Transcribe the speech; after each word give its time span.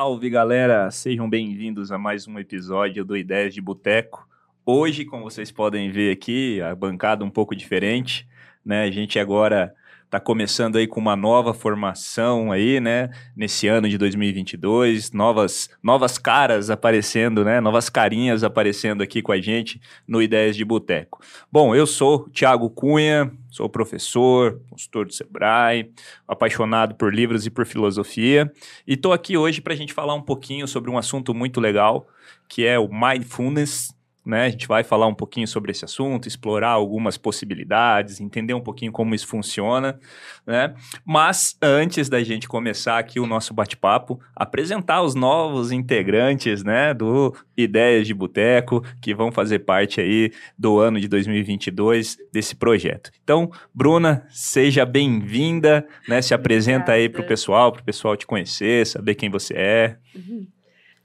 Salve 0.00 0.30
galera, 0.30 0.90
sejam 0.90 1.28
bem-vindos 1.28 1.92
a 1.92 1.98
mais 1.98 2.26
um 2.26 2.38
episódio 2.38 3.04
do 3.04 3.16
Ideias 3.16 3.54
de 3.54 3.60
Boteco. 3.60 4.26
Hoje, 4.64 5.04
como 5.04 5.22
vocês 5.22 5.52
podem 5.52 5.90
ver 5.92 6.10
aqui, 6.10 6.60
a 6.60 6.74
bancada 6.74 7.24
um 7.24 7.30
pouco 7.30 7.54
diferente, 7.54 8.26
né? 8.64 8.84
A 8.84 8.90
gente 8.90 9.18
agora 9.18 9.72
está 10.12 10.20
começando 10.20 10.76
aí 10.76 10.86
com 10.86 11.00
uma 11.00 11.16
nova 11.16 11.54
formação 11.54 12.52
aí, 12.52 12.78
né? 12.80 13.08
Nesse 13.34 13.66
ano 13.66 13.88
de 13.88 13.96
2022, 13.96 15.10
novas, 15.10 15.70
novas 15.82 16.18
caras 16.18 16.68
aparecendo, 16.68 17.42
né? 17.42 17.62
Novas 17.62 17.88
carinhas 17.88 18.44
aparecendo 18.44 19.02
aqui 19.02 19.22
com 19.22 19.32
a 19.32 19.40
gente 19.40 19.80
no 20.06 20.20
Ideias 20.20 20.54
de 20.54 20.66
Boteco. 20.66 21.18
Bom, 21.50 21.74
eu 21.74 21.86
sou 21.86 22.28
Thiago 22.28 22.68
Cunha, 22.68 23.32
sou 23.48 23.70
professor, 23.70 24.60
consultor 24.68 25.06
do 25.06 25.14
Sebrae, 25.14 25.90
apaixonado 26.28 26.94
por 26.94 27.14
livros 27.14 27.46
e 27.46 27.50
por 27.50 27.64
filosofia, 27.64 28.52
e 28.86 28.92
estou 28.92 29.14
aqui 29.14 29.38
hoje 29.38 29.62
para 29.62 29.72
a 29.72 29.76
gente 29.76 29.94
falar 29.94 30.12
um 30.14 30.22
pouquinho 30.22 30.68
sobre 30.68 30.90
um 30.90 30.98
assunto 30.98 31.32
muito 31.32 31.58
legal, 31.58 32.06
que 32.46 32.66
é 32.66 32.78
o 32.78 32.86
mindfulness, 32.86 33.96
né? 34.24 34.44
A 34.44 34.48
gente 34.48 34.68
vai 34.68 34.84
falar 34.84 35.06
um 35.06 35.14
pouquinho 35.14 35.46
sobre 35.48 35.72
esse 35.72 35.84
assunto, 35.84 36.28
explorar 36.28 36.70
algumas 36.70 37.16
possibilidades, 37.16 38.20
entender 38.20 38.54
um 38.54 38.60
pouquinho 38.60 38.92
como 38.92 39.14
isso 39.14 39.26
funciona, 39.26 39.98
né? 40.46 40.74
Mas 41.04 41.56
antes 41.60 42.08
da 42.08 42.22
gente 42.22 42.48
começar 42.48 42.98
aqui 42.98 43.18
o 43.18 43.26
nosso 43.26 43.52
bate-papo, 43.52 44.20
apresentar 44.34 45.02
os 45.02 45.14
novos 45.14 45.72
integrantes, 45.72 46.62
né, 46.62 46.94
do 46.94 47.34
Ideias 47.56 48.06
de 48.06 48.14
Boteco, 48.14 48.84
que 49.00 49.14
vão 49.14 49.32
fazer 49.32 49.60
parte 49.60 50.00
aí 50.00 50.30
do 50.56 50.78
ano 50.78 51.00
de 51.00 51.08
2022 51.08 52.16
desse 52.32 52.54
projeto. 52.54 53.10
Então, 53.22 53.50
Bruna, 53.74 54.24
seja 54.30 54.86
bem-vinda, 54.86 55.86
né? 56.08 56.22
Se 56.22 56.34
apresenta 56.34 56.92
aí 56.92 57.08
para 57.08 57.22
o 57.22 57.26
pessoal, 57.26 57.72
para 57.72 57.82
o 57.82 57.84
pessoal 57.84 58.16
te 58.16 58.26
conhecer, 58.26 58.86
saber 58.86 59.14
quem 59.14 59.30
você 59.30 59.54
é. 59.54 59.96
Uhum. 60.14 60.46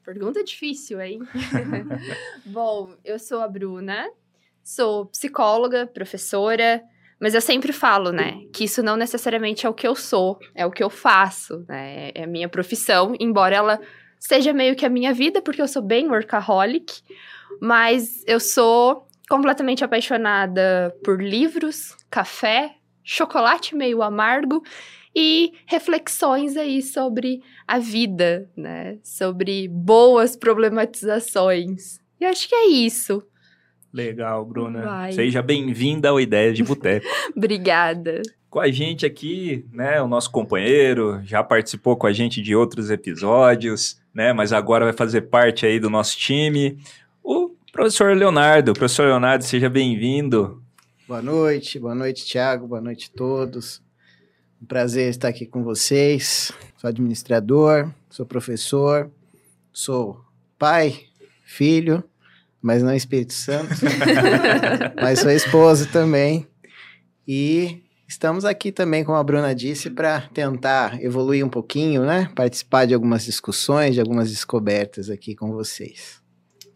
Pergunta 0.07 0.41
difícil, 0.41 1.01
hein? 1.01 1.19
Bom, 2.45 2.93
eu 3.03 3.19
sou 3.19 3.41
a 3.41 3.47
Bruna, 3.49 4.09
sou 4.63 5.07
psicóloga, 5.07 5.85
professora, 5.85 6.81
mas 7.19 7.33
eu 7.33 7.41
sempre 7.41 7.73
falo, 7.73 8.13
né, 8.13 8.39
que 8.53 8.63
isso 8.63 8.81
não 8.81 8.95
necessariamente 8.95 9.65
é 9.65 9.69
o 9.69 9.73
que 9.73 9.85
eu 9.85 9.95
sou, 9.95 10.39
é 10.55 10.65
o 10.65 10.71
que 10.71 10.81
eu 10.81 10.89
faço, 10.89 11.65
né? 11.67 12.11
É 12.15 12.23
a 12.23 12.27
minha 12.27 12.47
profissão, 12.47 13.15
embora 13.19 13.57
ela 13.57 13.81
seja 14.17 14.53
meio 14.53 14.77
que 14.77 14.85
a 14.85 14.89
minha 14.89 15.13
vida, 15.13 15.41
porque 15.41 15.61
eu 15.61 15.67
sou 15.67 15.81
bem 15.81 16.07
workaholic, 16.07 17.01
mas 17.59 18.23
eu 18.25 18.39
sou 18.39 19.09
completamente 19.27 19.83
apaixonada 19.83 20.95
por 21.03 21.21
livros, 21.21 21.97
café, 22.09 22.75
chocolate 23.03 23.75
meio 23.75 24.01
amargo 24.01 24.63
e 25.19 25.51
reflexões 25.65 26.55
aí 26.55 26.79
sobre 26.79 27.41
a 27.67 27.79
vida, 27.79 28.47
né? 28.55 28.99
Sobre 29.01 29.67
boas 29.67 30.35
problematizações. 30.35 31.99
E 32.21 32.25
acho 32.25 32.47
que 32.47 32.53
é 32.53 32.67
isso. 32.67 33.23
Legal, 33.91 34.45
Bruna. 34.45 34.83
Vai. 34.83 35.11
Seja 35.13 35.41
bem-vinda 35.41 36.09
ao 36.09 36.21
Ideias 36.21 36.55
de 36.55 36.63
Boteco. 36.63 37.07
Obrigada. 37.35 38.21
Com 38.47 38.59
a 38.59 38.69
gente 38.69 39.07
aqui, 39.07 39.65
né, 39.73 39.99
o 39.99 40.07
nosso 40.07 40.29
companheiro, 40.29 41.19
já 41.23 41.43
participou 41.43 41.97
com 41.97 42.05
a 42.05 42.13
gente 42.13 42.39
de 42.39 42.55
outros 42.55 42.91
episódios, 42.91 43.99
né, 44.13 44.33
mas 44.33 44.53
agora 44.53 44.85
vai 44.85 44.93
fazer 44.93 45.21
parte 45.21 45.65
aí 45.65 45.79
do 45.79 45.89
nosso 45.89 46.15
time, 46.15 46.77
o 47.23 47.49
professor 47.71 48.15
Leonardo. 48.15 48.71
Professor 48.73 49.07
Leonardo, 49.07 49.43
seja 49.43 49.67
bem-vindo. 49.67 50.61
Boa 51.07 51.23
noite, 51.23 51.79
boa 51.79 51.95
noite, 51.95 52.23
Tiago, 52.23 52.67
boa 52.67 52.81
noite 52.81 53.09
a 53.11 53.17
todos. 53.17 53.81
Um 54.61 54.65
prazer 54.65 55.09
estar 55.09 55.27
aqui 55.27 55.45
com 55.45 55.63
vocês. 55.63 56.51
Sou 56.77 56.87
administrador, 56.87 57.91
sou 58.09 58.25
professor, 58.25 59.09
sou 59.71 60.19
pai, 60.57 61.05
filho, 61.43 62.03
mas 62.61 62.81
não 62.81 62.93
Espírito 62.93 63.33
Santo. 63.33 63.75
mas 64.99 65.19
sou 65.19 65.29
esposo 65.29 65.91
também. 65.91 66.47
E 67.27 67.83
estamos 68.07 68.45
aqui 68.45 68.71
também, 68.71 69.03
como 69.03 69.17
a 69.17 69.23
Bruna 69.23 69.53
disse, 69.53 69.91
para 69.91 70.21
tentar 70.21 71.03
evoluir 71.03 71.45
um 71.45 71.49
pouquinho, 71.49 72.03
né? 72.03 72.31
Participar 72.35 72.85
de 72.85 72.95
algumas 72.95 73.25
discussões, 73.25 73.93
de 73.93 74.01
algumas 74.01 74.31
descobertas 74.31 75.09
aqui 75.11 75.35
com 75.35 75.51
vocês. 75.51 76.19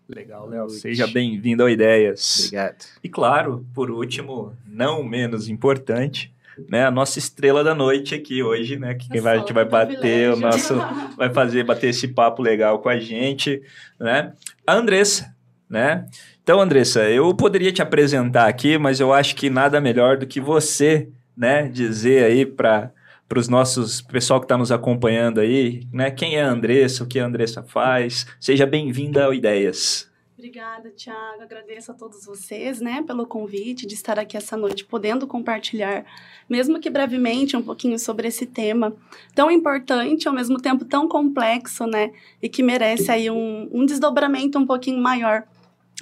Legal, 0.08 0.48
Léo. 0.48 0.70
Seja 0.70 1.08
bem-vindo 1.08 1.64
ao 1.64 1.70
Ideias. 1.70 2.40
Obrigado. 2.40 2.86
E 3.04 3.10
claro, 3.10 3.66
por 3.74 3.90
último, 3.90 4.54
não 4.68 5.04
menos 5.04 5.48
importante, 5.48 6.32
né, 6.70 6.86
a 6.86 6.92
nossa 6.92 7.20
estrela 7.20 7.64
da 7.64 7.74
noite 7.74 8.16
aqui 8.16 8.44
hoje, 8.44 8.78
né? 8.78 8.94
Que 8.96 9.20
vai, 9.20 9.36
a 9.36 9.40
gente 9.40 9.54
vai 9.54 9.66
bater 9.66 10.32
o 10.32 10.36
nosso. 10.36 10.76
vai 11.18 11.34
fazer 11.34 11.64
bater 11.64 11.90
esse 11.90 12.08
papo 12.08 12.42
legal 12.42 12.80
com 12.80 12.90
a 12.90 13.00
gente, 13.00 13.62
né? 14.00 14.34
A 14.66 14.74
Andressa, 14.74 15.34
né? 15.70 16.06
Então, 16.44 16.60
Andressa, 16.60 17.10
eu 17.10 17.34
poderia 17.34 17.72
te 17.72 17.82
apresentar 17.82 18.48
aqui, 18.48 18.78
mas 18.78 19.00
eu 19.00 19.14
acho 19.14 19.36
que 19.36 19.50
nada 19.50 19.80
melhor 19.80 20.18
do 20.18 20.26
que 20.26 20.42
você, 20.42 21.08
né, 21.38 21.68
dizer 21.68 22.24
aí 22.26 22.46
para 22.46 22.92
para 23.30 23.40
os 23.40 23.48
nossos 23.48 24.02
pessoal 24.02 24.42
que 24.42 24.44
está 24.44 24.58
nos 24.58 24.74
acompanhando 24.74 25.40
aí, 25.40 25.88
né? 25.94 26.12
Quem 26.12 26.36
é 26.36 26.44
a 26.44 26.50
Andressa, 26.50 27.06
o 27.06 27.08
que 27.08 27.18
a 27.18 27.26
Andressa 27.26 27.64
faz? 27.64 28.28
Seja 28.42 28.66
bem-vinda 28.66 29.24
ao 29.24 29.34
Ideias. 29.34 30.11
Obrigada, 30.42 30.90
Tiago. 30.90 31.44
Agradeço 31.44 31.92
a 31.92 31.94
todos 31.94 32.26
vocês, 32.26 32.82
né, 32.82 33.04
pelo 33.06 33.28
convite 33.28 33.86
de 33.86 33.94
estar 33.94 34.18
aqui 34.18 34.36
essa 34.36 34.58
noite, 34.58 34.84
podendo 34.84 35.28
compartilhar, 35.28 36.04
mesmo 36.50 36.80
que 36.80 36.90
brevemente, 36.90 37.56
um 37.56 37.62
pouquinho 37.62 38.00
sobre 38.00 38.28
esse 38.28 38.48
tema 38.48 38.92
tão 39.36 39.52
importante, 39.52 40.28
ao 40.28 40.34
mesmo 40.34 40.60
tempo 40.60 40.84
tão 40.84 41.08
complexo, 41.08 41.86
né, 41.86 42.12
e 42.42 42.50
que 42.50 42.64
merece 42.64 43.12
aí 43.12 43.30
um, 43.30 43.70
um 43.72 43.86
desdobramento 43.86 44.58
um 44.58 44.66
pouquinho 44.66 45.00
maior 45.00 45.44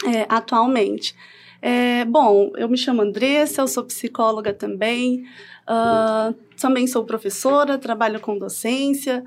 é, 0.06 0.26
atualmente. 0.30 1.14
É, 1.62 2.06
bom, 2.06 2.54
eu 2.56 2.70
me 2.70 2.78
chamo 2.78 3.02
Andressa, 3.02 3.64
eu 3.64 3.68
sou 3.68 3.84
psicóloga 3.84 4.54
também, 4.54 5.26
uh, 5.68 6.34
também 6.58 6.88
sou 6.88 7.04
professora, 7.04 7.78
trabalho 7.78 8.22
com 8.22 8.38
docência 8.38 9.22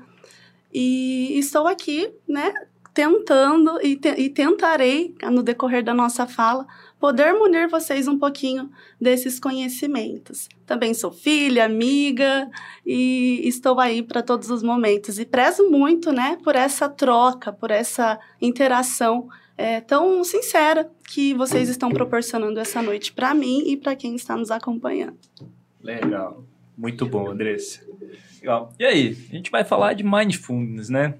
e 0.73 1.37
estou 1.37 1.67
aqui, 1.67 2.11
né, 2.27 2.51
tentando 2.93 3.79
e, 3.81 3.95
te, 3.95 4.09
e 4.09 4.29
tentarei, 4.29 5.15
no 5.31 5.41
decorrer 5.41 5.83
da 5.83 5.93
nossa 5.93 6.27
fala, 6.27 6.67
poder 6.99 7.33
munir 7.33 7.67
vocês 7.67 8.07
um 8.07 8.17
pouquinho 8.17 8.69
desses 9.01 9.39
conhecimentos. 9.39 10.47
Também 10.65 10.93
sou 10.93 11.11
filha, 11.11 11.65
amiga 11.65 12.49
e 12.85 13.41
estou 13.45 13.79
aí 13.79 14.03
para 14.03 14.21
todos 14.21 14.49
os 14.49 14.61
momentos. 14.61 15.17
E 15.17 15.25
prezo 15.25 15.69
muito 15.69 16.11
né, 16.11 16.37
por 16.43 16.55
essa 16.55 16.87
troca, 16.87 17.51
por 17.51 17.71
essa 17.71 18.19
interação 18.39 19.27
é, 19.57 19.81
tão 19.81 20.23
sincera 20.23 20.89
que 21.09 21.33
vocês 21.33 21.69
estão 21.69 21.89
proporcionando 21.89 22.59
essa 22.59 22.81
noite 22.81 23.11
para 23.11 23.33
mim 23.33 23.63
e 23.67 23.77
para 23.77 23.95
quem 23.95 24.15
está 24.15 24.35
nos 24.35 24.51
acompanhando. 24.51 25.17
Legal. 25.81 26.43
Muito 26.77 27.05
bom, 27.05 27.29
Andressa. 27.29 27.81
Legal. 28.39 28.73
E 28.79 28.85
aí, 28.85 29.17
a 29.29 29.35
gente 29.35 29.51
vai 29.51 29.63
falar 29.63 29.93
de 29.93 30.03
mindfulness, 30.03 30.89
né? 30.89 31.15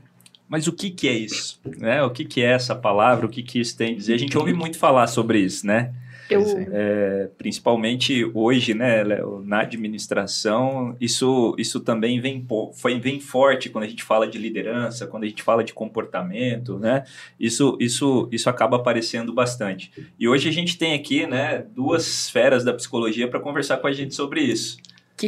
Mas 0.53 0.67
o 0.67 0.71
que, 0.71 0.91
que 0.91 1.07
é 1.07 1.13
isso? 1.13 1.59
Né? 1.79 2.03
O 2.03 2.11
que, 2.11 2.23
que 2.23 2.39
é 2.39 2.51
essa 2.51 2.75
palavra? 2.75 3.25
O 3.25 3.29
que, 3.29 3.41
que 3.41 3.59
isso 3.59 3.75
tem 3.75 3.93
a 3.93 3.95
dizer? 3.95 4.13
A 4.13 4.19
gente 4.19 4.37
ouve 4.37 4.53
muito 4.53 4.77
falar 4.77 5.07
sobre 5.07 5.39
isso, 5.39 5.65
né? 5.65 5.91
Eu... 6.29 6.43
É, 6.71 7.27
principalmente 7.39 8.29
hoje, 8.35 8.75
né, 8.75 9.03
Léo, 9.03 9.41
na 9.43 9.61
administração, 9.61 10.95
isso, 11.01 11.55
isso 11.57 11.79
também 11.79 12.21
vem, 12.21 12.45
foi, 12.75 12.99
vem 12.99 13.19
forte 13.19 13.67
quando 13.67 13.85
a 13.85 13.87
gente 13.87 14.03
fala 14.03 14.27
de 14.27 14.37
liderança, 14.37 15.07
quando 15.07 15.23
a 15.23 15.27
gente 15.27 15.41
fala 15.41 15.63
de 15.63 15.73
comportamento, 15.73 16.77
né? 16.77 17.03
Isso, 17.39 17.75
isso, 17.81 18.29
isso 18.31 18.47
acaba 18.47 18.77
aparecendo 18.77 19.33
bastante. 19.33 19.91
E 20.19 20.27
hoje 20.27 20.47
a 20.47 20.51
gente 20.51 20.77
tem 20.77 20.93
aqui, 20.93 21.25
né, 21.25 21.65
duas 21.75 22.05
esferas 22.05 22.63
da 22.63 22.75
psicologia 22.75 23.27
para 23.27 23.39
conversar 23.39 23.77
com 23.77 23.87
a 23.87 23.91
gente 23.91 24.13
sobre 24.13 24.41
isso. 24.41 24.77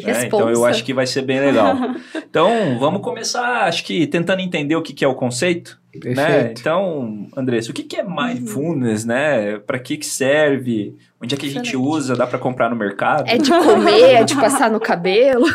Que 0.01 0.11
né? 0.11 0.25
Então 0.25 0.49
eu 0.49 0.65
acho 0.65 0.83
que 0.83 0.93
vai 0.93 1.07
ser 1.07 1.21
bem 1.21 1.39
legal. 1.39 1.75
então 2.15 2.77
vamos 2.79 3.01
começar, 3.01 3.65
acho 3.65 3.83
que 3.83 4.05
tentando 4.07 4.41
entender 4.41 4.75
o 4.75 4.81
que, 4.81 4.93
que 4.93 5.05
é 5.05 5.07
o 5.07 5.15
conceito. 5.15 5.79
Né? 6.03 6.51
Então, 6.51 7.27
Andressa, 7.37 7.71
o 7.71 7.73
que, 7.73 7.83
que 7.83 7.95
é 7.95 8.03
mindfulness, 8.03 9.03
uhum. 9.03 9.07
né? 9.07 9.59
Para 9.59 9.79
que, 9.79 9.95
que 9.95 10.05
serve? 10.05 10.97
Onde 11.21 11.35
é 11.35 11.37
que 11.37 11.45
a 11.45 11.49
gente 11.49 11.77
usa? 11.77 12.15
Dá 12.15 12.27
para 12.27 12.37
comprar 12.37 12.69
no 12.69 12.75
mercado? 12.75 13.23
É 13.27 13.37
de 13.37 13.49
comer, 13.49 14.15
é 14.15 14.23
de 14.23 14.35
passar 14.35 14.69
no 14.69 14.79
cabelo? 14.81 15.45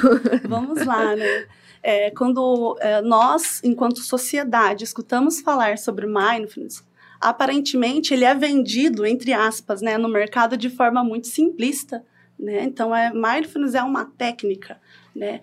Vamos 0.49 0.85
lá, 0.87 1.15
né? 1.15 1.45
É, 1.83 2.11
quando 2.11 2.77
é, 2.81 3.01
nós, 3.03 3.61
enquanto 3.63 4.01
sociedade, 4.01 4.85
escutamos 4.85 5.41
falar 5.41 5.79
sobre 5.79 6.07
mindfulness, 6.07 6.83
aparentemente 7.21 8.15
ele 8.15 8.25
é 8.25 8.35
vendido, 8.35 9.07
entre 9.07 9.33
aspas, 9.33 9.81
né, 9.81 9.99
no 9.99 10.09
mercado 10.09 10.57
de 10.57 10.71
forma 10.71 11.03
muito 11.05 11.27
simplista, 11.27 12.03
né? 12.41 12.65
Então, 12.65 12.97
é, 12.97 13.13
mindfulness 13.13 13.75
é 13.75 13.83
uma 13.83 14.07
técnica. 14.07 14.81
Né? 15.15 15.41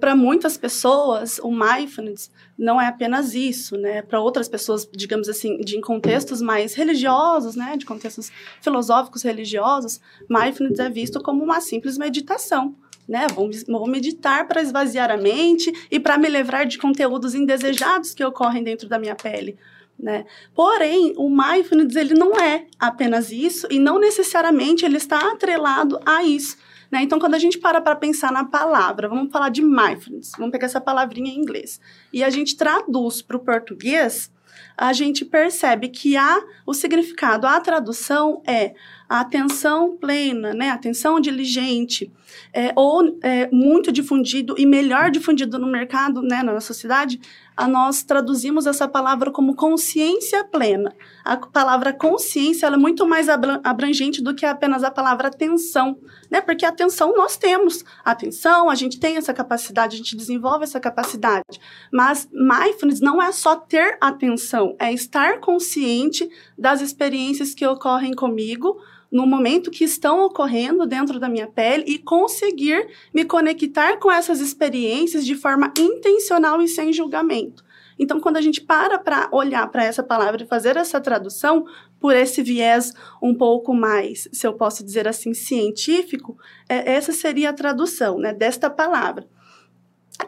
Para 0.00 0.16
muitas 0.16 0.56
pessoas, 0.56 1.38
o 1.38 1.50
mindfulness 1.50 2.30
não 2.58 2.80
é 2.80 2.88
apenas 2.88 3.32
isso. 3.34 3.76
Né? 3.76 4.02
Para 4.02 4.20
outras 4.20 4.48
pessoas, 4.48 4.88
digamos 4.92 5.28
assim, 5.28 5.58
de 5.58 5.80
contextos 5.80 6.42
mais 6.42 6.74
religiosos, 6.74 7.54
né? 7.54 7.76
de 7.76 7.86
contextos 7.86 8.32
filosóficos 8.60 9.22
religiosos, 9.22 10.00
mindfulness 10.28 10.80
é 10.80 10.90
visto 10.90 11.22
como 11.22 11.44
uma 11.44 11.60
simples 11.60 11.96
meditação. 11.96 12.74
né? 13.06 13.28
Vou, 13.32 13.48
vou 13.68 13.86
meditar 13.86 14.48
para 14.48 14.60
esvaziar 14.60 15.12
a 15.12 15.16
mente 15.16 15.72
e 15.90 16.00
para 16.00 16.18
me 16.18 16.28
livrar 16.28 16.66
de 16.66 16.76
conteúdos 16.76 17.36
indesejados 17.36 18.14
que 18.14 18.24
ocorrem 18.24 18.64
dentro 18.64 18.88
da 18.88 18.98
minha 18.98 19.14
pele. 19.14 19.56
Né? 19.98 20.26
Porém, 20.54 21.14
o 21.16 21.30
mindfulness 21.30 21.96
ele 21.96 22.14
não 22.14 22.38
é 22.38 22.66
apenas 22.78 23.30
isso 23.30 23.66
e 23.70 23.78
não 23.78 23.98
necessariamente 23.98 24.84
ele 24.84 24.98
está 24.98 25.32
atrelado 25.32 25.98
a 26.04 26.22
isso. 26.22 26.56
Né? 26.90 27.02
Então, 27.02 27.18
quando 27.18 27.34
a 27.34 27.38
gente 27.38 27.58
para 27.58 27.80
para 27.80 27.96
pensar 27.96 28.30
na 28.30 28.44
palavra, 28.44 29.08
vamos 29.08 29.32
falar 29.32 29.48
de 29.48 29.62
mindfulness, 29.62 30.32
vamos 30.36 30.52
pegar 30.52 30.66
essa 30.66 30.80
palavrinha 30.80 31.30
em 31.32 31.38
inglês, 31.38 31.80
e 32.12 32.22
a 32.22 32.30
gente 32.30 32.56
traduz 32.56 33.22
para 33.22 33.36
o 33.36 33.40
português, 33.40 34.30
a 34.76 34.92
gente 34.92 35.24
percebe 35.24 35.88
que 35.88 36.16
há 36.16 36.42
o 36.66 36.74
significado, 36.74 37.46
a 37.46 37.58
tradução 37.60 38.42
é 38.46 38.74
atenção 39.08 39.96
plena, 39.96 40.52
né? 40.52 40.70
atenção 40.70 41.18
diligente, 41.18 42.12
é, 42.52 42.72
ou 42.74 43.18
é, 43.22 43.48
muito 43.50 43.90
difundido 43.92 44.54
e 44.58 44.66
melhor 44.66 45.10
difundido 45.10 45.58
no 45.58 45.66
mercado, 45.66 46.22
né, 46.22 46.42
na 46.42 46.60
sociedade, 46.60 47.20
a 47.56 47.66
nós 47.66 48.02
traduzimos 48.02 48.66
essa 48.66 48.86
palavra 48.86 49.30
como 49.30 49.56
consciência 49.56 50.44
plena. 50.44 50.94
A 51.24 51.36
palavra 51.38 51.92
consciência 51.92 52.66
é 52.66 52.76
muito 52.76 53.06
mais 53.06 53.28
abrangente 53.28 54.22
do 54.22 54.34
que 54.34 54.44
apenas 54.44 54.84
a 54.84 54.90
palavra 54.90 55.28
atenção, 55.28 55.98
né? 56.30 56.42
Porque 56.42 56.66
atenção 56.66 57.14
nós 57.16 57.38
temos. 57.38 57.82
Atenção, 58.04 58.68
a 58.68 58.74
gente 58.74 59.00
tem 59.00 59.16
essa 59.16 59.32
capacidade, 59.32 59.94
a 59.94 59.98
gente 59.98 60.16
desenvolve 60.16 60.64
essa 60.64 60.78
capacidade. 60.78 61.58
Mas 61.90 62.28
mindfulness 62.30 63.00
não 63.00 63.22
é 63.22 63.32
só 63.32 63.56
ter 63.56 63.96
atenção, 64.00 64.76
é 64.78 64.92
estar 64.92 65.40
consciente 65.40 66.28
das 66.58 66.82
experiências 66.82 67.54
que 67.54 67.66
ocorrem 67.66 68.12
comigo 68.12 68.76
no 69.10 69.26
momento 69.26 69.70
que 69.70 69.84
estão 69.84 70.24
ocorrendo 70.24 70.86
dentro 70.86 71.18
da 71.18 71.28
minha 71.28 71.46
pele 71.46 71.84
e 71.86 71.98
conseguir 71.98 72.88
me 73.14 73.24
conectar 73.24 73.98
com 73.98 74.10
essas 74.10 74.40
experiências 74.40 75.24
de 75.24 75.34
forma 75.34 75.72
intencional 75.78 76.60
e 76.60 76.68
sem 76.68 76.92
julgamento. 76.92 77.64
Então, 77.98 78.20
quando 78.20 78.36
a 78.36 78.40
gente 78.40 78.60
para 78.60 78.98
para 78.98 79.28
olhar 79.32 79.66
para 79.70 79.84
essa 79.84 80.02
palavra 80.02 80.42
e 80.42 80.46
fazer 80.46 80.76
essa 80.76 81.00
tradução, 81.00 81.64
por 81.98 82.14
esse 82.14 82.42
viés 82.42 82.92
um 83.22 83.34
pouco 83.34 83.74
mais, 83.74 84.28
se 84.32 84.46
eu 84.46 84.52
posso 84.52 84.84
dizer 84.84 85.08
assim, 85.08 85.32
científico, 85.32 86.36
é, 86.68 86.92
essa 86.92 87.12
seria 87.12 87.50
a 87.50 87.54
tradução 87.54 88.18
né, 88.18 88.34
desta 88.34 88.68
palavra. 88.68 89.26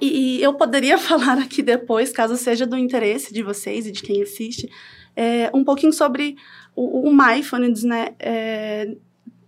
E, 0.00 0.38
e 0.38 0.42
eu 0.42 0.54
poderia 0.54 0.96
falar 0.98 1.38
aqui 1.38 1.62
depois, 1.62 2.10
caso 2.10 2.36
seja 2.36 2.66
do 2.66 2.76
interesse 2.76 3.32
de 3.32 3.42
vocês 3.42 3.86
e 3.86 3.92
de 3.92 4.02
quem 4.02 4.22
assiste, 4.22 4.68
é, 5.14 5.50
um 5.52 5.64
pouquinho 5.64 5.92
sobre 5.92 6.36
o, 6.78 7.08
o 7.08 7.12
mindfulness, 7.12 7.82
né, 7.82 8.14
é, 8.20 8.96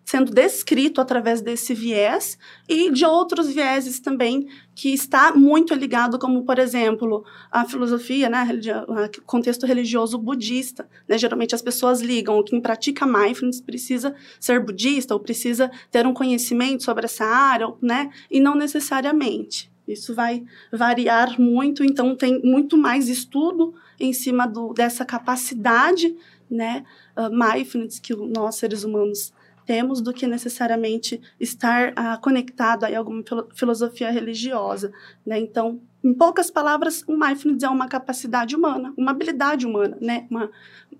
sendo 0.04 0.32
descrito 0.32 1.00
através 1.00 1.40
desse 1.40 1.72
viés 1.72 2.36
e 2.68 2.90
de 2.90 3.04
outros 3.04 3.52
vieses 3.52 4.00
também 4.00 4.48
que 4.74 4.92
está 4.92 5.32
muito 5.32 5.72
ligado, 5.72 6.18
como 6.18 6.44
por 6.44 6.58
exemplo 6.58 7.24
a 7.48 7.64
filosofia, 7.64 8.28
né, 8.28 8.48
o 8.88 9.22
contexto 9.22 9.64
religioso 9.64 10.18
budista. 10.18 10.88
Né, 11.08 11.16
geralmente 11.16 11.54
as 11.54 11.62
pessoas 11.62 12.00
ligam 12.00 12.42
quem 12.42 12.60
pratica 12.60 13.06
mindfulness 13.06 13.60
precisa 13.60 14.12
ser 14.40 14.58
budista 14.58 15.14
ou 15.14 15.20
precisa 15.20 15.70
ter 15.92 16.04
um 16.08 16.12
conhecimento 16.12 16.82
sobre 16.82 17.04
essa 17.04 17.24
área, 17.24 17.72
né, 17.80 18.10
e 18.28 18.40
não 18.40 18.56
necessariamente. 18.56 19.70
Isso 19.86 20.14
vai 20.14 20.42
variar 20.72 21.40
muito, 21.40 21.84
então 21.84 22.16
tem 22.16 22.40
muito 22.42 22.76
mais 22.76 23.08
estudo 23.08 23.74
em 23.98 24.12
cima 24.12 24.46
do, 24.46 24.72
dessa 24.72 25.04
capacidade 25.04 26.16
né, 26.50 26.84
uh, 27.16 27.30
mindfulness 27.30 27.98
que 27.98 28.14
nós, 28.14 28.56
seres 28.56 28.84
humanos, 28.84 29.32
temos 29.66 30.00
do 30.00 30.12
que 30.12 30.26
necessariamente 30.26 31.20
estar 31.38 31.92
uh, 31.92 32.20
conectado 32.20 32.84
a 32.84 32.98
alguma 32.98 33.22
filosofia 33.54 34.10
religiosa. 34.10 34.92
Né? 35.24 35.38
Então, 35.38 35.80
em 36.02 36.12
poucas 36.12 36.50
palavras, 36.50 37.04
o 37.06 37.16
mindfulness 37.16 37.62
é 37.62 37.68
uma 37.68 37.86
capacidade 37.86 38.56
humana, 38.56 38.92
uma 38.96 39.12
habilidade 39.12 39.66
humana, 39.66 39.96
né? 40.00 40.26
uma, 40.28 40.50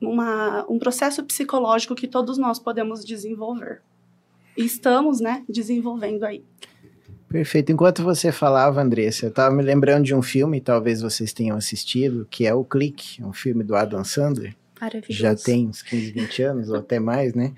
uma, 0.00 0.66
um 0.68 0.78
processo 0.78 1.24
psicológico 1.24 1.94
que 1.94 2.06
todos 2.06 2.38
nós 2.38 2.58
podemos 2.58 3.04
desenvolver. 3.04 3.82
E 4.56 4.64
estamos 4.64 5.20
né, 5.20 5.42
desenvolvendo 5.48 6.24
aí. 6.24 6.44
Perfeito. 7.28 7.70
Enquanto 7.70 8.02
você 8.02 8.32
falava, 8.32 8.82
Andressa, 8.82 9.26
eu 9.26 9.30
estava 9.30 9.54
me 9.54 9.62
lembrando 9.62 10.04
de 10.04 10.14
um 10.14 10.20
filme, 10.20 10.60
talvez 10.60 11.00
vocês 11.00 11.32
tenham 11.32 11.56
assistido, 11.56 12.26
que 12.28 12.46
é 12.46 12.52
O 12.52 12.64
Clique, 12.64 13.22
um 13.22 13.32
filme 13.32 13.62
do 13.62 13.76
Adam 13.76 14.02
Sandler. 14.04 14.56
Já 15.12 15.34
tem 15.34 15.68
uns 15.68 15.82
15, 15.82 16.12
20 16.12 16.42
anos, 16.42 16.68
ou 16.70 16.76
até 16.76 16.98
mais, 16.98 17.34
né? 17.34 17.52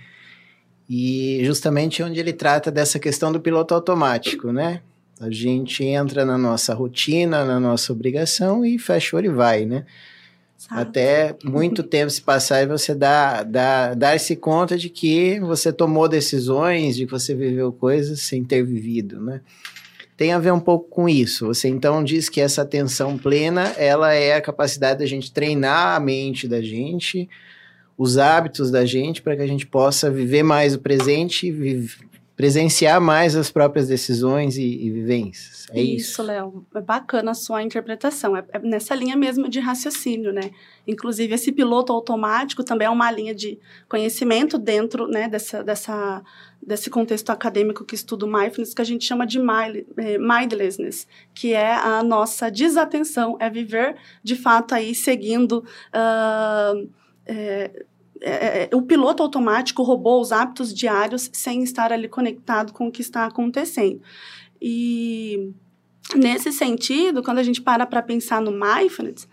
E 0.88 1.40
justamente 1.44 2.02
onde 2.02 2.18
ele 2.18 2.32
trata 2.32 2.70
dessa 2.70 2.98
questão 2.98 3.32
do 3.32 3.40
piloto 3.40 3.74
automático, 3.74 4.52
né? 4.52 4.82
A 5.20 5.30
gente 5.30 5.84
entra 5.84 6.24
na 6.24 6.36
nossa 6.36 6.74
rotina, 6.74 7.44
na 7.44 7.60
nossa 7.60 7.92
obrigação 7.92 8.64
e 8.64 8.78
fecha 8.78 9.14
o 9.14 9.18
olho 9.18 9.30
e 9.30 9.34
vai, 9.34 9.64
né? 9.64 9.86
Até 10.68 11.36
muito 11.44 11.82
tempo 11.84 12.10
se 12.10 12.20
passar 12.20 12.62
e 12.62 12.66
você 12.66 12.94
dá, 12.94 13.42
dá, 13.42 13.94
dar-se 13.94 14.34
conta 14.34 14.76
de 14.76 14.88
que 14.88 15.38
você 15.40 15.72
tomou 15.72 16.08
decisões, 16.08 16.96
de 16.96 17.06
que 17.06 17.12
você 17.12 17.34
viveu 17.34 17.72
coisas 17.72 18.20
sem 18.20 18.44
ter 18.44 18.64
vivido, 18.64 19.20
né? 19.20 19.40
Tem 20.22 20.32
a 20.32 20.38
ver 20.38 20.52
um 20.52 20.60
pouco 20.60 20.88
com 20.88 21.08
isso. 21.08 21.46
Você 21.46 21.66
então 21.66 22.04
diz 22.04 22.28
que 22.28 22.40
essa 22.40 22.62
atenção 22.62 23.18
plena, 23.18 23.72
ela 23.76 24.14
é 24.14 24.36
a 24.36 24.40
capacidade 24.40 25.00
da 25.00 25.04
gente 25.04 25.32
treinar 25.32 25.96
a 25.96 25.98
mente 25.98 26.46
da 26.46 26.62
gente, 26.62 27.28
os 27.98 28.18
hábitos 28.18 28.70
da 28.70 28.86
gente, 28.86 29.20
para 29.20 29.34
que 29.34 29.42
a 29.42 29.46
gente 29.48 29.66
possa 29.66 30.08
viver 30.08 30.44
mais 30.44 30.76
o 30.76 30.78
presente 30.78 31.48
e 31.48 31.88
presenciar 32.36 33.00
mais 33.00 33.36
as 33.36 33.50
próprias 33.50 33.88
decisões 33.88 34.56
e, 34.56 34.62
e 34.62 34.90
vivências. 34.90 35.66
É 35.70 35.80
isso, 35.80 36.12
isso 36.12 36.22
Léo. 36.22 36.64
É 36.74 36.80
bacana 36.80 37.32
a 37.32 37.34
sua 37.34 37.62
interpretação. 37.62 38.36
É, 38.36 38.44
é, 38.52 38.58
nessa 38.60 38.94
linha 38.94 39.16
mesmo 39.16 39.48
de 39.48 39.60
raciocínio, 39.60 40.32
né? 40.32 40.50
Inclusive, 40.86 41.34
esse 41.34 41.52
piloto 41.52 41.92
automático 41.92 42.64
também 42.64 42.86
é 42.86 42.90
uma 42.90 43.10
linha 43.10 43.34
de 43.34 43.58
conhecimento 43.88 44.56
dentro 44.56 45.06
né, 45.06 45.28
dessa, 45.28 45.62
dessa, 45.62 46.22
desse 46.64 46.88
contexto 46.88 47.30
acadêmico 47.30 47.84
que 47.84 47.94
estuda 47.94 48.24
o 48.24 48.32
mindfulness, 48.32 48.72
que 48.72 48.82
a 48.82 48.84
gente 48.84 49.04
chama 49.04 49.26
de 49.26 49.38
é, 49.38 50.18
mindlessness, 50.18 51.06
que 51.34 51.52
é 51.52 51.74
a 51.74 52.02
nossa 52.02 52.50
desatenção, 52.50 53.36
é 53.40 53.50
viver, 53.50 53.96
de 54.22 54.36
fato, 54.36 54.74
aí 54.74 54.94
seguindo... 54.94 55.64
Uh, 55.92 56.88
é, 57.24 57.84
é, 58.24 58.70
é, 58.70 58.70
o 58.72 58.82
piloto 58.82 59.22
automático 59.22 59.82
roubou 59.82 60.20
os 60.20 60.30
hábitos 60.30 60.72
diários 60.72 61.28
sem 61.32 61.62
estar 61.64 61.92
ali 61.92 62.08
conectado 62.08 62.72
com 62.72 62.86
o 62.86 62.92
que 62.92 63.02
está 63.02 63.26
acontecendo. 63.26 64.00
E 64.60 65.52
nesse 66.14 66.52
sentido, 66.52 67.22
quando 67.22 67.38
a 67.38 67.42
gente 67.42 67.60
para 67.60 67.84
para 67.84 68.00
pensar 68.00 68.40
no 68.40 68.52
mindfulness, 68.52 69.28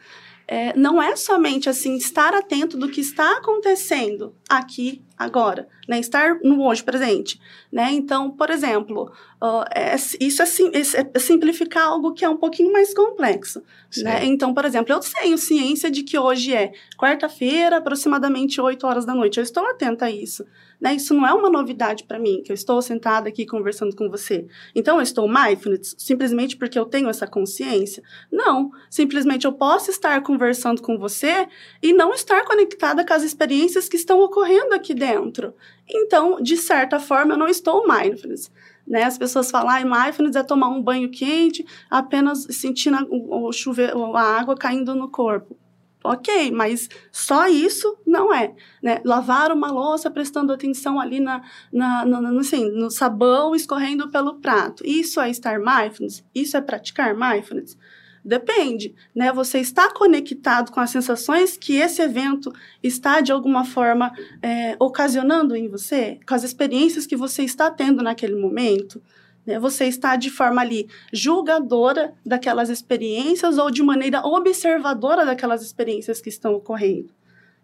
é, 0.47 0.75
não 0.75 0.99
é 0.99 1.15
somente 1.15 1.69
assim 1.69 1.95
estar 1.95 2.33
atento 2.33 2.75
do 2.77 2.89
que 2.89 3.01
está 3.01 3.37
acontecendo 3.37 4.33
aqui 4.49 5.03
agora, 5.19 5.67
né? 5.85 5.99
Estar 5.99 6.39
no 6.41 6.63
hoje 6.65 6.81
presente, 6.81 7.41
né? 7.69 7.91
Então, 7.91 8.31
por 8.31 8.49
exemplo, 8.49 9.11
uh, 9.43 9.65
é, 9.75 9.95
isso 10.21 10.41
é, 10.41 10.45
sim, 10.45 10.71
é, 10.73 11.19
simplificar 11.19 11.87
algo 11.87 12.13
que 12.13 12.23
é 12.23 12.29
um 12.29 12.37
pouquinho 12.37 12.71
mais 12.71 12.93
complexo, 12.93 13.61
né? 13.97 14.25
Então, 14.25 14.53
por 14.53 14.63
exemplo, 14.63 14.93
eu 14.93 14.99
tenho 15.01 15.37
ciência 15.37 15.91
de 15.91 16.03
que 16.03 16.17
hoje 16.17 16.55
é 16.55 16.71
quarta-feira, 16.97 17.77
aproximadamente 17.77 18.61
8 18.61 18.87
horas 18.87 19.05
da 19.05 19.13
noite. 19.13 19.37
Eu 19.37 19.43
estou 19.43 19.65
atenta 19.65 20.05
a 20.05 20.11
isso. 20.11 20.45
Né? 20.79 20.95
Isso 20.95 21.13
não 21.13 21.27
é 21.27 21.33
uma 21.33 21.49
novidade 21.49 22.05
para 22.05 22.17
mim, 22.17 22.41
que 22.43 22.51
eu 22.51 22.53
estou 22.53 22.81
sentada 22.81 23.27
aqui 23.27 23.45
conversando 23.45 23.95
com 23.95 24.09
você. 24.09 24.47
Então, 24.73 24.97
eu 24.97 25.01
estou 25.01 25.27
mindfulness 25.27 25.95
simplesmente 25.97 26.55
porque 26.55 26.79
eu 26.79 26.85
tenho 26.85 27.09
essa 27.09 27.27
consciência? 27.27 28.01
Não. 28.31 28.71
Simplesmente 28.89 29.45
eu 29.45 29.53
posso 29.53 29.91
estar 29.91 30.21
conversando 30.21 30.81
com 30.81 30.97
você 30.97 31.47
e 31.81 31.91
não 31.91 32.13
estar 32.13 32.45
conectada 32.45 33.05
com 33.05 33.13
as 33.13 33.23
experiências 33.23 33.89
que 33.89 33.97
estão 33.97 34.19
ocorrendo 34.21 34.73
aqui 34.73 34.93
dentro. 34.93 35.53
Então, 35.87 36.41
de 36.41 36.55
certa 36.55 36.99
forma, 36.99 37.33
eu 37.33 37.37
não 37.37 37.47
estou 37.47 37.85
mindfulness. 37.87 38.51
Né? 38.87 39.03
As 39.03 39.17
pessoas 39.17 39.51
falam, 39.51 39.69
ah, 39.69 40.03
mindfulness 40.03 40.35
é 40.35 40.43
tomar 40.43 40.69
um 40.69 40.81
banho 40.81 41.11
quente, 41.11 41.65
apenas 41.89 42.47
sentindo 42.51 42.97
a, 42.97 43.03
o, 43.09 43.49
o 43.49 44.17
a 44.17 44.21
água 44.21 44.55
caindo 44.55 44.95
no 44.95 45.09
corpo. 45.09 45.57
Ok, 46.01 46.49
mas 46.51 46.87
só 47.11 47.47
isso 47.49 47.97
não 48.07 48.33
é. 48.33 48.55
Né? 48.81 49.01
Lavar 49.03 49.51
uma 49.51 49.69
louça 49.69 50.09
prestando 50.09 50.53
atenção 50.53 50.97
ali 50.97 51.19
na, 51.19 51.41
na, 51.71 52.05
na, 52.05 52.21
no, 52.21 52.39
assim, 52.39 52.71
no 52.71 52.89
sabão 52.89 53.53
escorrendo 53.53 54.09
pelo 54.09 54.35
prato. 54.35 54.81
Isso 54.85 55.19
é 55.19 55.29
estar 55.29 55.59
mindfulness? 55.59 56.23
Isso 56.33 56.55
é 56.55 56.61
praticar 56.61 57.13
mindfulness? 57.13 57.77
Depende, 58.23 58.93
né? 59.15 59.31
Você 59.33 59.59
está 59.59 59.93
conectado 59.93 60.71
com 60.71 60.79
as 60.79 60.89
sensações 60.89 61.57
que 61.57 61.75
esse 61.75 62.01
evento 62.01 62.51
está, 62.83 63.21
de 63.21 63.31
alguma 63.31 63.65
forma, 63.65 64.13
é, 64.41 64.75
ocasionando 64.79 65.55
em 65.55 65.67
você? 65.67 66.19
Com 66.27 66.35
as 66.35 66.43
experiências 66.43 67.05
que 67.05 67.15
você 67.15 67.43
está 67.43 67.71
tendo 67.71 68.03
naquele 68.03 68.35
momento? 68.35 69.01
Né? 69.45 69.59
Você 69.59 69.85
está 69.85 70.15
de 70.15 70.29
forma 70.29 70.61
ali 70.61 70.87
julgadora 71.11 72.13
daquelas 72.25 72.69
experiências 72.69 73.57
ou 73.57 73.71
de 73.71 73.83
maneira 73.83 74.25
observadora 74.25 75.25
daquelas 75.25 75.61
experiências 75.61 76.21
que 76.21 76.29
estão 76.29 76.53
ocorrendo. 76.53 77.13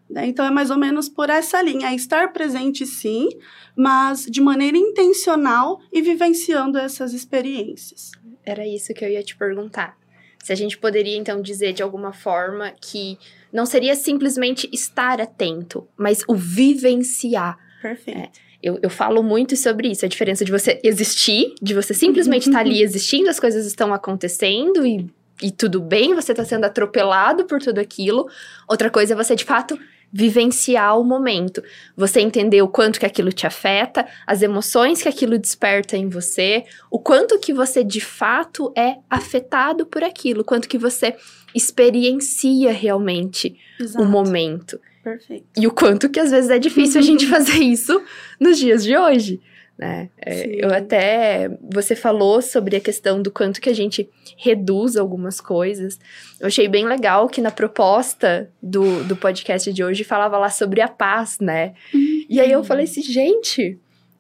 Né? 0.10 0.28
Então, 0.28 0.46
é 0.46 0.52
mais 0.52 0.70
ou 0.70 0.78
menos 0.78 1.10
por 1.10 1.30
essa 1.30 1.62
linha. 1.62 1.90
É 1.90 1.96
estar 1.96 2.32
presente, 2.32 2.86
sim, 2.86 3.30
mas 3.76 4.26
de 4.26 4.42
maneira 4.42 4.78
intencional 4.78 5.82
e 5.92 6.02
vivenciando 6.02 6.78
essas 6.78 7.14
experiências. 7.14 8.12
Era 8.44 8.68
isso 8.68 8.94
que 8.94 9.04
eu 9.04 9.10
ia 9.10 9.24
te 9.24 9.36
perguntar. 9.36 9.98
Se 10.44 10.54
a 10.54 10.56
gente 10.56 10.78
poderia, 10.78 11.18
então, 11.18 11.42
dizer 11.42 11.74
de 11.74 11.82
alguma 11.82 12.14
forma 12.14 12.72
que 12.80 13.18
não 13.52 13.66
seria 13.66 13.96
simplesmente 13.96 14.70
estar 14.72 15.20
atento, 15.20 15.88
mas 15.98 16.24
o 16.28 16.36
vivenciar. 16.36 17.58
Perfeito. 17.82 18.20
É. 18.20 18.30
Eu, 18.66 18.80
eu 18.82 18.90
falo 18.90 19.22
muito 19.22 19.56
sobre 19.56 19.90
isso, 19.90 20.04
a 20.04 20.10
diferença 20.10 20.44
de 20.44 20.52
você 20.52 20.80
existir, 20.84 21.54
de 21.62 21.76
você 21.76 21.94
simplesmente 21.94 22.48
estar 22.48 22.64
tá 22.64 22.66
ali 22.66 22.82
existindo, 22.84 23.30
as 23.30 23.40
coisas 23.40 23.64
estão 23.64 23.94
acontecendo 23.94 24.84
e, 24.84 25.08
e 25.40 25.52
tudo 25.52 25.80
bem, 25.80 26.16
você 26.16 26.32
está 26.32 26.44
sendo 26.44 26.66
atropelado 26.66 27.46
por 27.46 27.62
tudo 27.62 27.78
aquilo. 27.78 28.28
Outra 28.68 28.90
coisa 28.90 29.14
é 29.14 29.16
você, 29.16 29.36
de 29.36 29.46
fato, 29.46 29.78
vivenciar 30.12 31.00
o 31.00 31.04
momento. 31.04 31.62
Você 31.96 32.22
entender 32.22 32.64
o 32.64 32.68
quanto 32.68 33.00
que 33.00 33.06
aquilo 33.06 33.32
te 33.32 33.46
afeta, 33.46 34.04
as 34.26 34.42
emoções 34.42 35.00
que 35.00 35.10
aquilo 35.10 35.38
desperta 35.38 35.96
em 35.96 36.10
você, 36.10 36.64
o 36.90 36.98
quanto 36.98 37.38
que 37.38 37.54
você 37.54 37.84
de 37.84 38.02
fato 38.02 38.74
é 38.76 38.96
afetado 39.08 39.86
por 39.86 40.04
aquilo, 40.04 40.44
quanto 40.44 40.68
que 40.68 40.80
você 40.80 41.16
experiencia 41.54 42.74
realmente 42.74 43.60
Exato. 43.80 44.04
o 44.04 44.08
momento. 44.08 44.80
Perfeito. 45.06 45.46
E 45.56 45.68
o 45.68 45.72
quanto 45.72 46.10
que 46.10 46.20
às 46.20 46.32
vezes 46.32 46.50
é 46.50 46.58
difícil 46.58 47.00
a 47.00 47.04
gente 47.04 47.28
fazer 47.30 47.60
isso 47.60 48.02
nos 48.40 48.58
dias 48.58 48.84
de 48.84 48.98
hoje. 48.98 49.40
Né? 49.78 50.10
É, 50.18 50.66
eu 50.66 50.74
até. 50.74 51.48
Você 51.72 51.96
falou 51.96 52.42
sobre 52.42 52.78
a 52.78 52.80
questão 52.80 53.22
do 53.22 53.30
quanto 53.30 53.62
que 53.62 53.70
a 53.70 53.76
gente 53.76 54.10
reduz 54.36 54.96
algumas 54.96 55.40
coisas. 55.40 56.00
Eu 56.40 56.48
achei 56.48 56.68
bem 56.68 56.88
legal 56.88 57.30
que 57.30 57.40
na 57.40 57.52
proposta 57.52 58.50
do, 58.64 59.04
do 59.04 59.16
podcast 59.16 59.72
de 59.72 59.84
hoje 59.84 60.04
falava 60.04 60.40
lá 60.40 60.50
sobre 60.50 60.82
a 60.82 60.88
paz, 60.88 61.38
né? 61.40 61.76
Uhum. 61.94 62.26
E 62.28 62.40
aí 62.40 62.52
eu 62.52 62.64
falei 62.64 62.86
assim, 62.86 63.04
gente, 63.04 63.78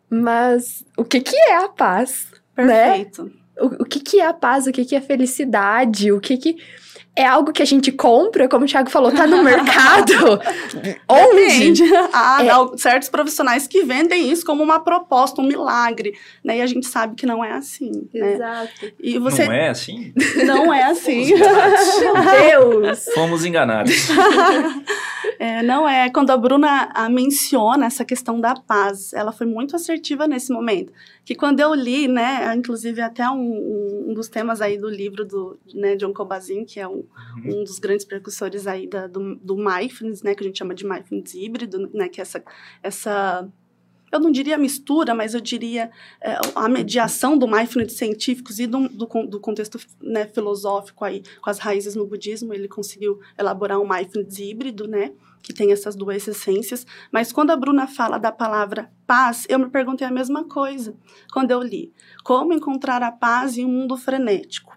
mas 0.07 0.85
o 0.95 1.03
que, 1.03 1.19
que 1.19 1.35
é 1.35 1.55
a 1.55 1.69
paz? 1.69 2.27
Né? 2.55 2.97
Perfeito. 2.97 3.23
Né? 3.23 3.31
O, 3.57 3.83
o 3.83 3.85
que, 3.85 4.01
que 4.01 4.19
é 4.19 4.27
a 4.27 4.33
paz? 4.33 4.67
O 4.67 4.71
que, 4.71 4.85
que 4.85 4.95
é 4.95 5.01
felicidade? 5.01 6.11
O 6.11 6.19
que 6.19 6.37
que 6.37 6.57
é 7.15 7.25
algo 7.25 7.53
que 7.53 7.61
a 7.61 7.65
gente 7.65 7.91
compra, 7.93 8.47
como 8.49 8.65
o 8.65 8.67
Thiago 8.67 8.89
falou, 8.89 9.11
tá 9.11 9.25
no 9.25 9.41
mercado. 9.41 10.39
Onde? 11.07 11.81
Ah, 12.11 12.39
é. 12.43 12.77
certos 12.77 13.07
profissionais 13.07 13.67
que 13.67 13.83
vendem 13.83 14.29
isso 14.29 14.45
como 14.45 14.61
uma 14.61 14.81
proposta, 14.81 15.41
um 15.41 15.47
milagre, 15.47 16.17
né? 16.43 16.57
E 16.57 16.61
a 16.61 16.67
gente 16.67 16.85
sabe 16.87 17.15
que 17.15 17.25
não 17.25 17.43
é 17.43 17.53
assim, 17.53 18.09
né? 18.13 18.33
Exato. 18.33 18.93
E 18.99 19.17
você... 19.17 19.45
Não 19.45 19.53
é 19.53 19.69
assim? 19.69 20.13
Não 20.45 20.73
é 20.73 20.83
assim. 20.83 21.33
Meu 21.35 22.13
Deus! 22.13 23.05
Fomos 23.13 23.45
enganados. 23.45 24.09
é, 25.39 25.63
não 25.63 25.87
é. 25.87 26.09
Quando 26.09 26.31
a 26.31 26.37
Bruna 26.37 26.89
a 26.93 27.07
menciona 27.07 27.85
essa 27.85 28.03
questão 28.03 28.41
da 28.41 28.55
paz, 28.55 29.13
ela 29.13 29.31
foi 29.31 29.47
muito 29.47 29.75
assertiva 29.75 30.27
nesse 30.27 30.51
momento. 30.51 30.91
Que 31.23 31.33
quando 31.33 31.59
eu 31.59 31.73
li, 31.73 32.07
né, 32.07 32.53
inclusive 32.55 33.01
até 33.01 33.27
um, 33.29 34.09
um 34.09 34.13
dos 34.13 34.27
temas 34.27 34.61
aí 34.61 34.77
do 34.77 34.89
livro 34.89 35.23
do 35.25 35.57
né, 35.73 35.95
John 35.95 36.13
Cobazin, 36.13 36.65
que 36.65 36.79
é 36.79 36.87
um, 36.87 37.04
uhum. 37.37 37.61
um 37.61 37.63
dos 37.63 37.79
grandes 37.79 38.05
precursores 38.05 38.67
aí 38.67 38.87
da, 38.87 39.07
do, 39.07 39.35
do 39.35 39.57
mindfulness, 39.57 40.21
né, 40.21 40.35
que 40.35 40.43
a 40.43 40.47
gente 40.47 40.57
chama 40.57 40.73
de 40.73 40.85
mindfulness 40.85 41.33
híbrido, 41.33 41.89
né, 41.93 42.07
que 42.09 42.19
é 42.19 42.23
essa, 42.23 42.43
essa 42.81 43.49
eu 44.11 44.19
não 44.19 44.31
diria 44.31 44.57
mistura, 44.57 45.13
mas 45.13 45.33
eu 45.33 45.41
diria 45.41 45.91
é, 46.21 46.37
a 46.55 46.69
mediação 46.69 47.37
do 47.37 47.47
mindfulness 47.47 47.93
científicos 47.93 48.59
e 48.59 48.67
do, 48.67 48.87
do, 48.87 49.05
do 49.27 49.39
contexto 49.39 49.77
né, 50.01 50.25
filosófico 50.27 51.03
aí, 51.03 51.21
com 51.41 51.49
as 51.49 51.59
raízes 51.59 51.95
no 51.95 52.07
budismo, 52.07 52.53
ele 52.53 52.67
conseguiu 52.67 53.19
elaborar 53.37 53.79
um 53.79 53.87
mindfulness 53.87 54.39
híbrido, 54.39 54.87
né, 54.87 55.11
que 55.41 55.53
tem 55.53 55.71
essas 55.71 55.95
duas 55.95 56.27
essências. 56.27 56.85
Mas 57.11 57.31
quando 57.31 57.51
a 57.51 57.57
Bruna 57.57 57.87
fala 57.87 58.17
da 58.17 58.31
palavra 58.31 58.91
paz, 59.05 59.45
eu 59.49 59.59
me 59.59 59.69
perguntei 59.69 60.07
a 60.07 60.11
mesma 60.11 60.43
coisa 60.45 60.95
quando 61.31 61.51
eu 61.51 61.61
li. 61.61 61.93
Como 62.23 62.53
encontrar 62.53 63.03
a 63.03 63.11
paz 63.11 63.57
em 63.57 63.65
um 63.65 63.69
mundo 63.69 63.97
frenético? 63.97 64.74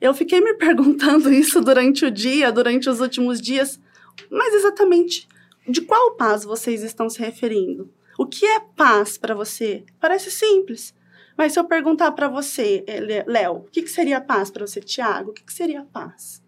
Eu 0.00 0.14
fiquei 0.14 0.40
me 0.40 0.54
perguntando 0.58 1.32
isso 1.32 1.60
durante 1.60 2.04
o 2.04 2.10
dia, 2.10 2.52
durante 2.52 2.88
os 2.88 3.00
últimos 3.00 3.40
dias, 3.40 3.80
mas 4.30 4.54
exatamente 4.54 5.28
de 5.68 5.80
qual 5.80 6.16
paz 6.16 6.44
vocês 6.44 6.82
estão 6.82 7.08
se 7.08 7.18
referindo? 7.18 7.90
O 8.18 8.26
que 8.26 8.44
é 8.44 8.60
paz 8.60 9.18
para 9.18 9.34
você? 9.34 9.84
Parece 9.98 10.30
simples. 10.30 10.94
Mas 11.36 11.52
se 11.52 11.58
eu 11.58 11.64
perguntar 11.64 12.12
para 12.12 12.28
você, 12.28 12.84
eh, 12.86 13.24
Léo, 13.26 13.56
o 13.56 13.62
que, 13.62 13.82
que, 13.82 13.90
seria 13.90 14.20
paz 14.20 14.50
para 14.50 14.66
você, 14.66 14.80
Tiago? 14.80 15.30
O 15.30 15.32
que, 15.32 15.42
que, 15.42 15.52
seria 15.52 15.82
paz? 15.82 16.42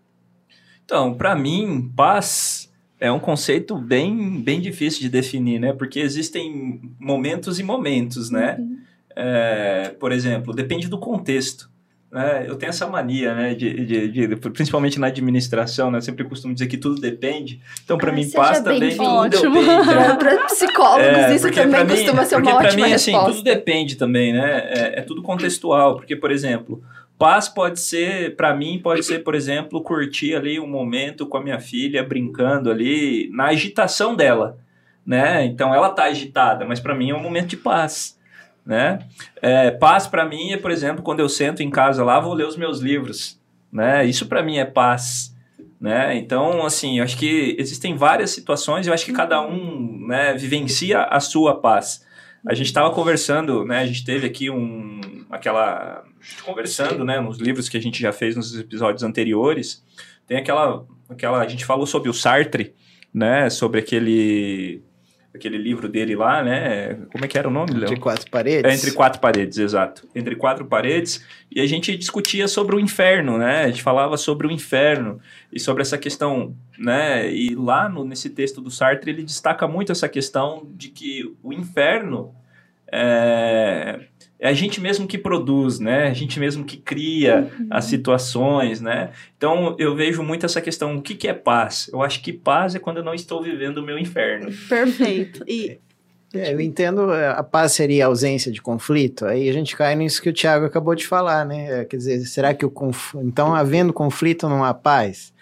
Então, 0.84 1.14
para 1.14 1.34
mim, 1.34 1.92
paz 1.96 2.72
é 3.00 3.10
um 3.10 3.18
conceito 3.18 3.76
bem, 3.76 4.40
bem 4.40 4.60
difícil 4.60 5.00
de 5.00 5.08
definir, 5.08 5.58
né? 5.58 5.72
Porque 5.72 5.98
existem 5.98 6.80
momentos 7.00 7.58
e 7.58 7.64
momentos, 7.64 8.30
né? 8.30 8.56
Uhum. 8.58 8.78
É, 9.16 9.88
por 9.98 10.12
exemplo, 10.12 10.54
depende 10.54 10.88
do 10.88 11.00
contexto. 11.00 11.68
Né? 12.16 12.46
Eu 12.48 12.56
tenho 12.56 12.70
essa 12.70 12.86
mania, 12.86 13.34
né? 13.34 13.54
De, 13.54 13.84
de, 13.84 14.08
de, 14.08 14.36
principalmente 14.36 14.98
na 14.98 15.08
administração, 15.08 15.90
né? 15.90 15.98
Eu 15.98 16.02
sempre 16.02 16.24
costumo 16.24 16.54
dizer 16.54 16.66
que 16.66 16.78
tudo 16.78 16.98
depende. 16.98 17.60
Então, 17.84 17.98
para 17.98 18.10
mim, 18.10 18.26
paz 18.30 18.60
também 18.60 18.96
tudo 18.96 19.28
depende. 19.28 19.94
Né? 19.94 20.14
para 20.18 20.44
psicólogos, 20.46 21.04
é, 21.04 21.34
isso 21.34 21.52
também 21.52 21.84
mim, 21.84 21.90
costuma 21.90 22.24
ser 22.24 22.36
uma 22.36 22.54
ótima 22.54 22.86
mim, 22.86 22.90
resposta. 22.90 23.18
Assim, 23.18 23.32
tudo 23.32 23.44
depende 23.44 23.96
também, 23.96 24.32
né? 24.32 24.62
É, 24.66 25.00
é 25.00 25.02
tudo 25.02 25.20
contextual. 25.20 25.96
Porque, 25.96 26.16
por 26.16 26.30
exemplo, 26.30 26.82
Paz 27.18 27.50
pode 27.50 27.80
ser, 27.80 28.34
para 28.34 28.56
mim, 28.56 28.80
pode 28.82 29.02
ser, 29.02 29.18
por 29.18 29.34
exemplo, 29.34 29.82
curtir 29.82 30.34
ali 30.34 30.58
um 30.58 30.66
momento 30.66 31.26
com 31.26 31.36
a 31.36 31.42
minha 31.42 31.60
filha, 31.60 32.02
brincando 32.02 32.70
ali, 32.70 33.28
na 33.30 33.48
agitação 33.48 34.16
dela, 34.16 34.56
né? 35.04 35.44
Então 35.44 35.74
ela 35.74 35.90
tá 35.90 36.04
agitada, 36.04 36.64
mas 36.64 36.80
para 36.80 36.94
mim 36.94 37.10
é 37.10 37.14
um 37.14 37.22
momento 37.22 37.48
de 37.48 37.58
paz 37.58 38.15
né? 38.66 38.98
É, 39.40 39.70
paz 39.70 40.08
para 40.08 40.24
mim 40.24 40.52
é, 40.52 40.56
por 40.56 40.72
exemplo, 40.72 41.02
quando 41.02 41.20
eu 41.20 41.28
sento 41.28 41.62
em 41.62 41.70
casa 41.70 42.02
lá, 42.02 42.18
vou 42.18 42.34
ler 42.34 42.46
os 42.46 42.56
meus 42.56 42.80
livros, 42.80 43.40
né? 43.72 44.04
Isso 44.04 44.26
para 44.26 44.42
mim 44.42 44.58
é 44.58 44.64
paz, 44.64 45.34
né? 45.80 46.16
Então, 46.16 46.66
assim, 46.66 46.98
eu 46.98 47.04
acho 47.04 47.16
que 47.16 47.54
existem 47.58 47.94
várias 47.94 48.30
situações, 48.30 48.86
eu 48.86 48.92
acho 48.92 49.04
que 49.04 49.12
cada 49.12 49.40
um, 49.40 50.06
né, 50.08 50.34
vivencia 50.34 51.04
a 51.04 51.20
sua 51.20 51.60
paz. 51.60 52.04
A 52.44 52.54
gente 52.54 52.66
estava 52.66 52.90
conversando, 52.90 53.64
né? 53.64 53.78
A 53.78 53.86
gente 53.86 54.04
teve 54.04 54.26
aqui 54.26 54.50
um, 54.50 55.00
aquela, 55.30 56.04
conversando, 56.44 57.04
né? 57.04 57.20
Nos 57.20 57.38
livros 57.38 57.68
que 57.68 57.76
a 57.76 57.82
gente 57.82 58.00
já 58.00 58.12
fez 58.12 58.34
nos 58.34 58.58
episódios 58.58 59.04
anteriores, 59.04 59.84
tem 60.26 60.38
aquela, 60.38 60.84
aquela, 61.08 61.38
a 61.38 61.48
gente 61.48 61.64
falou 61.64 61.86
sobre 61.86 62.08
o 62.08 62.12
Sartre, 62.12 62.74
né? 63.14 63.48
Sobre 63.48 63.80
aquele 63.80 64.82
aquele 65.36 65.56
livro 65.56 65.88
dele 65.88 66.16
lá, 66.16 66.42
né? 66.42 66.94
Como 67.12 67.24
é 67.24 67.28
que 67.28 67.38
era 67.38 67.48
o 67.48 67.50
nome, 67.50 67.72
Léo? 67.72 67.84
Entre 67.84 67.96
quatro 67.96 68.30
paredes. 68.30 68.70
É, 68.70 68.74
entre 68.74 68.92
quatro 68.92 69.20
paredes, 69.20 69.58
exato. 69.58 70.08
Entre 70.14 70.34
quatro 70.34 70.66
paredes. 70.66 71.24
E 71.50 71.60
a 71.60 71.66
gente 71.66 71.96
discutia 71.96 72.48
sobre 72.48 72.74
o 72.74 72.80
inferno, 72.80 73.38
né? 73.38 73.64
A 73.64 73.68
gente 73.68 73.82
falava 73.82 74.16
sobre 74.16 74.46
o 74.46 74.50
inferno 74.50 75.20
e 75.52 75.60
sobre 75.60 75.82
essa 75.82 75.96
questão, 75.96 76.54
né? 76.78 77.32
E 77.32 77.54
lá 77.54 77.88
no, 77.88 78.04
nesse 78.04 78.30
texto 78.30 78.60
do 78.60 78.70
Sartre 78.70 79.10
ele 79.10 79.22
destaca 79.22 79.68
muito 79.68 79.92
essa 79.92 80.08
questão 80.08 80.66
de 80.74 80.88
que 80.88 81.34
o 81.42 81.52
inferno 81.52 82.34
é, 82.90 84.00
é 84.38 84.48
a 84.48 84.52
gente 84.52 84.80
mesmo 84.80 85.06
que 85.06 85.16
produz, 85.16 85.80
né? 85.80 86.08
A 86.08 86.12
gente 86.12 86.38
mesmo 86.38 86.64
que 86.64 86.76
cria 86.76 87.50
uhum. 87.58 87.66
as 87.70 87.86
situações, 87.86 88.80
né? 88.80 89.10
Então 89.36 89.74
eu 89.78 89.94
vejo 89.96 90.22
muito 90.22 90.44
essa 90.44 90.60
questão, 90.60 90.96
o 90.96 91.02
que, 91.02 91.14
que 91.14 91.26
é 91.26 91.32
paz? 91.32 91.88
Eu 91.92 92.02
acho 92.02 92.22
que 92.22 92.32
paz 92.32 92.74
é 92.74 92.78
quando 92.78 92.98
eu 92.98 93.04
não 93.04 93.14
estou 93.14 93.42
vivendo 93.42 93.78
o 93.78 93.82
meu 93.82 93.98
inferno. 93.98 94.50
Perfeito. 94.68 95.42
E 95.48 95.78
é, 96.34 96.52
eu 96.52 96.60
entendo, 96.60 97.12
é, 97.12 97.28
a 97.28 97.42
paz 97.42 97.72
seria 97.72 98.04
a 98.04 98.08
ausência 98.08 98.52
de 98.52 98.60
conflito, 98.60 99.24
aí 99.24 99.48
a 99.48 99.52
gente 99.52 99.76
cai 99.76 99.94
nisso 99.94 100.20
que 100.20 100.28
o 100.28 100.32
Tiago 100.32 100.66
acabou 100.66 100.94
de 100.94 101.06
falar, 101.06 101.46
né? 101.46 101.80
É, 101.80 101.84
quer 101.84 101.96
dizer, 101.96 102.20
será 102.26 102.52
que 102.52 102.66
o 102.66 102.70
conflito. 102.70 103.26
Então, 103.26 103.54
havendo 103.54 103.92
conflito, 103.92 104.48
não 104.48 104.62
há 104.62 104.74
paz? 104.74 105.32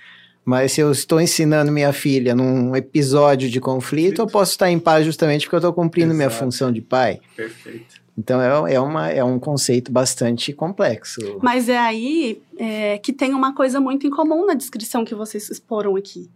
Mas 0.45 0.73
se 0.73 0.83
eu 0.83 0.93
estou 0.93 1.21
ensinando 1.21 1.73
minha 1.73 1.93
filha 1.93 2.35
num 2.35 2.77
episódio 2.77 3.49
de 3.49 3.61
conflito, 3.61 4.21
eu 4.21 4.27
posso 4.27 4.53
estar 4.53 4.71
em 4.71 4.79
paz 4.79 5.07
justamente 5.07 5.47
porque 5.47 5.57
eu 5.57 5.59
estou 5.59 5.73
cumprindo 5.73 6.13
Exato. 6.13 6.17
minha 6.19 6.31
função 6.31 6.71
de 6.71 6.83
pai. 6.83 7.19
Perfeito. 7.35 8.04
Então 8.17 8.41
é, 8.41 8.75
é, 8.75 8.81
uma, 8.81 9.09
é 9.09 9.25
um 9.25 9.39
conceito 9.39 9.91
bastante 9.91 10.53
complexo. 10.53 11.21
Mas 11.43 11.69
é 11.69 11.79
aí 11.79 12.41
é, 12.57 12.99
que 12.99 13.13
tem 13.13 13.35
uma 13.35 13.55
coisa 13.55 13.81
muito 13.81 14.07
incomum 14.07 14.47
na 14.47 14.55
descrição 14.55 15.05
que 15.05 15.15
vocês 15.15 15.51
exporam 15.51 15.97
aqui. 15.97 16.31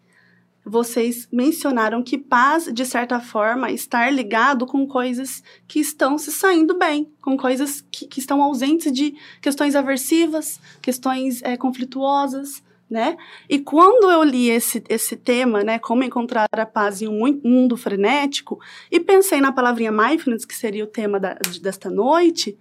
Vocês 0.65 1.27
mencionaram 1.33 2.03
que 2.03 2.19
paz, 2.19 2.71
de 2.71 2.85
certa 2.85 3.21
forma, 3.21 3.71
estar 3.71 4.13
ligado 4.13 4.67
com 4.67 4.87
coisas 4.87 5.43
que 5.67 5.81
estão 5.81 6.19
se 6.19 6.31
saindo 6.31 6.77
bem, 6.77 7.09
com 7.23 7.39
coisas 7.39 7.83
que, 7.91 8.07
que 8.07 8.21
estão 8.21 8.43
ausentes 8.43 8.93
de 8.93 9.15
questões 9.41 9.75
aversivas, 9.75 10.61
questões 10.83 11.43
é, 11.43 11.57
conflituosas 11.57 12.63
né? 12.91 13.17
E 13.49 13.59
quando 13.59 14.11
eu 14.11 14.23
li 14.23 14.51
esse, 14.51 14.83
esse 14.89 15.17
tema, 15.17 15.63
né, 15.63 15.79
como 15.79 16.03
encontrar 16.03 16.49
a 16.51 16.67
paz 16.67 17.03
em 17.03 17.09
um 17.09 17.41
mundo 17.45 17.77
frenético, 17.77 18.59
e 18.91 18.99
pensei 18.99 19.41
na 19.41 19.53
palavrinha 19.53 19.93
mindfulness, 19.93 20.45
que 20.45 20.55
seria 20.55 20.85
o 20.85 20.89
tema 20.89 21.21
da, 21.21 21.37
desta 21.61 21.91
noite, 21.91 22.57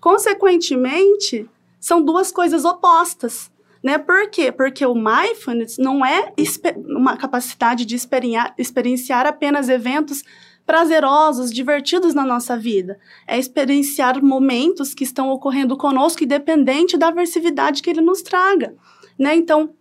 consequentemente, 0.00 1.48
são 1.80 2.02
duas 2.02 2.32
coisas 2.32 2.64
opostas. 2.64 3.50
Né? 3.82 3.96
Por 3.96 4.28
quê? 4.30 4.50
Porque 4.50 4.84
o 4.84 4.94
mindfulness 4.94 5.78
não 5.78 6.04
é 6.04 6.32
uma 6.76 7.16
capacidade 7.16 7.84
de 7.84 7.94
experienciar 7.94 9.26
apenas 9.26 9.68
eventos 9.68 10.24
prazerosos, 10.66 11.50
divertidos 11.50 12.12
na 12.12 12.26
nossa 12.26 12.58
vida. 12.58 12.98
É 13.26 13.38
experienciar 13.38 14.22
momentos 14.22 14.92
que 14.92 15.04
estão 15.04 15.30
ocorrendo 15.30 15.78
conosco, 15.78 16.24
independente 16.24 16.98
da 16.98 17.08
aversividade 17.08 17.82
que 17.82 17.88
ele 17.88 18.02
nos 18.02 18.20
traga. 18.20 18.74
Né? 19.18 19.34
Então, 19.34 19.74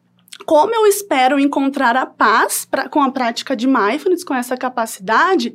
como 0.46 0.74
eu 0.74 0.86
espero 0.86 1.40
encontrar 1.40 1.96
a 1.96 2.06
paz 2.06 2.66
pra, 2.66 2.88
com 2.90 3.02
a 3.02 3.12
prática 3.12 3.56
de 3.56 3.68
mindfulness, 3.68 4.24
com 4.24 4.34
essa 4.34 4.56
capacidade, 4.58 5.54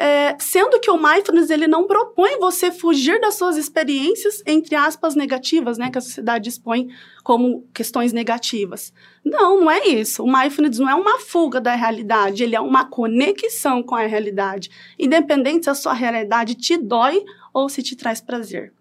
é, 0.00 0.36
sendo 0.38 0.78
que 0.78 0.90
o 0.92 0.96
mindfulness 0.96 1.50
ele 1.50 1.66
não 1.66 1.88
propõe 1.88 2.38
você 2.38 2.70
fugir 2.70 3.20
das 3.20 3.34
suas 3.34 3.56
experiências, 3.56 4.40
entre 4.46 4.76
aspas, 4.76 5.16
negativas, 5.16 5.76
né, 5.76 5.90
que 5.90 5.98
a 5.98 6.00
sociedade 6.00 6.48
expõe 6.48 6.88
como 7.24 7.66
questões 7.74 8.12
negativas. 8.12 8.92
Não, 9.24 9.62
não 9.62 9.70
é 9.70 9.88
isso. 9.88 10.22
O 10.22 10.32
mindfulness 10.32 10.78
não 10.78 10.88
é 10.88 10.94
uma 10.94 11.18
fuga 11.18 11.60
da 11.60 11.74
realidade, 11.74 12.44
ele 12.44 12.54
é 12.54 12.60
uma 12.60 12.84
conexão 12.84 13.82
com 13.82 13.96
a 13.96 14.06
realidade, 14.06 14.70
independente 14.96 15.64
se 15.64 15.70
a 15.70 15.74
sua 15.74 15.94
realidade 15.94 16.54
te 16.54 16.76
dói 16.76 17.24
ou 17.52 17.68
se 17.68 17.82
te 17.82 17.96
traz 17.96 18.20
prazer. 18.20 18.72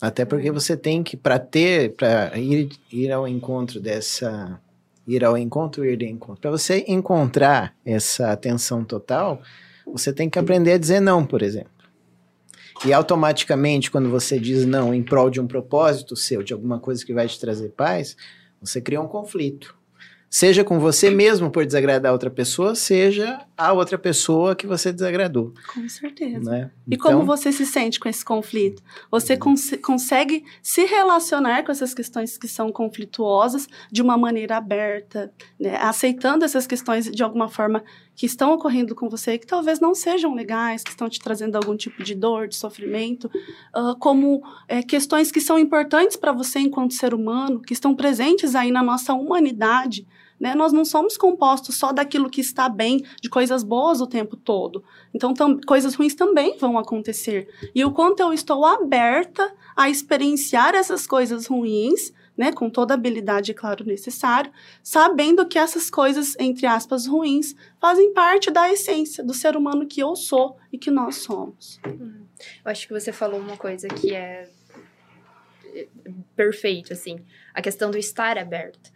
Até 0.00 0.24
porque 0.24 0.50
você 0.50 0.76
tem 0.76 1.02
que, 1.02 1.16
para 1.16 1.38
ter, 1.38 1.94
para 1.94 2.36
ir, 2.38 2.70
ir 2.90 3.12
ao 3.12 3.28
encontro 3.28 3.78
dessa. 3.78 4.58
Ir 5.06 5.24
ao 5.24 5.36
encontro, 5.36 5.84
ir 5.84 5.96
de 5.96 6.06
encontro. 6.06 6.40
Para 6.40 6.50
você 6.50 6.84
encontrar 6.86 7.74
essa 7.84 8.30
atenção 8.30 8.84
total, 8.84 9.42
você 9.84 10.12
tem 10.12 10.30
que 10.30 10.38
aprender 10.38 10.72
a 10.72 10.78
dizer 10.78 11.00
não, 11.00 11.26
por 11.26 11.42
exemplo. 11.42 11.70
E 12.84 12.92
automaticamente, 12.92 13.90
quando 13.90 14.08
você 14.08 14.38
diz 14.38 14.64
não 14.64 14.94
em 14.94 15.02
prol 15.02 15.28
de 15.28 15.40
um 15.40 15.46
propósito 15.46 16.16
seu, 16.16 16.42
de 16.42 16.52
alguma 16.52 16.78
coisa 16.78 17.04
que 17.04 17.12
vai 17.12 17.26
te 17.26 17.38
trazer 17.38 17.70
paz, 17.70 18.16
você 18.60 18.80
cria 18.80 19.00
um 19.00 19.08
conflito. 19.08 19.76
Seja 20.32 20.62
com 20.62 20.78
você 20.78 21.10
mesmo 21.10 21.50
por 21.50 21.66
desagradar 21.66 22.12
outra 22.12 22.30
pessoa, 22.30 22.76
seja 22.76 23.44
a 23.58 23.72
outra 23.72 23.98
pessoa 23.98 24.54
que 24.54 24.64
você 24.64 24.92
desagradou. 24.92 25.52
Com 25.74 25.88
certeza. 25.88 26.48
Né? 26.48 26.70
E 26.86 26.94
então, 26.94 27.14
como 27.14 27.26
você 27.26 27.50
se 27.50 27.66
sente 27.66 27.98
com 27.98 28.08
esse 28.08 28.24
conflito? 28.24 28.80
Você 29.10 29.36
cons 29.36 29.72
consegue 29.82 30.44
se 30.62 30.84
relacionar 30.84 31.64
com 31.64 31.72
essas 31.72 31.92
questões 31.92 32.38
que 32.38 32.46
são 32.46 32.70
conflituosas 32.70 33.66
de 33.90 34.00
uma 34.00 34.16
maneira 34.16 34.56
aberta, 34.56 35.32
né? 35.58 35.76
aceitando 35.76 36.44
essas 36.44 36.64
questões 36.64 37.10
de 37.10 37.24
alguma 37.24 37.48
forma 37.48 37.82
que 38.20 38.26
estão 38.26 38.52
ocorrendo 38.52 38.94
com 38.94 39.08
você, 39.08 39.38
que 39.38 39.46
talvez 39.46 39.80
não 39.80 39.94
sejam 39.94 40.34
legais, 40.34 40.82
que 40.82 40.90
estão 40.90 41.08
te 41.08 41.18
trazendo 41.18 41.56
algum 41.56 41.74
tipo 41.74 42.02
de 42.04 42.14
dor, 42.14 42.48
de 42.48 42.54
sofrimento, 42.54 43.30
uh, 43.74 43.98
como 43.98 44.42
é, 44.68 44.82
questões 44.82 45.32
que 45.32 45.40
são 45.40 45.58
importantes 45.58 46.18
para 46.18 46.30
você 46.30 46.58
enquanto 46.58 46.92
ser 46.92 47.14
humano, 47.14 47.62
que 47.62 47.72
estão 47.72 47.94
presentes 47.94 48.54
aí 48.54 48.70
na 48.70 48.82
nossa 48.82 49.14
humanidade. 49.14 50.06
Né? 50.38 50.54
Nós 50.54 50.70
não 50.70 50.84
somos 50.84 51.16
compostos 51.16 51.78
só 51.78 51.92
daquilo 51.92 52.28
que 52.28 52.42
está 52.42 52.68
bem, 52.68 53.02
de 53.22 53.30
coisas 53.30 53.62
boas 53.62 54.02
o 54.02 54.06
tempo 54.06 54.36
todo. 54.36 54.84
Então, 55.14 55.32
coisas 55.66 55.94
ruins 55.94 56.14
também 56.14 56.58
vão 56.58 56.76
acontecer. 56.76 57.48
E 57.74 57.82
o 57.86 57.90
quanto 57.90 58.20
eu 58.20 58.34
estou 58.34 58.66
aberta 58.66 59.50
a 59.74 59.88
experienciar 59.88 60.74
essas 60.74 61.06
coisas 61.06 61.46
ruins, 61.46 62.12
né, 62.40 62.52
com 62.52 62.70
toda 62.70 62.94
a 62.94 62.96
habilidade, 62.96 63.52
claro, 63.52 63.84
necessário, 63.84 64.50
sabendo 64.82 65.46
que 65.46 65.58
essas 65.58 65.90
coisas, 65.90 66.34
entre 66.40 66.64
aspas, 66.64 67.06
ruins, 67.06 67.54
fazem 67.78 68.14
parte 68.14 68.50
da 68.50 68.72
essência 68.72 69.22
do 69.22 69.34
ser 69.34 69.58
humano 69.58 69.86
que 69.86 70.00
eu 70.00 70.16
sou 70.16 70.56
e 70.72 70.78
que 70.78 70.90
nós 70.90 71.16
somos. 71.16 71.78
Hum. 71.86 72.24
Eu 72.64 72.70
acho 72.70 72.86
que 72.88 72.94
você 72.94 73.12
falou 73.12 73.38
uma 73.38 73.58
coisa 73.58 73.88
que 73.88 74.14
é, 74.14 74.48
é 75.74 75.86
perfeito, 76.34 76.94
assim, 76.94 77.18
a 77.52 77.60
questão 77.60 77.90
do 77.90 77.98
estar 77.98 78.38
aberto. 78.38 78.90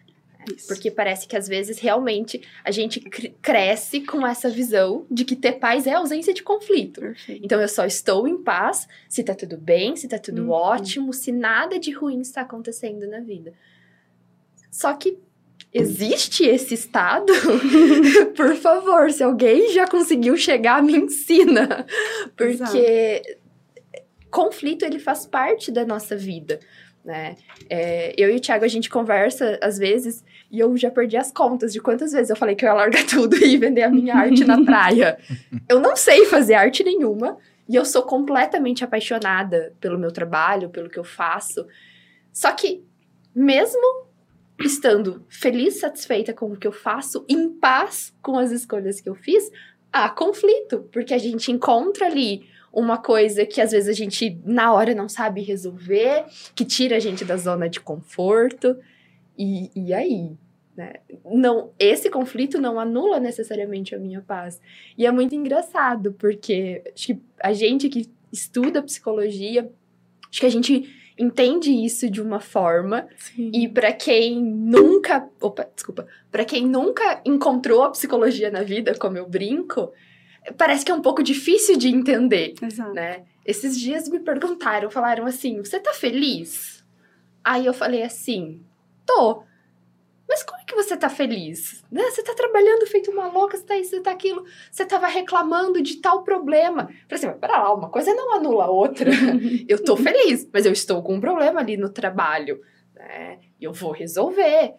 Isso. 0.55 0.69
Porque 0.69 0.91
parece 0.91 1.27
que 1.27 1.37
às 1.37 1.49
vezes 1.49 1.79
realmente 1.79 2.43
a 2.65 2.71
gente 2.71 3.01
cresce 3.41 4.01
com 4.01 4.27
essa 4.27 4.49
visão 4.49 5.07
de 5.11 5.25
que 5.25 5.37
ter 5.37 5.53
paz 5.53 5.87
é 5.87 5.95
ausência 5.95 6.35
de 6.35 6.43
conflito. 6.43 7.01
Perfeito. 7.01 7.45
Então 7.45 7.61
eu 7.61 7.69
só 7.69 7.85
estou 7.85 8.27
em 8.29 8.43
paz 8.43 8.87
se 9.09 9.23
tá 9.23 9.35
tudo 9.35 9.57
bem, 9.57 9.97
se 9.97 10.09
tá 10.09 10.19
tudo 10.19 10.45
uhum. 10.45 10.51
ótimo, 10.51 11.13
se 11.13 11.33
nada 11.33 11.79
de 11.79 11.91
ruim 11.93 12.21
está 12.21 12.43
acontecendo 12.43 13.07
na 13.07 13.21
vida. 13.21 13.53
Só 14.71 14.93
que 14.95 15.19
existe 15.73 16.45
esse 16.45 16.75
estado? 16.75 17.33
Por 18.37 18.57
favor, 18.57 19.11
se 19.11 19.23
alguém 19.23 19.73
já 19.73 19.87
conseguiu 19.87 20.37
chegar, 20.37 20.83
me 20.83 20.97
ensina. 20.97 21.87
Porque 22.37 22.55
Exato. 22.55 23.39
conflito 24.31 24.85
ele 24.85 24.99
faz 24.99 25.27
parte 25.27 25.71
da 25.71 25.85
nossa 25.85 26.17
vida 26.17 26.61
né? 27.05 27.37
É, 27.69 28.15
eu 28.17 28.31
e 28.31 28.37
o 28.37 28.41
Thiago, 28.41 28.65
a 28.65 28.69
gente 28.69 28.89
conversa 28.89 29.59
às 29.63 29.77
vezes 29.79 30.25
e 30.51 30.59
eu 30.59 30.77
já 30.77 30.91
perdi 30.91 31.17
as 31.17 31.31
contas 31.31 31.73
de 31.73 31.81
quantas 31.81 32.13
vezes 32.13 32.31
eu 32.31 32.37
falei 32.37 32.55
que 32.55 32.65
eu 32.65 32.69
ia 32.69 32.75
largar 32.75 33.05
tudo 33.07 33.37
e 33.37 33.57
vender 33.59 33.83
a 33.83 33.91
minha 33.91 34.15
arte 34.15 34.45
na 34.45 34.63
praia. 34.65 35.19
Eu 35.69 35.81
não 35.81 35.97
sei 35.97 36.25
fazer 36.27 36.55
arte 36.55 36.83
nenhuma 36.83 37.37
e 37.69 37.75
eu 37.77 37.85
sou 37.85 38.03
completamente 38.03 38.85
apaixonada 38.85 39.75
pelo 39.81 39.99
meu 39.99 40.13
trabalho, 40.13 40.69
pelo 40.69 40.91
que 40.91 40.99
eu 40.99 41.05
faço. 41.05 41.67
Só 42.31 42.53
que, 42.53 42.85
mesmo 43.35 44.07
estando 44.61 45.25
feliz, 45.29 45.81
satisfeita 45.81 46.33
com 46.33 46.53
o 46.53 46.57
que 46.57 46.67
eu 46.67 46.73
faço, 46.73 47.25
em 47.29 47.49
paz 47.49 48.15
com 48.21 48.39
as 48.39 48.51
escolhas 48.51 49.01
que 49.01 49.09
eu 49.09 49.15
fiz, 49.15 49.51
há 49.93 50.09
conflito, 50.11 50.89
porque 50.93 51.15
a 51.15 51.19
gente 51.19 51.51
encontra 51.51 52.07
ali 52.07 52.47
uma 52.75 52.99
coisa 52.99 53.47
que 53.47 53.61
às 53.61 53.71
vezes 53.71 53.89
a 53.89 53.93
gente 53.93 54.39
na 54.45 54.73
hora 54.73 54.95
não 54.95 55.09
sabe 55.09 55.41
resolver, 55.41 56.25
que 56.55 56.65
tira 56.65 56.97
a 56.97 57.01
gente 57.01 57.25
da 57.25 57.37
zona 57.37 57.69
de 57.69 57.81
conforto. 57.81 58.77
E, 59.39 59.71
e 59.75 59.95
aí? 59.95 60.33
Né? 60.77 60.95
Não, 61.25 61.71
esse 61.79 62.11
conflito 62.11 62.61
não 62.61 62.81
anula 62.81 63.21
necessariamente 63.21 63.95
a 63.95 63.99
minha 63.99 64.21
paz. 64.21 64.61
E 64.99 65.07
é 65.07 65.13
muito 65.13 65.35
engraçado, 65.35 66.13
porque 66.19 66.83
acho 66.93 67.07
que 67.07 67.19
a 67.41 67.53
gente 67.53 67.89
que 67.89 68.11
estuda 68.33 68.83
psicologia, 68.83 69.71
acho 70.29 70.41
que 70.41 70.47
a 70.47 70.51
gente 70.51 70.93
entende 71.17 71.71
isso 71.71 72.11
de 72.11 72.21
uma 72.21 72.41
forma 72.41 73.07
Sim. 73.17 73.53
e 73.55 73.69
para 73.69 73.93
quem 73.93 74.43
nunca, 74.43 75.29
opa, 75.41 75.69
desculpa, 75.73 76.09
para 76.29 76.45
quem 76.45 76.67
nunca 76.67 77.21
encontrou 77.25 77.85
a 77.85 77.91
psicologia 77.91 78.51
na 78.51 78.65
vida, 78.65 78.97
como 78.99 79.17
eu 79.17 79.29
brinco, 79.29 79.93
parece 80.57 80.85
que 80.85 80.91
é 80.91 80.95
um 80.95 81.03
pouco 81.03 81.23
difícil 81.23 81.77
de 81.77 81.89
entender, 81.89 82.55
Exato. 82.61 82.93
né? 82.93 83.25
Esses 83.45 83.79
dias 83.79 84.09
me 84.09 84.21
perguntaram, 84.21 84.91
falaram 84.91 85.27
assim: 85.27 85.59
"Você 85.59 85.79
tá 85.81 85.93
feliz?" 85.93 86.85
Aí 87.43 87.67
eu 87.67 87.75
falei 87.75 88.03
assim: 88.03 88.63
"Tô". 89.07 89.45
Mas 90.29 90.43
como 90.43 90.61
é 90.61 90.65
que 90.65 90.75
você 90.75 90.97
tá 90.97 91.09
feliz? 91.09 91.85
Né? 91.91 92.03
Você 92.11 92.23
tá 92.23 92.35
trabalhando 92.35 92.87
feito 92.87 93.11
uma 93.11 93.29
louca, 93.29 93.57
você 93.57 93.65
tá 93.65 93.77
isso, 93.77 93.91
você 93.91 94.01
tá 94.01 94.11
aquilo, 94.11 94.45
você 94.71 94.85
tava 94.85 95.07
reclamando 95.07 95.83
de 95.83 95.97
tal 95.97 96.25
problema. 96.25 96.87
Falei 96.87 96.97
assim, 97.11 97.27
mas 97.27 97.39
pera 97.39 97.59
lá, 97.59 97.75
uma 97.75 97.91
coisa 97.91 98.15
não 98.15 98.35
anula 98.35 98.65
a 98.65 98.71
outra. 98.71 99.11
eu 99.69 99.85
tô 99.85 99.97
feliz, 99.97 100.49
mas 100.53 100.65
eu 100.65 100.73
estou 100.73 101.03
com 101.03 101.17
um 101.17 101.21
problema 101.21 101.61
ali 101.61 101.77
no 101.77 101.91
trabalho. 101.91 102.61
Né? 102.95 103.39
Eu 103.61 103.73
vou 103.73 103.93
resolver. 103.93 104.75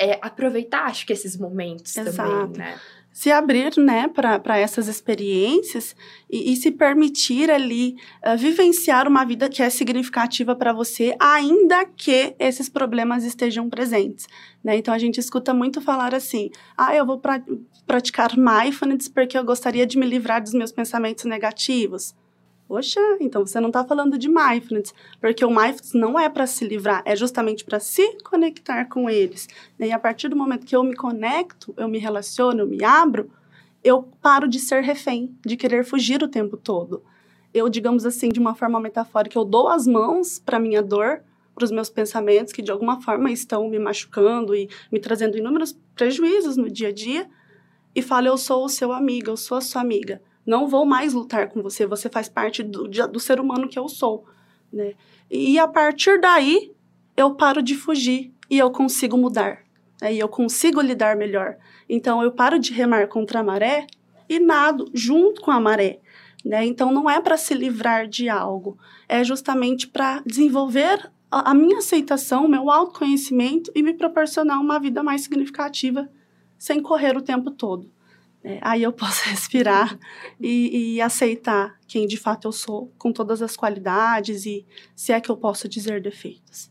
É 0.00 0.16
aproveitar, 0.22 0.84
acho 0.84 1.04
que 1.04 1.12
esses 1.12 1.36
momentos 1.36 1.96
Exato. 1.96 2.16
também, 2.16 2.58
né? 2.58 2.78
Se 3.12 3.32
abrir 3.32 3.76
né, 3.76 4.08
para 4.08 4.58
essas 4.58 4.86
experiências 4.86 5.94
e, 6.30 6.52
e, 6.52 6.56
se 6.56 6.70
permitir 6.70 7.50
ali 7.50 7.96
uh, 8.24 8.36
vivenciar 8.36 9.08
uma 9.08 9.24
vida 9.24 9.48
que 9.48 9.62
é 9.62 9.68
significativa 9.70 10.54
para 10.54 10.72
você, 10.72 11.16
ainda 11.18 11.84
que 11.84 12.34
esses 12.38 12.68
problemas 12.68 13.24
estejam 13.24 13.68
presentes. 13.68 14.26
Né? 14.62 14.76
Então 14.76 14.94
a 14.94 14.98
gente 14.98 15.18
escuta 15.18 15.52
muito 15.52 15.80
falar 15.80 16.14
assim: 16.14 16.50
ah, 16.76 16.94
eu 16.94 17.04
vou 17.04 17.18
pra, 17.18 17.42
praticar 17.86 18.36
mindfulness 18.36 19.08
porque 19.08 19.36
eu 19.36 19.44
gostaria 19.44 19.86
de 19.86 19.98
me 19.98 20.06
livrar 20.06 20.42
dos 20.42 20.52
meus 20.52 20.70
pensamentos 20.70 21.24
negativos. 21.24 22.14
Poxa, 22.68 23.00
então 23.18 23.46
você 23.46 23.58
não 23.60 23.68
está 23.68 23.82
falando 23.82 24.18
de 24.18 24.28
mindfulness, 24.28 24.92
porque 25.18 25.42
o 25.42 25.48
mindfulness 25.48 25.94
não 25.94 26.20
é 26.20 26.28
para 26.28 26.46
se 26.46 26.66
livrar, 26.66 27.02
é 27.06 27.16
justamente 27.16 27.64
para 27.64 27.80
se 27.80 28.18
conectar 28.22 28.84
com 28.84 29.08
eles. 29.08 29.48
E 29.80 29.90
a 29.90 29.98
partir 29.98 30.28
do 30.28 30.36
momento 30.36 30.66
que 30.66 30.76
eu 30.76 30.84
me 30.84 30.94
conecto, 30.94 31.72
eu 31.78 31.88
me 31.88 31.96
relaciono, 31.98 32.60
eu 32.60 32.66
me 32.66 32.84
abro, 32.84 33.30
eu 33.82 34.02
paro 34.20 34.46
de 34.46 34.58
ser 34.58 34.82
refém, 34.82 35.34
de 35.46 35.56
querer 35.56 35.82
fugir 35.82 36.22
o 36.22 36.28
tempo 36.28 36.58
todo. 36.58 37.02
Eu, 37.54 37.70
digamos 37.70 38.04
assim, 38.04 38.28
de 38.28 38.38
uma 38.38 38.54
forma 38.54 38.78
metafórica, 38.78 39.38
eu 39.38 39.46
dou 39.46 39.68
as 39.68 39.86
mãos 39.86 40.38
para 40.38 40.58
minha 40.58 40.82
dor, 40.82 41.22
para 41.54 41.64
os 41.64 41.70
meus 41.70 41.88
pensamentos 41.88 42.52
que 42.52 42.60
de 42.60 42.70
alguma 42.70 43.00
forma 43.00 43.32
estão 43.32 43.66
me 43.66 43.78
machucando 43.78 44.54
e 44.54 44.68
me 44.92 45.00
trazendo 45.00 45.38
inúmeros 45.38 45.74
prejuízos 45.96 46.58
no 46.58 46.70
dia 46.70 46.88
a 46.88 46.92
dia, 46.92 47.30
e 47.94 48.02
falo: 48.02 48.26
eu 48.26 48.36
sou 48.36 48.62
o 48.62 48.68
seu 48.68 48.92
amigo, 48.92 49.30
eu 49.30 49.38
sou 49.38 49.56
a 49.56 49.62
sua 49.62 49.80
amiga 49.80 50.20
não 50.48 50.66
vou 50.66 50.86
mais 50.86 51.12
lutar 51.12 51.50
com 51.50 51.60
você, 51.60 51.86
você 51.86 52.08
faz 52.08 52.26
parte 52.26 52.62
do, 52.62 52.88
do 52.88 53.20
ser 53.20 53.38
humano 53.38 53.68
que 53.68 53.78
eu 53.78 53.86
sou, 53.86 54.24
né? 54.72 54.94
E 55.30 55.58
a 55.58 55.68
partir 55.68 56.18
daí, 56.18 56.72
eu 57.14 57.34
paro 57.34 57.60
de 57.60 57.74
fugir 57.74 58.32
e 58.48 58.58
eu 58.58 58.70
consigo 58.70 59.18
mudar, 59.18 59.58
né? 60.00 60.14
e 60.14 60.18
eu 60.18 60.26
consigo 60.26 60.80
lidar 60.80 61.16
melhor. 61.16 61.58
Então, 61.86 62.22
eu 62.22 62.32
paro 62.32 62.58
de 62.58 62.72
remar 62.72 63.08
contra 63.08 63.40
a 63.40 63.42
maré 63.42 63.86
e 64.26 64.40
nado 64.40 64.86
junto 64.94 65.42
com 65.42 65.50
a 65.50 65.60
maré. 65.60 66.00
Né? 66.42 66.64
Então, 66.64 66.90
não 66.90 67.10
é 67.10 67.20
para 67.20 67.36
se 67.36 67.52
livrar 67.52 68.08
de 68.08 68.30
algo, 68.30 68.78
é 69.06 69.22
justamente 69.22 69.86
para 69.86 70.22
desenvolver 70.24 71.12
a, 71.30 71.50
a 71.50 71.54
minha 71.54 71.76
aceitação, 71.76 72.46
o 72.46 72.48
meu 72.48 72.70
autoconhecimento 72.70 73.70
e 73.74 73.82
me 73.82 73.92
proporcionar 73.92 74.58
uma 74.58 74.80
vida 74.80 75.02
mais 75.02 75.20
significativa 75.20 76.08
sem 76.56 76.80
correr 76.80 77.18
o 77.18 77.22
tempo 77.22 77.50
todo. 77.50 77.97
É, 78.42 78.58
aí 78.62 78.82
eu 78.82 78.92
posso 78.92 79.24
respirar 79.28 79.98
e, 80.40 80.94
e, 80.94 81.00
aceitar 81.00 81.76
quem 81.86 82.06
de 82.06 82.16
fato 82.16 82.46
eu 82.48 82.52
sou, 82.52 82.92
com 82.98 83.12
todas 83.12 83.42
as 83.42 83.56
qualidades 83.56 84.46
e 84.46 84.64
se 84.94 85.12
é 85.12 85.20
que 85.20 85.30
eu 85.30 85.36
posso 85.36 85.68
dizer 85.68 86.00
defeitos. 86.00 86.70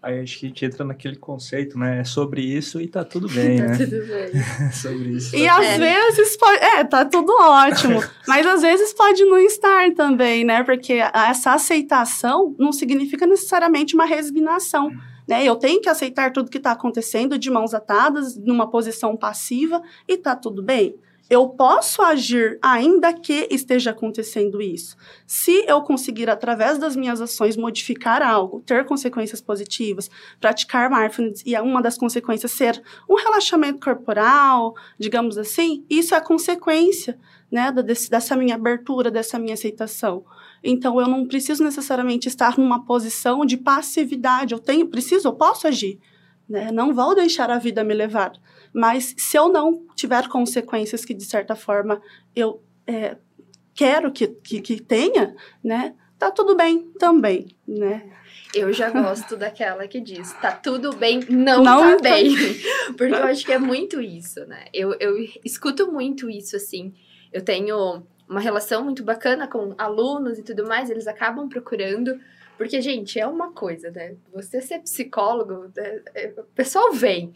Aí 0.00 0.20
acho 0.20 0.38
que 0.38 0.46
a 0.46 0.48
gente 0.48 0.64
entra 0.64 0.84
naquele 0.84 1.16
conceito, 1.16 1.76
né? 1.76 2.00
É 2.00 2.04
sobre 2.04 2.40
isso 2.40 2.80
e 2.80 2.86
tá 2.86 3.04
tudo 3.04 3.28
bem, 3.28 3.58
tá 3.58 3.66
né? 3.66 3.76
tudo 3.76 4.06
bem. 4.06 4.42
sobre 4.72 5.08
isso. 5.16 5.34
E 5.34 5.44
tá 5.44 5.58
às 5.58 5.76
vezes 5.76 6.36
pode. 6.36 6.64
É, 6.64 6.84
tá 6.84 7.04
tudo 7.04 7.32
ótimo. 7.40 8.00
mas 8.28 8.46
às 8.46 8.62
vezes 8.62 8.92
pode 8.92 9.24
não 9.24 9.38
estar 9.38 9.92
também, 9.94 10.44
né? 10.44 10.62
Porque 10.62 10.92
essa 10.92 11.54
aceitação 11.54 12.54
não 12.58 12.72
significa 12.72 13.26
necessariamente 13.26 13.94
uma 13.94 14.04
resignação. 14.04 14.90
Né? 15.32 15.44
Eu 15.44 15.56
tenho 15.56 15.80
que 15.80 15.88
aceitar 15.88 16.30
tudo 16.30 16.50
que 16.50 16.58
está 16.58 16.72
acontecendo 16.72 17.38
de 17.38 17.50
mãos 17.50 17.72
atadas, 17.72 18.36
numa 18.36 18.68
posição 18.68 19.16
passiva, 19.16 19.82
e 20.06 20.18
tá 20.18 20.36
tudo 20.36 20.62
bem 20.62 20.94
eu 21.30 21.48
posso 21.48 22.02
agir 22.02 22.58
ainda 22.60 23.10
que 23.10 23.48
esteja 23.50 23.92
acontecendo 23.92 24.60
isso. 24.60 24.94
Se 25.26 25.64
eu 25.66 25.80
conseguir, 25.80 26.28
através 26.28 26.76
das 26.76 26.94
minhas 26.94 27.22
ações, 27.22 27.56
modificar 27.56 28.20
algo, 28.20 28.60
ter 28.60 28.84
consequências 28.84 29.40
positivas, 29.40 30.10
praticar 30.38 30.90
mindfulness 30.90 31.42
e 31.46 31.58
uma 31.58 31.80
das 31.80 31.96
consequências 31.96 32.52
ser 32.52 32.82
um 33.08 33.14
relaxamento 33.14 33.80
corporal, 33.82 34.74
digamos 34.98 35.38
assim, 35.38 35.86
isso 35.88 36.14
é 36.14 36.20
consequência 36.20 37.18
né, 37.50 37.72
desse, 37.72 38.10
dessa 38.10 38.36
minha 38.36 38.56
abertura, 38.56 39.10
dessa 39.10 39.38
minha 39.38 39.54
aceitação. 39.54 40.26
Então, 40.62 41.00
eu 41.00 41.08
não 41.08 41.26
preciso 41.26 41.64
necessariamente 41.64 42.28
estar 42.28 42.58
numa 42.58 42.84
posição 42.84 43.44
de 43.44 43.56
passividade. 43.56 44.54
Eu 44.54 44.60
tenho, 44.60 44.86
preciso, 44.86 45.28
eu 45.28 45.32
posso 45.32 45.66
agir. 45.66 45.98
Né? 46.48 46.70
Não 46.70 46.94
vou 46.94 47.14
deixar 47.14 47.50
a 47.50 47.58
vida 47.58 47.82
me 47.82 47.94
levar. 47.94 48.32
Mas 48.72 49.14
se 49.18 49.36
eu 49.36 49.48
não 49.48 49.86
tiver 49.94 50.28
consequências 50.28 51.04
que, 51.04 51.14
de 51.14 51.24
certa 51.24 51.56
forma, 51.56 52.00
eu 52.34 52.62
é, 52.86 53.16
quero 53.74 54.10
que, 54.12 54.28
que, 54.28 54.60
que, 54.60 54.80
tenha, 54.80 55.34
né? 55.62 55.94
Tá 56.18 56.30
tudo 56.30 56.54
bem 56.54 56.90
também, 56.98 57.48
né? 57.66 58.10
Eu 58.54 58.72
já 58.72 58.90
gosto 58.90 59.36
daquela 59.36 59.88
que 59.88 60.00
diz, 60.00 60.32
tá 60.34 60.52
tudo 60.52 60.94
bem, 60.94 61.20
não, 61.28 61.62
não 61.62 61.96
tá 61.96 62.02
bem. 62.02 62.34
Porque 62.96 63.14
eu 63.14 63.24
acho 63.24 63.44
que 63.44 63.52
é 63.52 63.58
muito 63.58 64.00
isso, 64.00 64.44
né? 64.46 64.66
Eu, 64.72 64.94
eu 65.00 65.16
escuto 65.44 65.90
muito 65.90 66.30
isso, 66.30 66.54
assim. 66.54 66.94
Eu 67.32 67.42
tenho 67.42 68.06
uma 68.32 68.40
relação 68.40 68.82
muito 68.82 69.04
bacana 69.04 69.46
com 69.46 69.74
alunos 69.78 70.38
e 70.38 70.42
tudo 70.42 70.66
mais, 70.66 70.90
eles 70.90 71.06
acabam 71.06 71.48
procurando 71.48 72.18
porque, 72.56 72.80
gente, 72.80 73.18
é 73.18 73.26
uma 73.26 73.52
coisa, 73.52 73.90
né? 73.90 74.14
Você 74.32 74.60
ser 74.60 74.80
psicólogo, 74.80 75.72
é, 75.76 76.02
é, 76.14 76.34
o 76.38 76.44
pessoal 76.54 76.92
vem. 76.92 77.32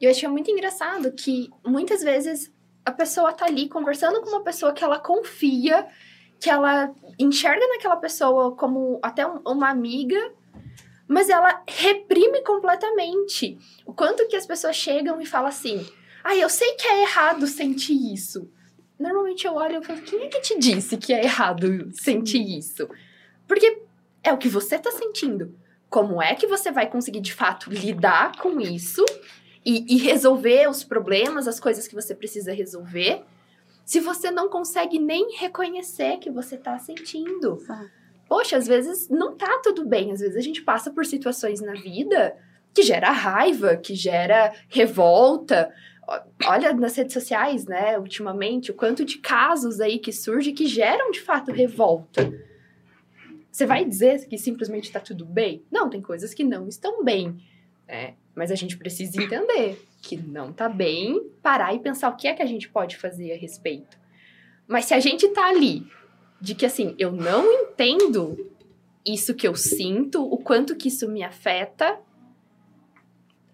E 0.00 0.04
eu 0.04 0.10
achei 0.10 0.28
muito 0.28 0.50
engraçado 0.50 1.12
que 1.12 1.50
muitas 1.66 2.02
vezes 2.02 2.52
a 2.84 2.90
pessoa 2.90 3.32
tá 3.32 3.46
ali 3.46 3.68
conversando 3.68 4.20
com 4.22 4.30
uma 4.30 4.42
pessoa 4.42 4.72
que 4.72 4.82
ela 4.82 4.98
confia, 4.98 5.86
que 6.38 6.48
ela 6.48 6.94
enxerga 7.18 7.66
naquela 7.68 7.96
pessoa 7.96 8.56
como 8.56 8.98
até 9.02 9.26
um, 9.26 9.40
uma 9.46 9.68
amiga, 9.68 10.32
mas 11.06 11.28
ela 11.28 11.62
reprime 11.68 12.42
completamente. 12.42 13.58
O 13.84 13.92
quanto 13.92 14.26
que 14.28 14.36
as 14.36 14.46
pessoas 14.46 14.76
chegam 14.76 15.20
e 15.20 15.26
falam 15.26 15.48
assim: 15.48 15.86
ah, 16.24 16.34
eu 16.34 16.48
sei 16.48 16.72
que 16.74 16.86
é 16.86 17.02
errado 17.02 17.46
sentir 17.46 18.14
isso. 18.14 18.50
Normalmente 19.00 19.46
eu 19.46 19.54
olho 19.54 19.80
e 19.80 19.84
falo: 19.84 20.02
quem 20.02 20.24
é 20.24 20.28
que 20.28 20.40
te 20.40 20.58
disse 20.58 20.98
que 20.98 21.14
é 21.14 21.24
errado 21.24 21.90
sentir 21.94 22.58
isso? 22.58 22.86
Porque 23.48 23.82
é 24.22 24.30
o 24.30 24.36
que 24.36 24.48
você 24.48 24.78
tá 24.78 24.92
sentindo. 24.92 25.58
Como 25.88 26.22
é 26.22 26.34
que 26.34 26.46
você 26.46 26.70
vai 26.70 26.88
conseguir 26.88 27.20
de 27.20 27.32
fato 27.32 27.70
lidar 27.70 28.36
com 28.36 28.60
isso 28.60 29.04
e, 29.64 29.96
e 29.96 29.98
resolver 29.98 30.68
os 30.68 30.84
problemas, 30.84 31.48
as 31.48 31.58
coisas 31.58 31.88
que 31.88 31.94
você 31.94 32.14
precisa 32.14 32.52
resolver, 32.52 33.24
se 33.84 33.98
você 33.98 34.30
não 34.30 34.48
consegue 34.48 34.98
nem 34.98 35.36
reconhecer 35.36 36.18
que 36.18 36.30
você 36.30 36.56
tá 36.56 36.78
sentindo? 36.78 37.56
Poxa, 38.28 38.56
às 38.56 38.68
vezes 38.68 39.08
não 39.08 39.34
tá 39.34 39.60
tudo 39.64 39.84
bem, 39.84 40.12
às 40.12 40.20
vezes 40.20 40.36
a 40.36 40.40
gente 40.40 40.62
passa 40.62 40.90
por 40.90 41.04
situações 41.04 41.60
na 41.60 41.72
vida 41.72 42.36
que 42.72 42.82
gera 42.82 43.10
raiva, 43.10 43.76
que 43.76 43.94
gera 43.94 44.52
revolta. 44.68 45.72
Olha 46.44 46.72
nas 46.72 46.96
redes 46.96 47.12
sociais, 47.12 47.66
né, 47.66 47.98
ultimamente, 47.98 48.70
o 48.70 48.74
quanto 48.74 49.04
de 49.04 49.18
casos 49.18 49.80
aí 49.80 49.98
que 49.98 50.12
surge 50.12 50.52
que 50.52 50.66
geram 50.66 51.10
de 51.10 51.20
fato 51.20 51.52
revolta. 51.52 52.32
Você 53.50 53.66
vai 53.66 53.84
dizer 53.84 54.26
que 54.26 54.38
simplesmente 54.38 54.84
está 54.84 55.00
tudo 55.00 55.24
bem? 55.24 55.62
Não, 55.70 55.88
tem 55.88 56.00
coisas 56.00 56.34
que 56.34 56.42
não 56.42 56.68
estão 56.68 57.04
bem. 57.04 57.36
Né? 57.86 58.14
Mas 58.34 58.50
a 58.50 58.54
gente 58.54 58.76
precisa 58.76 59.22
entender 59.22 59.80
que 60.02 60.16
não 60.16 60.50
está 60.50 60.68
bem, 60.68 61.30
parar 61.42 61.74
e 61.74 61.78
pensar 61.78 62.08
o 62.08 62.16
que 62.16 62.26
é 62.26 62.34
que 62.34 62.42
a 62.42 62.46
gente 62.46 62.68
pode 62.68 62.96
fazer 62.96 63.32
a 63.32 63.36
respeito. 63.36 63.98
Mas 64.66 64.86
se 64.86 64.94
a 64.94 65.00
gente 65.00 65.26
está 65.26 65.48
ali, 65.48 65.86
de 66.40 66.54
que 66.54 66.64
assim, 66.64 66.94
eu 66.98 67.12
não 67.12 67.52
entendo 67.52 68.36
isso 69.04 69.34
que 69.34 69.46
eu 69.46 69.54
sinto, 69.54 70.22
o 70.22 70.38
quanto 70.38 70.76
que 70.76 70.88
isso 70.88 71.08
me 71.08 71.22
afeta, 71.22 71.98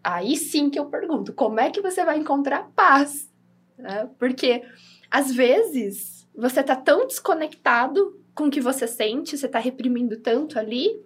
aí 0.07 0.37
sim 0.37 0.71
que 0.71 0.79
eu 0.79 0.87
pergunto, 0.87 1.33
como 1.33 1.59
é 1.59 1.69
que 1.69 1.81
você 1.81 2.05
vai 2.05 2.17
encontrar 2.17 2.71
paz? 2.77 3.29
Né? 3.77 4.09
Porque 4.21 4.63
às 5.11 5.33
vezes 5.33 6.29
você 6.33 6.63
tá 6.63 6.77
tão 6.77 7.09
desconectado 7.09 8.21
com 8.33 8.45
o 8.45 8.51
que 8.51 8.61
você 8.61 8.87
sente, 8.87 9.37
você 9.37 9.47
está 9.47 9.59
reprimindo 9.59 10.17
tanto 10.19 10.61
ali, 10.61 11.03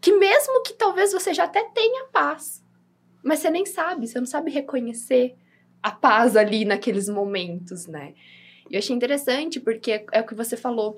que 0.00 0.12
mesmo 0.16 0.60
que 0.64 0.72
talvez 0.72 1.12
você 1.12 1.32
já 1.32 1.44
até 1.44 1.62
tenha 1.70 2.06
paz, 2.06 2.64
mas 3.22 3.38
você 3.38 3.48
nem 3.48 3.64
sabe, 3.64 4.08
você 4.08 4.18
não 4.18 4.26
sabe 4.26 4.50
reconhecer 4.50 5.36
a 5.80 5.92
paz 5.92 6.36
ali 6.36 6.64
naqueles 6.64 7.08
momentos, 7.08 7.86
né? 7.86 8.12
Eu 8.68 8.78
achei 8.78 8.96
interessante 8.96 9.60
porque 9.60 10.04
é 10.10 10.20
o 10.20 10.26
que 10.26 10.34
você 10.34 10.56
falou 10.56 10.96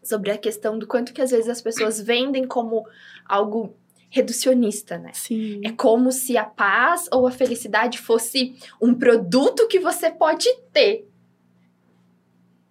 sobre 0.00 0.30
a 0.30 0.38
questão 0.38 0.78
do 0.78 0.86
quanto 0.86 1.12
que 1.12 1.22
às 1.22 1.32
vezes 1.32 1.48
as 1.48 1.60
pessoas 1.60 2.00
vendem 2.00 2.46
como 2.46 2.86
algo 3.26 3.74
reducionista, 4.10 4.98
né? 4.98 5.10
Sim. 5.12 5.60
É 5.64 5.72
como 5.72 6.10
se 6.12 6.36
a 6.36 6.44
paz 6.44 7.08
ou 7.12 7.26
a 7.26 7.30
felicidade 7.30 7.98
fosse 7.98 8.56
um 8.80 8.94
produto 8.94 9.68
que 9.68 9.78
você 9.78 10.10
pode 10.10 10.48
ter 10.72 11.08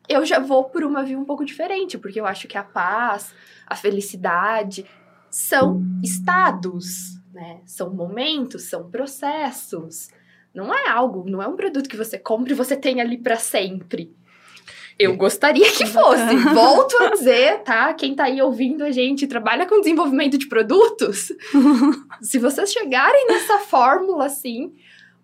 eu 0.08 0.26
já 0.26 0.40
vou 0.40 0.66
por 0.66 0.84
uma 0.84 1.04
via 1.04 1.20
um 1.20 1.26
pouco 1.26 1.44
diferente, 1.44 1.98
porque 1.98 2.20
eu 2.20 2.26
acho 2.26 2.48
que 2.48 2.58
a 2.58 2.64
paz, 2.64 3.34
a 3.66 3.76
felicidade 3.76 4.86
são 5.30 5.84
estados, 6.02 7.20
né? 7.34 7.62
São 7.66 7.94
momentos, 7.94 8.64
são 8.64 8.90
processos. 8.90 10.10
Não 10.54 10.74
é 10.74 10.90
algo, 10.90 11.30
não 11.30 11.42
é 11.42 11.48
um 11.48 11.56
produto 11.56 11.90
que 11.90 11.98
você 11.98 12.18
compra 12.18 12.54
e 12.54 12.56
você 12.56 12.76
tem 12.76 13.02
ali 13.02 13.18
para 13.18 13.38
sempre. 13.38 14.16
Eu 15.00 15.16
gostaria 15.16 15.72
que 15.72 15.86
fosse. 15.86 16.36
Volto 16.54 16.96
a 17.04 17.12
dizer, 17.12 17.60
tá? 17.60 17.94
Quem 17.94 18.16
tá 18.16 18.26
aí 18.26 18.42
ouvindo 18.42 18.84
a 18.84 18.92
gente 18.92 19.28
trabalha 19.28 19.66
com 19.68 19.80
desenvolvimento 19.80 20.38
de 20.38 20.48
produtos. 20.48 21.32
Se 22.22 22.40
vocês 22.40 22.72
chegarem 22.72 23.28
nessa 23.28 23.60
fórmula 23.60 24.26
assim, 24.26 24.74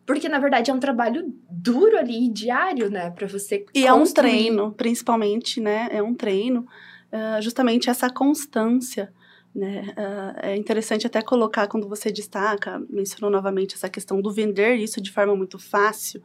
porque, 0.06 0.30
na 0.30 0.38
verdade, 0.38 0.70
é 0.70 0.74
um 0.74 0.80
trabalho 0.80 1.34
duro 1.50 1.98
ali, 1.98 2.30
diário, 2.30 2.90
né? 2.90 3.10
Para 3.10 3.28
você 3.28 3.56
E 3.56 3.60
construir. 3.60 3.86
é 3.88 3.94
um 3.94 4.04
treino, 4.04 4.72
principalmente, 4.74 5.60
né? 5.62 5.88
É 5.92 6.04
um 6.04 6.14
treino. 6.14 6.68
Uh, 7.12 7.42
justamente 7.42 7.90
essa 7.90 8.10
constância, 8.10 9.12
né? 9.56 9.94
Uh, 9.98 10.40
é 10.48 10.56
interessante 10.58 11.08
até 11.08 11.22
colocar, 11.22 11.68
quando 11.68 11.88
você 11.88 12.12
destaca, 12.12 12.82
mencionou 12.90 13.32
novamente 13.32 13.76
essa 13.76 13.90
questão 13.90 14.22
do 14.22 14.32
vender 14.32 14.76
isso 14.76 15.00
de 15.02 15.12
forma 15.12 15.36
muito 15.36 15.58
fácil. 15.58 16.22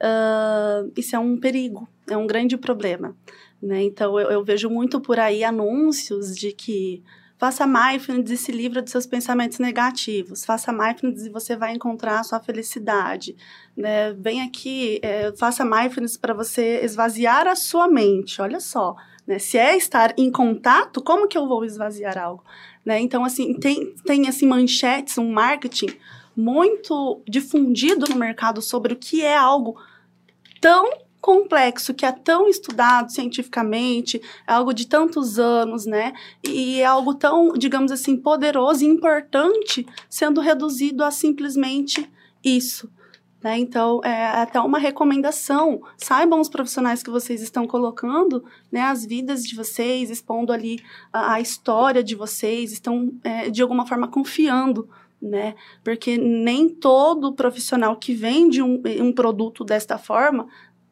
Uh, 0.00 0.92
isso 0.96 1.16
é 1.16 1.18
um 1.18 1.36
perigo, 1.36 1.88
é 2.08 2.16
um 2.16 2.26
grande 2.26 2.56
problema. 2.56 3.16
Né? 3.60 3.82
Então, 3.82 4.18
eu, 4.18 4.30
eu 4.30 4.44
vejo 4.44 4.70
muito 4.70 5.00
por 5.00 5.18
aí 5.18 5.42
anúncios 5.42 6.36
de 6.36 6.52
que 6.52 7.02
Faça 7.38 7.68
mindfulness 7.68 8.30
e 8.32 8.36
se 8.36 8.50
livra 8.50 8.82
dos 8.82 8.90
seus 8.90 9.06
pensamentos 9.06 9.60
negativos. 9.60 10.44
Faça 10.44 10.72
mindfulness 10.72 11.24
e 11.24 11.30
você 11.30 11.54
vai 11.54 11.72
encontrar 11.72 12.18
a 12.18 12.24
sua 12.24 12.40
felicidade. 12.40 13.36
Né? 13.76 14.12
Vem 14.14 14.42
aqui, 14.42 14.98
é, 15.02 15.32
faça 15.36 15.64
mindfulness 15.64 16.16
para 16.16 16.34
você 16.34 16.80
esvaziar 16.82 17.46
a 17.46 17.54
sua 17.54 17.86
mente. 17.86 18.42
Olha 18.42 18.58
só, 18.58 18.96
né? 19.24 19.38
Se 19.38 19.56
é 19.56 19.76
estar 19.76 20.14
em 20.18 20.32
contato, 20.32 21.00
como 21.00 21.28
que 21.28 21.38
eu 21.38 21.46
vou 21.46 21.64
esvaziar 21.64 22.18
algo? 22.18 22.42
Né? 22.84 22.98
Então, 22.98 23.24
assim, 23.24 23.54
tem, 23.54 23.94
tem 24.04 24.28
assim, 24.28 24.46
manchetes, 24.46 25.16
um 25.16 25.30
marketing 25.30 25.96
muito 26.36 27.22
difundido 27.28 28.06
no 28.08 28.16
mercado 28.16 28.60
sobre 28.60 28.94
o 28.94 28.96
que 28.96 29.22
é 29.22 29.36
algo 29.36 29.76
tão 30.60 30.90
complexo, 31.20 31.92
que 31.92 32.06
é 32.06 32.12
tão 32.12 32.48
estudado 32.48 33.10
cientificamente, 33.10 34.20
é 34.46 34.52
algo 34.52 34.72
de 34.72 34.86
tantos 34.86 35.38
anos, 35.38 35.84
né? 35.84 36.12
E 36.42 36.80
é 36.80 36.84
algo 36.84 37.14
tão, 37.14 37.52
digamos 37.52 37.90
assim, 37.90 38.16
poderoso 38.16 38.84
e 38.84 38.88
importante, 38.88 39.86
sendo 40.08 40.40
reduzido 40.40 41.04
a 41.04 41.10
simplesmente 41.10 42.10
isso. 42.42 42.90
Né? 43.42 43.58
Então, 43.58 44.00
é 44.04 44.26
até 44.26 44.60
uma 44.60 44.78
recomendação. 44.78 45.80
Saibam 45.96 46.40
os 46.40 46.48
profissionais 46.48 47.02
que 47.02 47.10
vocês 47.10 47.40
estão 47.40 47.66
colocando, 47.66 48.44
né, 48.70 48.82
as 48.82 49.04
vidas 49.04 49.44
de 49.44 49.54
vocês, 49.54 50.10
expondo 50.10 50.52
ali 50.52 50.82
a, 51.12 51.34
a 51.34 51.40
história 51.40 52.02
de 52.02 52.16
vocês, 52.16 52.72
estão, 52.72 53.12
é, 53.22 53.48
de 53.48 53.62
alguma 53.62 53.86
forma, 53.86 54.08
confiando 54.08 54.88
né? 55.20 55.54
Porque 55.82 56.16
nem 56.16 56.68
todo 56.68 57.34
profissional 57.34 57.96
que 57.96 58.14
vende 58.14 58.62
um, 58.62 58.80
um 59.00 59.12
produto 59.12 59.64
desta 59.64 59.98
forma 59.98 60.48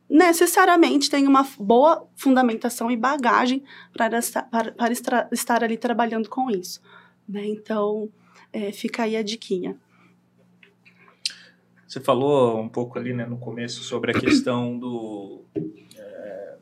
necessariamente 0.09 1.11
tem 1.11 1.27
uma 1.27 1.47
boa 1.59 2.09
fundamentação 2.15 2.91
e 2.91 2.97
bagagem 2.97 3.63
para, 3.93 4.21
para, 4.51 4.73
para 4.73 4.93
estar, 4.93 5.29
estar 5.33 5.65
ali 5.65 5.77
trabalhando 5.77 6.29
com 6.29 6.51
isso. 6.51 6.81
Né? 7.29 7.47
Então, 7.47 8.09
é, 8.53 8.71
fica 8.73 9.03
aí 9.03 9.17
a 9.17 9.23
diquinha. 9.23 9.77
Você 11.87 12.01
falou 12.01 12.61
um 12.61 12.69
pouco 12.69 12.99
ali 12.99 13.13
né, 13.13 13.27
no 13.27 13.39
começo 13.39 13.83
sobre 13.83 14.11
a 14.11 14.15
questão 14.15 14.79
do, 14.79 15.45
é, 15.97 16.57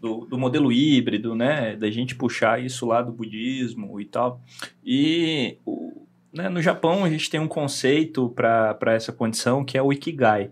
do, 0.00 0.26
do, 0.26 0.38
modelo 0.38 0.72
híbrido, 0.72 1.34
né, 1.34 1.76
da 1.76 1.90
gente 1.90 2.14
puxar 2.14 2.62
isso 2.62 2.86
lá 2.86 3.02
do 3.02 3.12
budismo 3.12 4.00
e 4.00 4.04
tal. 4.04 4.40
E 4.84 5.58
o, 5.64 6.05
né, 6.36 6.48
no 6.48 6.60
Japão 6.60 7.04
a 7.04 7.08
gente 7.08 7.30
tem 7.30 7.40
um 7.40 7.48
conceito 7.48 8.28
para 8.30 8.92
essa 8.92 9.12
condição 9.12 9.64
que 9.64 9.78
é 9.78 9.82
o 9.82 9.92
Ikigai, 9.92 10.50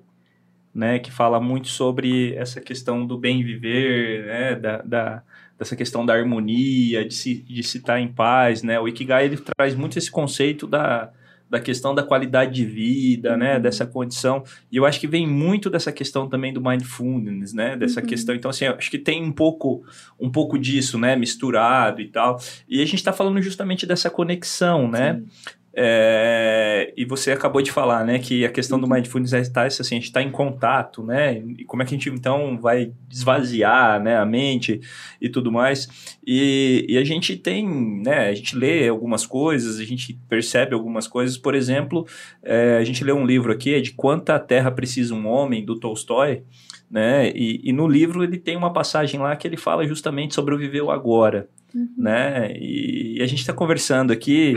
né, 0.74 0.98
que 0.98 1.12
fala 1.12 1.38
muito 1.38 1.68
sobre 1.68 2.34
essa 2.34 2.60
questão 2.60 3.06
do 3.06 3.18
bem 3.18 3.44
viver, 3.44 4.26
né, 4.26 4.54
da, 4.56 4.82
da 4.82 5.22
dessa 5.56 5.76
questão 5.76 6.04
da 6.04 6.14
harmonia, 6.14 7.06
de 7.06 7.14
se, 7.14 7.34
de 7.42 7.62
se 7.62 7.78
estar 7.78 8.00
em 8.00 8.08
paz, 8.08 8.64
né? 8.64 8.80
O 8.80 8.88
Ikigai 8.88 9.26
ele 9.26 9.36
traz 9.36 9.72
muito 9.72 9.96
esse 9.96 10.10
conceito 10.10 10.66
da, 10.66 11.12
da 11.48 11.60
questão 11.60 11.94
da 11.94 12.02
qualidade 12.02 12.52
de 12.52 12.64
vida, 12.64 13.36
né, 13.36 13.54
uhum. 13.54 13.62
dessa 13.62 13.86
condição. 13.86 14.42
E 14.70 14.76
eu 14.76 14.84
acho 14.84 14.98
que 14.98 15.06
vem 15.06 15.26
muito 15.28 15.70
dessa 15.70 15.92
questão 15.92 16.28
também 16.28 16.52
do 16.52 16.60
mindfulness, 16.60 17.52
né, 17.52 17.76
dessa 17.76 18.00
uhum. 18.00 18.06
questão. 18.06 18.34
Então 18.34 18.50
assim, 18.50 18.66
acho 18.66 18.90
que 18.90 18.98
tem 18.98 19.22
um 19.22 19.30
pouco 19.30 19.84
um 20.18 20.28
pouco 20.28 20.58
disso, 20.58 20.98
né, 20.98 21.14
misturado 21.14 22.00
e 22.00 22.08
tal. 22.08 22.40
E 22.68 22.82
a 22.82 22.84
gente 22.84 22.96
está 22.96 23.12
falando 23.12 23.40
justamente 23.40 23.86
dessa 23.86 24.10
conexão, 24.10 24.90
né? 24.90 25.20
Sim. 25.20 25.54
É, 25.76 26.92
e 26.96 27.04
você 27.04 27.32
acabou 27.32 27.60
de 27.60 27.72
falar, 27.72 28.04
né, 28.04 28.20
que 28.20 28.44
a 28.44 28.48
questão 28.50 28.78
do 28.78 28.88
mindfulness 28.88 29.32
é 29.32 29.40
estar, 29.40 29.66
assim, 29.66 29.80
a 29.80 29.98
gente 29.98 30.04
está 30.04 30.22
em 30.22 30.30
contato, 30.30 31.02
né, 31.02 31.42
e 31.58 31.64
como 31.64 31.82
é 31.82 31.84
que 31.84 31.94
a 31.94 31.98
gente 31.98 32.08
então 32.10 32.56
vai 32.60 32.92
esvaziar, 33.10 34.00
né, 34.00 34.16
a 34.16 34.24
mente 34.24 34.80
e 35.20 35.28
tudo 35.28 35.50
mais. 35.50 36.16
E, 36.24 36.86
e 36.88 36.96
a 36.96 37.02
gente 37.02 37.36
tem, 37.36 37.68
né, 38.04 38.28
a 38.28 38.34
gente 38.34 38.56
lê 38.56 38.86
algumas 38.88 39.26
coisas, 39.26 39.80
a 39.80 39.84
gente 39.84 40.16
percebe 40.28 40.74
algumas 40.74 41.08
coisas. 41.08 41.36
Por 41.36 41.56
exemplo, 41.56 42.06
é, 42.42 42.76
a 42.76 42.84
gente 42.84 43.02
lê 43.02 43.12
um 43.12 43.26
livro 43.26 43.52
aqui, 43.52 43.74
é 43.74 43.80
de 43.80 43.92
Quanta 43.92 44.38
Terra 44.38 44.70
Precisa 44.70 45.12
um 45.12 45.26
Homem, 45.26 45.64
do 45.64 45.80
Tolstói, 45.80 46.44
né, 46.88 47.32
e, 47.34 47.60
e 47.64 47.72
no 47.72 47.88
livro 47.88 48.22
ele 48.22 48.38
tem 48.38 48.56
uma 48.56 48.72
passagem 48.72 49.18
lá 49.18 49.34
que 49.34 49.48
ele 49.48 49.56
fala 49.56 49.84
justamente 49.84 50.34
sobre 50.34 50.54
o 50.54 50.58
viver 50.58 50.82
o 50.82 50.90
agora. 50.92 51.48
Uhum. 51.74 51.88
Né? 51.98 52.52
E, 52.56 53.18
e, 53.18 53.22
a 53.22 53.26
gente 53.26 53.40
está 53.40 53.52
conversando 53.52 54.12
aqui 54.12 54.54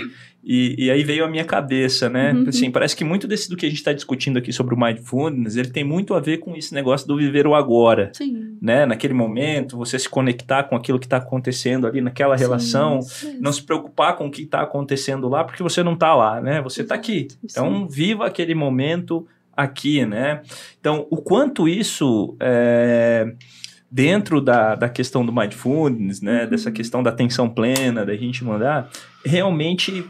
e, 0.50 0.86
e, 0.86 0.90
aí 0.90 1.04
veio 1.04 1.26
a 1.26 1.28
minha 1.28 1.44
cabeça, 1.44 2.08
né? 2.08 2.32
Uhum. 2.32 2.46
Assim, 2.48 2.72
parece 2.72 2.96
que 2.96 3.04
muito 3.04 3.28
desse 3.28 3.50
do 3.50 3.58
que 3.58 3.66
a 3.66 3.70
gente 3.70 3.80
está 3.80 3.92
discutindo 3.92 4.38
aqui 4.38 4.54
sobre 4.54 4.74
o 4.74 4.80
mindfulness, 4.80 5.58
ele 5.58 5.72
tem 5.72 5.84
muito 5.84 6.14
a 6.14 6.22
ver 6.22 6.38
com 6.38 6.56
esse 6.56 6.74
negócio 6.74 7.06
do 7.06 7.18
viver 7.18 7.46
o 7.46 7.54
agora, 7.54 8.12
Sim. 8.14 8.58
né? 8.62 8.86
Naquele 8.86 9.14
momento, 9.14 9.76
você 9.76 10.00
se 10.00 10.08
conectar 10.08 10.64
com 10.64 10.78
aquilo 10.78 11.00
que 11.00 11.06
está 11.06 11.18
acontecendo 11.18 11.86
ali 11.86 12.00
naquela 12.00 12.38
Sim, 12.38 12.46
relação, 12.46 13.02
não 13.42 13.52
se 13.52 13.62
preocupar 13.62 14.16
com 14.16 14.28
o 14.28 14.32
que 14.32 14.44
está 14.44 14.62
acontecendo 14.62 15.28
lá, 15.28 15.44
porque 15.44 15.62
você 15.62 15.84
não 15.84 15.96
está 15.96 16.16
lá, 16.16 16.40
né? 16.40 16.62
Você 16.62 16.82
está 16.82 16.96
aqui. 16.96 17.28
Então, 17.44 17.82
Sim. 17.82 17.88
viva 17.90 18.26
aquele 18.26 18.56
momento 18.56 19.28
aqui, 19.52 20.06
né? 20.06 20.42
Então, 20.80 21.06
o 21.10 21.18
quanto 21.18 21.68
isso 21.68 22.38
é, 22.40 23.34
dentro 23.92 24.40
da, 24.40 24.76
da 24.76 24.88
questão 24.88 25.26
do 25.26 25.34
mindfulness, 25.34 26.22
né? 26.22 26.44
Uhum. 26.44 26.50
Dessa 26.52 26.72
questão 26.72 27.04
da 27.04 27.10
atenção 27.10 27.50
plena, 27.50 28.06
da 28.06 28.16
gente 28.16 28.46
mandar, 28.46 28.90
realmente 29.26 30.06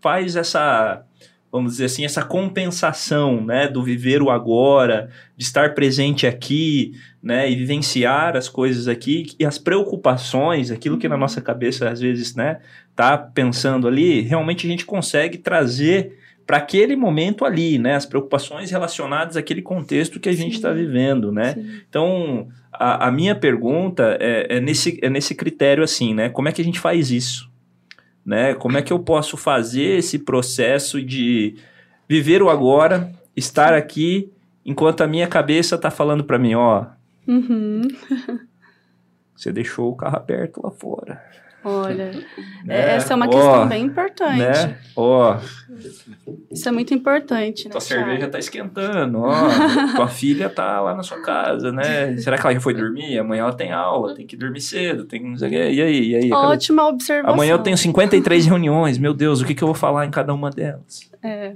faz 0.00 0.36
essa, 0.36 1.02
vamos 1.50 1.72
dizer 1.72 1.86
assim, 1.86 2.04
essa 2.04 2.24
compensação, 2.24 3.44
né, 3.44 3.68
do 3.68 3.82
viver 3.82 4.22
o 4.22 4.30
agora, 4.30 5.10
de 5.36 5.44
estar 5.44 5.74
presente 5.74 6.26
aqui, 6.26 6.92
né, 7.22 7.50
e 7.50 7.56
vivenciar 7.56 8.36
as 8.36 8.48
coisas 8.48 8.88
aqui 8.88 9.26
e 9.38 9.44
as 9.44 9.58
preocupações, 9.58 10.70
aquilo 10.70 10.98
que 10.98 11.08
na 11.08 11.14
uhum. 11.14 11.22
nossa 11.22 11.40
cabeça 11.40 11.88
às 11.88 12.00
vezes, 12.00 12.34
né, 12.34 12.60
tá 12.94 13.16
pensando 13.16 13.88
ali, 13.88 14.20
realmente 14.20 14.66
a 14.66 14.70
gente 14.70 14.84
consegue 14.84 15.38
trazer 15.38 16.18
para 16.46 16.56
aquele 16.56 16.96
momento 16.96 17.44
ali, 17.44 17.78
né, 17.78 17.94
as 17.94 18.06
preocupações 18.06 18.70
relacionadas 18.70 19.36
àquele 19.36 19.60
contexto 19.60 20.18
que 20.18 20.30
a 20.30 20.32
gente 20.32 20.54
está 20.54 20.72
vivendo, 20.72 21.30
né. 21.30 21.54
Sim. 21.54 21.80
Então, 21.88 22.48
a, 22.72 23.08
a, 23.08 23.12
minha 23.12 23.34
pergunta 23.34 24.16
é, 24.18 24.56
é, 24.56 24.60
nesse, 24.60 24.98
é 25.02 25.10
nesse 25.10 25.34
critério 25.34 25.84
assim, 25.84 26.14
né, 26.14 26.30
como 26.30 26.48
é 26.48 26.52
que 26.52 26.62
a 26.62 26.64
gente 26.64 26.80
faz 26.80 27.10
isso? 27.10 27.50
Né? 28.28 28.52
Como 28.52 28.76
é 28.76 28.82
que 28.82 28.92
eu 28.92 28.98
posso 28.98 29.38
fazer 29.38 29.96
esse 29.96 30.18
processo 30.18 31.02
de 31.02 31.56
viver 32.06 32.42
o 32.42 32.50
agora, 32.50 33.10
estar 33.34 33.72
aqui, 33.72 34.30
enquanto 34.66 35.00
a 35.00 35.06
minha 35.06 35.26
cabeça 35.26 35.76
está 35.76 35.90
falando 35.90 36.22
para 36.22 36.38
mim, 36.38 36.52
ó, 36.52 36.84
uhum. 37.26 37.80
você 39.34 39.50
deixou 39.50 39.90
o 39.90 39.96
carro 39.96 40.18
aberto 40.18 40.60
lá 40.62 40.70
fora. 40.70 41.24
Olha, 41.64 42.12
né? 42.64 42.94
essa 42.94 43.12
é 43.12 43.16
uma 43.16 43.28
questão 43.28 43.68
bem 43.68 43.84
importante. 43.84 44.38
Né? 44.38 44.78
Ó, 44.94 45.38
Isso 46.50 46.68
é 46.68 46.72
muito 46.72 46.94
importante, 46.94 47.64
né? 47.64 47.70
Tua 47.72 47.80
cerveja 47.80 48.28
tá 48.28 48.38
esquentando, 48.38 49.20
ó. 49.20 49.32
tua 49.96 50.08
filha 50.08 50.48
tá 50.48 50.80
lá 50.80 50.94
na 50.94 51.02
sua 51.02 51.20
casa, 51.20 51.72
né? 51.72 52.16
Será 52.18 52.38
que 52.38 52.46
ela 52.46 52.54
já 52.54 52.60
foi 52.60 52.74
dormir? 52.74 53.18
Amanhã 53.18 53.42
ela 53.42 53.52
tem 53.52 53.72
aula, 53.72 54.14
tem 54.14 54.26
que 54.26 54.36
dormir 54.36 54.60
cedo, 54.60 55.04
tem 55.04 55.34
que... 55.34 55.44
E 55.46 55.82
aí, 55.82 56.08
e 56.10 56.16
aí? 56.16 56.32
Ótima 56.32 56.82
cada... 56.82 56.94
observação. 56.94 57.34
Amanhã 57.34 57.52
eu 57.52 57.58
tenho 57.58 57.76
53 57.76 58.46
reuniões, 58.46 58.96
meu 58.96 59.12
Deus, 59.12 59.40
o 59.40 59.44
que, 59.44 59.54
que 59.54 59.62
eu 59.62 59.68
vou 59.68 59.74
falar 59.74 60.06
em 60.06 60.10
cada 60.10 60.32
uma 60.32 60.50
delas? 60.50 61.10
É 61.22 61.54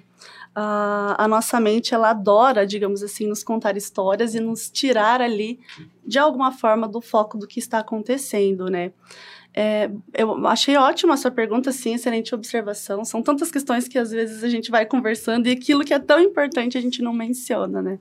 a, 0.54 1.24
a 1.24 1.28
nossa 1.28 1.58
mente 1.58 1.94
ela 1.94 2.10
adora, 2.10 2.66
digamos 2.66 3.02
assim, 3.02 3.26
nos 3.26 3.42
contar 3.42 3.76
histórias 3.76 4.34
e 4.34 4.40
nos 4.40 4.70
tirar 4.70 5.20
ali 5.20 5.58
de 6.06 6.18
alguma 6.18 6.52
forma 6.52 6.86
do 6.86 7.00
foco 7.00 7.38
do 7.38 7.46
que 7.46 7.58
está 7.58 7.78
acontecendo, 7.78 8.66
né? 8.66 8.92
É, 9.54 9.90
eu 10.14 10.46
achei 10.46 10.76
ótima 10.76 11.14
a 11.14 11.16
sua 11.16 11.30
pergunta, 11.30 11.70
sim, 11.72 11.94
excelente 11.94 12.34
observação. 12.34 13.04
São 13.04 13.22
tantas 13.22 13.50
questões 13.50 13.86
que 13.86 13.98
às 13.98 14.10
vezes 14.10 14.42
a 14.42 14.48
gente 14.48 14.70
vai 14.70 14.86
conversando 14.86 15.46
e 15.46 15.52
aquilo 15.52 15.84
que 15.84 15.92
é 15.92 15.98
tão 15.98 16.20
importante 16.20 16.78
a 16.78 16.80
gente 16.80 17.02
não 17.02 17.12
menciona, 17.12 17.82
né? 17.82 17.98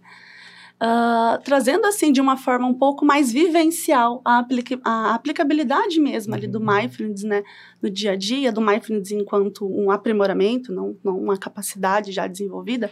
Uh, 0.82 1.40
trazendo 1.44 1.86
assim 1.86 2.12
de 2.12 2.20
uma 2.20 2.36
forma 2.36 2.66
um 2.66 2.74
pouco 2.74 3.06
mais 3.06 3.32
vivencial 3.32 4.20
a, 4.26 4.40
aplica 4.40 4.80
a 4.84 5.14
aplicabilidade 5.14 6.00
mesmo 6.00 6.34
ali 6.34 6.48
do 6.48 6.58
uhum. 6.58 6.66
mindfulness, 6.66 7.22
né, 7.22 7.44
no 7.80 7.88
dia 7.88 8.14
a 8.14 8.16
dia, 8.16 8.52
do 8.52 8.62
mindfulness 8.62 9.12
enquanto 9.12 9.64
um 9.64 9.92
aprimoramento, 9.92 10.74
não, 10.74 10.98
não 11.04 11.20
uma 11.20 11.38
capacidade 11.38 12.12
já 12.12 12.26
desenvolvida. 12.26 12.90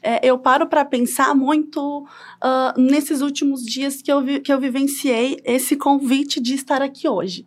É, 0.00 0.20
eu 0.22 0.38
paro 0.38 0.68
para 0.68 0.84
pensar 0.84 1.34
muito 1.34 2.04
uh, 2.04 2.80
nesses 2.80 3.20
últimos 3.22 3.64
dias 3.64 4.00
que 4.00 4.12
eu, 4.12 4.22
que 4.40 4.52
eu 4.52 4.60
vivenciei 4.60 5.40
esse 5.44 5.74
convite 5.74 6.38
de 6.40 6.54
estar 6.54 6.80
aqui 6.80 7.08
hoje. 7.08 7.44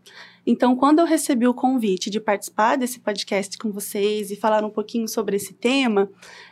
Então, 0.52 0.76
quando 0.76 0.98
eu 0.98 1.06
recebi 1.06 1.48
o 1.48 1.54
convite 1.54 2.10
de 2.10 2.20
participar 2.20 2.76
desse 2.76 3.00
podcast 3.00 3.56
com 3.56 3.72
vocês 3.72 4.32
e 4.32 4.36
falar 4.36 4.66
um 4.66 4.70
pouquinho 4.72 5.08
sobre 5.08 5.36
esse 5.36 5.54
tema, 5.54 6.10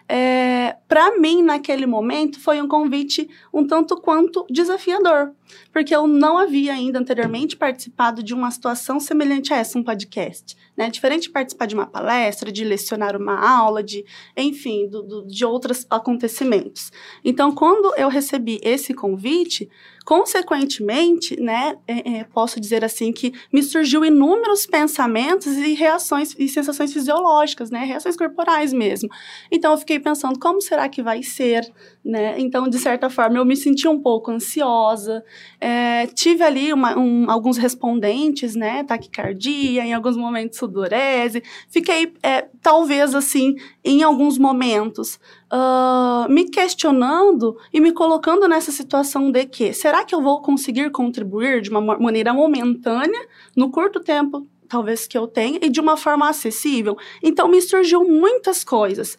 é, 0.07 0.77
para 0.87 1.17
mim, 1.17 1.41
naquele 1.41 1.87
momento, 1.87 2.39
foi 2.39 2.61
um 2.61 2.67
convite 2.67 3.27
um 3.51 3.65
tanto 3.65 3.99
quanto 3.99 4.45
desafiador, 4.51 5.33
porque 5.71 5.95
eu 5.95 6.07
não 6.07 6.37
havia 6.37 6.73
ainda 6.73 6.99
anteriormente 6.99 7.55
participado 7.55 8.23
de 8.23 8.33
uma 8.33 8.51
situação 8.51 8.99
semelhante 8.99 9.53
a 9.53 9.57
essa, 9.57 9.77
um 9.77 9.83
podcast. 9.83 10.55
Né? 10.75 10.89
Diferente 10.89 11.23
de 11.23 11.29
participar 11.29 11.65
de 11.65 11.75
uma 11.75 11.87
palestra, 11.87 12.51
de 12.51 12.63
lecionar 12.63 13.15
uma 13.15 13.39
aula, 13.39 13.83
de, 13.83 14.05
enfim, 14.35 14.87
do, 14.87 15.01
do, 15.01 15.27
de 15.27 15.45
outros 15.45 15.85
acontecimentos. 15.89 16.91
Então, 17.23 17.53
quando 17.53 17.93
eu 17.95 18.09
recebi 18.09 18.59
esse 18.63 18.93
convite, 18.93 19.69
Consequentemente, 20.07 21.37
né, 21.37 21.75
é, 21.85 22.19
é, 22.19 22.23
posso 22.23 22.61
dizer 22.61 22.85
assim 22.85 23.11
que 23.11 23.33
me 23.51 23.61
surgiu 23.61 24.05
inúmeros 24.05 24.65
pensamentos 24.65 25.47
e 25.47 25.73
reações 25.73 26.33
e 26.39 26.47
sensações 26.47 26.93
fisiológicas, 26.93 27.69
né, 27.69 27.83
reações 27.83 28.15
corporais 28.15 28.71
mesmo. 28.71 29.09
Então 29.51 29.73
eu 29.73 29.77
fiquei 29.77 29.99
pensando 29.99 30.39
como 30.39 30.61
será 30.61 30.87
que 30.87 31.03
vai 31.03 31.21
ser, 31.23 31.69
né? 32.05 32.39
Então 32.39 32.69
de 32.69 32.79
certa 32.79 33.09
forma 33.09 33.37
eu 33.37 33.43
me 33.43 33.57
senti 33.57 33.85
um 33.85 34.01
pouco 34.01 34.31
ansiosa, 34.31 35.25
é, 35.59 36.07
tive 36.07 36.43
ali 36.43 36.71
uma, 36.71 36.97
um, 36.97 37.29
alguns 37.29 37.57
respondentes, 37.57 38.55
né, 38.55 38.83
taquicardia, 38.83 39.83
em 39.83 39.93
alguns 39.93 40.15
momentos 40.15 40.57
sudorese, 40.57 41.43
fiquei 41.69 42.13
é, 42.21 42.47
talvez 42.61 43.15
assim 43.15 43.55
em 43.83 44.03
alguns 44.03 44.37
momentos 44.37 45.19
uh, 45.51 46.31
me 46.31 46.49
questionando 46.49 47.57
e 47.73 47.79
me 47.79 47.91
colocando 47.91 48.47
nessa 48.47 48.71
situação 48.71 49.31
de 49.31 49.45
que 49.45 49.73
será 49.73 50.03
que 50.03 50.13
eu 50.13 50.21
vou 50.21 50.41
conseguir 50.41 50.91
contribuir 50.91 51.61
de 51.61 51.69
uma 51.69 51.81
maneira 51.81 52.33
momentânea, 52.33 53.27
no 53.55 53.71
curto 53.71 53.99
tempo, 53.99 54.45
talvez 54.67 55.07
que 55.07 55.17
eu 55.17 55.27
tenha, 55.27 55.59
e 55.61 55.69
de 55.69 55.79
uma 55.79 55.97
forma 55.97 56.29
acessível? 56.29 56.97
Então 57.23 57.47
me 57.47 57.61
surgiu 57.61 58.03
muitas 58.03 58.63
coisas. 58.63 59.17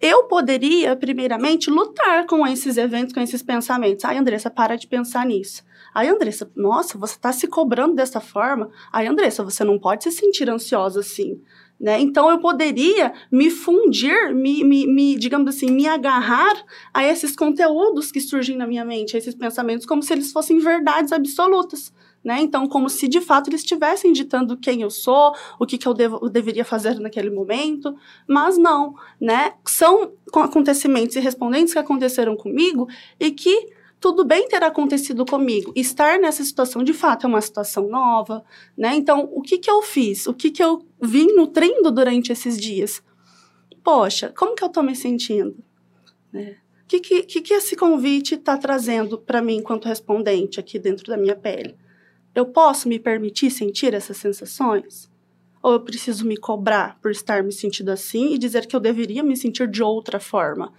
Eu 0.00 0.24
poderia, 0.24 0.94
primeiramente, 0.94 1.70
lutar 1.70 2.26
com 2.26 2.46
esses 2.46 2.76
eventos, 2.76 3.12
com 3.12 3.20
esses 3.20 3.42
pensamentos. 3.42 4.04
Ai, 4.04 4.16
Andressa, 4.16 4.48
para 4.48 4.76
de 4.76 4.86
pensar 4.86 5.26
nisso. 5.26 5.64
Ai, 5.92 6.08
Andressa, 6.08 6.50
nossa, 6.54 6.96
você 6.96 7.14
está 7.14 7.32
se 7.32 7.48
cobrando 7.48 7.94
dessa 7.94 8.20
forma. 8.20 8.70
Ai, 8.92 9.06
Andressa, 9.06 9.42
você 9.42 9.64
não 9.64 9.78
pode 9.78 10.04
se 10.04 10.12
sentir 10.12 10.48
ansiosa 10.48 11.00
assim. 11.00 11.40
Né? 11.80 12.00
Então, 12.00 12.30
eu 12.30 12.38
poderia 12.38 13.12
me 13.30 13.50
fundir, 13.50 14.34
me, 14.34 14.64
me, 14.64 14.86
me, 14.86 15.16
digamos 15.16 15.54
assim, 15.54 15.70
me 15.70 15.86
agarrar 15.86 16.54
a 16.92 17.04
esses 17.04 17.36
conteúdos 17.36 18.10
que 18.10 18.20
surgem 18.20 18.56
na 18.56 18.66
minha 18.66 18.84
mente, 18.84 19.14
a 19.14 19.18
esses 19.18 19.34
pensamentos, 19.34 19.86
como 19.86 20.02
se 20.02 20.12
eles 20.12 20.32
fossem 20.32 20.58
verdades 20.58 21.12
absolutas. 21.12 21.92
Né? 22.22 22.40
Então, 22.40 22.66
como 22.66 22.90
se 22.90 23.06
de 23.08 23.20
fato 23.20 23.48
eles 23.48 23.60
estivessem 23.60 24.12
ditando 24.12 24.56
quem 24.56 24.82
eu 24.82 24.90
sou, 24.90 25.34
o 25.58 25.64
que, 25.64 25.78
que 25.78 25.86
eu, 25.86 25.94
devo, 25.94 26.18
eu 26.20 26.28
deveria 26.28 26.64
fazer 26.64 26.98
naquele 26.98 27.30
momento, 27.30 27.94
mas 28.26 28.58
não, 28.58 28.94
né? 29.20 29.54
São 29.64 30.12
acontecimentos 30.34 31.16
e 31.16 31.20
respondentes 31.20 31.72
que 31.72 31.78
aconteceram 31.78 32.36
comigo 32.36 32.88
e 33.20 33.30
que 33.30 33.68
tudo 34.00 34.24
bem 34.24 34.48
ter 34.48 34.62
acontecido 34.62 35.24
comigo. 35.24 35.72
Estar 35.74 36.18
nessa 36.18 36.44
situação, 36.44 36.84
de 36.84 36.92
fato, 36.92 37.26
é 37.26 37.28
uma 37.28 37.40
situação 37.40 37.88
nova, 37.88 38.44
né? 38.76 38.94
Então, 38.94 39.28
o 39.32 39.40
que 39.40 39.58
que 39.58 39.70
eu 39.70 39.82
fiz? 39.82 40.26
O 40.26 40.34
que 40.34 40.50
que 40.50 40.62
eu 40.62 40.84
vim 41.00 41.32
nutrindo 41.34 41.90
durante 41.90 42.32
esses 42.32 42.58
dias? 42.58 43.02
Poxa, 43.82 44.32
como 44.36 44.54
que 44.54 44.62
eu 44.62 44.68
estou 44.68 44.82
me 44.82 44.94
sentindo? 44.94 45.56
Né? 46.32 46.56
O 46.84 46.88
que, 46.88 47.00
que, 47.00 47.22
que, 47.22 47.40
que 47.40 47.54
esse 47.54 47.76
convite 47.76 48.34
está 48.34 48.56
trazendo 48.56 49.18
para 49.18 49.42
mim 49.42 49.56
enquanto 49.56 49.86
respondente 49.86 50.60
aqui 50.60 50.78
dentro 50.78 51.06
da 51.06 51.16
minha 51.16 51.36
pele? 51.36 51.76
Eu 52.34 52.46
posso 52.46 52.88
me 52.88 52.98
permitir 52.98 53.50
sentir 53.50 53.94
essas 53.94 54.16
sensações? 54.16 55.10
Ou 55.62 55.72
eu 55.72 55.80
preciso 55.80 56.26
me 56.26 56.36
cobrar 56.36 56.98
por 57.00 57.10
estar 57.10 57.42
me 57.42 57.52
sentindo 57.52 57.90
assim 57.90 58.34
e 58.34 58.38
dizer 58.38 58.66
que 58.66 58.76
eu 58.76 58.80
deveria 58.80 59.22
me 59.22 59.36
sentir 59.36 59.68
de 59.68 59.82
outra 59.82 60.20
forma? 60.20 60.72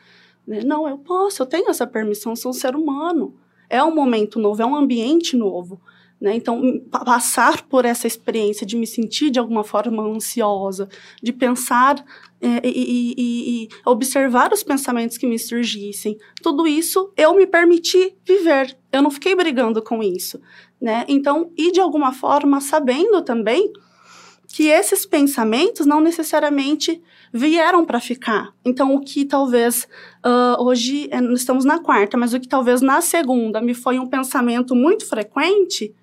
Né? 0.47 0.61
Não, 0.63 0.87
eu 0.87 0.97
posso, 0.97 1.41
eu 1.41 1.45
tenho 1.45 1.69
essa 1.69 1.85
permissão, 1.85 2.35
sou 2.35 2.51
um 2.51 2.53
ser 2.53 2.75
humano. 2.75 3.35
É 3.69 3.83
um 3.83 3.93
momento 3.93 4.39
novo, 4.39 4.61
é 4.61 4.65
um 4.65 4.75
ambiente 4.75 5.35
novo. 5.35 5.79
Né? 6.19 6.35
Então, 6.35 6.81
passar 6.89 7.63
por 7.63 7.85
essa 7.85 8.05
experiência 8.05 8.65
de 8.65 8.75
me 8.75 8.85
sentir 8.85 9.29
de 9.29 9.39
alguma 9.39 9.63
forma 9.63 10.03
ansiosa, 10.03 10.89
de 11.23 11.31
pensar 11.31 12.03
é, 12.41 12.67
e, 12.67 13.13
e, 13.17 13.63
e, 13.63 13.69
observar 13.85 14.51
os 14.51 14.61
pensamentos 14.61 15.17
que 15.17 15.25
me 15.25 15.39
surgissem, 15.39 16.17
tudo 16.41 16.67
isso 16.67 17.11
eu 17.15 17.33
me 17.33 17.47
permiti 17.47 18.15
viver. 18.25 18.77
Eu 18.91 19.01
não 19.01 19.11
fiquei 19.11 19.33
brigando 19.33 19.81
com 19.81 20.03
isso. 20.03 20.41
Né? 20.81 21.05
Então, 21.07 21.51
e 21.57 21.71
de 21.71 21.79
alguma 21.79 22.11
forma, 22.11 22.59
sabendo 22.59 23.21
também 23.21 23.71
que 24.47 24.67
esses 24.67 25.05
pensamentos 25.05 25.85
não 25.85 26.01
necessariamente 26.01 27.01
vieram 27.31 27.85
para 27.85 27.99
ficar. 27.99 28.51
Então, 28.65 28.95
o 28.95 28.99
que 28.99 29.23
talvez 29.23 29.87
uh, 30.25 30.61
hoje 30.63 31.07
é, 31.11 31.21
estamos 31.33 31.63
na 31.63 31.79
quarta, 31.79 32.17
mas 32.17 32.33
o 32.33 32.39
que 32.39 32.47
talvez 32.47 32.81
na 32.81 32.99
segunda 32.99 33.61
me 33.61 33.75
foi 33.75 33.99
um 33.99 34.07
pensamento 34.07 34.75
muito 34.75 35.07
frequente, 35.07 35.93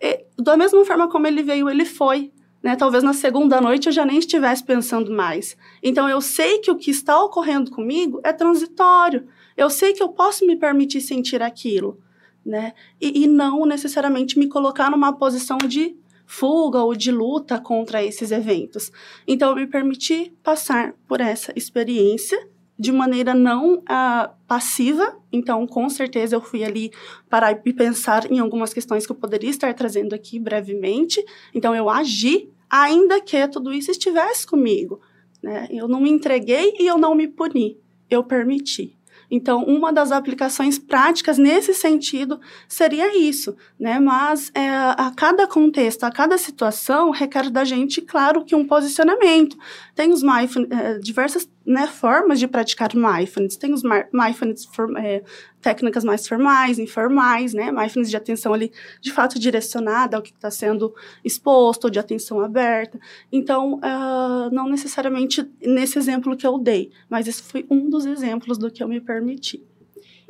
é, 0.00 0.24
da 0.36 0.56
mesma 0.56 0.84
forma 0.84 1.08
como 1.08 1.26
ele 1.26 1.42
veio, 1.42 1.68
ele 1.68 1.84
foi. 1.84 2.32
Né? 2.62 2.74
Talvez 2.76 3.04
na 3.04 3.12
segunda 3.12 3.60
noite 3.60 3.86
eu 3.86 3.92
já 3.92 4.04
nem 4.04 4.18
estivesse 4.18 4.64
pensando 4.64 5.12
mais. 5.12 5.56
Então, 5.82 6.08
eu 6.08 6.20
sei 6.20 6.58
que 6.58 6.70
o 6.70 6.76
que 6.76 6.90
está 6.90 7.22
ocorrendo 7.22 7.70
comigo 7.70 8.20
é 8.24 8.32
transitório. 8.32 9.26
Eu 9.56 9.70
sei 9.70 9.92
que 9.92 10.02
eu 10.02 10.08
posso 10.08 10.46
me 10.46 10.56
permitir 10.56 11.00
sentir 11.00 11.42
aquilo. 11.42 12.00
Né? 12.44 12.72
E, 13.00 13.24
e 13.24 13.26
não 13.26 13.64
necessariamente 13.66 14.38
me 14.38 14.48
colocar 14.48 14.90
numa 14.90 15.12
posição 15.12 15.58
de 15.58 15.96
fuga 16.26 16.82
ou 16.82 16.94
de 16.94 17.10
luta 17.10 17.58
contra 17.58 18.02
esses 18.04 18.30
eventos. 18.30 18.90
Então, 19.26 19.50
eu 19.50 19.56
me 19.56 19.66
permiti 19.66 20.32
passar 20.42 20.94
por 21.06 21.20
essa 21.20 21.52
experiência 21.56 22.48
de 22.78 22.92
maneira 22.92 23.34
não 23.34 23.78
uh, 23.78 24.30
passiva. 24.46 25.16
Então, 25.32 25.66
com 25.66 25.88
certeza, 25.88 26.36
eu 26.36 26.40
fui 26.40 26.62
ali 26.62 26.92
parar 27.28 27.60
e 27.64 27.72
pensar 27.72 28.30
em 28.30 28.38
algumas 28.38 28.72
questões 28.72 29.04
que 29.04 29.12
eu 29.12 29.16
poderia 29.16 29.50
estar 29.50 29.74
trazendo 29.74 30.14
aqui 30.14 30.38
brevemente. 30.38 31.24
Então, 31.52 31.74
eu 31.74 31.90
agi, 31.90 32.48
ainda 32.70 33.20
que 33.20 33.48
tudo 33.48 33.72
isso 33.72 33.90
estivesse 33.90 34.46
comigo. 34.46 35.00
Né? 35.42 35.68
Eu 35.70 35.88
não 35.88 36.00
me 36.00 36.10
entreguei 36.10 36.74
e 36.78 36.86
eu 36.86 36.98
não 36.98 37.14
me 37.14 37.26
puni. 37.26 37.78
Eu 38.08 38.22
permiti. 38.22 38.98
Então, 39.30 39.62
uma 39.64 39.92
das 39.92 40.10
aplicações 40.10 40.78
práticas 40.78 41.36
nesse 41.36 41.74
sentido 41.74 42.40
seria 42.66 43.16
isso, 43.18 43.54
né? 43.78 43.98
Mas 44.00 44.50
é, 44.54 44.68
a 44.70 45.12
cada 45.14 45.46
contexto, 45.46 46.04
a 46.04 46.10
cada 46.10 46.38
situação, 46.38 47.10
requer 47.10 47.50
da 47.50 47.62
gente, 47.62 48.00
claro, 48.00 48.44
que 48.44 48.54
um 48.54 48.66
posicionamento. 48.66 49.56
Tem 49.98 50.12
os 50.12 50.22
mindfulness, 50.22 50.70
é, 50.70 50.98
diversas 51.00 51.50
né, 51.66 51.88
formas 51.88 52.38
de 52.38 52.46
praticar 52.46 52.94
mindfulness. 52.94 53.56
Tem 53.56 53.72
os 53.72 53.82
mindfulness 53.82 54.68
é, 54.96 55.24
técnicas 55.60 56.04
mais 56.04 56.24
formais, 56.24 56.78
informais, 56.78 57.52
né? 57.52 57.72
Mindfulness 57.72 58.08
de 58.08 58.16
atenção 58.16 58.54
ali, 58.54 58.70
de 59.00 59.12
fato, 59.12 59.40
direcionada 59.40 60.16
ao 60.16 60.22
que 60.22 60.30
está 60.30 60.52
sendo 60.52 60.94
exposto, 61.24 61.90
de 61.90 61.98
atenção 61.98 62.38
aberta. 62.40 62.96
Então, 63.32 63.80
uh, 63.80 64.48
não 64.52 64.68
necessariamente 64.68 65.44
nesse 65.60 65.98
exemplo 65.98 66.36
que 66.36 66.46
eu 66.46 66.60
dei, 66.60 66.92
mas 67.10 67.26
esse 67.26 67.42
foi 67.42 67.66
um 67.68 67.90
dos 67.90 68.06
exemplos 68.06 68.56
do 68.56 68.70
que 68.70 68.84
eu 68.84 68.86
me 68.86 69.00
permiti. 69.00 69.66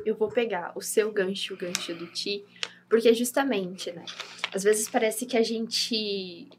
Eu 0.03 0.15
vou 0.15 0.29
pegar 0.29 0.71
o 0.75 0.81
seu 0.81 1.11
gancho, 1.11 1.53
o 1.53 1.57
gancho 1.57 1.93
do 1.93 2.07
Ti, 2.07 2.43
porque 2.89 3.13
justamente, 3.13 3.91
né? 3.91 4.03
Às 4.51 4.63
vezes 4.63 4.89
parece 4.89 5.27
que 5.27 5.37
a 5.37 5.43
gente 5.43 6.49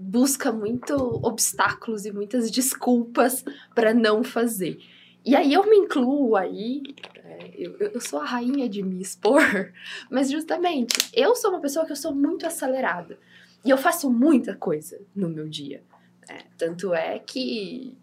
busca 0.00 0.50
muito 0.50 0.94
obstáculos 1.22 2.06
e 2.06 2.12
muitas 2.12 2.50
desculpas 2.50 3.44
para 3.74 3.92
não 3.92 4.24
fazer. 4.24 4.78
E 5.24 5.36
aí 5.36 5.52
eu 5.52 5.68
me 5.68 5.76
incluo 5.76 6.34
aí, 6.34 6.82
é, 7.22 7.50
eu, 7.54 7.76
eu 7.78 8.00
sou 8.00 8.20
a 8.20 8.24
rainha 8.24 8.68
de 8.68 8.82
me 8.82 9.00
expor, 9.00 9.42
mas 10.10 10.30
justamente 10.30 11.10
eu 11.12 11.34
sou 11.36 11.50
uma 11.50 11.60
pessoa 11.60 11.84
que 11.84 11.92
eu 11.92 11.96
sou 11.96 12.14
muito 12.14 12.46
acelerada 12.46 13.18
e 13.64 13.68
eu 13.68 13.76
faço 13.76 14.10
muita 14.10 14.56
coisa 14.56 14.98
no 15.14 15.28
meu 15.28 15.46
dia. 15.48 15.82
É, 16.28 16.38
tanto 16.56 16.94
é 16.94 17.18
que, 17.18 17.98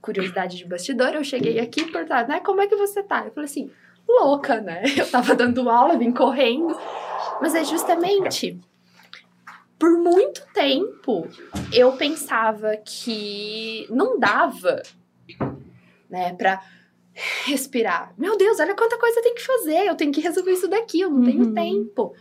curiosidade 0.00 0.56
de 0.56 0.64
bastidor, 0.64 1.08
eu 1.14 1.24
cheguei 1.24 1.58
aqui 1.58 1.80
e 1.80 1.90
perguntaram, 1.90 2.28
né, 2.28 2.40
como 2.40 2.60
é 2.60 2.68
que 2.68 2.76
você 2.76 3.02
tá? 3.02 3.24
Eu 3.24 3.32
falei 3.32 3.48
assim, 3.50 3.70
louca, 4.08 4.60
né? 4.60 4.84
Eu 4.96 5.10
tava 5.10 5.34
dando 5.34 5.68
aula, 5.68 5.96
vim 5.96 6.12
correndo, 6.12 6.76
mas 7.40 7.54
é 7.54 7.64
justamente 7.64 8.60
por 9.82 9.98
muito 9.98 10.46
tempo 10.54 11.26
eu 11.72 11.90
pensava 11.96 12.76
que 12.76 13.84
não 13.90 14.16
dava, 14.16 14.80
né, 16.08 16.32
para 16.34 16.62
respirar. 17.44 18.14
Meu 18.16 18.38
Deus, 18.38 18.60
olha 18.60 18.76
quanta 18.76 18.96
coisa 18.96 19.20
tem 19.20 19.34
que 19.34 19.44
fazer, 19.44 19.88
eu 19.88 19.96
tenho 19.96 20.12
que 20.12 20.20
resolver 20.20 20.52
isso 20.52 20.68
daqui, 20.68 21.00
eu 21.00 21.10
não 21.10 21.18
uhum. 21.18 21.24
tenho 21.24 21.52
tempo. 21.52 22.14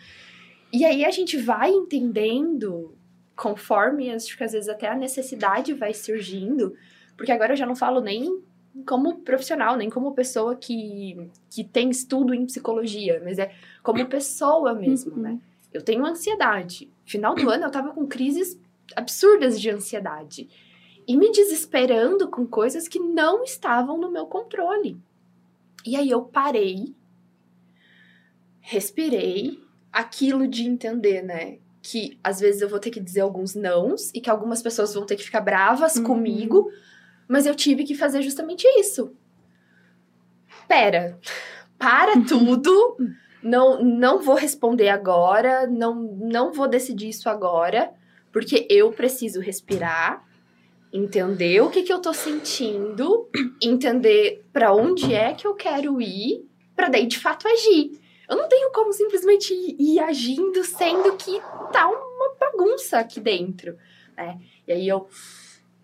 E 0.73 0.83
aí 0.83 1.05
a 1.05 1.11
gente 1.11 1.37
vai 1.37 1.69
entendendo 1.69 2.95
conforme 3.35 4.11
acho 4.11 4.35
que 4.35 4.43
às 4.43 4.53
vezes 4.53 4.67
até 4.67 4.87
a 4.87 4.95
necessidade 4.95 5.71
vai 5.71 5.93
surgindo, 5.93 6.73
porque 7.15 7.31
agora 7.31 7.53
eu 7.53 7.57
já 7.57 7.67
não 7.67 7.75
falo 7.75 8.01
nem 8.01 8.41
como 8.87 9.19
profissional, 9.19 9.77
nem 9.77 9.87
como 9.87 10.15
pessoa 10.15 10.55
que, 10.55 11.29
que 11.47 11.63
tem 11.63 11.91
estudo 11.91 12.33
em 12.33 12.43
psicologia, 12.43 13.21
mas 13.23 13.37
é 13.37 13.53
como 13.83 14.03
pessoa 14.07 14.73
mesmo, 14.73 15.11
uhum. 15.11 15.21
né? 15.21 15.39
Eu 15.71 15.83
tenho 15.83 16.03
ansiedade. 16.03 16.90
Final 17.11 17.35
do 17.35 17.49
ano 17.49 17.65
eu 17.65 17.71
tava 17.71 17.91
com 17.91 18.07
crises 18.07 18.57
absurdas 18.95 19.59
de 19.59 19.69
ansiedade. 19.69 20.47
E 21.05 21.17
me 21.17 21.29
desesperando 21.29 22.29
com 22.29 22.47
coisas 22.47 22.87
que 22.87 22.99
não 22.99 23.43
estavam 23.43 23.97
no 23.97 24.09
meu 24.09 24.27
controle. 24.27 24.97
E 25.85 25.97
aí 25.97 26.09
eu 26.09 26.21
parei, 26.21 26.95
respirei, 28.61 29.59
aquilo 29.91 30.47
de 30.47 30.63
entender, 30.63 31.21
né? 31.21 31.57
Que 31.81 32.17
às 32.23 32.39
vezes 32.39 32.61
eu 32.61 32.69
vou 32.69 32.79
ter 32.79 32.91
que 32.91 33.01
dizer 33.01 33.21
alguns 33.21 33.55
nãos 33.55 34.09
e 34.13 34.21
que 34.21 34.29
algumas 34.29 34.61
pessoas 34.61 34.93
vão 34.93 35.05
ter 35.05 35.17
que 35.17 35.23
ficar 35.23 35.41
bravas 35.41 35.97
uhum. 35.97 36.03
comigo, 36.03 36.71
mas 37.27 37.45
eu 37.45 37.53
tive 37.53 37.83
que 37.83 37.93
fazer 37.93 38.21
justamente 38.21 38.65
isso. 38.79 39.13
Pera, 40.65 41.19
para 41.77 42.21
tudo, 42.21 42.95
não, 43.41 43.83
não 43.83 44.21
vou 44.21 44.35
responder 44.35 44.89
agora, 44.89 45.67
não, 45.67 45.95
não 45.95 46.53
vou 46.53 46.67
decidir 46.67 47.09
isso 47.09 47.29
agora, 47.29 47.91
porque 48.31 48.67
eu 48.69 48.91
preciso 48.91 49.39
respirar, 49.39 50.25
entender 50.93 51.61
o 51.61 51.69
que, 51.69 51.83
que 51.83 51.91
eu 51.91 51.99
tô 51.99 52.13
sentindo, 52.13 53.29
entender 53.61 54.45
para 54.51 54.73
onde 54.73 55.13
é 55.13 55.33
que 55.33 55.47
eu 55.47 55.53
quero 55.55 56.01
ir, 56.01 56.45
para 56.75 56.89
daí 56.89 57.07
de 57.07 57.19
fato 57.19 57.47
agir. 57.47 57.99
Eu 58.29 58.37
não 58.37 58.47
tenho 58.47 58.71
como 58.71 58.93
simplesmente 58.93 59.53
ir, 59.53 59.75
ir, 59.79 59.99
agindo 59.99 60.63
sendo 60.63 61.17
que 61.17 61.39
tá 61.73 61.87
uma 61.87 62.35
bagunça 62.39 62.99
aqui 62.99 63.19
dentro, 63.19 63.77
né? 64.15 64.39
E 64.67 64.71
aí 64.71 64.87
eu 64.87 65.09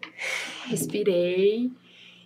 respirei, 0.68 1.70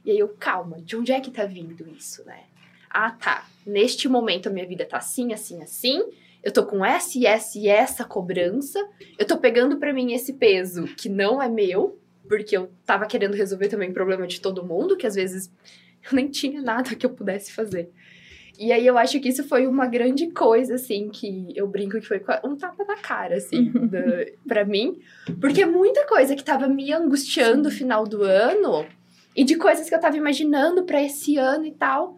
e 0.04 0.12
aí 0.12 0.20
eu, 0.20 0.30
calma, 0.40 0.82
de 0.82 0.96
onde 0.96 1.12
é 1.12 1.20
que 1.20 1.32
tá 1.32 1.46
vindo 1.46 1.88
isso, 1.90 2.24
né? 2.26 2.44
Ah, 2.90 3.12
tá. 3.12 3.46
Neste 3.66 4.08
momento 4.08 4.48
a 4.48 4.52
minha 4.52 4.68
vida 4.68 4.86
tá 4.86 4.98
assim, 4.98 5.34
assim, 5.34 5.62
assim. 5.62 6.02
Eu 6.44 6.52
tô 6.52 6.66
com 6.66 6.84
essa 6.84 7.18
e 7.18 7.26
essa 7.26 7.58
e 7.58 7.68
essa 7.68 8.04
cobrança. 8.04 8.80
Eu 9.18 9.26
tô 9.26 9.38
pegando 9.38 9.78
para 9.78 9.94
mim 9.94 10.14
esse 10.14 10.34
peso 10.34 10.86
que 10.96 11.08
não 11.08 11.42
é 11.42 11.48
meu, 11.48 12.00
porque 12.28 12.58
eu 12.58 12.72
tava 12.86 13.06
querendo 13.06 13.36
resolver 13.36 13.68
também 13.68 13.90
o 13.90 13.94
problema 13.94 14.26
de 14.26 14.42
todo 14.42 14.66
mundo, 14.66 14.98
que 14.98 15.06
às 15.06 15.16
vezes 15.16 15.52
eu 16.04 16.16
nem 16.16 16.28
tinha 16.28 16.62
nada 16.62 16.96
que 16.96 17.06
eu 17.06 17.12
pudesse 17.12 17.52
fazer. 17.52 17.92
E 18.58 18.72
aí 18.72 18.86
eu 18.86 18.98
acho 18.98 19.20
que 19.20 19.30
isso 19.30 19.44
foi 19.48 19.66
uma 19.66 19.88
grande 19.88 20.30
coisa, 20.32 20.76
assim, 20.76 21.10
que 21.10 21.52
eu 21.56 21.68
brinco 21.68 22.00
que 22.00 22.06
foi 22.06 22.22
um 22.44 22.56
tapa 22.56 22.84
na 22.86 22.96
cara, 22.96 23.38
assim, 23.38 23.72
da, 23.90 24.26
pra 24.48 24.66
mim. 24.66 25.00
Porque 25.40 25.66
muita 25.66 26.06
coisa 26.06 26.36
que 26.36 26.44
tava 26.44 26.68
me 26.68 26.92
angustiando 26.94 27.64
no 27.64 27.72
final 27.72 28.06
do 28.06 28.24
ano, 28.24 28.86
e 29.36 29.44
de 29.44 29.56
coisas 29.56 29.88
que 29.88 29.96
eu 29.96 30.00
tava 30.00 30.18
imaginando 30.18 30.84
para 30.84 31.02
esse 31.02 31.38
ano 31.38 31.66
e 31.66 31.72
tal, 31.72 32.18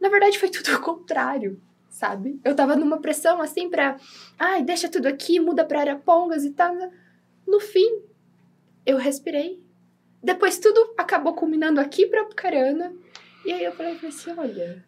na 0.00 0.08
verdade 0.08 0.38
foi 0.38 0.48
tudo 0.48 0.74
o 0.76 0.80
contrário, 0.80 1.60
sabe? 1.88 2.40
Eu 2.44 2.54
tava 2.54 2.76
numa 2.76 2.98
pressão, 2.98 3.40
assim, 3.40 3.68
pra... 3.68 3.96
Ai, 4.38 4.62
deixa 4.62 4.88
tudo 4.88 5.06
aqui, 5.06 5.40
muda 5.40 5.64
pra 5.64 5.80
Arapongas 5.80 6.44
e 6.44 6.50
tal. 6.50 6.74
No 7.46 7.60
fim, 7.60 8.02
eu 8.84 8.96
respirei. 8.96 9.62
Depois 10.22 10.58
tudo 10.58 10.94
acabou 10.98 11.34
culminando 11.34 11.80
aqui 11.80 12.06
pra 12.06 12.22
Apucarana. 12.22 12.92
E 13.44 13.52
aí 13.52 13.64
eu 13.64 13.72
falei 13.72 13.98
assim, 14.04 14.34
olha 14.36 14.84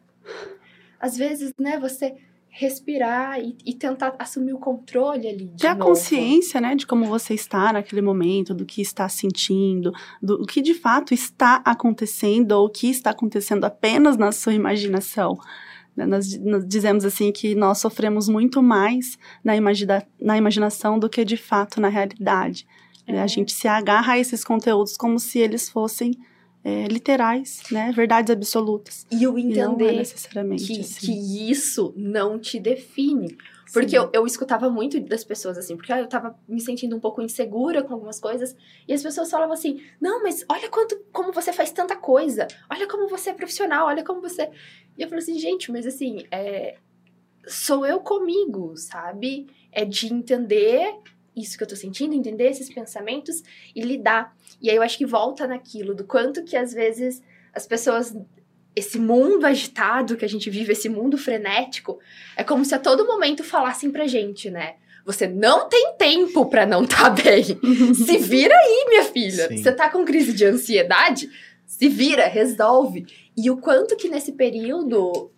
às 1.01 1.17
vezes, 1.17 1.53
né, 1.59 1.79
você 1.79 2.15
respirar 2.51 3.41
e, 3.41 3.57
e, 3.65 3.75
tentar 3.75 4.15
assumir 4.19 4.53
o 4.53 4.59
controle 4.59 5.29
ali. 5.29 5.47
De 5.47 5.63
Ter 5.63 5.69
a 5.69 5.77
consciência, 5.77 6.61
né, 6.61 6.75
de 6.75 6.87
como 6.87 7.07
você 7.07 7.33
está 7.33 7.73
naquele 7.73 8.03
momento, 8.03 8.53
do 8.53 8.67
que 8.67 8.83
está 8.83 9.09
sentindo, 9.09 9.93
do 10.21 10.45
que 10.45 10.61
de 10.61 10.75
fato 10.75 11.15
está 11.15 11.63
acontecendo 11.65 12.53
ou 12.53 12.67
o 12.67 12.71
que 12.71 12.89
está 12.89 13.11
acontecendo 13.11 13.65
apenas 13.65 14.17
na 14.17 14.33
sua 14.33 14.53
imaginação. 14.53 15.39
Né, 15.97 16.05
nós, 16.05 16.37
nós, 16.39 16.67
dizemos 16.67 17.05
assim 17.05 17.31
que 17.31 17.55
nós 17.55 17.79
sofremos 17.79 18.29
muito 18.29 18.63
mais 18.63 19.17
na, 19.45 19.57
imagina, 19.57 20.05
na 20.21 20.37
imaginação 20.37 20.99
do 20.99 21.09
que 21.09 21.25
de 21.25 21.37
fato 21.37 21.81
na 21.81 21.89
realidade. 21.89 22.67
É. 23.07 23.21
A 23.21 23.27
gente 23.27 23.53
se 23.53 23.69
agarra 23.69 24.15
a 24.15 24.19
esses 24.19 24.45
conteúdos 24.45 24.97
como 24.97 25.19
se 25.19 25.39
eles 25.39 25.69
fossem 25.69 26.13
é, 26.63 26.87
literais, 26.87 27.63
né? 27.71 27.93
Verdades 27.93 28.31
absolutas. 28.31 29.07
E 29.11 29.23
eu 29.23 29.39
entender 29.39 29.93
e 29.93 29.95
é 29.95 29.99
necessariamente 29.99 30.67
que, 30.67 30.81
assim. 30.81 31.07
que 31.07 31.51
isso 31.51 31.93
não 31.97 32.39
te 32.39 32.61
define. 32.61 33.37
Porque 33.73 33.97
eu, 33.97 34.11
eu 34.13 34.27
escutava 34.27 34.69
muito 34.69 34.99
das 35.01 35.23
pessoas 35.23 35.57
assim, 35.57 35.77
porque 35.77 35.93
eu 35.93 36.09
tava 36.09 36.37
me 36.49 36.61
sentindo 36.61 36.97
um 36.97 37.01
pouco 37.01 37.23
insegura 37.23 37.85
com 37.85 37.95
algumas 37.95 38.19
coisas, 38.19 38.57
e 38.87 38.93
as 38.93 39.01
pessoas 39.01 39.31
falavam 39.31 39.55
assim: 39.55 39.81
não, 40.01 40.23
mas 40.23 40.45
olha 40.49 40.69
quanto, 40.69 41.01
como 41.13 41.33
você 41.33 41.53
faz 41.53 41.71
tanta 41.71 41.95
coisa, 41.95 42.49
olha 42.69 42.89
como 42.89 43.09
você 43.09 43.31
é 43.31 43.35
profissional, 43.35 43.87
olha 43.87 44.05
como 44.05 44.21
você. 44.21 44.51
E 44.99 45.03
eu 45.03 45.09
falei 45.09 45.23
assim, 45.23 45.39
gente, 45.39 45.71
mas 45.71 45.87
assim, 45.87 46.27
é, 46.33 46.79
sou 47.47 47.87
eu 47.87 48.01
comigo, 48.01 48.77
sabe? 48.77 49.47
É 49.71 49.85
de 49.85 50.13
entender 50.13 50.93
isso 51.41 51.57
que 51.57 51.65
eu 51.65 51.69
tô 51.69 51.77
sentindo, 51.77 52.15
entender 52.15 52.51
esses 52.51 52.73
pensamentos 52.73 53.43
e 53.75 53.81
lidar. 53.81 54.37
E 54.61 54.71
aí 54.71 54.77
eu 54.77 54.83
acho 54.83 54.99
que 54.99 55.07
volta 55.07 55.47
naquilo 55.47 55.95
do 55.95 56.05
quanto 56.05 56.45
que 56.45 56.57
às 56.57 56.73
vezes 56.73 57.23
as 57.53 57.67
pessoas 57.67 58.15
esse 58.75 58.99
mundo 58.99 59.45
agitado 59.45 60.17
que 60.17 60.25
a 60.25 60.29
gente 60.29 60.49
vive, 60.49 60.73
esse 60.73 60.89
mundo 60.89 61.19
frenético, 61.19 61.99
é 62.37 62.45
como 62.45 62.65
se 62.65 62.75
a 62.75 62.79
todo 62.79 63.07
momento 63.07 63.43
falassem 63.43 63.91
pra 63.91 64.07
gente, 64.07 64.49
né? 64.49 64.77
Você 65.05 65.27
não 65.27 65.69
tem 65.69 65.95
tempo 65.99 66.47
para 66.47 66.65
não 66.67 66.85
estar 66.85 67.05
tá 67.05 67.11
bem. 67.23 67.43
se 67.43 68.19
vira 68.19 68.55
aí, 68.55 68.87
minha 68.89 69.05
filha. 69.05 69.49
Sim. 69.49 69.57
Você 69.57 69.73
tá 69.73 69.91
com 69.91 70.05
crise 70.05 70.33
de 70.33 70.45
ansiedade? 70.45 71.29
Se 71.67 71.89
vira, 71.89 72.27
resolve. 72.27 73.07
E 73.37 73.51
o 73.51 73.57
quanto 73.57 73.97
que 73.97 74.09
nesse 74.09 74.33
período 74.33 75.31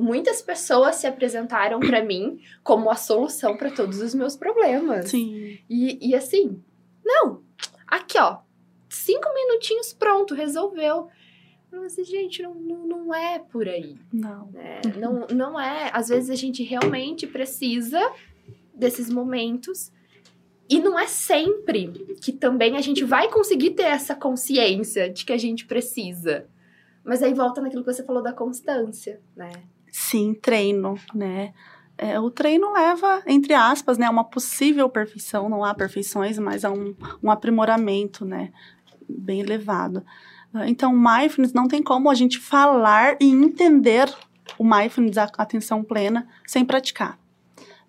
muitas 0.00 0.42
pessoas 0.42 0.96
se 0.96 1.06
apresentaram 1.06 1.78
para 1.80 2.02
mim 2.04 2.40
como 2.62 2.90
a 2.90 2.96
solução 2.96 3.56
para 3.56 3.70
todos 3.70 4.00
os 4.00 4.14
meus 4.14 4.36
problemas. 4.36 5.10
Sim. 5.10 5.58
E, 5.68 6.10
e 6.10 6.14
assim, 6.14 6.62
não, 7.04 7.42
aqui 7.86 8.18
ó, 8.18 8.38
cinco 8.88 9.32
minutinhos, 9.34 9.92
pronto, 9.92 10.34
resolveu. 10.34 11.08
Mas, 11.70 11.92
assim, 11.92 12.04
gente, 12.04 12.42
não, 12.42 12.54
não, 12.54 12.86
não 12.86 13.14
é 13.14 13.38
por 13.38 13.68
aí. 13.68 13.96
Não. 14.12 14.50
Né? 14.50 14.80
não. 14.98 15.26
Não 15.28 15.60
é. 15.60 15.90
Às 15.92 16.08
vezes 16.08 16.28
a 16.28 16.34
gente 16.34 16.64
realmente 16.64 17.26
precisa 17.26 18.00
desses 18.74 19.08
momentos. 19.08 19.92
E 20.68 20.80
não 20.80 20.98
é 20.98 21.06
sempre 21.06 21.88
que 22.20 22.32
também 22.32 22.76
a 22.76 22.80
gente 22.80 23.04
vai 23.04 23.28
conseguir 23.28 23.70
ter 23.70 23.84
essa 23.84 24.14
consciência 24.14 25.10
de 25.10 25.24
que 25.24 25.32
a 25.32 25.36
gente 25.36 25.64
precisa. 25.64 26.48
Mas 27.04 27.22
aí 27.22 27.34
volta 27.34 27.60
naquilo 27.60 27.84
que 27.84 27.92
você 27.92 28.04
falou 28.04 28.22
da 28.22 28.32
constância, 28.32 29.20
né? 29.36 29.50
Sim, 29.92 30.34
treino, 30.34 30.94
né? 31.14 31.52
É, 31.96 32.18
o 32.18 32.30
treino 32.30 32.72
leva, 32.72 33.22
entre 33.26 33.52
aspas, 33.52 33.98
né, 33.98 34.08
uma 34.08 34.24
possível 34.24 34.88
perfeição, 34.88 35.50
não 35.50 35.62
há 35.62 35.74
perfeições, 35.74 36.38
mas 36.38 36.64
a 36.64 36.70
um, 36.70 36.94
um 37.22 37.30
aprimoramento, 37.30 38.24
né, 38.24 38.50
bem 39.06 39.40
elevado. 39.40 40.02
Então, 40.66 40.92
mindfulness 40.92 41.52
não 41.52 41.68
tem 41.68 41.82
como 41.82 42.10
a 42.10 42.14
gente 42.14 42.38
falar 42.38 43.16
e 43.20 43.30
entender 43.30 44.12
o 44.58 44.64
mindfulness, 44.64 45.18
a 45.18 45.30
atenção 45.38 45.84
plena, 45.84 46.26
sem 46.46 46.64
praticar. 46.64 47.18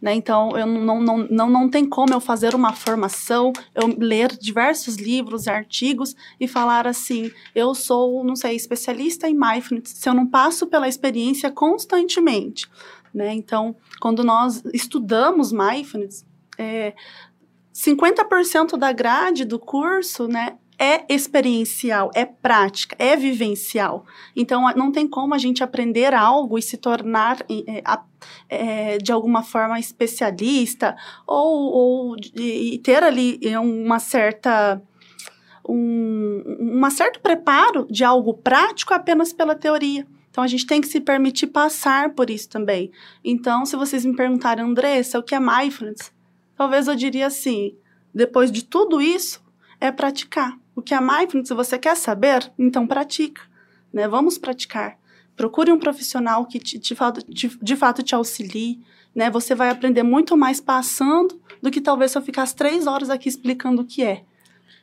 Né? 0.02 0.16
Então, 0.16 0.58
eu 0.58 0.66
não, 0.66 1.00
não, 1.00 1.18
não, 1.30 1.50
não 1.50 1.70
tem 1.70 1.86
como 1.86 2.14
eu 2.14 2.20
fazer 2.20 2.56
uma 2.56 2.74
formação, 2.74 3.54
eu 3.76 3.88
ler 3.98 4.36
diversos 4.36 4.96
livros, 4.96 5.48
artigos 5.48 6.16
e 6.40 6.48
falar 6.48 6.88
assim, 6.88 7.32
eu 7.54 7.76
sou, 7.76 8.24
não 8.24 8.36
sei, 8.36 8.56
especialista 8.56 9.30
em 9.30 9.38
mindfulness, 9.38 9.90
se 9.90 10.10
eu 10.10 10.14
não 10.14 10.26
passo 10.26 10.66
pela 10.66 10.88
experiência 10.88 11.52
constantemente. 11.52 12.68
Né? 13.14 13.34
Então, 13.34 13.76
quando 14.00 14.24
nós 14.24 14.64
estudamos 14.74 15.52
mindfulness, 15.52 16.26
é, 16.58 16.94
50% 17.74 18.78
da 18.78 18.92
grade 18.92 19.46
do 19.46 19.60
curso 19.60 20.28
né, 20.28 20.58
é 20.82 21.06
experiencial, 21.08 22.10
é 22.16 22.26
prática, 22.26 22.96
é 22.98 23.16
vivencial. 23.16 24.04
Então, 24.36 24.64
não 24.76 24.92
tem 24.92 25.08
como 25.08 25.36
a 25.36 25.38
gente 25.38 25.64
aprender 25.64 26.12
algo 26.12 26.58
e 26.58 26.62
se 26.62 26.76
tornar 26.76 27.38
é, 27.48 27.84
é, 28.50 28.98
de 28.98 29.12
alguma 29.12 29.44
forma 29.44 29.80
especialista 29.80 30.96
ou, 31.28 31.72
ou 31.72 32.16
e 32.36 32.80
ter 32.80 33.04
ali 33.04 33.40
é, 33.44 33.60
uma 33.60 34.00
certa 34.00 34.82
um 35.70 36.42
uma 36.60 36.90
certo 36.90 37.20
preparo 37.20 37.86
de 37.88 38.04
algo 38.04 38.34
prático 38.34 38.92
apenas 38.92 39.32
pela 39.32 39.54
teoria. 39.54 40.08
Então 40.32 40.44
a 40.44 40.48
gente 40.48 40.66
tem 40.66 40.82
que 40.82 40.88
se 40.88 41.00
permitir 41.00 41.48
passar 41.48 42.16
por 42.16 42.32
isso 42.32 42.50
também. 42.50 42.90
Então, 43.24 43.68
se 43.68 43.76
vocês 43.76 44.04
me 44.04 44.16
perguntarem, 44.16 44.66
Andressa, 44.66 45.20
o 45.20 45.24
que 45.24 45.36
é 45.36 45.40
mindfulness? 45.40 46.12
Talvez 46.56 46.88
eu 46.88 46.96
diria 46.96 47.28
assim: 47.28 47.76
depois 48.12 48.52
de 48.52 48.64
tudo 48.64 49.00
isso, 49.00 49.44
é 49.80 49.92
praticar. 49.92 50.58
O 50.82 50.84
que 50.84 50.96
é 50.96 51.00
mindfulness, 51.00 51.48
se 51.48 51.54
você 51.54 51.78
quer 51.78 51.96
saber, 51.96 52.52
então 52.58 52.88
pratica. 52.88 53.44
Né? 53.94 54.08
Vamos 54.08 54.40
praticar. 54.40 54.98
Procure 55.38 55.72
um 55.72 55.78
profissional 55.78 56.44
que 56.48 56.58
te, 56.58 56.80
de, 56.80 56.96
fato, 56.96 57.24
de, 57.32 57.56
de 57.62 57.76
fato 57.76 58.02
te 58.02 58.16
auxilie. 58.16 58.80
Né? 59.14 59.30
Você 59.30 59.54
vai 59.54 59.70
aprender 59.70 60.02
muito 60.02 60.36
mais 60.36 60.60
passando 60.60 61.40
do 61.62 61.70
que 61.70 61.80
talvez 61.80 62.12
se 62.12 62.18
eu 62.18 62.22
ficasse 62.24 62.56
três 62.56 62.88
horas 62.88 63.12
aqui 63.12 63.30
explicando 63.30 63.84
o 63.84 63.86
que 63.86 64.04
é. 64.04 64.24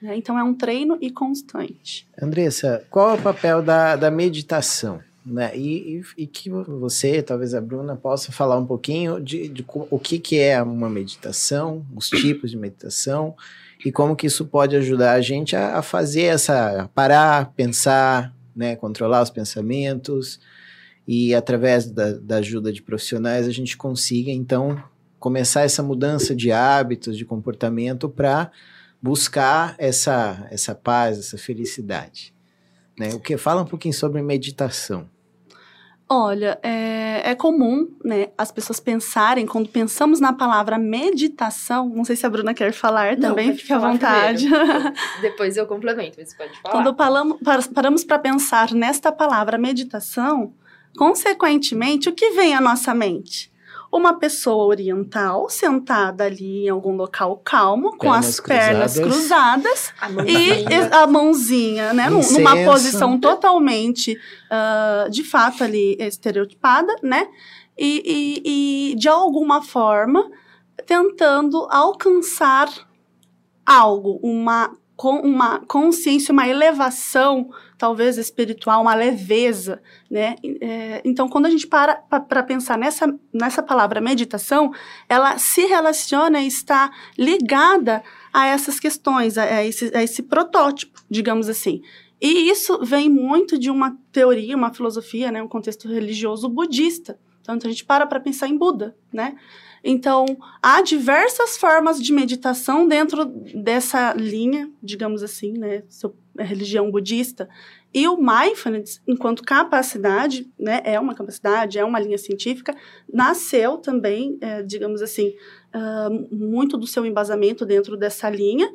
Né? 0.01 0.17
Então 0.17 0.39
é 0.39 0.45
um 0.45 0.55
treino 0.55 0.97
e 1.01 1.11
constante. 1.11 2.07
Andressa, 2.23 2.87
qual 2.89 3.11
é 3.11 3.15
o 3.15 3.21
papel 3.21 3.61
da, 3.61 3.97
da 3.97 4.09
meditação? 4.09 5.01
Né? 5.27 5.51
E, 5.57 5.99
e, 6.17 6.23
e, 6.23 6.27
que 6.29 6.49
você, 6.49 7.21
talvez 7.23 7.55
a 7.55 7.61
Bruna, 7.61 7.97
possa 7.97 8.31
falar 8.31 8.57
um 8.57 8.65
pouquinho 8.65 9.21
de, 9.21 9.49
de, 9.49 9.67
o 9.91 9.99
que, 9.99 10.21
que 10.21 10.39
é 10.39 10.63
uma 10.63 10.89
meditação, 10.89 11.85
os 11.97 12.09
tipos 12.09 12.53
de 12.53 12.57
meditação 12.57 13.35
e 13.85 13.93
como 13.93 14.17
que 14.17 14.27
isso 14.27 14.45
pode 14.47 14.77
ajudar 14.77 15.13
a 15.13 15.21
gente 15.21 15.55
a, 15.55 15.79
a 15.79 15.83
fazer 15.83 16.23
essa, 16.23 16.83
a 16.83 16.89
parar, 16.89 17.53
pensar, 17.55 18.35
né, 18.55 18.75
controlar 18.77 19.23
os 19.23 19.31
pensamentos 19.31 20.41
e 21.07 21.35
através 21.35 21.91
da, 21.91 22.13
da 22.13 22.37
ajuda 22.37 22.73
de 22.73 22.83
profissionais 22.83 23.47
a 23.47 23.53
gente 23.53 23.77
consiga 23.77 24.31
então 24.31 24.83
começar 25.19 25.63
essa 25.63 25.83
mudança 25.83 26.35
de 26.35 26.53
hábitos, 26.53 27.17
de 27.17 27.25
comportamento 27.25 28.09
para 28.09 28.51
buscar 29.01 29.75
essa, 29.79 30.47
essa 30.51 30.75
paz, 30.75 31.19
essa 31.19 31.39
felicidade. 31.39 32.35
Né? 32.99 33.11
O 33.15 33.21
que 33.21 33.37
fala 33.37 33.63
um 33.63 33.67
pouquinho 33.67 33.95
sobre 33.95 34.21
meditação. 34.23 35.09
Olha, 36.11 36.59
é, 36.63 37.33
é, 37.33 37.35
comum, 37.35 37.87
né, 38.03 38.29
as 38.39 38.51
pessoas 38.51 38.81
pensarem, 38.81 39.45
quando 39.45 39.69
pensamos 39.69 40.21
na 40.21 40.33
palavra 40.33 40.79
meditação, 40.79 41.87
não 41.91 42.03
sei 42.03 42.17
se 42.17 42.25
a 42.25 42.31
Bruna 42.31 42.55
quer 42.55 42.73
falar 42.73 43.15
não, 43.15 43.31
também, 43.31 43.55
fique 43.55 43.71
à 43.75 43.79
vontade. 43.79 44.49
Depois 45.21 45.59
eu 45.59 45.67
complemento, 45.67 46.17
mas 46.19 46.35
pode 46.35 46.59
falar. 46.63 46.73
Quando 46.73 46.95
paramos 47.75 48.05
para 48.05 48.19
pensar 48.19 48.73
nesta 48.73 49.13
palavra 49.13 49.59
meditação, 49.59 50.55
consequentemente, 50.97 52.09
o 52.09 52.13
que 52.13 52.31
vem 52.31 52.55
à 52.55 52.61
nossa 52.61 52.95
mente? 52.95 53.53
Uma 53.91 54.19
pessoa 54.19 54.67
oriental 54.67 55.49
sentada 55.49 56.25
ali 56.25 56.67
em 56.67 56.69
algum 56.69 56.95
local 56.95 57.37
calmo, 57.39 57.97
com 57.97 58.13
as 58.13 58.39
pernas 58.39 58.99
cruzadas, 58.99 59.93
e 60.27 60.65
a 60.95 61.07
mãozinha, 61.07 61.93
né, 61.95 62.09
Incenso. 62.11 62.35
numa 62.35 62.57
posição 62.65 63.19
totalmente, 63.19 64.19
uh, 64.51 65.11
de 65.11 65.25
fato 65.25 65.65
ali 65.65 65.97
estereotipada, 65.99 66.95
né, 67.03 67.29
e, 67.77 68.03
e, 68.45 68.93
e 68.93 68.95
de 68.97 69.09
alguma 69.09 69.63
forma 69.63 70.31
tentando 70.87 71.67
alcançar 71.71 72.69
algo, 73.65 74.19
uma 74.23 74.75
com 74.99 75.21
uma 75.21 75.61
consciência, 75.61 76.33
uma 76.33 76.49
elevação, 76.49 77.51
talvez 77.79 78.19
espiritual, 78.19 78.83
uma 78.83 78.97
leveza, 78.97 79.81
né? 80.11 80.35
É, 80.61 81.01
então, 81.05 81.29
quando 81.29 81.47
a 81.47 81.51
gente 81.51 81.69
para 81.69 81.95
para 81.95 82.43
pensar 82.43 82.77
nessa, 82.77 83.07
nessa 83.33 83.63
palavra 83.63 84.01
meditação, 84.01 84.73
ela 85.09 85.39
se 85.39 85.65
relaciona 85.67 86.41
e 86.41 86.49
está 86.49 86.91
ligada 87.17 88.03
a 88.33 88.49
essas 88.49 88.81
questões, 88.81 89.39
a, 89.39 89.45
a, 89.45 89.65
esse, 89.65 89.97
a 89.97 90.03
esse 90.03 90.21
protótipo, 90.21 91.01
digamos 91.09 91.49
assim. 91.49 91.81
E 92.21 92.51
isso 92.51 92.85
vem 92.85 93.09
muito 93.09 93.57
de 93.57 93.71
uma 93.71 93.97
teoria, 94.11 94.57
uma 94.57 94.75
filosofia, 94.75 95.31
né, 95.31 95.41
um 95.41 95.47
contexto 95.47 95.87
religioso 95.87 96.49
budista. 96.49 97.17
Então, 97.41 97.55
a 97.55 97.69
gente 97.69 97.85
para 97.85 98.05
para 98.05 98.19
pensar 98.19 98.49
em 98.49 98.59
Buda, 98.59 98.97
né? 99.13 99.37
Então, 99.83 100.27
há 100.63 100.83
diversas 100.83 101.57
formas 101.57 102.03
de 102.03 102.13
meditação 102.13 102.87
dentro 102.87 103.25
dessa 103.25 104.13
linha, 104.13 104.71
digamos 104.83 105.23
assim, 105.23 105.53
né, 105.53 105.83
religião 106.39 106.91
budista. 106.91 107.49
E 107.93 108.07
o 108.07 108.17
mindfulness, 108.17 109.01
enquanto 109.07 109.43
capacidade, 109.43 110.51
né, 110.59 110.83
é 110.85 111.01
uma 111.01 111.15
capacidade, 111.15 111.79
é 111.79 111.85
uma 111.85 111.99
linha 111.99 112.19
científica, 112.19 112.77
nasceu 113.13 113.79
também, 113.79 114.37
é, 114.41 114.63
digamos 114.63 115.01
assim, 115.01 115.35
uh, 115.75 116.35
muito 116.35 116.77
do 116.77 116.87
seu 116.87 117.07
embasamento 117.07 117.65
dentro 117.65 117.97
dessa 117.97 118.29
linha. 118.29 118.71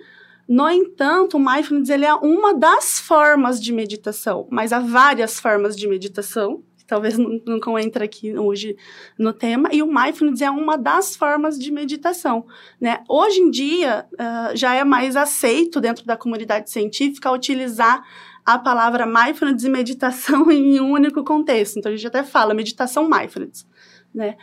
No 0.48 0.68
entanto, 0.70 1.38
o 1.38 1.40
mindfulness 1.40 1.90
ele 1.90 2.06
é 2.06 2.14
uma 2.14 2.54
das 2.54 3.00
formas 3.00 3.62
de 3.62 3.72
meditação, 3.72 4.48
mas 4.52 4.74
há 4.74 4.80
várias 4.80 5.40
formas 5.40 5.76
de 5.76 5.88
meditação, 5.88 6.64
talvez 6.88 7.18
nunca 7.18 7.72
entre 7.82 8.04
aqui 8.04 8.38
hoje 8.38 8.76
no 9.18 9.34
tema, 9.34 9.70
e 9.72 9.82
o 9.82 9.88
mindfulness 9.88 10.42
é 10.42 10.50
uma 10.50 10.78
das 10.78 11.16
formas 11.16 11.58
de 11.58 11.72
meditação. 11.72 12.46
Né? 12.80 13.04
Hoje 13.08 13.40
em 13.40 13.50
dia, 13.50 14.06
uh, 14.14 14.56
já 14.56 14.76
é 14.76 14.84
mais 14.84 15.16
aceito 15.16 15.80
dentro 15.80 16.06
da 16.06 16.18
comunidade 16.18 16.70
científica 16.70 17.32
utilizar 17.32 18.04
a 18.46 18.58
palavra 18.58 19.06
mindfulness 19.06 19.64
e 19.64 19.70
meditação 19.70 20.50
em 20.52 20.80
um 20.80 20.92
único 20.92 21.24
contexto. 21.24 21.80
Então, 21.80 21.92
a 21.92 21.96
gente 21.96 22.08
até 22.08 22.24
fala 22.24 22.54
meditação 22.54 23.10
mindfulness. 23.10 23.66
Né? 24.14 24.36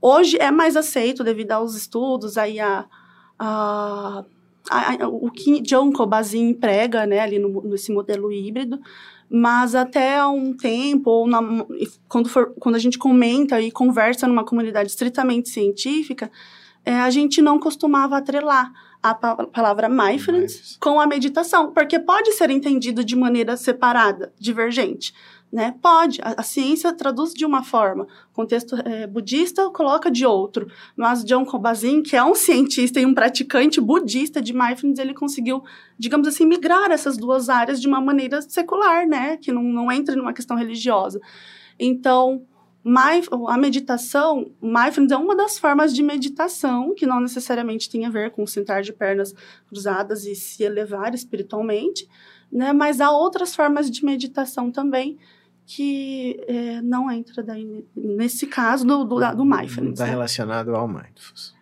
Hoje 0.00 0.36
é 0.40 0.50
mais 0.50 0.76
aceito 0.76 1.22
devido 1.22 1.52
aos 1.52 1.76
estudos, 1.76 2.36
aí 2.36 2.58
a, 2.58 2.86
a, 3.38 4.24
o 5.08 5.30
que 5.30 5.60
John 5.60 5.92
Kabat-Zinn 5.92 6.50
emprega 6.50 7.06
né, 7.06 7.20
ali 7.20 7.38
no, 7.38 7.62
nesse 7.62 7.92
modelo 7.92 8.32
híbrido, 8.32 8.80
mas 9.34 9.74
até 9.74 10.18
há 10.18 10.28
um 10.28 10.54
tempo, 10.54 11.08
ou 11.08 11.26
na, 11.26 11.40
quando, 12.06 12.28
for, 12.28 12.52
quando 12.58 12.74
a 12.74 12.78
gente 12.78 12.98
comenta 12.98 13.58
e 13.62 13.70
conversa 13.70 14.28
numa 14.28 14.44
comunidade 14.44 14.90
estritamente 14.90 15.48
científica, 15.48 16.30
é, 16.84 17.00
a 17.00 17.08
gente 17.08 17.40
não 17.40 17.58
costumava 17.58 18.18
atrelar 18.18 18.70
a 19.02 19.14
pa 19.14 19.34
palavra 19.46 19.88
mindfulness 19.88 20.76
com 20.78 21.00
a 21.00 21.06
meditação, 21.06 21.72
porque 21.72 21.98
pode 21.98 22.32
ser 22.32 22.50
entendido 22.50 23.02
de 23.02 23.16
maneira 23.16 23.56
separada, 23.56 24.32
divergente. 24.38 25.14
Né? 25.52 25.74
Pode, 25.82 26.18
a, 26.22 26.40
a 26.40 26.42
ciência 26.42 26.94
traduz 26.94 27.34
de 27.34 27.44
uma 27.44 27.62
forma, 27.62 28.04
o 28.04 28.34
contexto 28.34 28.74
é, 28.74 29.06
budista 29.06 29.68
coloca 29.68 30.10
de 30.10 30.24
outro, 30.24 30.66
mas 30.96 31.22
John 31.22 31.44
Kabat-Zinn, 31.44 32.02
que 32.02 32.16
é 32.16 32.24
um 32.24 32.34
cientista 32.34 32.98
e 32.98 33.04
um 33.04 33.12
praticante 33.12 33.78
budista 33.78 34.40
de 34.40 34.54
mindfulness, 34.54 34.98
ele 34.98 35.12
conseguiu, 35.12 35.62
digamos 35.98 36.26
assim, 36.26 36.46
migrar 36.46 36.90
essas 36.90 37.18
duas 37.18 37.50
áreas 37.50 37.82
de 37.82 37.86
uma 37.86 38.00
maneira 38.00 38.40
secular, 38.40 39.06
né? 39.06 39.36
Que 39.36 39.52
não, 39.52 39.62
não 39.62 39.92
entra 39.92 40.16
numa 40.16 40.32
questão 40.32 40.56
religiosa. 40.56 41.20
Então, 41.78 42.46
a 43.46 43.58
meditação, 43.58 44.50
mindfulness 44.60 45.12
é 45.12 45.16
uma 45.18 45.36
das 45.36 45.58
formas 45.58 45.94
de 45.94 46.02
meditação 46.02 46.94
que 46.94 47.04
não 47.04 47.20
necessariamente 47.20 47.90
tem 47.90 48.06
a 48.06 48.10
ver 48.10 48.30
com 48.30 48.46
sentar 48.46 48.80
de 48.80 48.92
pernas 48.92 49.34
cruzadas 49.68 50.24
e 50.24 50.34
se 50.34 50.62
elevar 50.62 51.14
espiritualmente, 51.14 52.08
né? 52.50 52.72
Mas 52.72 53.02
há 53.02 53.10
outras 53.10 53.54
formas 53.54 53.90
de 53.90 54.02
meditação 54.02 54.70
também 54.70 55.18
que 55.66 56.42
é, 56.46 56.80
não 56.82 57.10
entra 57.10 57.42
daí 57.42 57.84
nesse 57.94 58.46
caso 58.46 58.86
do, 58.86 59.04
do, 59.04 59.36
do 59.36 59.44
mindfulness. 59.44 59.94
Está 59.94 60.04
né? 60.04 60.10
relacionado 60.10 60.74
ao 60.74 60.88
mindfulness. 60.88 61.54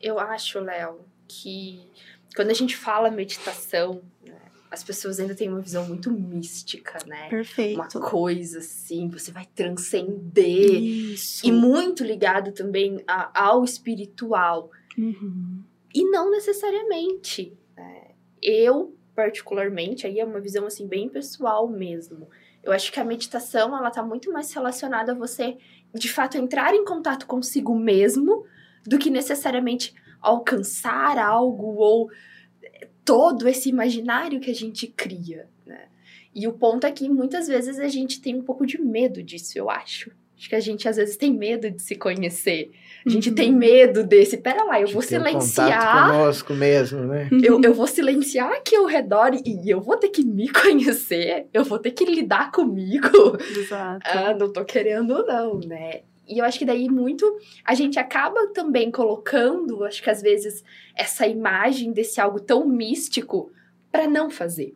Eu 0.00 0.18
acho, 0.18 0.58
Léo, 0.60 1.00
que 1.28 1.88
quando 2.34 2.50
a 2.50 2.54
gente 2.54 2.76
fala 2.76 3.10
meditação, 3.10 4.02
né, 4.24 4.34
as 4.70 4.82
pessoas 4.82 5.20
ainda 5.20 5.34
têm 5.34 5.48
uma 5.48 5.60
visão 5.60 5.86
muito 5.86 6.10
mística, 6.10 6.98
né? 7.06 7.28
Perfeito. 7.28 7.76
Uma 7.76 7.88
coisa 7.88 8.58
assim, 8.58 9.08
você 9.08 9.30
vai 9.30 9.46
transcender. 9.54 10.82
Isso. 10.82 11.46
E 11.46 11.52
muito 11.52 12.02
ligado 12.02 12.52
também 12.52 13.02
a, 13.06 13.48
ao 13.48 13.64
espiritual. 13.64 14.70
Uhum. 14.96 15.62
E 15.94 16.10
não 16.10 16.30
necessariamente. 16.30 17.56
Né? 17.76 18.12
Eu, 18.42 18.96
particularmente, 19.14 20.06
aí 20.06 20.18
é 20.18 20.24
uma 20.24 20.40
visão 20.40 20.66
assim 20.66 20.86
bem 20.86 21.08
pessoal 21.08 21.68
mesmo. 21.68 22.28
Eu 22.62 22.72
acho 22.72 22.92
que 22.92 23.00
a 23.00 23.04
meditação, 23.04 23.76
ela 23.76 23.90
tá 23.90 24.02
muito 24.02 24.32
mais 24.32 24.52
relacionada 24.52 25.12
a 25.12 25.14
você, 25.14 25.58
de 25.94 26.08
fato, 26.08 26.36
entrar 26.36 26.74
em 26.74 26.84
contato 26.84 27.26
consigo 27.26 27.74
mesmo 27.74 28.46
do 28.86 28.98
que 28.98 29.10
necessariamente 29.10 29.94
alcançar 30.20 31.18
algo 31.18 31.74
ou 31.76 32.10
todo 33.04 33.48
esse 33.48 33.68
imaginário 33.68 34.40
que 34.40 34.50
a 34.50 34.54
gente 34.54 34.86
cria, 34.86 35.48
né? 35.66 35.88
E 36.34 36.46
o 36.46 36.52
ponto 36.52 36.86
é 36.86 36.92
que 36.92 37.08
muitas 37.08 37.46
vezes 37.46 37.78
a 37.78 37.88
gente 37.88 38.20
tem 38.20 38.36
um 38.36 38.42
pouco 38.42 38.64
de 38.64 38.80
medo 38.80 39.22
disso, 39.22 39.58
eu 39.58 39.68
acho. 39.68 40.10
Acho 40.42 40.48
que 40.48 40.56
a 40.56 40.60
gente 40.60 40.88
às 40.88 40.96
vezes 40.96 41.16
tem 41.16 41.32
medo 41.32 41.70
de 41.70 41.80
se 41.80 41.94
conhecer. 41.94 42.72
A 43.06 43.08
gente 43.08 43.28
uhum. 43.28 43.34
tem 43.36 43.52
medo 43.54 44.02
desse. 44.02 44.36
Pera 44.36 44.64
lá, 44.64 44.80
eu 44.80 44.88
vou 44.88 45.00
silenciar. 45.00 46.08
Um 46.08 46.10
conosco 46.10 46.52
mesmo, 46.52 46.98
né? 47.04 47.28
Eu, 47.40 47.60
eu 47.62 47.72
vou 47.72 47.86
silenciar 47.86 48.50
aqui 48.50 48.74
ao 48.74 48.86
redor 48.86 49.30
e 49.34 49.70
eu 49.70 49.80
vou 49.80 49.96
ter 49.96 50.08
que 50.08 50.24
me 50.24 50.50
conhecer. 50.50 51.46
Eu 51.54 51.62
vou 51.62 51.78
ter 51.78 51.92
que 51.92 52.04
lidar 52.04 52.50
comigo. 52.50 53.38
Exato. 53.56 54.00
Ah, 54.04 54.34
não 54.34 54.52
tô 54.52 54.64
querendo, 54.64 55.24
não, 55.24 55.60
né? 55.60 56.00
E 56.26 56.38
eu 56.38 56.44
acho 56.44 56.58
que 56.58 56.64
daí 56.64 56.88
muito 56.88 57.24
a 57.64 57.74
gente 57.74 58.00
acaba 58.00 58.48
também 58.48 58.90
colocando, 58.90 59.84
acho 59.84 60.02
que 60.02 60.10
às 60.10 60.20
vezes, 60.20 60.64
essa 60.96 61.24
imagem 61.24 61.92
desse 61.92 62.20
algo 62.20 62.40
tão 62.40 62.66
místico 62.66 63.52
para 63.92 64.08
não 64.08 64.28
fazer. 64.28 64.74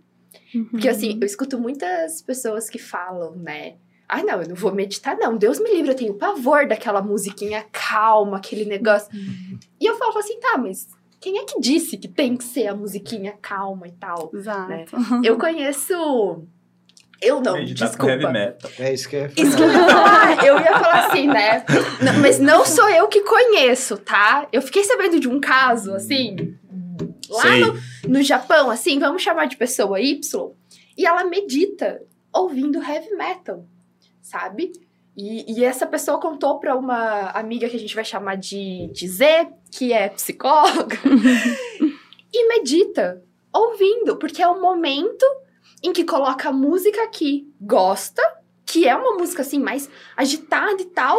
Uhum. 0.55 0.67
Porque 0.67 0.89
assim, 0.89 1.19
eu 1.21 1.27
escuto 1.27 1.59
muitas 1.59 2.23
pessoas 2.23 2.71
que 2.71 2.79
falam, 2.79 3.35
né? 3.35 3.75
Ai, 4.09 4.23
não, 4.23 4.41
eu 4.41 4.49
não 4.49 4.55
vou 4.55 4.73
meditar, 4.73 5.17
não. 5.17 5.37
Deus 5.37 5.59
me 5.59 5.71
livre, 5.71 5.91
eu 5.91 5.97
tenho 5.97 6.15
pavor 6.15 6.67
daquela 6.67 7.03
musiquinha 7.03 7.65
calma, 7.73 8.37
aquele 8.37 8.65
negócio. 8.65 9.09
Uhum. 9.13 9.59
E 9.81 9.87
eu 9.87 9.97
falo 9.97 10.19
assim, 10.19 10.39
tá, 10.39 10.57
mas 10.57 10.89
quem 11.21 11.39
é 11.39 11.45
que 11.45 11.61
disse 11.61 11.97
que 11.97 12.07
tem 12.07 12.37
que 12.37 12.45
ser 12.45 12.69
a 12.69 12.75
musiquinha 12.75 13.35
calma 13.43 13.89
e 13.89 13.93
tal? 13.93 14.31
Exato. 14.33 14.69
Né? 14.69 14.85
Eu 15.25 15.37
conheço. 15.37 16.45
Eu 17.21 17.41
não, 17.41 17.55
Meditar 17.55 17.89
desculpa. 17.89 18.13
heavy 18.13 18.33
metal. 18.33 18.71
É 18.79 18.93
isso 18.93 19.09
que 19.09 19.17
eu 19.17 19.23
ia 19.23 19.29
falar. 19.31 19.49
Isso 19.49 19.57
que 19.57 19.63
eu 19.63 19.73
ia 19.73 19.89
falar. 19.89 20.47
eu 20.47 20.61
ia 20.61 20.79
falar 20.79 21.07
assim, 21.07 21.27
né? 21.27 21.65
Não, 22.03 22.21
mas 22.21 22.39
não 22.39 22.65
sou 22.65 22.89
eu 22.91 23.09
que 23.09 23.23
conheço, 23.23 23.97
tá? 23.97 24.47
Eu 24.53 24.63
fiquei 24.63 24.85
sabendo 24.85 25.19
de 25.19 25.27
um 25.27 25.41
caso, 25.41 25.95
assim, 25.95 26.57
lá 27.29 27.57
no, 27.57 27.81
no 28.07 28.23
Japão, 28.23 28.71
assim, 28.71 28.99
vamos 28.99 29.23
chamar 29.23 29.47
de 29.47 29.57
pessoa 29.57 29.99
Y, 29.99 30.53
e 30.97 31.07
ela 31.07 31.25
medita 31.25 32.03
ouvindo 32.33 32.83
heavy 32.83 33.17
metal 33.17 33.67
sabe? 34.27 34.73
E, 35.17 35.61
e, 35.61 35.65
essa 35.65 35.87
pessoa 35.87 36.21
contou 36.21 36.59
para 36.59 36.77
uma 36.77 37.31
amiga 37.31 37.69
que 37.69 37.77
a 37.77 37.79
gente 37.81 37.95
vai 37.95 38.05
chamar 38.05 38.37
de, 38.37 38.91
de 38.93 39.09
Z, 39.09 39.49
que 39.71 39.93
é 39.93 40.11
psicóloga, 40.11 40.99
e 42.35 42.49
medita, 42.49 43.23
ouvindo, 43.51 44.17
porque 44.17 44.43
é 44.43 44.49
o 44.49 44.61
momento 44.61 45.25
em 45.83 45.93
que 45.93 46.05
coloca 46.05 46.51
a 46.51 46.53
música 46.53 47.07
que 47.09 47.51
gosta, 47.59 48.21
que 48.67 48.87
é 48.87 48.95
uma 48.95 49.15
música 49.15 49.41
assim 49.41 49.59
mais 49.59 49.89
agitada 50.15 50.83
e 50.83 50.87
tal, 50.87 51.19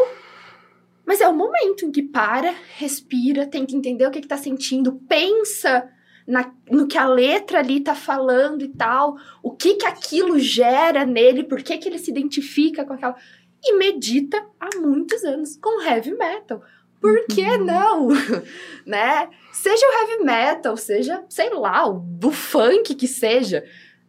mas 1.04 1.22
é 1.22 1.28
o 1.28 1.34
momento 1.34 1.86
em 1.86 1.92
que 1.92 2.04
para, 2.04 2.54
respira, 2.76 3.48
tenta 3.48 3.76
entender 3.76 4.06
o 4.06 4.12
que, 4.12 4.20
está 4.20 4.38
sentindo, 4.38 5.02
pensa 5.08 5.90
na, 6.28 6.54
no 6.70 6.88
que 6.88 6.98
a 6.98 7.08
letra 7.08 7.60
ali 7.60 7.80
tá 7.80 7.96
falando 7.96 8.62
e 8.62 8.68
tal, 8.68 9.16
o 9.42 9.52
que 9.52 9.76
que 9.76 9.86
aquilo 9.86 10.38
gera 10.38 11.06
nele, 11.06 11.46
por 11.46 11.64
que 11.64 11.78
que 11.78 11.88
ele 11.88 11.98
se 11.98 12.12
identifica 12.12 12.84
com 12.84 12.94
aquela. 12.94 13.16
E 13.64 13.74
medita 13.78 14.46
há 14.60 14.78
muitos 14.78 15.24
anos 15.24 15.56
com 15.56 15.82
heavy 15.82 16.14
metal. 16.14 16.62
Por 17.00 17.26
que 17.28 17.44
uhum. 17.44 17.66
não? 17.66 18.08
né? 18.86 19.30
Seja 19.54 19.86
o 19.86 19.94
heavy 19.94 20.24
metal, 20.24 20.76
seja, 20.76 21.24
sei 21.30 21.50
lá, 21.52 21.88
o, 21.90 22.04
o 22.24 22.32
funk 22.32 22.94
que 22.94 23.08
seja. 23.08 23.64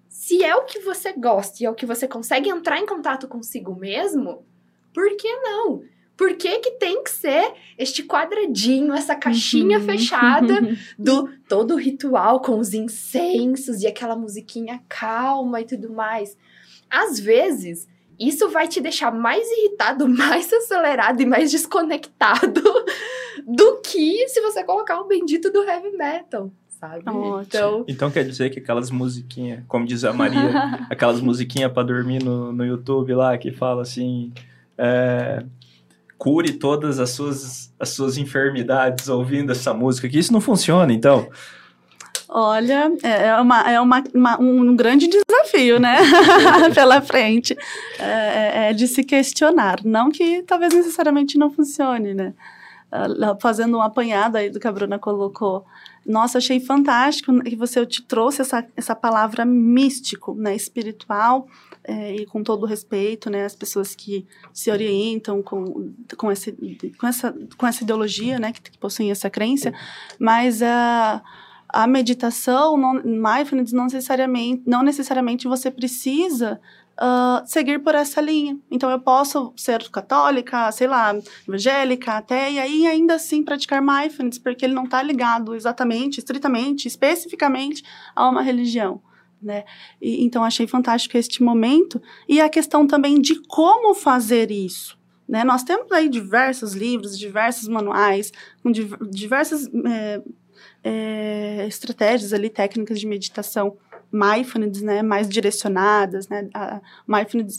Se 0.08 0.42
é 0.42 0.54
o 0.56 0.64
que 0.64 0.80
você 0.80 1.12
gosta 1.12 1.62
e 1.62 1.66
é 1.66 1.70
o 1.70 1.74
que 1.74 1.86
você 1.86 2.08
consegue 2.08 2.50
entrar 2.50 2.78
em 2.78 2.86
contato 2.86 3.28
consigo 3.28 3.74
mesmo, 3.74 4.44
por 4.92 5.16
que 5.16 5.32
não? 5.36 5.82
Por 6.18 6.34
que, 6.34 6.58
que 6.58 6.72
tem 6.72 7.04
que 7.04 7.10
ser 7.10 7.52
este 7.78 8.02
quadradinho, 8.02 8.92
essa 8.92 9.14
caixinha 9.14 9.78
uhum. 9.78 9.84
fechada 9.84 10.76
do 10.98 11.28
todo 11.48 11.74
o 11.74 11.78
ritual 11.78 12.40
com 12.42 12.58
os 12.58 12.74
incensos 12.74 13.82
e 13.82 13.86
aquela 13.86 14.16
musiquinha 14.16 14.82
calma 14.88 15.60
e 15.60 15.64
tudo 15.64 15.92
mais? 15.92 16.36
Às 16.90 17.20
vezes, 17.20 17.86
isso 18.18 18.48
vai 18.48 18.66
te 18.66 18.80
deixar 18.80 19.12
mais 19.12 19.48
irritado, 19.48 20.08
mais 20.10 20.52
acelerado 20.52 21.22
e 21.22 21.26
mais 21.26 21.52
desconectado 21.52 22.62
do 23.46 23.76
que 23.76 24.26
se 24.26 24.40
você 24.40 24.64
colocar 24.64 25.00
o 25.00 25.06
bendito 25.06 25.52
do 25.52 25.62
heavy 25.62 25.96
metal, 25.96 26.50
sabe? 26.80 27.08
Ótimo. 27.08 27.42
Então, 27.46 27.84
Então 27.86 28.10
quer 28.10 28.24
dizer 28.24 28.50
que 28.50 28.58
aquelas 28.58 28.90
musiquinhas, 28.90 29.62
como 29.68 29.86
diz 29.86 30.02
a 30.02 30.12
Maria, 30.12 30.84
aquelas 30.90 31.20
musiquinhas 31.20 31.70
pra 31.70 31.84
dormir 31.84 32.24
no, 32.24 32.52
no 32.52 32.66
YouTube 32.66 33.14
lá, 33.14 33.38
que 33.38 33.52
fala 33.52 33.82
assim. 33.82 34.32
é, 34.76 35.44
cure 36.18 36.52
todas 36.52 36.98
as 36.98 37.10
suas, 37.10 37.72
as 37.78 37.90
suas 37.90 38.18
enfermidades 38.18 39.08
ouvindo 39.08 39.52
essa 39.52 39.72
música, 39.72 40.08
que 40.08 40.18
isso 40.18 40.32
não 40.32 40.40
funciona, 40.40 40.92
então. 40.92 41.28
Olha, 42.28 42.92
é 43.02 43.26
é 43.28 43.40
uma, 43.40 43.60
é 43.70 43.80
uma, 43.80 44.04
uma- 44.14 44.40
um 44.40 44.76
grande 44.76 45.08
desafio, 45.08 45.78
né? 45.80 45.96
Pela 46.74 47.00
frente. 47.00 47.56
É, 47.98 48.04
é- 48.66 48.70
é 48.70 48.72
de 48.74 48.86
se 48.86 49.02
questionar. 49.02 49.78
Não 49.84 50.10
que 50.10 50.42
talvez 50.42 50.74
necessariamente 50.74 51.38
não 51.38 51.50
funcione, 51.50 52.12
né? 52.12 52.34
Ah, 52.92 53.36
Fazendo 53.40 53.78
um 53.78 53.82
apanhado 53.82 54.36
aí 54.36 54.50
do 54.50 54.60
que 54.60 54.68
a 54.68 54.72
Bruna 54.72 54.98
colocou. 54.98 55.64
Nossa, 56.04 56.36
achei 56.38 56.60
fantástico 56.60 57.42
que 57.42 57.56
você 57.56 57.84
te 57.86 58.02
trouxe 58.02 58.42
essa, 58.42 58.64
essa 58.76 58.94
palavra 58.94 59.44
místico, 59.46 60.34
né? 60.34 60.54
Espiritual, 60.54 61.46
é, 61.88 62.14
e 62.16 62.26
com 62.26 62.42
todo 62.42 62.66
respeito, 62.66 63.30
né? 63.30 63.46
As 63.46 63.56
pessoas 63.56 63.94
que 63.94 64.26
se 64.52 64.70
orientam 64.70 65.42
com, 65.42 65.64
com, 65.64 66.16
com, 66.18 66.30
essa, 66.30 67.34
com 67.56 67.66
essa 67.66 67.82
ideologia, 67.82 68.38
né? 68.38 68.52
Que, 68.52 68.60
que 68.60 68.78
possuem 68.78 69.10
essa 69.10 69.30
crença. 69.30 69.72
Mas 70.18 70.62
a 70.62 71.22
a 71.70 71.86
meditação, 71.86 72.78
não, 72.78 72.94
mindfulness, 72.94 73.72
não 73.72 73.84
necessariamente, 73.84 74.62
não 74.66 74.82
necessariamente 74.82 75.46
você 75.46 75.70
precisa 75.70 76.58
ah, 76.96 77.42
seguir 77.46 77.78
por 77.80 77.94
essa 77.94 78.20
linha. 78.20 78.58
Então, 78.70 78.90
eu 78.90 78.98
posso 78.98 79.52
ser 79.56 79.88
católica, 79.90 80.72
sei 80.72 80.86
lá, 80.86 81.14
evangélica, 81.46 82.12
até, 82.12 82.50
e 82.50 82.58
aí 82.58 82.86
ainda 82.86 83.14
assim 83.14 83.44
praticar 83.44 83.82
mindfulness, 83.82 84.38
porque 84.38 84.64
ele 84.64 84.74
não 84.74 84.84
está 84.84 85.02
ligado 85.02 85.54
exatamente, 85.54 86.18
estritamente, 86.18 86.88
especificamente 86.88 87.84
a 88.16 88.28
uma 88.28 88.42
religião. 88.42 89.00
Né? 89.40 89.64
E, 90.00 90.24
então, 90.24 90.42
achei 90.42 90.66
fantástico 90.66 91.16
este 91.16 91.42
momento. 91.42 92.00
E 92.28 92.40
a 92.40 92.48
questão 92.48 92.86
também 92.86 93.20
de 93.20 93.40
como 93.46 93.94
fazer 93.94 94.50
isso. 94.50 94.98
Né? 95.28 95.44
Nós 95.44 95.62
temos 95.62 95.90
aí 95.92 96.08
diversos 96.08 96.74
livros, 96.74 97.18
diversos 97.18 97.68
manuais, 97.68 98.32
com 98.62 98.70
div- 98.70 98.96
diversas 99.10 99.68
eh, 99.86 100.22
é, 100.82 101.66
estratégias 101.68 102.32
ali, 102.32 102.48
técnicas 102.48 102.98
de 102.98 103.06
meditação 103.06 103.76
mindfulness, 104.10 104.82
né, 104.82 105.02
mais 105.02 105.28
direcionadas, 105.28 106.28
né, 106.28 106.48
a 106.54 106.80
mindfulness 107.06 107.58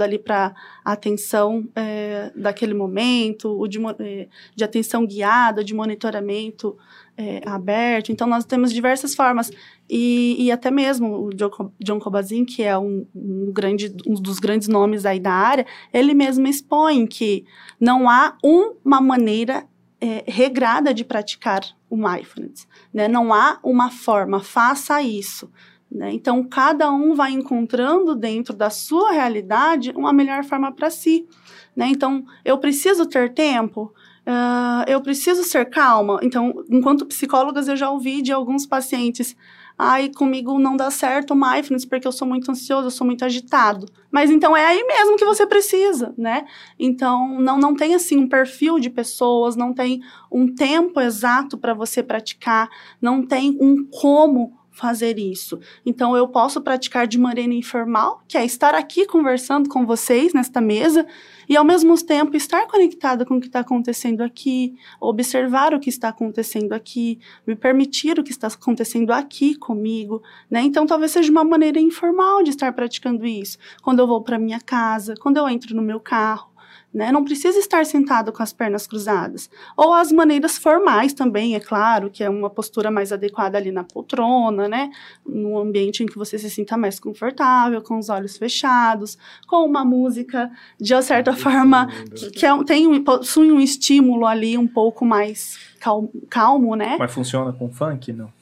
ali 0.00 0.18
para 0.18 0.54
a 0.84 0.92
atenção 0.92 1.68
é, 1.74 2.30
daquele 2.36 2.74
momento, 2.74 3.58
o 3.58 3.66
de, 3.66 3.78
é, 4.00 4.28
de 4.54 4.64
atenção 4.64 5.06
guiada, 5.06 5.64
de 5.64 5.74
monitoramento 5.74 6.76
é, 7.16 7.42
aberto. 7.44 8.12
Então, 8.12 8.28
nós 8.28 8.44
temos 8.44 8.72
diversas 8.72 9.14
formas. 9.14 9.50
E, 9.90 10.36
e 10.38 10.52
até 10.52 10.70
mesmo 10.70 11.26
o 11.26 11.30
John, 11.34 11.50
Co- 11.50 11.72
John 11.80 11.98
Kabat-Zinn, 11.98 12.44
que 12.44 12.62
é 12.62 12.78
um, 12.78 13.06
um 13.14 13.50
grande, 13.52 13.92
um 14.06 14.14
dos 14.14 14.38
grandes 14.38 14.68
nomes 14.68 15.04
aí 15.04 15.18
da 15.18 15.32
área, 15.32 15.66
ele 15.92 16.14
mesmo 16.14 16.46
expõe 16.46 17.06
que 17.06 17.44
não 17.80 18.08
há 18.08 18.36
uma 18.42 19.00
maneira 19.00 19.66
é, 20.00 20.22
regrada 20.28 20.94
de 20.94 21.04
praticar 21.04 21.62
o 21.90 21.96
mindfulness. 21.96 22.68
Né? 22.94 23.08
Não 23.08 23.32
há 23.32 23.58
uma 23.64 23.90
forma, 23.90 24.40
faça 24.40 25.02
isso. 25.02 25.50
Né? 25.90 26.12
Então, 26.12 26.44
cada 26.44 26.90
um 26.90 27.14
vai 27.14 27.32
encontrando 27.32 28.14
dentro 28.14 28.54
da 28.54 28.68
sua 28.68 29.12
realidade 29.12 29.92
uma 29.96 30.12
melhor 30.12 30.44
forma 30.44 30.70
para 30.70 30.90
si. 30.90 31.26
Né? 31.74 31.86
Então, 31.88 32.24
eu 32.44 32.58
preciso 32.58 33.06
ter 33.06 33.32
tempo, 33.32 33.92
ah, 34.26 34.84
eu 34.86 35.00
preciso 35.00 35.42
ser 35.42 35.70
calma. 35.70 36.20
Então, 36.22 36.62
enquanto 36.70 37.06
psicólogas, 37.06 37.66
eu 37.66 37.76
já 37.76 37.90
ouvi 37.90 38.20
de 38.20 38.30
alguns 38.30 38.66
pacientes. 38.66 39.34
Ai, 39.78 40.10
comigo 40.10 40.58
não 40.58 40.76
dá 40.76 40.90
certo 40.90 41.30
o 41.30 41.36
mindfulness 41.36 41.86
porque 41.86 42.06
eu 42.06 42.12
sou 42.12 42.28
muito 42.28 42.50
ansioso, 42.50 42.88
eu 42.88 42.90
sou 42.90 43.06
muito 43.06 43.24
agitado. 43.24 43.86
Mas 44.10 44.28
então 44.28 44.56
é 44.56 44.66
aí 44.66 44.84
mesmo 44.84 45.16
que 45.16 45.24
você 45.24 45.46
precisa, 45.46 46.12
né? 46.18 46.44
Então, 46.78 47.40
não, 47.40 47.56
não 47.56 47.74
tem 47.74 47.94
assim 47.94 48.18
um 48.18 48.28
perfil 48.28 48.80
de 48.80 48.90
pessoas, 48.90 49.54
não 49.54 49.72
tem 49.72 50.00
um 50.30 50.52
tempo 50.52 51.00
exato 51.00 51.56
para 51.56 51.72
você 51.72 52.02
praticar, 52.02 52.68
não 53.00 53.24
tem 53.24 53.56
um 53.60 53.86
como 53.86 54.57
fazer 54.78 55.18
isso. 55.18 55.58
Então, 55.84 56.16
eu 56.16 56.28
posso 56.28 56.60
praticar 56.60 57.06
de 57.06 57.18
maneira 57.18 57.52
informal, 57.52 58.22
que 58.28 58.38
é 58.38 58.44
estar 58.44 58.74
aqui 58.74 59.06
conversando 59.06 59.68
com 59.68 59.84
vocês 59.84 60.32
nesta 60.32 60.60
mesa, 60.60 61.04
e 61.48 61.56
ao 61.56 61.64
mesmo 61.64 61.96
tempo 62.00 62.36
estar 62.36 62.66
conectada 62.68 63.26
com 63.26 63.36
o 63.36 63.40
que 63.40 63.48
está 63.48 63.60
acontecendo 63.60 64.20
aqui, 64.20 64.76
observar 65.00 65.74
o 65.74 65.80
que 65.80 65.88
está 65.88 66.10
acontecendo 66.10 66.72
aqui, 66.72 67.18
me 67.44 67.56
permitir 67.56 68.20
o 68.20 68.22
que 68.22 68.30
está 68.30 68.46
acontecendo 68.46 69.10
aqui 69.10 69.56
comigo, 69.56 70.22
né? 70.48 70.62
Então, 70.62 70.86
talvez 70.86 71.10
seja 71.10 71.32
uma 71.32 71.44
maneira 71.44 71.80
informal 71.80 72.44
de 72.44 72.50
estar 72.50 72.72
praticando 72.72 73.26
isso. 73.26 73.58
Quando 73.82 73.98
eu 73.98 74.06
vou 74.06 74.22
para 74.22 74.38
minha 74.38 74.60
casa, 74.60 75.14
quando 75.20 75.38
eu 75.38 75.48
entro 75.48 75.74
no 75.74 75.82
meu 75.82 75.98
carro, 75.98 76.50
né? 76.92 77.12
Não 77.12 77.22
precisa 77.24 77.58
estar 77.58 77.84
sentado 77.84 78.32
com 78.32 78.42
as 78.42 78.52
pernas 78.52 78.86
cruzadas. 78.86 79.50
Ou 79.76 79.92
as 79.92 80.10
maneiras 80.10 80.56
formais 80.56 81.12
também, 81.12 81.54
é 81.54 81.60
claro, 81.60 82.08
que 82.10 82.24
é 82.24 82.30
uma 82.30 82.48
postura 82.48 82.90
mais 82.90 83.12
adequada 83.12 83.58
ali 83.58 83.70
na 83.70 83.84
poltrona, 83.84 84.66
né? 84.68 84.90
Num 85.26 85.58
ambiente 85.58 86.02
em 86.02 86.06
que 86.06 86.16
você 86.16 86.38
se 86.38 86.48
sinta 86.48 86.76
mais 86.76 86.98
confortável, 86.98 87.82
com 87.82 87.98
os 87.98 88.08
olhos 88.08 88.36
fechados, 88.36 89.18
com 89.46 89.64
uma 89.66 89.84
música, 89.84 90.50
de 90.80 91.00
certa 91.02 91.32
forma, 91.36 91.88
que, 92.14 92.30
que 92.30 92.46
é 92.46 92.52
um- 92.54 92.64
tem 92.64 92.86
um, 92.86 93.04
possui 93.04 93.52
um 93.52 93.60
estímulo 93.60 94.26
ali 94.26 94.56
um 94.56 94.66
pouco 94.66 95.04
mais 95.04 95.58
cal- 95.80 96.10
calmo, 96.30 96.74
né? 96.74 96.96
Mas 96.98 97.12
funciona 97.12 97.52
com 97.52 97.70
funk? 97.70 98.12
Não. 98.12 98.32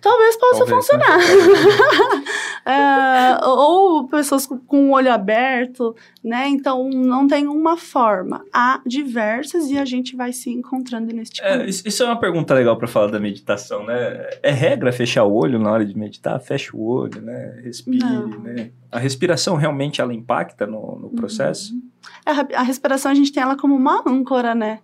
Talvez 0.00 0.36
possa 0.36 0.64
Talvez, 0.64 0.68
né? 0.68 0.76
funcionar. 0.76 1.18
É, 2.68 3.44
ou 3.46 4.08
pessoas 4.08 4.44
com, 4.44 4.88
o 4.88 4.90
olho 4.90 5.12
aberto, 5.12 5.94
né? 6.24 6.48
Então, 6.48 6.90
não 6.90 7.28
tem 7.28 7.46
uma 7.46 7.76
forma. 7.76 8.44
Há 8.52 8.80
diversas 8.84 9.70
e 9.70 9.78
a 9.78 9.84
gente 9.84 10.16
vai 10.16 10.32
se 10.32 10.50
encontrando 10.50 11.14
neste 11.14 11.40
É, 11.40 11.64
isso 11.64 12.02
é 12.02 12.06
uma 12.06 12.18
pergunta 12.18 12.52
legal 12.54 12.76
para 12.76 12.88
falar 12.88 13.06
da 13.12 13.20
meditação, 13.20 13.86
né? 13.86 14.28
É 14.42 14.50
regra 14.50 14.90
fechar 14.90 15.22
o 15.22 15.32
olho 15.32 15.60
na 15.60 15.70
hora 15.70 15.86
de 15.86 15.96
meditar? 15.96 16.40
Fecha 16.40 16.76
o 16.76 16.84
olho, 16.84 17.22
né? 17.22 17.60
Respire, 17.62 17.98
Não. 18.04 18.28
né? 18.40 18.70
A 18.90 18.98
respiração 18.98 19.54
realmente 19.54 20.00
ela 20.00 20.12
impacta 20.12 20.66
no, 20.66 20.98
no 20.98 21.10
processo? 21.10 21.72
A, 22.24 22.32
ra- 22.32 22.48
a 22.52 22.62
respiração 22.62 23.12
a 23.12 23.14
gente 23.14 23.32
tem 23.32 23.44
ela 23.44 23.56
como 23.56 23.76
uma 23.76 24.02
âncora, 24.04 24.56
né? 24.56 24.80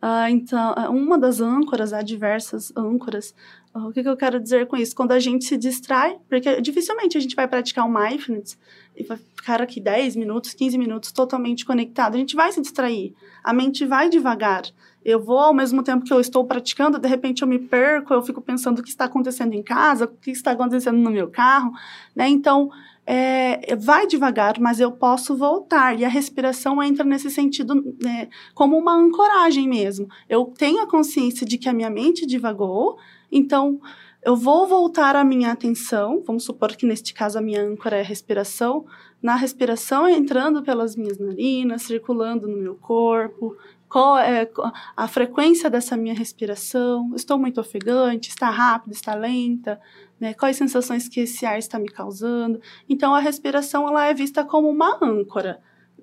Ah, 0.00 0.30
então, 0.30 0.74
ah, 0.76 0.90
uma 0.90 1.18
das 1.18 1.40
âncoras, 1.40 1.92
há 1.92 2.02
diversas 2.02 2.72
âncoras. 2.76 3.34
Ah, 3.72 3.86
o 3.86 3.92
que, 3.92 4.02
que 4.02 4.08
eu 4.08 4.16
quero 4.16 4.40
dizer 4.40 4.66
com 4.66 4.76
isso? 4.76 4.94
Quando 4.94 5.12
a 5.12 5.18
gente 5.18 5.44
se 5.44 5.56
distrai, 5.56 6.16
porque 6.28 6.60
dificilmente 6.60 7.16
a 7.16 7.20
gente 7.20 7.34
vai 7.34 7.48
praticar 7.48 7.86
o 7.86 7.92
mindfulness 7.92 8.58
e 8.96 9.04
vai 9.04 9.16
ficar 9.16 9.60
aqui 9.60 9.80
10 9.80 10.16
minutos, 10.16 10.54
15 10.54 10.78
minutos 10.78 11.12
totalmente 11.12 11.64
conectado. 11.64 12.14
A 12.14 12.18
gente 12.18 12.34
vai 12.34 12.50
se 12.52 12.60
distrair. 12.60 13.14
A 13.42 13.52
mente 13.52 13.84
vai 13.84 14.08
devagar. 14.08 14.62
Eu 15.04 15.22
vou, 15.22 15.38
ao 15.38 15.54
mesmo 15.54 15.82
tempo 15.82 16.04
que 16.04 16.12
eu 16.12 16.20
estou 16.20 16.44
praticando, 16.44 16.98
de 16.98 17.06
repente 17.06 17.42
eu 17.42 17.48
me 17.48 17.58
perco, 17.58 18.12
eu 18.12 18.22
fico 18.22 18.40
pensando 18.40 18.80
o 18.80 18.82
que 18.82 18.88
está 18.88 19.04
acontecendo 19.04 19.52
em 19.54 19.62
casa, 19.62 20.06
o 20.06 20.08
que 20.08 20.32
está 20.32 20.50
acontecendo 20.50 20.98
no 20.98 21.10
meu 21.10 21.28
carro, 21.28 21.72
né? 22.14 22.28
Então, 22.28 22.70
é, 23.06 23.76
vai 23.76 24.06
devagar, 24.06 24.58
mas 24.58 24.80
eu 24.80 24.90
posso 24.90 25.36
voltar. 25.36 25.98
E 25.98 26.04
a 26.04 26.08
respiração 26.08 26.82
entra 26.82 27.04
nesse 27.04 27.30
sentido 27.30 27.74
né, 28.02 28.28
como 28.52 28.76
uma 28.76 28.94
ancoragem 28.94 29.68
mesmo. 29.68 30.08
Eu 30.28 30.46
tenho 30.46 30.82
a 30.82 30.90
consciência 30.90 31.46
de 31.46 31.56
que 31.56 31.68
a 31.68 31.72
minha 31.72 31.88
mente 31.88 32.26
divagou, 32.26 32.98
então 33.30 33.80
eu 34.26 34.34
vou 34.34 34.66
voltar 34.66 35.14
a 35.14 35.22
minha 35.22 35.52
atenção. 35.52 36.20
Vamos 36.26 36.42
supor 36.44 36.74
que 36.74 36.84
neste 36.84 37.14
caso 37.14 37.38
a 37.38 37.40
minha 37.40 37.62
âncora 37.62 37.96
é 37.96 38.00
a 38.00 38.04
respiração. 38.04 38.84
Na 39.22 39.36
respiração, 39.36 40.08
entrando 40.08 40.64
pelas 40.64 40.96
minhas 40.96 41.16
narinas, 41.16 41.82
circulando 41.82 42.48
no 42.48 42.56
meu 42.56 42.74
corpo. 42.74 43.56
Qual 43.88 44.18
é 44.18 44.48
a 44.96 45.06
frequência 45.06 45.70
dessa 45.70 45.96
minha 45.96 46.14
respiração? 46.14 47.12
Estou 47.14 47.38
muito 47.38 47.60
ofegante? 47.60 48.28
Está 48.28 48.50
rápida? 48.50 48.92
Está 48.92 49.14
lenta? 49.14 49.80
Né? 50.18 50.34
Quais 50.34 50.56
sensações 50.56 51.08
que 51.08 51.20
esse 51.20 51.46
ar 51.46 51.58
está 51.58 51.78
me 51.78 51.88
causando? 51.88 52.60
Então, 52.88 53.14
a 53.14 53.20
respiração 53.20 53.86
ela 53.88 54.06
é 54.06 54.14
vista 54.14 54.44
como 54.44 54.68
uma 54.68 54.98
âncora. 55.02 55.60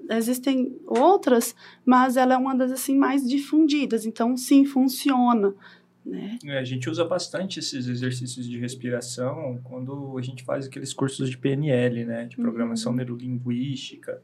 Existem 0.09 0.77
outras, 0.85 1.55
mas 1.85 2.17
ela 2.17 2.33
é 2.33 2.37
uma 2.37 2.55
das 2.55 2.71
assim 2.71 2.97
mais 2.97 3.27
difundidas. 3.27 4.05
Então, 4.05 4.35
sim, 4.37 4.65
funciona. 4.65 5.53
Né? 6.05 6.37
É, 6.45 6.59
a 6.59 6.63
gente 6.63 6.89
usa 6.89 7.05
bastante 7.05 7.59
esses 7.59 7.87
exercícios 7.87 8.47
de 8.47 8.59
respiração 8.59 9.59
quando 9.63 10.17
a 10.17 10.21
gente 10.21 10.43
faz 10.43 10.65
aqueles 10.67 10.93
cursos 10.93 11.29
de 11.29 11.37
PNL, 11.37 12.03
né? 12.05 12.25
De 12.25 12.35
programação 12.35 12.91
Uhum. 12.91 12.97
neurolinguística 12.97 14.21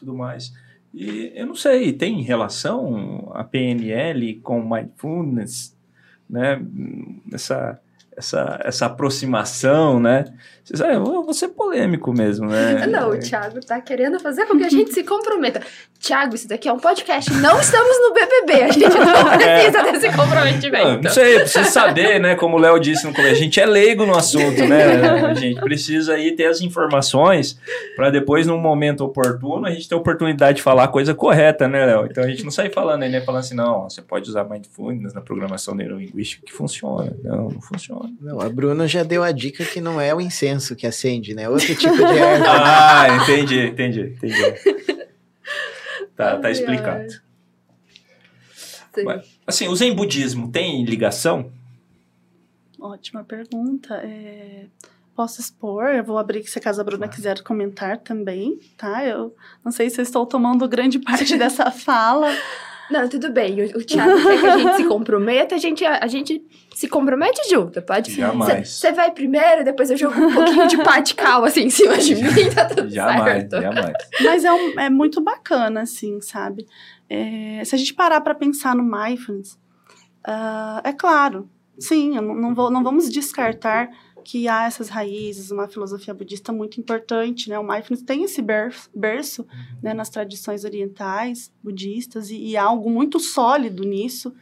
tudo 0.00 0.14
mais. 0.14 0.52
E 0.92 1.32
eu 1.34 1.46
não 1.46 1.54
sei, 1.54 1.92
tem 1.92 2.20
relação 2.20 3.30
a 3.34 3.44
PNL 3.44 4.34
com 4.42 4.60
mindfulness, 4.62 5.76
né? 6.28 6.60
Essa, 7.32 7.80
essa, 8.16 8.60
essa 8.64 8.86
aproximação, 8.86 10.00
né? 10.00 10.24
Você 10.64 10.76
sabe, 10.76 10.94
eu 10.94 11.04
vou 11.04 11.32
ser 11.32 11.48
polêmico 11.48 12.12
mesmo, 12.12 12.46
né? 12.48 12.86
Não, 12.88 13.10
o 13.10 13.18
Thiago 13.18 13.60
tá 13.60 13.80
querendo 13.80 14.18
fazer 14.18 14.46
com 14.46 14.58
que 14.58 14.64
a 14.64 14.68
gente 14.68 14.92
se 14.92 15.04
comprometa. 15.04 15.62
Tiago, 16.00 16.34
isso 16.34 16.48
daqui 16.48 16.66
é 16.66 16.72
um 16.72 16.78
podcast. 16.78 17.30
Não 17.34 17.60
estamos 17.60 17.94
no 18.00 18.14
BBB. 18.14 18.62
A 18.64 18.72
gente 18.72 18.88
não 18.88 19.24
precisa 19.36 19.78
É. 19.78 19.92
desse 19.92 20.16
comprometimento. 20.16 20.84
Não, 20.88 21.00
não 21.02 21.10
sei, 21.10 21.40
precisa 21.40 21.64
saber, 21.66 22.18
né? 22.18 22.34
Como 22.34 22.56
o 22.56 22.58
Léo 22.58 22.80
disse 22.80 23.06
no 23.06 23.12
começo, 23.12 23.34
a 23.34 23.38
gente 23.38 23.60
é 23.60 23.66
leigo 23.66 24.06
no 24.06 24.16
assunto, 24.16 24.64
né? 24.64 24.94
A 25.28 25.34
gente 25.34 25.60
precisa 25.60 26.14
aí 26.14 26.32
ter 26.34 26.46
as 26.46 26.62
informações 26.62 27.58
para 27.96 28.08
depois, 28.08 28.46
num 28.46 28.56
momento 28.58 29.04
oportuno, 29.04 29.66
a 29.66 29.70
gente 29.70 29.86
ter 29.88 29.94
a 29.94 29.98
oportunidade 29.98 30.56
de 30.56 30.62
falar 30.62 30.84
a 30.84 30.88
coisa 30.88 31.14
correta, 31.14 31.68
né, 31.68 31.84
Léo? 31.84 32.06
Então 32.10 32.24
a 32.24 32.28
gente 32.28 32.44
não 32.44 32.50
sai 32.50 32.70
falando 32.70 33.02
aí, 33.02 33.10
né? 33.10 33.20
Falando 33.20 33.40
assim, 33.40 33.54
não, 33.54 33.82
você 33.88 34.00
pode 34.00 34.28
usar 34.28 34.44
mindfulness 34.44 35.12
na 35.12 35.20
programação 35.20 35.74
neurolinguística 35.74 36.44
que 36.46 36.52
funciona. 36.52 37.14
Não, 37.22 37.50
não 37.50 37.60
funciona. 37.60 38.10
Não, 38.20 38.40
a 38.40 38.48
Bruna 38.48 38.88
já 38.88 39.02
deu 39.02 39.22
a 39.22 39.32
dica 39.32 39.64
que 39.64 39.82
não 39.82 40.00
é 40.00 40.14
o 40.14 40.20
incenso 40.20 40.74
que 40.74 40.86
acende, 40.86 41.34
né? 41.34 41.46
Outro 41.48 41.74
tipo 41.74 41.94
de 41.94 42.02
erva. 42.18 42.46
Ah, 42.48 43.06
entendi, 43.22 43.66
entendi, 43.66 44.14
entendi. 44.16 44.54
Tá, 46.20 46.38
tá 46.38 46.50
explicado. 46.50 47.06
Mas- 49.04 49.38
Assim, 49.46 49.68
o 49.68 49.74
Zen 49.74 49.94
budismo 49.94 50.50
tem 50.52 50.84
ligação? 50.84 51.50
Ótima 52.78 53.24
pergunta. 53.24 53.94
É, 54.04 54.66
Posso 55.14 55.40
expor? 55.40 55.86
Eu 55.86 56.04
vou 56.04 56.16
abrir 56.18 56.44
se 56.46 56.58
caso 56.60 56.80
a 56.80 56.84
Bruna 56.84 57.00
Claro. 57.06 57.14
quiser 57.14 57.42
comentar 57.42 57.98
também, 57.98 58.58
tá? 58.76 59.04
Eu 59.04 59.34
não 59.62 59.70
sei 59.70 59.90
se 59.90 60.00
eu 60.00 60.02
estou 60.02 60.24
tomando 60.24 60.66
grande 60.68 60.98
parte 61.04 61.36
dessa 61.36 61.70
fala. 61.70 62.28
Não, 62.90 63.08
tudo 63.08 63.30
bem. 63.30 63.60
O, 63.62 63.78
o 63.78 63.84
Thiago 63.84 64.20
quer 64.22 64.40
que 64.40 64.46
a 64.46 64.58
gente 64.58 64.76
se 64.76 64.84
comprometa, 64.88 65.54
a 65.54 65.58
gente, 65.58 65.84
a, 65.84 66.06
gente 66.06 66.42
se 66.74 66.88
compromete 66.88 67.40
junto, 67.48 67.80
pode? 67.82 68.12
Jamais. 68.12 68.68
Você 68.68 68.92
vai 68.92 69.10
primeiro, 69.12 69.64
depois 69.64 69.90
eu 69.90 69.96
jogo 69.96 70.20
um 70.20 70.32
pouquinho 70.34 70.66
de 70.66 70.76
patical 70.82 71.44
assim 71.44 71.62
em 71.64 71.70
cima 71.70 71.96
de 71.98 72.14
mim, 72.22 72.50
tá 72.54 72.64
tudo 72.64 72.88
Jamais, 72.90 73.24
certo. 73.24 73.60
jamais. 73.60 73.92
Mas 74.22 74.44
é, 74.44 74.52
um- 74.52 74.80
é 74.80 74.90
muito 74.90 75.20
bacana, 75.20 75.82
assim, 75.82 76.20
sabe? 76.20 76.66
É, 77.08 77.62
se 77.64 77.74
a 77.74 77.78
gente 77.78 77.94
parar 77.94 78.20
para 78.20 78.34
pensar 78.34 78.74
no 78.74 78.82
mindfulness, 78.82 79.58
ah, 80.24 80.80
é 80.84 80.92
claro, 80.92 81.48
sim, 81.78 82.16
eu 82.16 82.22
não, 82.22 82.34
não, 82.34 82.54
vou, 82.54 82.70
não 82.70 82.82
vamos 82.84 83.08
descartar 83.10 83.88
que 84.20 84.46
há 84.48 84.64
essas 84.66 84.88
raízes, 84.88 85.50
uma 85.50 85.66
filosofia 85.68 86.14
budista 86.14 86.52
muito 86.52 86.78
importante, 86.80 87.48
né? 87.48 87.58
O 87.58 87.62
mindfulness 87.62 88.02
tem 88.04 88.22
esse 88.24 88.40
berço, 88.40 88.90
berço 88.94 89.46
né, 89.82 89.92
nas 89.94 90.08
tradições 90.08 90.64
orientais, 90.64 91.52
budistas, 91.62 92.30
e, 92.30 92.36
e 92.36 92.56
há 92.56 92.64
algo 92.64 92.90
muito 92.90 93.18
sólido 93.18 93.82
nisso, 93.84 94.32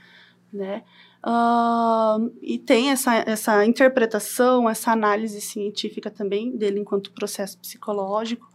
né? 0.52 0.82
Ah, 1.22 2.18
e 2.40 2.58
tem 2.58 2.90
essa, 2.90 3.14
essa 3.16 3.64
interpretação, 3.64 4.68
essa 4.68 4.92
análise 4.92 5.40
científica 5.40 6.10
também 6.10 6.56
dele 6.56 6.80
enquanto 6.80 7.12
processo 7.12 7.58
psicológico. 7.58 8.48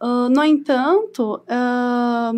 Ah, 0.00 0.28
no 0.30 0.42
entanto, 0.44 1.42
ah, 1.48 2.32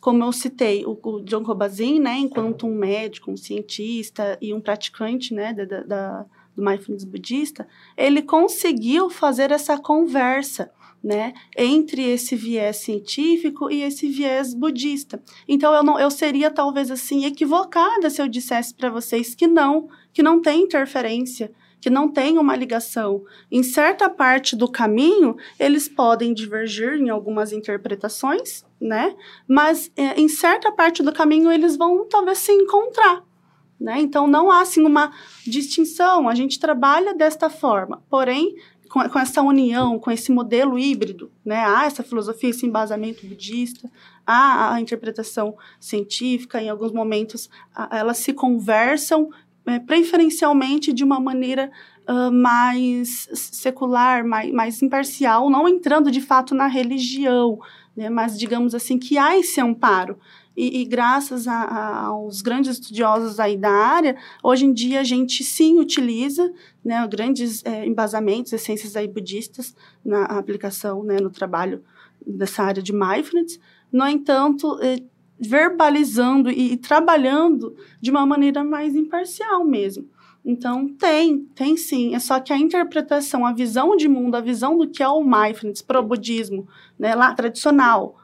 como 0.00 0.22
eu 0.24 0.32
citei, 0.32 0.84
o, 0.86 0.98
o 1.02 1.20
John 1.22 1.42
Kabat-Zinn, 1.44 1.98
né, 2.00 2.18
enquanto 2.18 2.66
um 2.66 2.74
médico, 2.74 3.30
um 3.30 3.36
cientista 3.36 4.38
e 4.40 4.54
um 4.54 4.60
praticante 4.60 5.34
né, 5.34 5.52
da- 5.52 5.82
da- 5.82 6.26
do 6.58 6.64
mindfulness 6.64 7.04
budista, 7.04 7.66
ele 7.96 8.20
conseguiu 8.20 9.08
fazer 9.08 9.52
essa 9.52 9.78
conversa 9.78 10.70
né, 11.02 11.32
entre 11.56 12.02
esse 12.02 12.34
viés 12.34 12.78
científico 12.78 13.70
e 13.70 13.82
esse 13.82 14.08
viés 14.08 14.52
budista. 14.52 15.22
Então 15.46 15.72
eu 15.72 15.84
não 15.84 15.98
eu 15.98 16.10
seria 16.10 16.50
talvez 16.50 16.90
assim 16.90 17.24
equivocada 17.24 18.10
se 18.10 18.20
eu 18.20 18.26
dissesse 18.26 18.74
para 18.74 18.90
vocês 18.90 19.32
que 19.34 19.46
não, 19.46 19.88
que 20.12 20.24
não 20.24 20.42
tem 20.42 20.62
interferência, 20.62 21.52
que 21.80 21.88
não 21.88 22.08
tem 22.08 22.36
uma 22.36 22.56
ligação. 22.56 23.22
Em 23.48 23.62
certa 23.62 24.10
parte 24.10 24.56
do 24.56 24.68
caminho, 24.68 25.36
eles 25.60 25.88
podem 25.88 26.34
divergir 26.34 26.94
em 26.94 27.08
algumas 27.08 27.52
interpretações, 27.52 28.64
né? 28.80 29.14
Mas 29.46 29.92
é, 29.96 30.20
em 30.20 30.28
certa 30.28 30.72
parte 30.72 31.04
do 31.04 31.12
caminho 31.12 31.52
eles 31.52 31.76
vão 31.76 32.08
talvez 32.08 32.38
se 32.38 32.50
encontrar. 32.50 33.27
Né? 33.80 34.00
Então 34.00 34.26
não 34.26 34.50
há 34.50 34.62
assim 34.62 34.84
uma 34.84 35.12
distinção, 35.46 36.28
a 36.28 36.34
gente 36.34 36.58
trabalha 36.58 37.14
desta 37.14 37.48
forma, 37.48 38.02
porém 38.10 38.56
com, 38.88 39.08
com 39.08 39.18
essa 39.18 39.40
união, 39.42 39.98
com 39.98 40.10
esse 40.10 40.32
modelo 40.32 40.78
híbrido, 40.78 41.30
né? 41.44 41.64
há 41.64 41.84
essa 41.84 42.02
filosofia, 42.02 42.50
esse 42.50 42.66
embasamento 42.66 43.24
budista, 43.26 43.88
há 44.26 44.74
a 44.74 44.80
interpretação 44.80 45.54
científica, 45.78 46.60
em 46.60 46.68
alguns 46.68 46.92
momentos 46.92 47.48
a- 47.74 47.88
elas 47.98 48.18
se 48.18 48.32
conversam 48.32 49.30
é, 49.66 49.78
preferencialmente 49.78 50.92
de 50.92 51.04
uma 51.04 51.20
maneira 51.20 51.70
ah, 52.06 52.30
mais 52.30 53.28
secular, 53.34 54.24
mais, 54.26 54.50
mais 54.50 54.82
imparcial, 54.82 55.50
não 55.50 55.68
entrando 55.68 56.10
de 56.10 56.22
fato 56.22 56.54
na 56.54 56.66
religião, 56.66 57.58
né? 57.94 58.08
mas 58.08 58.38
digamos 58.38 58.74
assim 58.74 58.98
que 58.98 59.18
há 59.18 59.36
esse 59.38 59.60
amparo. 59.60 60.18
E, 60.60 60.80
e 60.80 60.84
graças 60.86 61.46
a- 61.46 61.52
a- 61.54 62.06
aos 62.06 62.42
grandes 62.42 62.72
estudiosos 62.72 63.38
aí 63.38 63.56
da 63.56 63.70
área, 63.70 64.16
hoje 64.42 64.66
em 64.66 64.72
dia 64.72 64.98
a 65.00 65.04
gente 65.04 65.44
sim 65.44 65.78
utiliza 65.78 66.52
né, 66.84 67.06
grandes 67.06 67.64
eh, 67.64 67.86
embasamentos, 67.86 68.52
essências 68.52 68.96
aí 68.96 69.06
budistas 69.06 69.72
na 70.04 70.24
aplicação, 70.24 71.04
né, 71.04 71.20
no 71.20 71.30
trabalho 71.30 71.80
dessa 72.26 72.64
área 72.64 72.82
de 72.82 72.92
mindfulness. 72.92 73.60
No 73.92 74.04
entanto, 74.08 74.78
eh, 74.82 75.00
verbalizando 75.38 76.50
e, 76.50 76.72
e 76.72 76.76
trabalhando 76.76 77.76
de 78.00 78.10
uma 78.10 78.26
maneira 78.26 78.64
mais 78.64 78.96
imparcial 78.96 79.64
mesmo. 79.64 80.08
Então, 80.44 80.88
tem, 80.88 81.40
tem 81.54 81.76
sim. 81.76 82.16
É 82.16 82.18
só 82.18 82.40
que 82.40 82.52
a 82.52 82.58
interpretação, 82.58 83.46
a 83.46 83.52
visão 83.52 83.96
de 83.96 84.08
mundo, 84.08 84.34
a 84.34 84.40
visão 84.40 84.76
do 84.76 84.88
que 84.88 85.04
é 85.04 85.08
o 85.08 85.22
mindfulness 85.22 85.82
para 85.82 86.00
o 86.00 86.02
budismo, 86.02 86.66
né, 86.98 87.14
lá 87.14 87.32
tradicional, 87.32 88.16
é, 88.16 88.17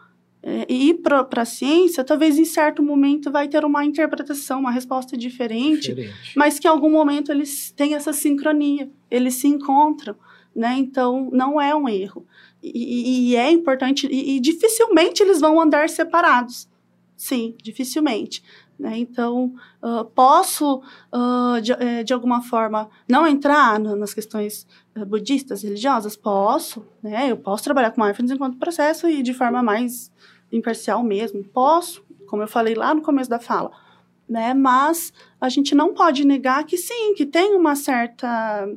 e 0.69 0.89
ir 0.91 0.95
para 0.95 1.27
a 1.37 1.45
ciência, 1.45 2.05
talvez 2.05 2.39
em 2.39 2.45
certo 2.45 2.83
momento 2.83 3.31
vai 3.31 3.49
ter 3.49 3.65
uma 3.65 3.85
interpretação, 3.85 4.61
uma 4.61 4.71
resposta 4.71 5.17
diferente, 5.17 5.95
Diferente. 5.95 6.33
mas 6.37 6.59
que 6.59 6.67
em 6.67 6.71
algum 6.71 6.91
momento 6.91 7.33
eles 7.33 7.71
têm 7.71 7.95
essa 7.95 8.13
sincronia, 8.13 8.91
eles 9.11 9.35
se 9.35 9.47
encontram, 9.49 10.15
né? 10.55 10.75
Então 10.77 11.31
não 11.33 11.61
é 11.61 11.75
um 11.75 11.89
erro. 11.89 12.27
E, 12.63 13.31
e- 13.33 13.37
é 13.37 13.51
importante, 13.51 14.07
e, 14.11 14.37
e 14.37 14.41
dificilmente 14.41 15.23
eles 15.23 15.41
vão 15.41 15.61
andar 15.61 15.89
separados. 15.89 16.69
Sim, 17.17 17.55
dificilmente. 17.63 18.43
Né? 18.79 18.99
Então, 18.99 19.55
ah, 19.81 20.05
posso, 20.15 20.83
ah, 21.13 21.59
de, 21.63 21.73
eh, 21.73 22.03
de 22.03 22.13
alguma 22.13 22.43
forma, 22.43 22.91
não 23.09 23.25
entrar 23.27 23.79
na- 23.79 23.95
nas 23.95 24.13
questões 24.13 24.67
eh, 24.97 25.05
budistas, 25.05 25.63
religiosas? 25.63 26.17
Posso. 26.17 26.85
Né? 27.03 27.31
Eu 27.31 27.37
posso 27.37 27.63
trabalhar 27.63 27.93
com 27.93 28.03
mindfulness 28.03 28.35
enquanto 28.35 28.59
processo 28.59 29.09
e 29.09 29.23
de 29.23 29.33
forma 29.33 29.63
mais 29.63 30.11
imparcial 30.57 31.03
mesmo. 31.03 31.45
Posso, 31.45 32.05
como 32.27 32.43
eu 32.43 32.49
falei 32.49 32.75
lá 32.75 32.95
no 32.95 33.03
começo 33.03 33.31
da 33.31 33.39
fala 33.39 33.85
né? 34.29 34.55
Mas 34.55 35.13
a 35.41 35.49
gente 35.49 35.75
não 35.75 35.95
pode 35.95 36.25
negar 36.25 36.65
que 36.65 36.77
sim, 36.77 37.15
que 37.15 37.27
tem 37.27 37.55
uma 37.55 37.77
certa 37.77 38.69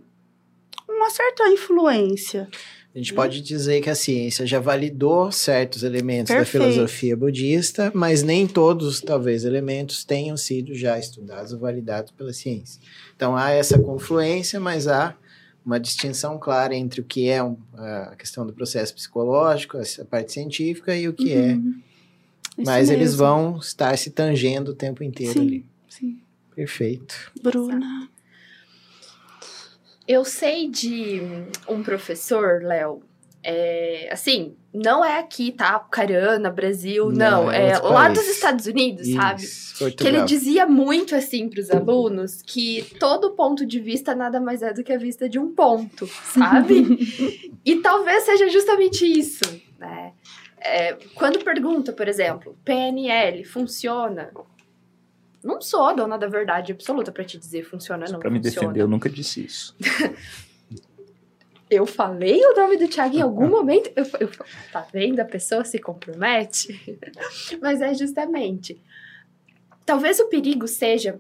uma 0.88 1.10
certa 1.10 1.48
influência. 1.50 2.48
A 2.96 2.98
gente 2.98 3.14
pode 3.14 3.42
dizer 3.42 3.82
que 3.82 3.90
a 3.92 3.96
ciência 3.96 4.48
já 4.48 4.60
validou 4.60 5.32
certos 5.32 5.84
elementos 5.84 6.34
Perfeito. 6.34 6.64
da 6.64 6.72
filosofia 6.72 7.16
budista, 7.16 7.92
mas 7.94 8.24
nem 8.24 8.48
todos, 8.48 9.02
talvez, 9.02 9.46
elementos 9.46 10.04
tenham 10.04 10.36
sido 10.36 10.74
já 10.74 10.98
estudados 10.98 11.54
ou 11.54 11.60
validados 11.60 12.12
pela 12.12 12.34
ciência. 12.34 12.82
Então 13.16 13.36
há 13.36 13.52
essa 13.52 13.78
confluência, 13.78 14.60
mas 14.60 14.88
há 14.88 15.16
uma 15.68 15.80
distinção 15.80 16.40
clara 16.40 16.74
entre 16.74 17.02
o 17.02 17.04
que 17.04 17.28
é 17.28 17.44
um- 17.44 17.58
a 17.76 18.16
questão 18.16 18.46
do 18.48 18.54
processo 18.54 18.94
psicológico, 18.96 19.78
essa 19.78 20.06
parte 20.06 20.32
científica, 20.32 20.96
e 20.96 21.10
o 21.10 21.14
que 21.14 21.34
é. 21.34 21.54
Uhum. 21.54 21.82
Isso 22.58 22.66
Mas 22.72 22.90
eles 22.90 23.12
mesmo. 23.12 23.18
vão 23.18 23.58
estar 23.58 23.96
se 23.98 24.10
tangendo 24.10 24.72
o 24.72 24.74
tempo 24.74 25.04
inteiro 25.04 25.34
Sim. 25.34 25.42
ali. 25.46 25.66
Sim. 25.90 26.22
Perfeito. 26.56 27.32
Bruna. 27.44 28.10
Eu 30.08 30.24
sei 30.24 30.70
de 30.70 31.20
um 31.68 31.84
professor, 31.84 32.64
Léo, 32.64 33.04
é, 33.44 34.10
assim, 34.12 34.56
não 34.74 35.04
é 35.04 35.20
aqui, 35.20 35.52
tá? 35.52 35.80
Cariana, 35.80 36.50
Brasil, 36.50 37.12
não. 37.12 37.46
Não, 37.46 37.52
é 37.52 37.70
é 37.70 37.78
lá 37.80 38.04
país. 38.06 38.20
dos 38.20 38.28
Estados 38.28 38.66
Unidos, 38.66 39.08
sabe? 39.14 39.44
Isso, 39.44 39.78
Que 39.78 39.84
ele 39.86 39.94
Portugal. 39.96 40.26
dizia 40.26 40.66
muito 40.66 41.16
assim 41.16 41.48
para 41.48 41.62
os 41.62 41.72
alunos 41.72 42.42
que 42.42 42.84
todo 43.00 43.32
ponto 43.32 43.66
de 43.66 43.80
vista 43.80 44.14
nada 44.14 44.40
mais 44.40 44.62
é 44.62 44.74
do 44.74 44.84
que 44.84 44.92
a 44.92 44.98
vista 44.98 45.30
de 45.30 45.40
um 45.40 45.54
ponto, 45.54 46.08
sabe? 46.08 47.54
e 47.66 47.76
talvez 47.78 48.24
seja 48.24 48.50
justamente 48.50 49.06
isso, 49.06 49.44
né? 49.80 50.14
É, 50.60 50.98
quando 51.16 51.40
pergunta, 51.44 51.94
por 51.94 52.08
exemplo, 52.08 52.58
PNL 52.66 53.44
funciona? 53.46 54.32
Não 55.44 55.62
sou 55.62 55.86
a 55.86 55.94
dona 55.94 56.18
da 56.18 56.28
verdade 56.28 56.72
absoluta 56.72 57.12
para 57.12 57.24
te 57.24 57.38
dizer 57.38 57.64
funciona 57.64 58.06
ou 58.08 58.12
não 58.12 58.20
Pra 58.20 58.30
me 58.30 58.40
defender, 58.40 58.82
eu 58.82 58.88
nunca 58.88 59.08
disse 59.10 59.46
isso. 59.46 59.76
Eu 61.70 61.86
falei 61.86 62.40
o 62.46 62.56
nome 62.56 62.78
do 62.78 62.88
Thiago 62.88 63.18
em 63.18 63.22
algum 63.22 63.48
momento. 63.48 63.92
Eu, 63.96 64.06
eu, 64.20 64.30
tá 64.72 64.88
vendo? 64.92 65.20
A 65.20 65.26
pessoa 65.26 65.66
se 65.66 65.80
compromete. 65.80 67.02
Mas 67.62 67.82
é 67.82 67.94
justamente. 67.94 68.82
Talvez 69.86 70.20
o 70.20 70.28
perigo 70.28 70.68
seja 70.68 71.20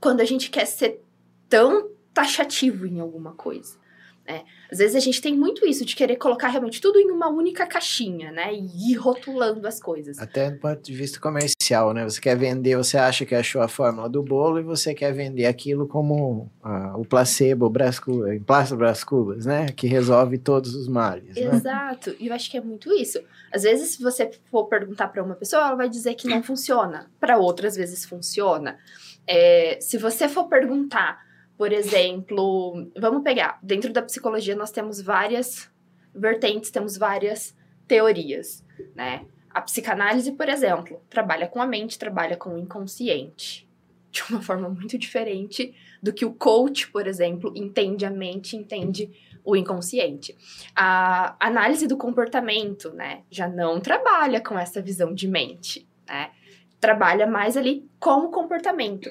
quando 0.00 0.20
a 0.20 0.24
gente 0.24 0.50
quer 0.50 0.66
ser 0.66 1.02
tão 1.48 1.90
taxativo 2.14 2.86
em 2.86 3.00
alguma 3.00 3.32
coisa. 3.32 3.81
Né? 4.26 4.44
Às 4.70 4.78
vezes 4.78 4.94
a 4.94 5.00
gente 5.00 5.20
tem 5.20 5.36
muito 5.36 5.66
isso 5.66 5.84
de 5.84 5.96
querer 5.96 6.14
colocar 6.16 6.48
realmente 6.48 6.80
tudo 6.80 6.98
em 6.98 7.10
uma 7.10 7.28
única 7.28 7.66
caixinha, 7.66 8.30
né? 8.30 8.54
E 8.54 8.92
ir 8.92 8.94
rotulando 8.94 9.66
as 9.66 9.80
coisas. 9.80 10.18
Até 10.18 10.50
do 10.50 10.58
ponto 10.58 10.80
de 10.80 10.94
vista 10.94 11.18
comercial, 11.18 11.92
né? 11.92 12.04
Você 12.04 12.20
quer 12.20 12.36
vender, 12.36 12.76
você 12.76 12.96
acha 12.96 13.26
que 13.26 13.34
achou 13.34 13.60
a 13.60 13.68
fórmula 13.68 14.08
do 14.08 14.22
bolo 14.22 14.60
e 14.60 14.62
você 14.62 14.94
quer 14.94 15.12
vender 15.12 15.46
aquilo 15.46 15.88
como 15.88 16.48
ah, 16.62 16.94
o 16.96 17.04
placebo, 17.04 17.66
o 17.66 17.70
Brás 17.70 17.98
Cubas, 17.98 18.32
emplasta 18.32 18.76
Brás 18.76 19.02
Cubas, 19.02 19.44
né? 19.44 19.66
Que 19.66 19.88
resolve 19.88 20.38
todos 20.38 20.74
os 20.76 20.86
males, 20.86 21.34
né? 21.34 21.56
Exato. 21.56 22.14
E 22.20 22.28
eu 22.28 22.34
acho 22.34 22.48
que 22.48 22.56
é 22.56 22.60
muito 22.60 22.92
isso. 22.92 23.20
Às 23.52 23.64
vezes, 23.64 23.96
se 23.96 24.02
você 24.02 24.30
for 24.50 24.66
perguntar 24.66 25.08
para 25.08 25.22
uma 25.22 25.34
pessoa, 25.34 25.62
ela 25.62 25.74
vai 25.74 25.88
dizer 25.88 26.14
que 26.14 26.28
não 26.28 26.42
funciona. 26.44 27.10
Para 27.18 27.38
outras 27.38 27.74
vezes 27.74 28.04
funciona. 28.04 28.78
É, 29.26 29.78
se 29.80 29.98
você 29.98 30.28
for 30.28 30.44
perguntar 30.48 31.31
por 31.62 31.72
exemplo, 31.72 32.90
vamos 32.98 33.22
pegar, 33.22 33.56
dentro 33.62 33.92
da 33.92 34.02
psicologia 34.02 34.56
nós 34.56 34.72
temos 34.72 35.00
várias 35.00 35.70
vertentes, 36.12 36.72
temos 36.72 36.96
várias 36.96 37.56
teorias, 37.86 38.66
né? 38.96 39.24
A 39.48 39.60
psicanálise, 39.60 40.32
por 40.32 40.48
exemplo, 40.48 41.00
trabalha 41.08 41.46
com 41.46 41.62
a 41.62 41.66
mente, 41.66 42.00
trabalha 42.00 42.36
com 42.36 42.56
o 42.56 42.58
inconsciente, 42.58 43.70
de 44.10 44.24
uma 44.28 44.42
forma 44.42 44.68
muito 44.68 44.98
diferente 44.98 45.72
do 46.02 46.12
que 46.12 46.24
o 46.24 46.34
coach, 46.34 46.90
por 46.90 47.06
exemplo, 47.06 47.52
entende 47.54 48.04
a 48.04 48.10
mente, 48.10 48.56
entende 48.56 49.08
o 49.44 49.54
inconsciente. 49.54 50.36
A 50.74 51.36
análise 51.38 51.86
do 51.86 51.96
comportamento, 51.96 52.92
né, 52.92 53.22
já 53.30 53.46
não 53.46 53.78
trabalha 53.78 54.40
com 54.40 54.58
essa 54.58 54.82
visão 54.82 55.14
de 55.14 55.28
mente, 55.28 55.88
né? 56.08 56.32
Trabalha 56.80 57.24
mais 57.24 57.56
ali 57.56 57.88
com 58.00 58.24
o 58.24 58.30
comportamento. 58.32 59.08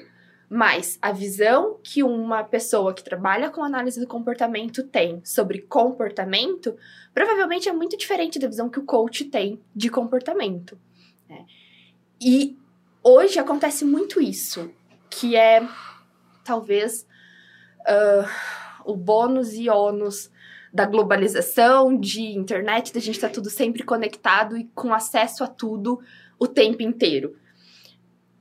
Mas 0.54 0.98
a 1.00 1.12
visão 1.12 1.80
que 1.82 2.02
uma 2.02 2.44
pessoa 2.44 2.92
que 2.92 3.02
trabalha 3.02 3.48
com 3.48 3.64
análise 3.64 3.98
do 3.98 4.06
comportamento 4.06 4.82
tem 4.82 5.18
sobre 5.24 5.62
comportamento 5.62 6.76
provavelmente 7.14 7.70
é 7.70 7.72
muito 7.72 7.96
diferente 7.96 8.38
da 8.38 8.48
visão 8.48 8.68
que 8.68 8.78
o 8.78 8.84
coach 8.84 9.24
tem 9.24 9.58
de 9.74 9.88
comportamento. 9.88 10.78
Né? 11.26 11.46
E 12.20 12.58
hoje 13.02 13.38
acontece 13.38 13.82
muito 13.82 14.20
isso, 14.20 14.70
que 15.08 15.36
é 15.36 15.66
talvez 16.44 17.06
uh, 17.80 18.28
o 18.84 18.94
bônus 18.94 19.54
e 19.54 19.70
ônus 19.70 20.30
da 20.70 20.84
globalização, 20.84 21.98
de 21.98 22.24
internet, 22.24 22.92
da 22.92 23.00
gente 23.00 23.14
estar 23.14 23.28
tá 23.28 23.34
tudo 23.34 23.48
sempre 23.48 23.84
conectado 23.84 24.54
e 24.58 24.64
com 24.74 24.92
acesso 24.92 25.42
a 25.42 25.46
tudo 25.46 25.98
o 26.38 26.46
tempo 26.46 26.82
inteiro 26.82 27.40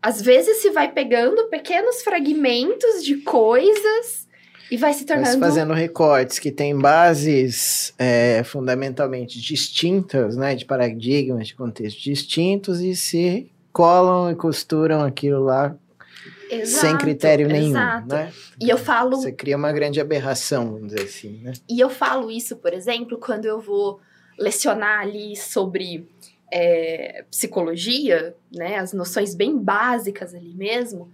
às 0.02 0.22
vezes 0.22 0.62
se 0.62 0.70
vai 0.72 0.92
pegando 0.92 1.48
pequenos 1.48 2.02
fragmentos 2.02 3.04
de 3.04 3.18
coisas 3.18 4.28
e 4.72 4.78
vai 4.78 4.94
se 4.94 5.06
tornando. 5.06 5.28
Vai 5.28 5.34
se 5.34 5.40
fazendo 5.40 5.74
recortes 5.74 6.40
que 6.40 6.52
têm 6.52 6.76
bases 6.76 7.94
é, 8.00 8.42
fundamentalmente 8.44 9.40
distintas, 9.40 10.36
né, 10.36 10.56
de 10.56 10.66
paradigmas, 10.66 11.48
de 11.48 11.56
contextos 11.56 12.02
distintos 12.02 12.82
e 12.82 12.96
se 12.96 13.52
colam 13.72 14.32
e 14.32 14.36
costuram 14.36 15.04
aquilo 15.04 15.44
lá 15.44 15.76
Exato, 16.50 16.88
sem 16.88 16.98
critério 16.98 17.48
nenhum, 17.48 17.70
exato. 17.70 18.08
né? 18.08 18.34
E 18.60 18.70
eu 18.70 18.78
falo... 18.78 19.18
Você 19.18 19.32
cria 19.32 19.56
uma 19.56 19.72
grande 19.72 20.02
aberração, 20.02 20.74
vamos 20.74 20.88
dizer 20.88 21.04
assim, 21.04 21.40
né? 21.42 21.54
E 21.70 21.80
eu 21.80 21.90
falo 21.90 22.30
isso, 22.30 22.58
por 22.58 22.74
exemplo, 22.74 23.18
quando 23.18 23.46
eu 23.46 23.62
vou 23.62 24.02
lecionar 24.38 25.00
ali 25.00 25.36
sobre 25.38 26.06
é, 26.52 27.26
psicologia, 27.32 28.36
né, 28.52 28.78
as 28.78 28.92
noções 28.92 29.34
bem 29.34 29.58
básicas 29.58 30.36
ali 30.36 30.54
mesmo, 30.54 31.12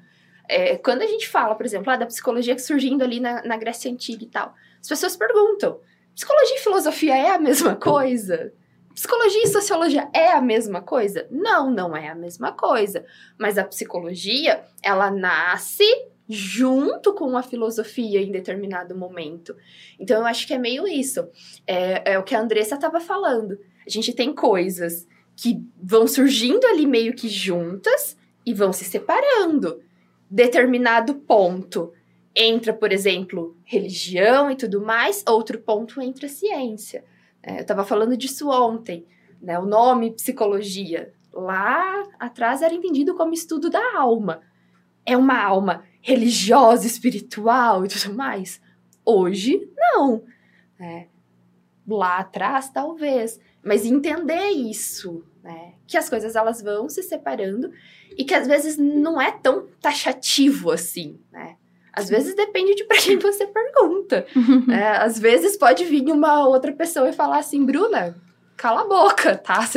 é, 0.49 0.77
quando 0.77 1.01
a 1.01 1.07
gente 1.07 1.27
fala, 1.27 1.55
por 1.55 1.65
exemplo, 1.65 1.91
ah, 1.91 1.97
da 1.97 2.05
psicologia 2.05 2.55
que 2.55 2.61
surgindo 2.61 3.03
ali 3.03 3.19
na, 3.19 3.43
na 3.43 3.57
Grécia 3.57 3.91
Antiga 3.91 4.23
e 4.23 4.27
tal, 4.27 4.55
as 4.79 4.88
pessoas 4.88 5.15
perguntam: 5.15 5.79
psicologia 6.15 6.55
e 6.55 6.59
filosofia 6.59 7.15
é 7.15 7.31
a 7.31 7.39
mesma 7.39 7.75
coisa? 7.75 8.53
Psicologia 8.95 9.43
e 9.43 9.47
sociologia 9.47 10.09
é 10.11 10.31
a 10.31 10.41
mesma 10.41 10.81
coisa? 10.81 11.27
Não, 11.29 11.69
não 11.69 11.95
é 11.95 12.07
a 12.07 12.15
mesma 12.15 12.51
coisa. 12.51 13.05
Mas 13.38 13.55
a 13.55 13.63
psicologia, 13.63 14.63
ela 14.81 15.11
nasce 15.11 15.85
junto 16.27 17.13
com 17.13 17.38
a 17.38 17.43
filosofia 17.43 18.19
em 18.19 18.31
determinado 18.31 18.97
momento. 18.97 19.55
Então, 19.99 20.21
eu 20.21 20.25
acho 20.25 20.47
que 20.47 20.53
é 20.53 20.57
meio 20.57 20.88
isso. 20.88 21.29
É, 21.67 22.13
é 22.13 22.19
o 22.19 22.23
que 22.23 22.33
a 22.33 22.41
Andressa 22.41 22.73
estava 22.73 22.99
falando. 22.99 23.59
A 23.85 23.89
gente 23.89 24.11
tem 24.13 24.33
coisas 24.33 25.07
que 25.38 25.63
vão 25.81 26.07
surgindo 26.07 26.65
ali 26.65 26.88
meio 26.88 27.13
que 27.13 27.29
juntas 27.29 28.17
e 28.43 28.53
vão 28.53 28.73
se 28.73 28.83
separando. 28.83 29.79
Determinado 30.29 31.13
ponto 31.13 31.93
entra, 32.35 32.73
por 32.73 32.91
exemplo, 32.91 33.55
religião 33.63 34.49
e 34.49 34.55
tudo 34.55 34.81
mais, 34.81 35.23
outro 35.27 35.59
ponto 35.59 36.01
entra 36.01 36.27
ciência. 36.27 37.05
É, 37.41 37.57
eu 37.57 37.61
estava 37.61 37.85
falando 37.85 38.17
disso 38.17 38.49
ontem, 38.49 39.05
né? 39.39 39.59
O 39.59 39.65
nome 39.65 40.11
psicologia 40.11 41.13
lá 41.31 42.03
atrás 42.19 42.63
era 42.63 42.73
entendido 42.73 43.15
como 43.15 43.33
estudo 43.33 43.69
da 43.69 43.95
alma. 43.95 44.41
É 45.05 45.15
uma 45.15 45.39
alma 45.39 45.83
religiosa, 46.01 46.88
espiritual 46.88 47.85
e 47.85 47.88
tudo 47.88 48.15
mais. 48.15 48.59
Hoje, 49.05 49.69
não. 49.77 50.23
É, 50.79 51.07
lá 51.88 52.17
atrás, 52.17 52.69
talvez 52.69 53.39
mas 53.68 53.86
entender 53.86 54.49
isso, 54.49 55.24
né? 55.43 55.74
Que 55.86 55.97
as 55.97 56.09
coisas 56.09 56.36
elas 56.36 56.61
vão 56.61 56.89
se 56.89 57.03
separando 57.03 57.72
e 58.18 58.24
que 58.24 58.34
às 58.34 58.47
vezes 58.47 58.78
não 58.78 59.22
é 59.22 59.32
tão 59.32 59.68
taxativo 59.82 60.72
assim, 60.72 61.20
né? 61.32 61.55
Às 61.91 62.09
vezes 62.09 62.36
depende 62.36 62.76
de 62.76 62.84
para 62.84 62.97
quem 62.97 63.18
você 63.18 63.45
pergunta. 63.47 64.26
né? 64.68 64.91
Às 65.01 65.18
vezes 65.18 65.57
pode 65.57 65.84
vir 65.84 66.03
uma 66.11 66.47
outra 66.47 66.72
pessoa 66.72 67.09
e 67.09 67.13
falar 67.13 67.39
assim, 67.39 67.65
Bruna, 67.65 68.15
cala 68.55 68.82
a 68.82 68.88
boca, 68.88 69.36
tá? 69.36 69.68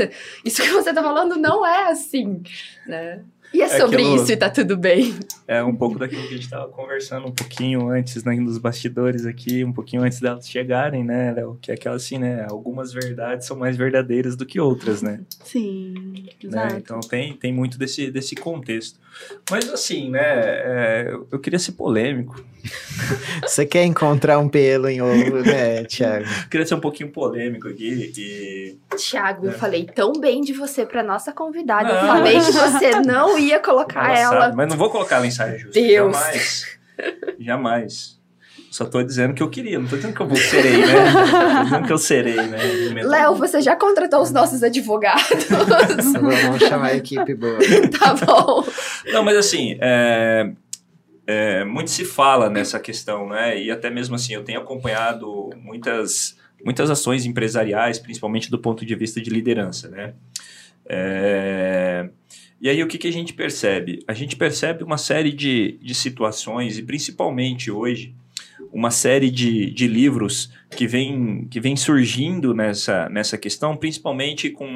Isso 0.45 0.62
que 0.62 0.68
você 0.68 0.93
tá 0.93 1.03
falando 1.03 1.36
não 1.36 1.66
é 1.66 1.91
assim, 1.91 2.43
né? 2.86 3.24
E 3.53 3.62
é, 3.62 3.64
é 3.64 3.68
sobre 3.80 3.96
aquilo, 3.96 4.16
isso 4.16 4.32
e 4.32 4.36
tá 4.36 4.48
tudo 4.48 4.76
bem. 4.76 5.14
É 5.46 5.62
um 5.62 5.74
pouco 5.74 5.98
daquilo 5.98 6.22
que 6.22 6.28
a 6.28 6.32
gente 6.32 6.44
estava 6.44 6.68
conversando 6.68 7.26
um 7.26 7.32
pouquinho 7.32 7.88
antes, 7.88 8.22
né, 8.22 8.34
nos 8.36 8.59
bastidores 8.59 9.26
aqui, 9.26 9.64
um 9.64 9.72
pouquinho 9.72 10.03
antes 10.03 10.20
delas 10.20 10.48
chegarem, 10.48 11.05
né, 11.05 11.32
Léo? 11.32 11.59
Que 11.61 11.72
é 11.72 11.74
aquela 11.74 11.96
assim, 11.96 12.18
né? 12.18 12.46
Algumas 12.48 12.92
verdades 12.92 13.46
são 13.46 13.57
mais 13.57 13.76
verdadeiras 13.76 14.36
do 14.36 14.46
que 14.46 14.61
outras, 14.61 15.03
né? 15.03 15.20
Sim, 15.44 15.94
né? 15.94 16.32
exato. 16.42 16.74
Né? 16.74 16.80
Então 16.80 17.01
tem, 17.01 17.32
tem 17.36 17.53
muito 17.53 17.76
desse, 17.76 18.11
desse 18.11 18.36
contexto. 18.36 19.01
Mas 19.51 19.68
assim, 19.68 20.11
né, 20.11 20.20
é, 20.22 21.14
eu 21.30 21.38
queria 21.38 21.59
ser 21.59 21.72
polêmico. 21.72 22.42
Você 23.42 23.66
quer 23.66 23.84
encontrar 23.84 24.38
um 24.38 24.48
pelo 24.48 24.88
em 24.88 25.01
ovo, 25.01 25.38
né, 25.42 25.82
Thiago? 25.84 26.26
queria 26.51 26.66
ser 26.66 26.74
um 26.74 26.80
pouquinho 26.80 27.11
polêmico 27.11 27.68
aqui. 27.68 28.12
E... 28.16 28.96
Thiago, 28.96 29.46
é. 29.46 29.48
eu 29.48 29.53
falei 29.53 29.84
tão 29.84 30.12
bem 30.12 30.42
de 30.42 30.53
você 30.53 30.84
para 30.86 31.03
nossa 31.03 31.32
convidada. 31.32 31.88
Não. 31.88 32.01
Eu 32.01 32.07
falei 32.07 32.38
que 32.38 32.53
você 32.53 33.01
não 33.01 33.38
ia 33.41 33.61
colocar 33.61 34.11
ela. 34.11 34.34
ela. 34.34 34.45
Sabe, 34.47 34.57
mas 34.57 34.68
não 34.68 34.76
vou 34.76 34.91
colocar 34.91 35.16
ela 35.16 35.26
em 35.26 35.30
saia 35.30 35.59
justa. 35.59 35.80
Deus. 35.80 36.16
Jamais. 36.16 36.78
Jamais. 37.38 38.20
Só 38.70 38.84
tô 38.84 39.03
dizendo 39.03 39.34
que 39.34 39.43
eu 39.43 39.51
queria, 39.51 39.80
não 39.80 39.88
tô 39.88 39.97
dizendo 39.97 40.14
que 40.14 40.20
eu 40.20 40.28
vou 40.28 40.36
serei, 40.36 40.76
né? 40.76 41.12
tô 41.59 41.64
dizendo 41.64 41.86
que 41.86 41.93
eu 41.93 41.99
serei, 41.99 42.36
né? 42.36 43.03
Léo, 43.03 43.34
você 43.34 43.61
já 43.61 43.74
contratou 43.74 44.22
os 44.22 44.30
nossos 44.30 44.62
advogados? 44.62 45.45
Vamos 46.14 46.62
chamar 46.62 46.86
a 46.88 46.95
equipe 46.95 47.34
boa. 47.34 47.59
tá 47.99 48.14
bom. 48.14 48.64
Não, 49.12 49.24
mas 49.24 49.36
assim, 49.36 49.76
é, 49.80 50.53
é, 51.26 51.64
muito 51.64 51.91
se 51.91 52.05
fala 52.05 52.49
nessa 52.49 52.78
questão, 52.78 53.28
né? 53.28 53.61
E 53.61 53.72
até 53.72 53.91
mesmo 53.91 54.14
assim, 54.14 54.34
eu 54.34 54.45
tenho 54.45 54.61
acompanhado 54.61 55.51
muitas, 55.57 56.36
muitas 56.64 56.91
ações 56.91 57.26
empresariais, 57.26 57.99
principalmente 57.99 58.53
do 58.53 58.59
ponto 58.59 58.86
de 58.86 58.95
vista 58.95 59.20
de 59.20 59.30
liderança, 59.30 59.88
né? 59.88 60.14
É, 60.88 62.09
e 62.61 62.68
aí, 62.68 62.82
o 62.82 62.86
que, 62.86 62.98
que 62.98 63.08
a 63.08 63.12
gente 63.12 63.32
percebe? 63.32 64.04
A 64.06 64.12
gente 64.12 64.36
percebe 64.36 64.84
uma 64.84 64.98
série 64.98 65.32
de, 65.32 65.78
de 65.80 65.94
situações, 65.94 66.76
e 66.76 66.82
principalmente 66.82 67.70
hoje, 67.70 68.14
uma 68.70 68.90
série 68.90 69.30
de, 69.30 69.70
de 69.70 69.86
livros 69.86 70.52
que 70.70 70.86
vem, 70.86 71.46
que 71.50 71.58
vem 71.58 71.74
surgindo 71.74 72.54
nessa, 72.54 73.08
nessa 73.08 73.38
questão, 73.38 73.76
principalmente 73.76 74.50
com 74.50 74.68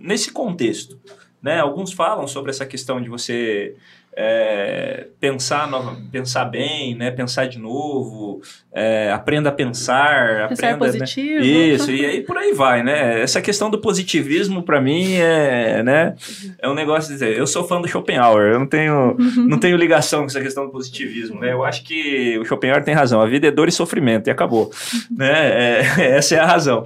nesse 0.00 0.30
contexto. 0.30 0.98
Né? 1.42 1.58
Alguns 1.58 1.92
falam 1.92 2.28
sobre 2.28 2.50
essa 2.50 2.64
questão 2.64 3.00
de 3.00 3.08
você 3.08 3.74
é, 4.16 5.08
pensar, 5.18 5.68
nova, 5.68 5.96
pensar 6.10 6.44
bem, 6.44 6.94
né? 6.94 7.10
pensar 7.10 7.46
de 7.46 7.58
novo, 7.58 8.40
é, 8.72 9.10
aprenda 9.12 9.48
a 9.48 9.52
pensar. 9.52 10.48
Pensar 10.48 10.74
aprenda, 10.74 10.78
positivo. 10.78 11.40
Né? 11.40 11.46
Isso, 11.46 11.90
e 11.90 12.04
aí 12.04 12.20
por 12.22 12.36
aí 12.38 12.52
vai, 12.52 12.82
né? 12.82 13.20
Essa 13.20 13.40
questão 13.40 13.68
do 13.68 13.80
positivismo, 13.80 14.62
para 14.62 14.80
mim, 14.80 15.14
é, 15.14 15.82
né? 15.82 16.14
é 16.58 16.68
um 16.68 16.74
negócio 16.74 17.08
de 17.08 17.14
dizer, 17.14 17.36
eu 17.36 17.46
sou 17.46 17.64
fã 17.64 17.80
do 17.80 17.88
Schopenhauer, 17.88 18.52
eu 18.52 18.58
não 18.58 18.66
tenho, 18.66 19.16
não 19.48 19.58
tenho 19.58 19.76
ligação 19.76 20.20
com 20.20 20.26
essa 20.26 20.40
questão 20.40 20.66
do 20.66 20.72
positivismo, 20.72 21.40
né? 21.40 21.52
Eu 21.52 21.64
acho 21.64 21.82
que 21.84 22.38
o 22.38 22.44
Schopenhauer 22.44 22.84
tem 22.84 22.94
razão, 22.94 23.20
a 23.20 23.26
vida 23.26 23.48
é 23.48 23.50
dor 23.50 23.68
e 23.68 23.72
sofrimento, 23.72 24.28
e 24.28 24.30
acabou. 24.30 24.70
né? 25.10 25.80
É, 25.80 26.16
essa 26.16 26.36
é 26.36 26.38
a 26.38 26.46
razão. 26.46 26.84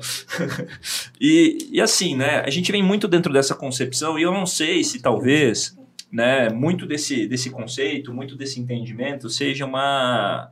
e, 1.21 1.69
e 1.73 1.81
assim, 1.81 2.17
né? 2.17 2.43
A 2.47 2.51
gente 2.51 2.73
vem 2.73 2.83
muito 2.83 3.07
dentro 3.07 3.33
dessa 3.33 3.55
concepção, 3.55 4.19
e 4.19 4.23
eu 4.23 4.33
não 4.33 4.47
sei 4.47 4.83
se 4.83 5.01
talvez 5.01 5.78
né, 6.11 6.49
muito 6.49 6.87
desse, 6.87 7.27
desse 7.27 7.51
conceito, 7.51 8.13
muito 8.13 8.37
desse 8.37 8.61
entendimento 8.61 9.29
seja 9.29 9.67
uma, 9.67 10.51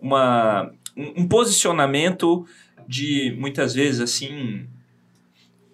uma, 0.00 0.70
um, 0.96 1.22
um 1.22 1.28
posicionamento 1.28 2.46
de 2.88 3.34
muitas 3.38 3.74
vezes 3.74 4.00
assim 4.00 4.66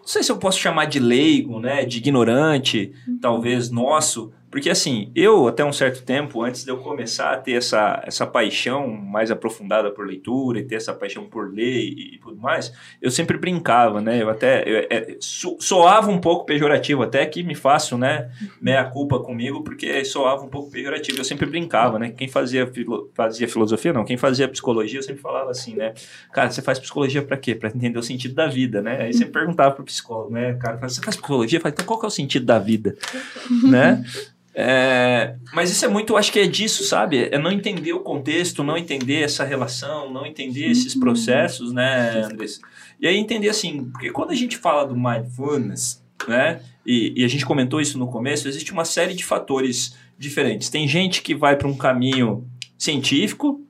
não 0.02 0.08
sei 0.08 0.22
se 0.24 0.32
eu 0.32 0.36
posso 0.36 0.58
chamar 0.58 0.86
de 0.86 0.98
leigo, 0.98 1.60
né, 1.60 1.84
de 1.84 1.98
ignorante, 1.98 2.92
talvez 3.20 3.70
nosso, 3.70 4.32
porque 4.52 4.68
assim, 4.68 5.10
eu 5.14 5.48
até 5.48 5.64
um 5.64 5.72
certo 5.72 6.02
tempo, 6.02 6.42
antes 6.42 6.62
de 6.62 6.70
eu 6.70 6.76
começar 6.76 7.32
a 7.32 7.38
ter 7.38 7.52
essa, 7.52 8.02
essa 8.06 8.26
paixão 8.26 8.86
mais 8.86 9.30
aprofundada 9.30 9.90
por 9.90 10.06
leitura 10.06 10.60
e 10.60 10.62
ter 10.62 10.74
essa 10.74 10.92
paixão 10.92 11.24
por 11.24 11.50
ler 11.50 11.78
e, 11.78 12.16
e 12.16 12.18
tudo 12.18 12.36
mais, 12.36 12.70
eu 13.00 13.10
sempre 13.10 13.38
brincava, 13.38 14.02
né? 14.02 14.22
Eu 14.22 14.28
até 14.28 14.62
eu, 14.66 14.86
é, 14.90 15.16
so, 15.18 15.56
soava 15.58 16.10
um 16.10 16.18
pouco 16.18 16.44
pejorativo, 16.44 17.02
até 17.02 17.24
que 17.24 17.42
me 17.42 17.54
faço, 17.54 17.96
né, 17.96 18.30
meia 18.60 18.84
culpa 18.84 19.18
comigo, 19.20 19.64
porque 19.64 20.04
soava 20.04 20.42
um 20.42 20.48
pouco 20.48 20.70
pejorativo. 20.70 21.18
Eu 21.18 21.24
sempre 21.24 21.46
brincava, 21.46 21.98
né? 21.98 22.10
Quem 22.10 22.28
fazia, 22.28 22.66
filo, 22.66 23.10
fazia 23.14 23.48
filosofia, 23.48 23.94
não, 23.94 24.04
quem 24.04 24.18
fazia 24.18 24.46
psicologia, 24.46 24.98
eu 24.98 25.02
sempre 25.02 25.22
falava 25.22 25.50
assim, 25.50 25.74
né? 25.74 25.94
Cara, 26.30 26.50
você 26.50 26.60
faz 26.60 26.78
psicologia 26.78 27.22
para 27.22 27.38
quê? 27.38 27.54
Para 27.54 27.70
entender 27.70 27.98
o 27.98 28.02
sentido 28.02 28.34
da 28.34 28.48
vida, 28.48 28.82
né? 28.82 29.00
Aí 29.00 29.14
você 29.14 29.24
perguntava 29.24 29.74
pro 29.74 29.82
psicólogo, 29.82 30.30
né? 30.30 30.58
Cara, 30.60 30.76
você 30.76 31.00
faz 31.00 31.16
psicologia? 31.16 31.56
Eu 31.56 31.62
falei, 31.62 31.72
então 31.72 31.86
qual 31.86 31.98
que 31.98 32.04
é 32.04 32.08
o 32.08 32.10
sentido 32.10 32.44
da 32.44 32.58
vida? 32.58 32.94
né? 33.64 34.04
É, 34.54 35.34
mas 35.54 35.70
isso 35.70 35.84
é 35.84 35.88
muito, 35.88 36.16
acho 36.16 36.30
que 36.30 36.38
é 36.38 36.46
disso, 36.46 36.84
sabe? 36.84 37.28
É 37.30 37.38
não 37.38 37.50
entender 37.50 37.92
o 37.92 38.00
contexto, 38.00 38.62
não 38.62 38.76
entender 38.76 39.22
essa 39.22 39.44
relação, 39.44 40.12
não 40.12 40.26
entender 40.26 40.70
esses 40.70 40.94
processos, 40.94 41.72
né? 41.72 42.28
E 43.00 43.06
aí 43.06 43.16
entender 43.16 43.48
assim, 43.48 43.90
porque 43.90 44.10
quando 44.10 44.30
a 44.30 44.34
gente 44.34 44.56
fala 44.56 44.84
do 44.84 44.94
mindfulness, 44.94 46.02
né, 46.28 46.60
e, 46.86 47.14
e 47.16 47.24
a 47.24 47.28
gente 47.28 47.44
comentou 47.44 47.80
isso 47.80 47.98
no 47.98 48.06
começo, 48.06 48.46
existe 48.46 48.72
uma 48.72 48.84
série 48.84 49.14
de 49.14 49.24
fatores 49.24 49.96
diferentes. 50.18 50.68
Tem 50.68 50.86
gente 50.86 51.22
que 51.22 51.34
vai 51.34 51.56
para 51.56 51.66
um 51.66 51.76
caminho 51.76 52.46
científico, 52.78 53.60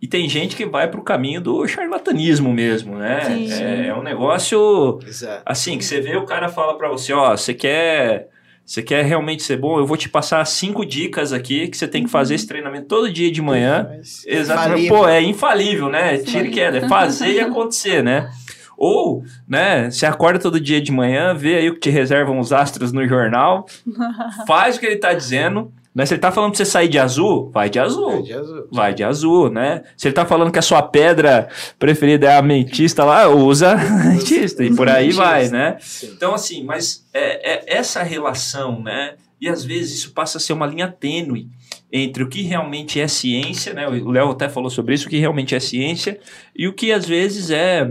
e 0.00 0.06
tem 0.06 0.28
gente 0.28 0.54
que 0.54 0.66
vai 0.66 0.88
para 0.88 1.00
o 1.00 1.02
caminho 1.02 1.40
do 1.40 1.66
charlatanismo 1.66 2.52
mesmo, 2.52 2.96
né? 2.96 3.22
É, 3.50 3.86
é, 3.88 3.94
um 3.94 4.02
negócio 4.02 5.00
Exato. 5.06 5.42
assim 5.44 5.78
que 5.78 5.84
você 5.84 6.00
vê 6.00 6.16
o 6.16 6.26
cara 6.26 6.48
fala 6.48 6.76
para 6.76 6.88
você, 6.88 7.12
ó, 7.12 7.34
você 7.34 7.54
quer 7.54 8.28
você 8.66 8.82
quer 8.82 9.04
realmente 9.04 9.44
ser 9.44 9.56
bom? 9.56 9.78
Eu 9.78 9.86
vou 9.86 9.96
te 9.96 10.08
passar 10.08 10.44
cinco 10.44 10.84
dicas 10.84 11.32
aqui 11.32 11.68
que 11.68 11.76
você 11.76 11.86
tem 11.86 12.02
que 12.02 12.10
fazer 12.10 12.34
esse 12.34 12.48
treinamento 12.48 12.88
todo 12.88 13.10
dia 13.10 13.30
de 13.30 13.40
manhã. 13.40 13.86
Mas 13.88 14.24
Exatamente. 14.26 14.86
infalível. 14.86 14.96
Pô, 14.98 15.08
é 15.08 15.22
infalível, 15.22 15.88
né? 15.88 16.18
Tira 16.18 16.48
e 16.48 16.50
queda. 16.50 16.78
É 16.78 16.88
fazer 16.88 17.32
e 17.32 17.40
acontecer, 17.40 18.02
né? 18.02 18.28
Ou, 18.76 19.24
né, 19.48 19.88
você 19.88 20.04
acorda 20.04 20.38
todo 20.38 20.60
dia 20.60 20.80
de 20.82 20.92
manhã, 20.92 21.32
vê 21.32 21.54
aí 21.54 21.70
o 21.70 21.74
que 21.74 21.80
te 21.80 21.90
reservam 21.90 22.38
os 22.38 22.52
astros 22.52 22.92
no 22.92 23.06
jornal, 23.08 23.66
faz 24.46 24.76
o 24.76 24.80
que 24.80 24.84
ele 24.84 24.96
tá 24.96 25.14
dizendo, 25.14 25.72
né? 25.96 26.04
Se 26.04 26.12
ele 26.12 26.20
tá 26.20 26.30
falando 26.30 26.50
pra 26.50 26.58
você 26.58 26.66
sair 26.66 26.88
de 26.88 26.98
azul, 26.98 27.50
vai 27.50 27.70
de 27.70 27.78
azul. 27.78 28.18
É 28.18 28.22
de 28.22 28.32
azul. 28.34 28.68
Vai 28.70 28.92
de 28.92 29.02
azul, 29.02 29.50
né? 29.50 29.82
Se 29.96 30.06
ele 30.06 30.14
tá 30.14 30.26
falando 30.26 30.52
que 30.52 30.58
a 30.58 30.62
sua 30.62 30.82
pedra 30.82 31.48
preferida 31.78 32.26
é 32.26 32.34
a 32.34 32.38
ametista 32.38 33.02
lá, 33.02 33.26
usa 33.28 33.70
a 33.72 34.02
ametista. 34.02 34.62
E 34.62 34.76
por 34.76 34.90
aí 34.90 35.10
vai, 35.10 35.48
né? 35.48 35.78
Sim. 35.80 36.10
Então, 36.14 36.34
assim, 36.34 36.62
mas 36.64 37.08
é, 37.14 37.54
é 37.54 37.78
essa 37.78 38.02
relação, 38.02 38.82
né? 38.82 39.14
E 39.40 39.48
às 39.48 39.64
vezes 39.64 40.00
isso 40.00 40.12
passa 40.12 40.36
a 40.36 40.40
ser 40.40 40.52
uma 40.52 40.66
linha 40.66 40.86
tênue 40.86 41.48
entre 41.90 42.22
o 42.22 42.28
que 42.28 42.42
realmente 42.42 43.00
é 43.00 43.08
ciência, 43.08 43.72
né? 43.72 43.88
O 43.88 44.10
Léo 44.10 44.32
até 44.32 44.50
falou 44.50 44.68
sobre 44.68 44.94
isso, 44.94 45.06
o 45.06 45.10
que 45.10 45.18
realmente 45.18 45.54
é 45.54 45.60
ciência 45.60 46.20
e 46.54 46.68
o 46.68 46.74
que 46.74 46.92
às 46.92 47.06
vezes 47.06 47.50
é 47.50 47.90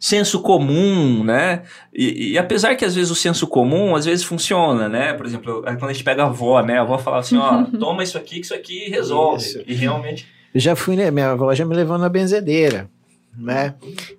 senso 0.00 0.40
comum, 0.40 1.22
né? 1.22 1.62
E, 1.94 2.32
e 2.32 2.38
apesar 2.38 2.74
que 2.74 2.86
às 2.86 2.94
vezes 2.94 3.10
o 3.10 3.14
senso 3.14 3.46
comum 3.46 3.94
às 3.94 4.06
vezes 4.06 4.24
funciona, 4.24 4.88
né? 4.88 5.12
Por 5.12 5.26
exemplo, 5.26 5.62
é 5.66 5.76
quando 5.76 5.90
a 5.90 5.92
gente 5.92 6.02
pega 6.02 6.22
a 6.22 6.26
avó, 6.26 6.62
né? 6.62 6.78
A 6.78 6.82
avó 6.82 6.96
fala 6.96 7.18
assim, 7.18 7.36
ó, 7.36 7.64
toma 7.78 8.02
isso 8.02 8.16
aqui 8.16 8.40
que 8.40 8.46
isso 8.46 8.54
aqui 8.54 8.88
resolve. 8.88 9.44
Isso. 9.44 9.62
E 9.66 9.74
realmente 9.74 10.26
Eu 10.54 10.60
já 10.60 10.74
fui, 10.74 10.96
né? 10.96 11.10
Minha 11.10 11.32
avó 11.32 11.54
já 11.54 11.66
me 11.66 11.76
levou 11.76 11.98
na 11.98 12.08
benzedeira, 12.08 12.88
né? 13.36 13.74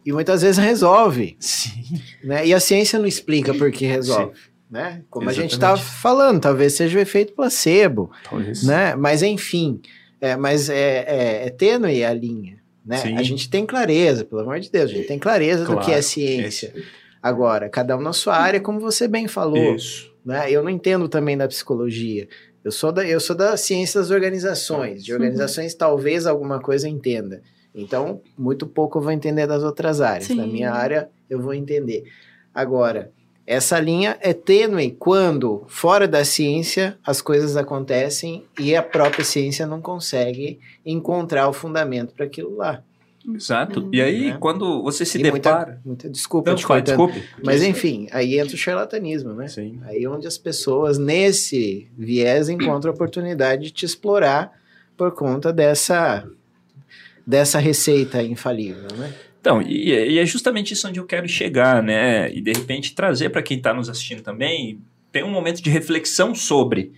E 0.06 0.14
muitas 0.14 0.44
vezes 0.44 0.64
resolve, 0.64 1.36
sim. 1.40 2.00
né? 2.24 2.46
E 2.46 2.54
a 2.54 2.60
ciência 2.60 3.00
não 3.00 3.08
explica 3.08 3.52
por 3.52 3.72
que 3.72 3.88
resolve, 3.88 4.34
né? 4.70 5.02
Como 5.10 5.28
a 5.28 5.34
gente 5.34 5.54
Exatamente. 5.56 5.82
estava 5.82 6.00
falando, 6.00 6.40
talvez 6.42 6.74
seja 6.74 7.00
o 7.00 7.02
efeito 7.02 7.34
placebo, 7.34 8.12
Talvez. 8.30 8.64
né? 8.64 8.96
Mas 8.96 9.24
enfim, 9.24 9.82
é, 10.22 10.38
mas 10.38 10.70
é, 10.70 11.06
é, 11.08 11.48
é 11.48 11.50
tênue 11.50 12.06
a 12.06 12.14
linha, 12.14 12.61
né? 12.86 12.98
Sim. 12.98 13.18
A 13.18 13.24
gente 13.24 13.50
tem 13.50 13.66
clareza, 13.66 14.26
pelo 14.26 14.42
amor 14.42 14.60
de 14.60 14.72
Deus, 14.72 14.92
a 14.92 14.94
gente 14.94 15.08
tem 15.08 15.20
clareza 15.20 15.64
do 15.64 15.74
Claro, 15.74 15.86
que 15.86 15.92
é 15.92 16.02
ciência. 16.02 16.74
Agora, 17.22 17.70
cada 17.70 17.96
um 17.96 18.02
na 18.02 18.14
sua 18.14 18.36
área, 18.36 18.60
como 18.60 18.80
você 18.80 19.08
bem 19.08 19.28
falou, 19.28 19.76
Isso. 19.76 20.12
né? 20.26 20.52
Eu 20.52 20.64
não 20.64 20.70
entendo 20.70 21.08
também 21.08 21.38
da 21.38 21.48
psicologia. 21.48 22.28
Eu 22.64 22.72
sou 22.72 22.92
da, 22.92 23.06
eu 23.06 23.20
sou 23.20 23.36
da 23.36 23.56
ciência 23.58 24.00
das 24.00 24.12
organizações. 24.12 25.04
De 25.04 25.14
organizações, 25.14 25.74
talvez 25.74 26.26
alguma 26.26 26.60
coisa 26.60 26.88
eu 26.88 26.92
entenda. 26.92 27.42
Então, 27.74 28.22
muito 28.38 28.68
pouco 28.68 28.98
eu 28.98 29.02
vou 29.04 29.12
entender 29.12 29.48
das 29.48 29.64
outras 29.64 30.02
áreas. 30.02 30.30
Na 30.30 30.44
Sim. 30.44 30.52
minha 30.52 30.72
área, 30.72 31.10
eu 31.30 31.40
vou 31.40 31.54
entender. 31.54 32.04
Agora, 32.54 33.12
essa 33.46 33.80
linha 33.80 34.18
é 34.22 34.34
tênue 34.34 34.92
quando, 34.92 35.64
fora 35.68 36.08
da 36.08 36.24
ciência, 36.24 36.98
as 37.06 37.22
coisas 37.22 37.58
acontecem 37.58 38.46
e 38.60 38.76
a 38.76 38.84
própria 38.84 39.24
ciência 39.26 39.66
não 39.68 39.82
consegue 39.82 40.60
encontrar 40.86 41.48
o 41.50 41.54
fundamento 41.54 42.14
para 42.14 42.26
aquilo 42.26 42.56
lá. 42.56 42.84
Exato. 43.36 43.88
E 43.94 44.02
aí, 44.02 44.32
Né? 44.32 44.38
quando 44.40 44.82
você 44.82 45.06
se 45.06 45.20
E 45.20 45.22
muita- 45.22 45.38
depara. 45.52 45.82
Muita 45.86 46.10
desculpa, 46.10 46.50
Não, 46.50 46.56
te 46.58 46.82
desculpe. 46.82 47.24
Mas 47.44 47.62
enfim, 47.62 48.08
aí 48.12 48.40
entra 48.40 48.56
o 48.56 48.58
charlatanismo, 48.58 49.34
né? 49.34 49.48
Sim. 49.48 49.80
Aí 49.84 50.08
onde 50.08 50.26
as 50.26 50.40
pessoas, 50.40 50.98
nesse 50.98 51.88
viés, 51.96 52.50
encontram 52.50 52.92
a 52.92 52.96
oportunidade 52.96 53.66
de 53.66 53.72
te 53.72 53.86
explorar 53.86 54.52
por 54.98 55.12
conta 55.12 55.54
dessa, 55.54 56.28
dessa 57.26 57.60
receita 57.60 58.24
infalível, 58.24 58.88
né? 58.98 59.14
Então, 59.42 59.60
e, 59.60 59.90
e 59.90 60.20
é 60.20 60.26
justamente 60.26 60.74
isso 60.74 60.88
onde 60.88 61.00
eu 61.00 61.06
quero 61.06 61.28
chegar, 61.28 61.82
né? 61.82 62.32
E 62.32 62.40
de 62.40 62.54
repente 62.54 62.94
trazer 62.94 63.30
para 63.30 63.42
quem 63.42 63.58
está 63.58 63.74
nos 63.74 63.90
assistindo 63.90 64.22
também, 64.22 64.80
tem 65.12 65.24
um 65.24 65.32
momento 65.32 65.62
de 65.62 65.70
reflexão 65.70 66.34
sobre, 66.36 66.94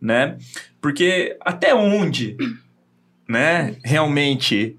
né? 0.00 0.38
Porque 0.80 1.36
até 1.40 1.74
onde, 1.74 2.36
né, 3.28 3.76
realmente 3.84 4.76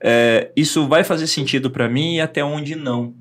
é, 0.00 0.50
isso 0.56 0.88
vai 0.88 1.04
fazer 1.04 1.26
sentido 1.26 1.70
para 1.70 1.90
mim 1.90 2.16
e 2.16 2.20
até 2.22 2.42
onde 2.42 2.74
não. 2.74 3.14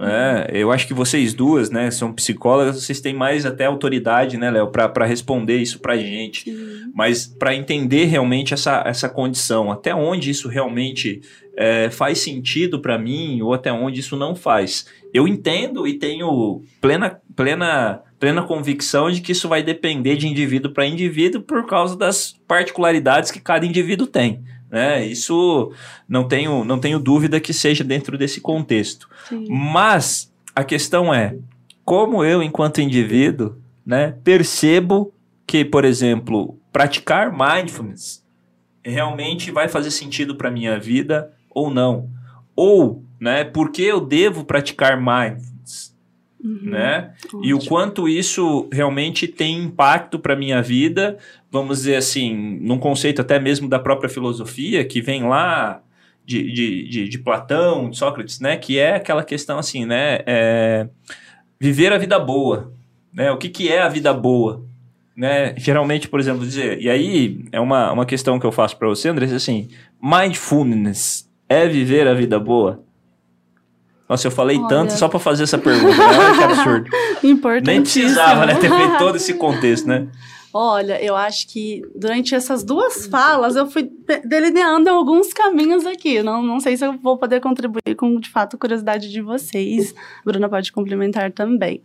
É, 0.00 0.50
eu 0.52 0.70
acho 0.70 0.86
que 0.86 0.94
vocês 0.94 1.34
duas, 1.34 1.70
né, 1.70 1.90
são 1.90 2.12
psicólogas, 2.12 2.82
vocês 2.82 3.00
têm 3.00 3.14
mais 3.14 3.46
até 3.46 3.64
autoridade, 3.64 4.36
né, 4.36 4.50
Léo, 4.50 4.68
para 4.68 5.04
responder 5.04 5.58
isso 5.58 5.80
pra 5.80 5.96
gente. 5.96 6.52
Mas 6.94 7.26
para 7.26 7.54
entender 7.54 8.04
realmente 8.06 8.54
essa, 8.54 8.82
essa 8.86 9.08
condição, 9.08 9.70
até 9.70 9.94
onde 9.94 10.30
isso 10.30 10.48
realmente 10.48 11.20
é, 11.56 11.90
faz 11.90 12.18
sentido 12.20 12.80
para 12.80 12.98
mim 12.98 13.42
ou 13.42 13.52
até 13.52 13.72
onde 13.72 14.00
isso 14.00 14.16
não 14.16 14.34
faz. 14.34 14.86
Eu 15.12 15.26
entendo 15.26 15.86
e 15.86 15.94
tenho 15.94 16.62
plena, 16.80 17.20
plena, 17.34 18.02
plena 18.18 18.42
convicção 18.42 19.10
de 19.10 19.20
que 19.20 19.32
isso 19.32 19.48
vai 19.48 19.62
depender 19.62 20.16
de 20.16 20.28
indivíduo 20.28 20.72
para 20.72 20.86
indivíduo 20.86 21.42
por 21.42 21.66
causa 21.66 21.96
das 21.96 22.34
particularidades 22.46 23.30
que 23.30 23.40
cada 23.40 23.66
indivíduo 23.66 24.06
tem. 24.06 24.42
Né? 24.70 25.06
Isso 25.06 25.72
não 26.08 26.28
tenho, 26.28 26.64
não 26.64 26.78
tenho 26.78 26.98
dúvida 26.98 27.40
que 27.40 27.52
seja 27.52 27.82
dentro 27.82 28.18
desse 28.18 28.40
contexto. 28.40 29.08
Sim. 29.28 29.46
Mas 29.48 30.32
a 30.54 30.62
questão 30.62 31.12
é 31.12 31.36
como 31.84 32.22
eu, 32.22 32.42
enquanto 32.42 32.80
indivíduo, 32.82 33.56
né, 33.84 34.14
percebo 34.22 35.12
que, 35.46 35.64
por 35.64 35.84
exemplo, 35.86 36.58
praticar 36.70 37.32
mindfulness 37.32 38.22
realmente 38.84 39.50
vai 39.50 39.68
fazer 39.68 39.90
sentido 39.90 40.34
para 40.34 40.50
minha 40.50 40.78
vida 40.78 41.32
ou 41.48 41.70
não. 41.70 42.10
Ou, 42.54 43.02
né, 43.18 43.44
por 43.44 43.70
que 43.70 43.82
eu 43.82 44.00
devo 44.00 44.44
praticar 44.44 44.98
mindfulness, 44.98 45.96
Uhum. 46.42 46.70
né? 46.70 47.14
E 47.42 47.52
o 47.52 47.58
quanto 47.58 48.08
isso 48.08 48.68
realmente 48.72 49.26
tem 49.26 49.58
impacto 49.64 50.18
para 50.20 50.36
minha 50.36 50.62
vida, 50.62 51.18
vamos 51.50 51.78
dizer 51.78 51.96
assim, 51.96 52.58
num 52.60 52.78
conceito 52.78 53.20
até 53.20 53.38
mesmo 53.38 53.68
da 53.68 53.78
própria 53.78 54.08
filosofia, 54.08 54.84
que 54.84 55.00
vem 55.00 55.24
lá 55.24 55.82
de, 56.24 56.52
de, 56.52 56.88
de, 56.88 57.08
de 57.08 57.18
Platão, 57.18 57.88
de 57.88 57.96
Sócrates, 57.96 58.38
né? 58.38 58.56
Que 58.56 58.78
é 58.78 58.96
aquela 58.96 59.24
questão 59.24 59.58
assim, 59.58 59.86
né? 59.86 60.20
é, 60.26 60.88
viver 61.58 61.92
a 61.92 61.98
vida 61.98 62.18
boa, 62.18 62.72
né? 63.12 63.30
O 63.30 63.38
que, 63.38 63.48
que 63.48 63.68
é 63.68 63.80
a 63.80 63.88
vida 63.88 64.12
boa? 64.12 64.62
Né? 65.16 65.54
Geralmente, 65.56 66.06
por 66.06 66.20
exemplo, 66.20 66.46
dizer, 66.46 66.80
e 66.80 66.88
aí 66.88 67.44
é 67.50 67.58
uma, 67.58 67.90
uma 67.90 68.06
questão 68.06 68.38
que 68.38 68.46
eu 68.46 68.52
faço 68.52 68.76
para 68.76 68.86
você, 68.86 69.08
André, 69.08 69.26
assim, 69.26 69.68
mindfulness 70.00 71.28
é 71.48 71.66
viver 71.66 72.06
a 72.06 72.14
vida 72.14 72.38
boa? 72.38 72.84
Nossa, 74.08 74.26
eu 74.26 74.30
falei 74.30 74.58
Olha. 74.58 74.68
tanto 74.68 74.92
só 74.92 75.08
para 75.08 75.18
fazer 75.18 75.42
essa 75.42 75.58
pergunta, 75.58 75.96
né? 75.96 76.18
Olha 76.18 76.34
que 76.36 76.42
absurdo. 76.44 76.90
Nem 77.66 77.82
precisava, 77.82 78.46
né? 78.46 78.54
Ter 78.54 78.70
feito 78.70 78.98
todo 78.98 79.16
esse 79.16 79.34
contexto, 79.34 79.88
né? 79.88 80.08
Olha, 80.60 81.00
eu 81.00 81.14
acho 81.14 81.46
que 81.46 81.82
durante 81.94 82.34
essas 82.34 82.64
duas 82.64 83.06
falas 83.06 83.54
eu 83.54 83.70
fui 83.70 83.84
de- 83.84 84.20
delineando 84.26 84.90
alguns 84.90 85.32
caminhos 85.32 85.86
aqui. 85.86 86.20
Não, 86.20 86.42
não 86.42 86.58
sei 86.58 86.76
se 86.76 86.84
eu 86.84 86.98
vou 86.98 87.16
poder 87.16 87.40
contribuir 87.40 87.94
com, 87.96 88.18
de 88.18 88.28
fato, 88.28 88.56
a 88.56 88.58
curiosidade 88.58 89.08
de 89.08 89.22
vocês. 89.22 89.94
A 89.96 90.22
Bruna 90.24 90.48
pode 90.48 90.72
complementar 90.72 91.30
também. 91.30 91.80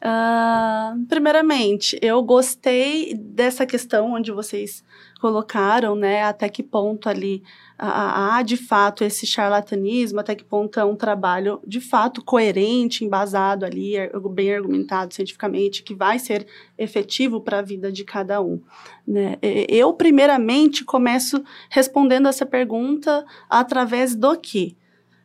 Uh, 0.00 1.04
primeiramente, 1.08 1.98
eu 2.00 2.22
gostei 2.22 3.14
dessa 3.14 3.66
questão 3.66 4.12
onde 4.12 4.30
vocês 4.30 4.84
colocaram, 5.18 5.96
né, 5.96 6.22
até 6.22 6.48
que 6.48 6.62
ponto 6.62 7.08
ali 7.08 7.42
há 7.76 8.42
de 8.42 8.56
fato 8.56 9.04
esse 9.04 9.26
charlatanismo, 9.26 10.18
até 10.18 10.34
que 10.34 10.44
ponto 10.44 10.80
é 10.80 10.84
um 10.84 10.96
trabalho 10.96 11.60
de 11.66 11.80
fato 11.80 12.24
coerente, 12.24 13.04
embasado 13.04 13.64
ali, 13.64 13.94
bem 14.30 14.54
argumentado 14.54 15.14
cientificamente, 15.14 15.82
que 15.82 15.94
vai 15.94 16.18
ser 16.18 16.46
efetivo 16.76 17.40
para 17.40 17.58
a 17.58 17.62
vida 17.62 17.92
de 17.92 18.04
cada 18.04 18.40
um. 18.40 18.60
Né? 19.06 19.36
Eu, 19.68 19.92
primeiramente, 19.92 20.84
começo 20.84 21.42
respondendo 21.70 22.28
essa 22.28 22.46
pergunta 22.46 23.24
através 23.48 24.14
do 24.16 24.36
que? 24.36 24.76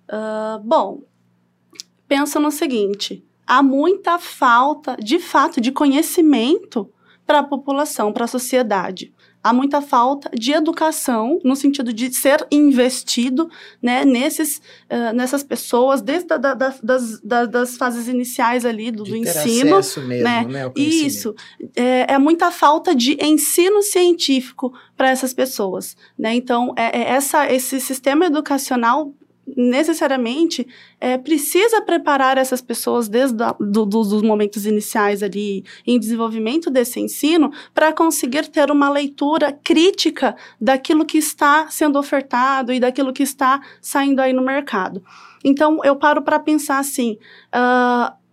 Uh, 0.08 0.60
bom, 0.64 1.02
pensa 2.08 2.40
no 2.40 2.52
seguinte: 2.52 3.26
há 3.48 3.64
muita 3.64 4.20
falta, 4.20 4.96
de 4.98 5.18
fato, 5.18 5.60
de 5.60 5.72
conhecimento 5.72 6.90
para 7.26 7.40
a 7.40 7.44
população, 7.44 8.12
para 8.12 8.26
a 8.26 8.28
sociedade 8.28 9.14
há 9.44 9.52
muita 9.52 9.82
falta 9.82 10.32
de 10.34 10.54
educação 10.54 11.40
no 11.44 11.56
sentido 11.56 11.92
de 11.92 12.12
ser 12.14 12.48
investido 12.50 13.50
né, 13.82 14.06
nesses, 14.06 14.58
uh, 14.90 15.14
nessas 15.14 15.44
pessoas 15.44 16.02
desde 16.02 16.28
da, 16.28 16.38
da, 16.38 16.74
das, 16.82 17.20
da, 17.20 17.46
das 17.46 17.76
fases 17.76 18.08
iniciais 18.08 18.66
ali 18.66 18.90
do, 18.90 19.04
do 19.04 19.16
ensino. 19.16 19.76
Mesmo, 19.76 20.04
né? 20.04 20.46
né 20.46 20.72
Isso. 20.76 21.36
É, 21.76 22.14
é, 22.14 22.18
muita 22.18 22.50
falta 22.50 22.96
de 22.96 23.18
ensino 23.22 23.82
científico 23.82 24.74
para 24.96 25.10
essas 25.10 25.34
pessoas. 25.34 25.98
Né? 26.18 26.34
Então, 26.36 26.74
é, 26.78 27.02
é 27.02 27.10
essa, 27.10 27.52
esse 27.52 27.82
sistema 27.82 28.26
educacional 28.26 29.14
necessariamente 29.46 30.66
é, 31.00 31.18
precisa 31.18 31.82
preparar 31.82 32.38
essas 32.38 32.62
pessoas 32.62 33.08
desde 33.08 33.44
a, 33.44 33.54
do, 33.60 33.86
dos 33.86 34.22
momentos 34.22 34.66
iniciais 34.66 35.22
ali 35.22 35.64
em 35.86 36.00
desenvolvimento 36.00 36.70
desse 36.70 37.00
ensino 37.00 37.52
para 37.74 37.92
conseguir 37.94 38.48
ter 38.48 38.72
uma 38.72 38.90
leitura 38.90 39.52
crítica 39.52 40.36
daquilo 40.60 41.06
que 41.06 41.18
está 41.18 41.68
sendo 41.70 42.00
ofertado 42.00 42.72
e 42.72 42.80
daquilo 42.80 43.14
que 43.14 43.24
está 43.24 43.62
saindo 43.82 44.22
aí 44.22 44.34
no 44.34 44.42
mercado. 44.42 45.04
Então 45.44 45.80
eu 45.84 45.96
paro 45.96 46.22
para 46.22 46.40
pensar 46.40 46.80
assim. 46.80 47.18
Uh, 47.54 48.24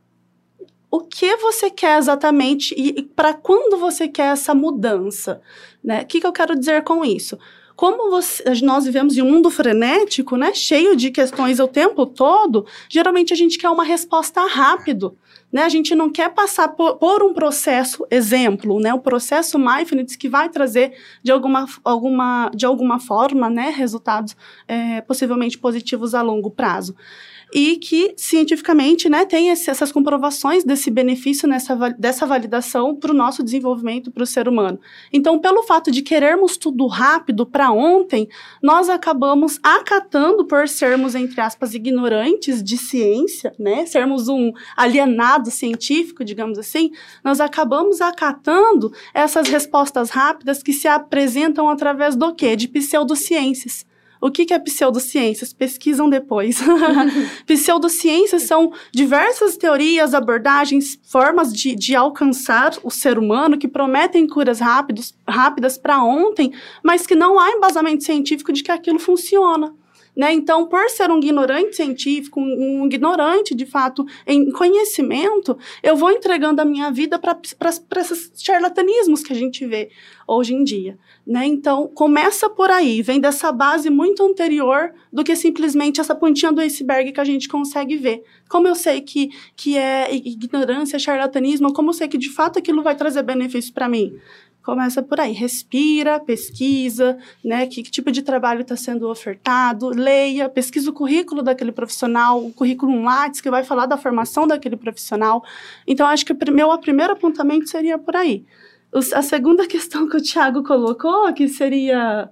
o 0.93 1.01
que 1.01 1.37
você 1.37 1.71
quer 1.71 1.99
exatamente 1.99 2.75
e, 2.77 2.99
e 2.99 3.03
para 3.03 3.33
quando 3.33 3.79
você 3.79 4.09
quer 4.09 4.33
essa 4.33 4.53
mudança? 4.55 5.41
Né? 5.83 6.03
O 6.03 6.07
que, 6.07 6.21
que 6.21 6.27
eu 6.27 6.33
quero 6.33 6.59
dizer 6.59 6.83
com 6.83 7.05
isso? 7.05 7.39
Como 7.81 8.11
você, 8.11 8.45
nós 8.63 8.85
vivemos 8.85 9.17
em 9.17 9.23
um 9.23 9.31
mundo 9.31 9.49
frenético, 9.49 10.37
né, 10.37 10.53
cheio 10.53 10.95
de 10.95 11.11
questões 11.11 11.59
o 11.59 11.67
tempo 11.67 12.05
todo, 12.05 12.67
geralmente 12.91 13.33
a 13.33 13.37
gente 13.37 13.57
quer 13.57 13.71
uma 13.71 13.85
resposta 13.85 14.47
rápido. 14.47 15.17
Né? 15.51 15.63
A 15.63 15.69
gente 15.71 15.95
não 15.95 16.11
quer 16.13 16.29
passar 16.29 16.69
por, 16.69 16.97
por 16.97 17.23
um 17.23 17.33
processo, 17.33 18.07
exemplo, 18.11 18.79
né? 18.79 18.93
o 18.93 18.99
processo 18.99 19.59
Mindfulness 19.59 20.15
que 20.15 20.29
vai 20.29 20.51
trazer 20.51 20.93
de 21.23 21.33
alguma, 21.33 21.65
alguma, 21.83 22.51
de 22.55 22.67
alguma 22.67 23.01
forma 23.01 23.49
né? 23.49 23.71
resultados 23.71 24.37
é, 24.69 25.01
possivelmente 25.01 25.57
positivos 25.57 26.15
a 26.15 26.21
longo 26.21 26.51
prazo 26.51 26.95
e 27.53 27.77
que 27.77 28.15
cientificamente 28.17 29.09
né, 29.09 29.25
tem 29.25 29.49
esse, 29.49 29.71
essas 29.71 29.91
comprovações 29.91 30.65
desse 30.65 30.91
benefício 30.91 31.49
nessa, 31.49 31.75
dessa 31.99 32.27
validação 32.27 32.95
para 32.95 33.11
o 33.11 33.15
nosso 33.15 33.43
desenvolvimento 33.43 34.11
para 34.11 34.23
o 34.23 34.27
ser 34.27 34.49
humano. 34.49 34.79
Então, 35.13 35.39
pelo 35.39 35.63
fato 35.63 35.91
de 35.91 36.03
querermos 36.03 36.57
tudo 36.57 36.87
rápido 36.87 37.45
para 37.45 37.71
ontem, 37.71 38.29
nós 38.63 38.89
acabamos 38.89 39.59
acatando 39.63 40.47
por 40.47 40.69
sermos, 40.69 41.15
entre 41.15 41.41
aspas, 41.41 41.75
ignorantes 41.75 42.63
de 42.63 42.77
ciência, 42.77 43.53
né, 43.59 43.87
sermos 43.87 44.29
um 44.29 44.53
alienado 44.77 45.51
científico, 45.51 46.25
digamos 46.25 46.59
assim, 46.59 46.91
nós 47.25 47.41
acabamos 47.41 48.01
acatando 48.01 48.93
essas 49.13 49.49
respostas 49.49 50.11
rápidas 50.11 50.63
que 50.63 50.73
se 50.73 50.87
apresentam 50.87 51.69
através 51.69 52.15
do 52.17 52.35
quê? 52.35 52.55
De 52.55 52.69
pseudociências. 52.69 53.90
O 54.21 54.31
que, 54.31 54.45
que 54.45 54.53
é 54.53 54.59
pseudociências? 54.59 55.53
Pesquisam 55.53 56.11
depois. 56.11 56.59
pseudociências 57.47 58.43
são 58.43 58.73
diversas 58.93 59.57
teorias, 59.57 60.13
abordagens, 60.13 60.99
formas 61.03 61.53
de, 61.53 61.75
de 61.75 61.97
alcançar 61.97 62.73
o 62.83 62.91
ser 62.91 63.19
humano 63.19 63.57
que 63.57 63.67
prometem 63.67 64.27
curas 64.27 64.61
rápidos, 64.61 65.15
rápidas 65.27 65.79
para 65.79 66.03
ontem, 66.03 66.53
mas 66.83 67.07
que 67.07 67.15
não 67.15 67.39
há 67.39 67.51
embasamento 67.51 68.05
científico 68.05 68.53
de 68.53 68.63
que 68.63 68.71
aquilo 68.71 68.99
funciona. 68.99 69.75
Né? 70.17 70.33
Então, 70.33 70.67
por 70.67 70.89
ser 70.91 71.11
um 71.11 71.19
ignorante 71.19 71.77
científico, 71.77 72.41
um, 72.41 72.83
um 72.83 72.87
ignorante 72.87 73.55
de 73.55 73.65
fato 73.65 74.05
em 74.27 74.51
conhecimento, 74.51 75.57
eu 75.83 75.97
vou 75.97 76.11
entregando 76.11 76.61
a 76.61 76.65
minha 76.65 76.91
vida 76.91 77.19
para 77.19 77.39
esses 78.01 78.33
charlatanismos 78.37 79.23
que 79.23 79.33
a 79.33 79.37
gente 79.37 79.67
vê 79.67 79.91
hoje 80.27 80.55
em 80.55 80.65
dia. 80.65 80.99
Né? 81.27 81.47
Então, 81.47 81.89
começa 81.89 82.49
por 82.49 82.71
aí, 82.71 83.03
vem 83.03 83.21
dessa 83.21 83.53
base 83.53 83.91
muito 83.91 84.23
anterior 84.23 84.93
do 85.13 85.25
que 85.25 85.35
simplesmente 85.37 86.01
essa 86.01 86.15
pontinha 86.15 86.53
do 86.53 86.61
iceberg 86.61 87.13
que 87.13 87.21
a 87.21 87.25
gente 87.25 87.49
consegue 87.49 87.97
ver. 87.97 88.23
Como 88.49 88.67
eu 88.67 88.75
sei 88.75 89.01
que, 89.01 89.31
que 89.57 89.77
é 89.77 90.15
ignorância, 90.15 90.99
charlatanismo, 90.99 91.73
como 91.73 91.91
eu 91.91 91.95
sei 91.95 92.09
que 92.09 92.19
de 92.19 92.31
fato 92.31 92.59
aquilo 92.59 92.83
vai 92.83 92.95
trazer 92.95 93.23
benefício 93.23 93.73
para 93.73 93.89
mim? 93.89 94.19
Começa 94.63 95.03
por 95.03 95.19
aí, 95.19 95.33
respira, 95.33 96.21
pesquisa, 96.21 97.19
né? 97.45 97.67
Que, 97.67 97.83
que 97.83 97.91
tipo 97.91 98.13
de 98.13 98.23
trabalho 98.23 98.61
está 98.61 98.77
sendo 98.77 99.09
ofertado, 99.09 99.89
leia, 99.89 100.49
pesquisa 100.49 100.91
o 100.91 100.93
currículo 100.93 101.43
daquele 101.43 101.73
profissional, 101.73 102.45
o 102.45 102.53
currículo 102.53 103.03
Lattes, 103.03 103.41
que 103.41 103.51
vai 103.51 103.65
falar 103.65 103.87
da 103.87 103.97
formação 103.97 104.47
daquele 104.47 104.77
profissional. 104.77 105.43
Então, 105.87 106.07
acho 106.07 106.25
que 106.25 106.33
o 106.33 106.53
meu 106.53 106.77
primeiro 106.79 107.15
apontamento 107.15 107.69
seria 107.69 107.99
por 107.99 108.15
aí 108.15 108.45
a 109.15 109.23
segunda 109.23 109.67
questão 109.69 110.09
que 110.09 110.17
o 110.17 110.23
Thiago 110.23 110.63
colocou, 110.63 111.33
que 111.33 111.49
seria. 111.49 112.29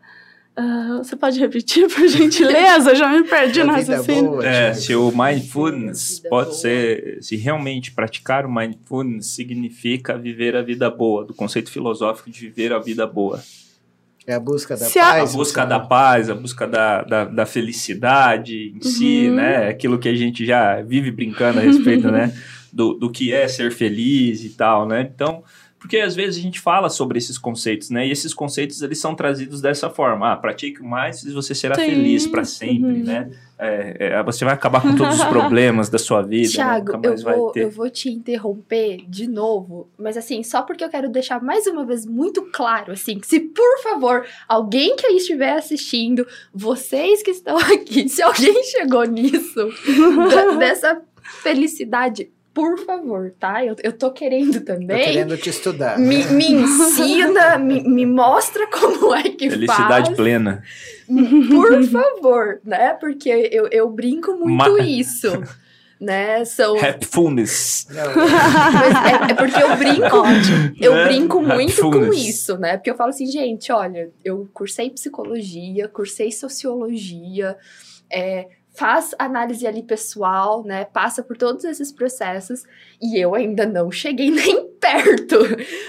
Uh, 0.58 0.98
você 0.98 1.14
pode 1.14 1.38
repetir, 1.38 1.86
por 1.88 2.06
gentileza? 2.08 2.92
Já 2.92 3.08
me 3.08 3.22
perdi 3.22 3.62
no 3.62 3.70
raciocínio. 3.70 4.42
É, 4.42 4.74
se 4.74 4.92
o 4.96 5.12
mindfulness 5.14 6.20
pode 6.28 6.48
boa. 6.48 6.58
ser. 6.58 7.18
Se 7.22 7.36
realmente 7.36 7.92
praticar 7.92 8.44
o 8.44 8.52
mindfulness 8.52 9.26
significa 9.26 10.18
viver 10.18 10.56
a 10.56 10.62
vida 10.62 10.90
boa, 10.90 11.24
do 11.24 11.32
conceito 11.32 11.70
filosófico 11.70 12.28
de 12.28 12.40
viver 12.40 12.72
a 12.72 12.80
vida 12.80 13.06
boa. 13.06 13.40
É 14.26 14.34
a 14.34 14.40
busca 14.40 14.76
da 14.76 14.84
se 14.84 14.98
paz. 14.98 15.32
A, 15.32 15.36
busca 15.36 15.64
da 15.64 15.78
paz, 15.78 16.28
a 16.28 16.34
busca 16.34 16.66
da, 16.66 17.02
da, 17.02 17.24
da 17.24 17.46
felicidade 17.46 18.72
em 18.74 18.74
uhum. 18.74 18.82
si, 18.82 19.30
né? 19.30 19.68
Aquilo 19.68 19.96
que 19.96 20.08
a 20.08 20.14
gente 20.14 20.44
já 20.44 20.82
vive 20.82 21.12
brincando 21.12 21.60
a 21.60 21.62
respeito, 21.62 22.10
né? 22.12 22.36
Do, 22.72 22.94
do 22.94 23.10
que 23.10 23.32
é 23.32 23.46
ser 23.46 23.70
feliz 23.70 24.44
e 24.44 24.50
tal, 24.50 24.86
né? 24.88 25.08
Então, 25.14 25.44
porque 25.78 25.98
às 25.98 26.14
vezes 26.14 26.38
a 26.38 26.42
gente 26.42 26.60
fala 26.60 26.90
sobre 26.90 27.18
esses 27.18 27.38
conceitos, 27.38 27.88
né? 27.88 28.06
E 28.06 28.10
esses 28.10 28.34
conceitos 28.34 28.82
eles 28.82 28.98
são 28.98 29.14
trazidos 29.14 29.60
dessa 29.60 29.88
forma. 29.88 30.32
Ah, 30.32 30.36
pratique 30.36 30.82
mais 30.82 31.22
e 31.22 31.32
você 31.32 31.54
será 31.54 31.76
Sim. 31.76 31.86
feliz 31.86 32.26
para 32.26 32.44
sempre, 32.44 33.00
uhum. 33.00 33.04
né? 33.04 33.30
É, 33.60 34.12
é, 34.12 34.22
você 34.22 34.44
vai 34.44 34.54
acabar 34.54 34.80
com 34.80 34.94
todos 34.94 35.18
os 35.18 35.24
problemas 35.26 35.88
da 35.88 35.98
sua 35.98 36.22
vida. 36.22 36.50
Tiago, 36.50 36.96
né? 36.96 37.08
eu, 37.08 37.16
vou, 37.16 37.52
eu 37.54 37.70
vou 37.70 37.90
te 37.90 38.08
interromper 38.08 39.04
de 39.08 39.28
novo, 39.28 39.88
mas 39.98 40.16
assim, 40.16 40.42
só 40.42 40.62
porque 40.62 40.82
eu 40.82 40.88
quero 40.88 41.08
deixar 41.08 41.42
mais 41.42 41.66
uma 41.66 41.84
vez 41.84 42.06
muito 42.06 42.42
claro, 42.52 42.92
assim, 42.92 43.18
que 43.18 43.26
se 43.26 43.40
por 43.40 43.82
favor, 43.82 44.24
alguém 44.48 44.96
que 44.96 45.06
aí 45.06 45.16
estiver 45.16 45.52
assistindo, 45.52 46.26
vocês 46.52 47.22
que 47.22 47.30
estão 47.30 47.56
aqui, 47.72 48.08
se 48.08 48.22
alguém 48.22 48.62
chegou 48.64 49.04
nisso, 49.04 49.68
dessa 50.58 51.00
felicidade 51.42 52.30
por 52.58 52.76
favor, 52.84 53.32
tá? 53.38 53.64
Eu, 53.64 53.76
eu 53.84 53.92
tô 53.92 54.10
querendo 54.10 54.60
também. 54.62 54.98
Tô 54.98 55.04
querendo 55.04 55.36
te 55.36 55.48
estudar. 55.48 55.96
Me, 55.96 56.24
me 56.24 56.50
ensina, 56.50 57.54
me, 57.56 57.84
me 57.84 58.04
mostra 58.04 58.66
como 58.66 59.14
é 59.14 59.22
que 59.22 59.48
Felicidade 59.48 60.06
faz. 60.06 60.16
plena. 60.16 60.64
Por 61.06 61.84
favor, 61.84 62.60
né? 62.64 62.94
Porque 62.94 63.28
eu, 63.52 63.68
eu 63.68 63.88
brinco 63.88 64.32
muito 64.32 64.56
Ma 64.56 64.80
isso. 64.80 65.40
né? 66.00 66.44
São 66.44 66.76
Happyfulness. 66.76 67.86
é, 67.92 69.30
é, 69.30 69.34
porque 69.34 69.62
eu 69.62 69.76
brinco, 69.76 70.16
eu 70.80 70.96
é? 70.96 71.04
brinco 71.06 71.40
muito 71.40 71.80
com 71.80 72.12
isso, 72.12 72.58
né? 72.58 72.76
Porque 72.76 72.90
eu 72.90 72.96
falo 72.96 73.10
assim, 73.10 73.26
gente, 73.26 73.70
olha, 73.70 74.10
eu 74.24 74.48
cursei 74.52 74.90
psicologia, 74.90 75.86
cursei 75.86 76.32
sociologia, 76.32 77.56
é, 78.10 78.48
faz 78.78 79.12
análise 79.18 79.66
ali 79.66 79.82
pessoal, 79.82 80.62
né? 80.62 80.84
Passa 80.84 81.20
por 81.20 81.36
todos 81.36 81.64
esses 81.64 81.90
processos 81.90 82.62
e 83.02 83.18
eu 83.20 83.34
ainda 83.34 83.66
não 83.66 83.90
cheguei 83.90 84.30
nem 84.30 84.68
perto 84.78 85.36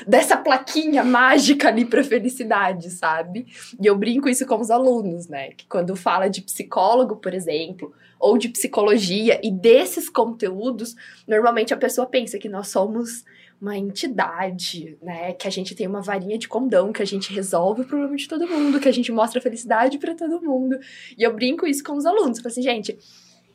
dessa 0.08 0.36
plaquinha 0.36 1.04
mágica 1.04 1.68
ali 1.68 1.86
para 1.86 2.04
felicidade, 2.04 2.90
sabe? 2.90 3.46
E 3.80 3.86
eu 3.86 3.96
brinco 3.96 4.28
isso 4.28 4.44
com 4.48 4.60
os 4.60 4.72
alunos, 4.72 5.28
né? 5.28 5.52
Que 5.52 5.68
quando 5.68 5.96
fala 5.96 6.28
de 6.28 6.42
psicólogo, 6.42 7.18
por 7.18 7.32
exemplo, 7.32 7.94
ou 8.20 8.40
de 8.40 8.50
psicologia 8.50 9.40
e 9.44 9.52
desses 9.52 10.10
conteúdos, 10.10 10.96
normalmente 11.28 11.76
a 11.76 11.78
pessoa 11.78 12.08
pensa 12.08 12.40
que 12.40 12.50
nós 12.50 12.70
somos 12.70 13.24
uma 13.62 13.78
entidade, 13.78 14.98
né? 15.02 15.34
Que 15.34 15.48
a 15.48 15.52
gente 15.52 15.76
tem 15.76 15.88
uma 15.88 16.02
varinha 16.02 16.38
de 16.38 16.48
condão, 16.48 16.94
que 16.94 17.02
a 17.02 17.06
gente 17.06 17.34
resolve 17.34 17.82
o 17.82 17.86
problema 17.86 18.16
de 18.16 18.28
todo 18.28 18.48
mundo, 18.48 18.80
que 18.80 18.88
a 18.88 18.94
gente 18.94 19.12
mostra 19.12 19.42
felicidade 19.42 19.98
para 19.98 20.16
todo 20.16 20.42
mundo. 20.42 20.78
E 21.18 21.24
eu 21.24 21.34
brinco 21.34 21.68
isso 21.68 21.84
com 21.84 21.94
os 21.94 22.06
alunos. 22.06 22.38
Eu 22.38 22.44
falo 22.44 22.52
assim, 22.52 22.62
gente, 22.62 22.98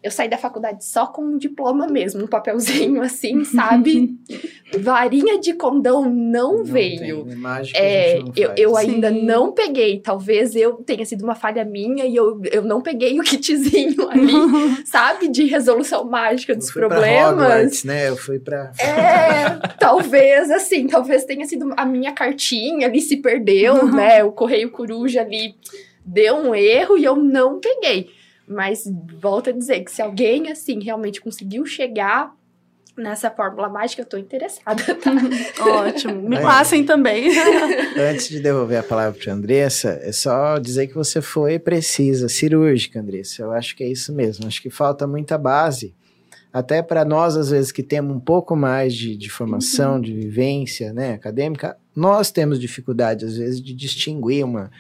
eu 0.05 0.11
saí 0.11 0.29
da 0.29 0.37
faculdade 0.37 0.85
só 0.85 1.07
com 1.07 1.23
um 1.23 1.39
diploma 1.39 1.87
mesmo, 1.87 2.23
um 2.23 2.27
papelzinho 2.27 3.01
assim, 3.01 3.43
sabe? 3.43 4.15
Varinha 4.79 5.41
de 5.41 5.55
condão 5.55 6.05
não, 6.05 6.59
não 6.59 6.65
veio. 6.65 7.25
Tem, 7.25 7.37
mágica 7.37 7.79
é, 7.79 8.19
não 8.19 8.33
eu, 8.37 8.53
eu 8.55 8.77
ainda 8.77 9.11
não 9.11 9.53
peguei. 9.53 10.01
Talvez 10.01 10.55
eu 10.55 10.75
tenha 10.75 11.07
sido 11.07 11.23
uma 11.23 11.35
falha 11.35 11.65
minha 11.65 12.05
e 12.05 12.15
eu, 12.15 12.39
eu 12.53 12.61
não 12.61 12.83
peguei 12.83 13.19
o 13.19 13.23
kitzinho 13.23 14.07
ali, 14.11 14.85
sabe? 14.85 15.29
De 15.29 15.47
resolução 15.47 16.05
mágica 16.05 16.55
dos 16.55 16.69
eu 16.69 16.75
problemas. 16.75 17.33
Hogwarts, 17.33 17.85
né? 17.85 18.11
Eu 18.11 18.17
fui 18.19 18.39
pra. 18.39 18.73
É, 18.79 19.69
talvez 19.79 20.51
assim, 20.51 20.87
talvez 20.87 21.25
tenha 21.25 21.47
sido 21.47 21.73
a 21.79 21.87
minha 21.87 22.13
cartinha 22.13 22.87
ali 22.89 23.01
se 23.01 23.17
perdeu, 23.17 23.87
né? 23.91 24.23
O 24.23 24.33
correio 24.33 24.71
coruja 24.71 25.23
ali 25.23 25.55
deu 26.05 26.37
um 26.37 26.55
erro 26.55 26.99
e 26.99 27.05
eu 27.05 27.17
não 27.17 27.59
peguei. 27.59 28.11
Mas 28.47 28.85
volto 29.21 29.51
a 29.51 29.53
dizer 29.53 29.81
que 29.85 29.91
se 29.91 30.03
alguém, 30.03 30.51
assim, 30.51 30.83
realmente 30.83 31.21
conseguiu 31.21 31.65
chegar 31.65 32.35
nessa 32.97 33.31
fórmula 33.31 33.69
mágica, 33.69 34.03
eu 34.03 34.07
tô 34.07 34.17
interessada. 34.17 34.83
Tá? 34.95 35.11
Ótimo. 35.67 36.29
Me 36.29 36.41
passem 36.41 36.85
também. 36.85 37.31
Antes 37.99 38.29
de 38.29 38.41
devolver 38.41 38.79
a 38.79 38.83
palavra 38.83 39.19
para 39.19 39.33
Andressa, 39.33 39.99
é 40.03 40.13
só 40.13 40.59
dizer 40.59 40.87
que 40.87 40.95
você 40.95 41.21
foi 41.21 41.59
precisa, 41.59 42.29
cirúrgica, 42.29 43.01
Andressa. 43.01 43.43
Eu 43.43 43.53
acho 43.53 43.75
que 43.77 43.83
é 43.83 43.89
isso 43.89 44.13
mesmo. 44.13 44.47
Acho 44.47 44.63
que 44.63 44.71
falta 44.71 45.07
muita 45.07 45.37
base. 45.37 45.95
Até 46.53 46.83
para 46.83 47.05
nós, 47.05 47.37
às 47.37 47.51
vezes, 47.51 47.73
que 47.73 47.83
temos 47.83 48.15
um 48.15 48.21
pouco 48.21 48.55
mais 48.55 48.95
de, 48.95 49.17
de 49.17 49.29
formação, 49.29 49.95
uhum. 49.95 50.01
de 50.01 50.13
vivência 50.13 50.93
né, 50.93 51.15
acadêmica, 51.15 51.77
nós 51.97 52.31
temos 52.31 52.61
dificuldade, 52.61 53.25
às 53.25 53.37
vezes, 53.37 53.61
de 53.61 53.75
distinguir 53.75 54.45
uma, 54.45 54.71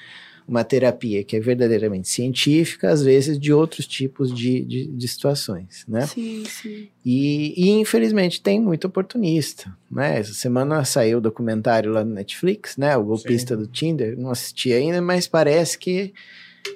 uma 0.46 0.62
terapia 0.62 1.24
que 1.24 1.36
é 1.36 1.40
verdadeiramente 1.40 2.08
científica, 2.08 2.90
às 2.90 3.02
vezes 3.02 3.38
de 3.38 3.52
outros 3.52 3.86
tipos 3.86 4.32
de, 4.32 4.62
de, 4.62 4.86
de 4.86 5.08
situações, 5.08 5.84
né? 5.88 6.06
Sim, 6.06 6.44
sim. 6.44 6.88
E, 7.04 7.54
e, 7.56 7.70
infelizmente 7.70 8.42
tem 8.42 8.60
muito 8.60 8.86
oportunista, 8.86 9.74
né? 9.90 10.18
Essa 10.18 10.34
semana 10.34 10.84
saiu 10.84 11.18
o 11.18 11.20
documentário 11.20 11.90
lá 11.90 12.04
no 12.04 12.12
Netflix, 12.14 12.76
né? 12.76 12.94
O 12.96 13.04
golpista 13.04 13.56
sim. 13.56 13.62
do 13.62 13.66
Tinder, 13.66 14.18
não 14.18 14.30
assisti 14.30 14.72
ainda, 14.72 15.00
mas 15.00 15.26
parece 15.26 15.78
que 15.78 16.12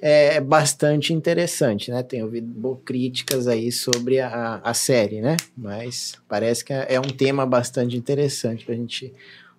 é 0.00 0.40
bastante 0.40 1.12
interessante, 1.12 1.90
né? 1.90 2.02
Tenho 2.02 2.24
ouvido 2.24 2.80
críticas 2.84 3.46
aí 3.46 3.70
sobre 3.70 4.20
a, 4.20 4.60
a 4.62 4.74
série, 4.74 5.20
né? 5.20 5.36
Mas 5.56 6.14
parece 6.28 6.64
que 6.64 6.72
é 6.72 6.98
um 6.98 7.10
tema 7.10 7.44
bastante 7.44 7.96
interessante 7.96 8.64
para 8.64 8.74
a 8.74 8.78
gente 8.78 9.12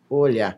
olhar. 0.10 0.58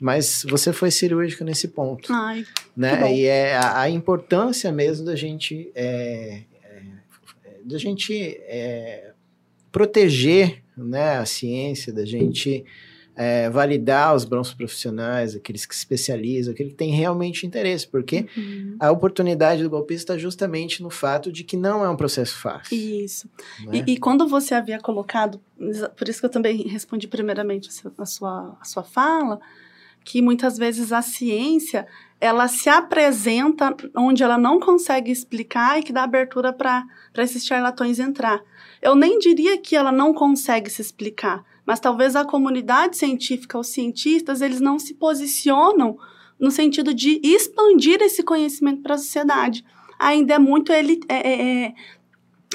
Mas 0.00 0.46
você 0.48 0.72
foi 0.72 0.90
cirúrgica 0.90 1.44
nesse 1.44 1.68
ponto. 1.68 2.10
Ai, 2.10 2.46
né? 2.74 3.14
E 3.14 3.26
é 3.26 3.54
a, 3.54 3.82
a, 3.82 3.90
importância 3.90 4.72
mesmo 4.72 5.04
da 5.04 5.14
gente, 5.14 5.70
é, 5.74 6.44
é, 6.64 7.58
da 7.62 7.76
gente 7.76 8.14
é, 8.14 9.12
proteger 9.70 10.62
né, 10.74 11.18
a 11.18 11.26
ciência, 11.26 11.92
da 11.92 12.06
gente 12.06 12.64
é, 13.14 13.50
validar 13.50 14.14
os 14.14 14.24
bons 14.24 14.54
profissionais, 14.54 15.36
aqueles 15.36 15.66
que 15.66 15.74
se 15.74 15.80
especializam, 15.80 16.54
aquele 16.54 16.70
que 16.70 16.76
tem 16.76 16.90
realmente 16.90 17.46
interesse, 17.46 17.86
porque 17.86 18.26
uhum. 18.34 18.76
a 18.80 18.90
oportunidade 18.90 19.62
do 19.62 19.68
golpista 19.68 20.14
está 20.14 20.18
justamente 20.18 20.82
no 20.82 20.88
fato 20.88 21.30
de 21.30 21.44
que 21.44 21.54
não 21.54 21.84
é 21.84 21.90
um 21.90 21.96
processo 21.96 22.38
fácil. 22.38 22.74
Isso. 22.74 23.28
Né? 23.66 23.84
E, 23.86 23.92
e, 23.92 23.98
quando 23.98 24.26
você 24.26 24.54
havia 24.54 24.80
colocado, 24.80 25.38
por 25.94 26.08
isso 26.08 26.20
que 26.20 26.24
eu 26.24 26.30
também 26.30 26.66
respondi 26.66 27.06
primeiramente 27.06 27.68
a 27.98 28.06
sua, 28.06 28.56
a 28.58 28.64
sua 28.64 28.82
fala, 28.82 29.38
que 30.04 30.22
muitas 30.22 30.56
vezes 30.58 30.92
a 30.92 31.02
ciência 31.02 31.86
ela 32.20 32.48
se 32.48 32.68
apresenta 32.68 33.74
onde 33.96 34.22
ela 34.22 34.36
não 34.36 34.60
consegue 34.60 35.10
explicar 35.10 35.78
e 35.78 35.82
que 35.82 35.92
dá 35.92 36.02
abertura 36.02 36.52
para 36.52 36.84
esses 37.16 37.44
charlatões 37.46 37.98
entrar. 37.98 38.42
Eu 38.82 38.94
nem 38.94 39.18
diria 39.18 39.56
que 39.56 39.74
ela 39.74 39.90
não 39.90 40.12
consegue 40.12 40.68
se 40.68 40.82
explicar, 40.82 41.42
mas 41.64 41.80
talvez 41.80 42.14
a 42.14 42.24
comunidade 42.24 42.98
científica, 42.98 43.58
os 43.58 43.68
cientistas, 43.68 44.42
eles 44.42 44.60
não 44.60 44.78
se 44.78 44.94
posicionam 44.94 45.96
no 46.38 46.50
sentido 46.50 46.92
de 46.92 47.20
expandir 47.22 48.00
esse 48.02 48.22
conhecimento 48.22 48.82
para 48.82 48.94
a 48.94 48.98
sociedade. 48.98 49.64
Ainda 49.98 50.34
é 50.34 50.38
muito 50.38 50.72
elit 50.72 51.04
é, 51.08 51.16
é, 51.16 51.74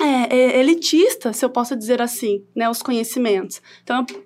é, 0.01 0.35
é, 0.35 0.59
elitista, 0.59 1.31
se 1.31 1.45
eu 1.45 1.49
posso 1.49 1.76
dizer 1.76 2.01
assim, 2.01 2.43
né, 2.55 2.69
os 2.69 2.81
conhecimentos. 2.81 3.61
Então, 3.84 4.05
eu 4.09 4.24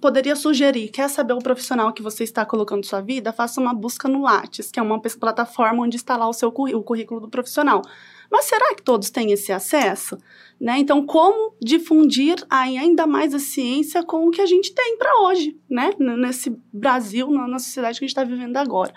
poderia 0.00 0.36
sugerir, 0.36 0.88
quer 0.88 1.08
saber 1.08 1.32
o 1.32 1.38
profissional 1.38 1.92
que 1.92 2.02
você 2.02 2.24
está 2.24 2.44
colocando 2.44 2.84
sua 2.84 3.00
vida? 3.00 3.32
Faça 3.32 3.60
uma 3.60 3.74
busca 3.74 4.08
no 4.08 4.22
Lattes, 4.22 4.70
que 4.70 4.78
é 4.78 4.82
uma 4.82 5.00
plataforma 5.00 5.82
onde 5.82 5.96
está 5.96 6.16
lá 6.16 6.28
o 6.28 6.32
seu 6.32 6.48
o 6.48 6.82
currículo 6.82 7.20
do 7.20 7.28
profissional. 7.28 7.82
Mas 8.30 8.46
será 8.46 8.74
que 8.74 8.82
todos 8.82 9.10
têm 9.10 9.30
esse 9.30 9.52
acesso? 9.52 10.16
Né? 10.58 10.78
Então, 10.78 11.04
como 11.04 11.54
difundir 11.60 12.36
ainda 12.48 13.06
mais 13.06 13.34
a 13.34 13.38
ciência 13.38 14.02
com 14.02 14.26
o 14.26 14.30
que 14.30 14.40
a 14.40 14.46
gente 14.46 14.74
tem 14.74 14.96
para 14.96 15.20
hoje, 15.22 15.58
né? 15.68 15.90
nesse 15.98 16.56
Brasil, 16.72 17.30
na 17.30 17.58
sociedade 17.58 17.98
que 17.98 18.04
a 18.04 18.08
gente 18.08 18.16
está 18.16 18.24
vivendo 18.24 18.56
agora? 18.56 18.94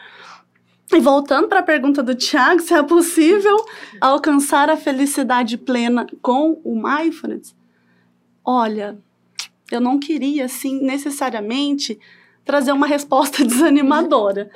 E 0.94 1.00
voltando 1.00 1.48
para 1.48 1.60
a 1.60 1.64
pergunta 1.64 2.04
do 2.04 2.16
Tiago, 2.16 2.62
se 2.62 2.74
é 2.74 2.84
possível 2.84 3.58
alcançar 4.00 4.70
a 4.70 4.78
felicidade 4.78 5.58
plena 5.58 6.06
com 6.22 6.62
o 6.64 6.76
mindfulness? 6.76 7.56
Olha, 8.44 8.98
eu 9.72 9.82
não 9.82 10.00
queria, 10.00 10.46
assim, 10.46 10.82
necessariamente 10.82 12.00
trazer 12.44 12.72
uma 12.72 12.88
resposta 12.88 13.44
desanimadora. 13.46 14.50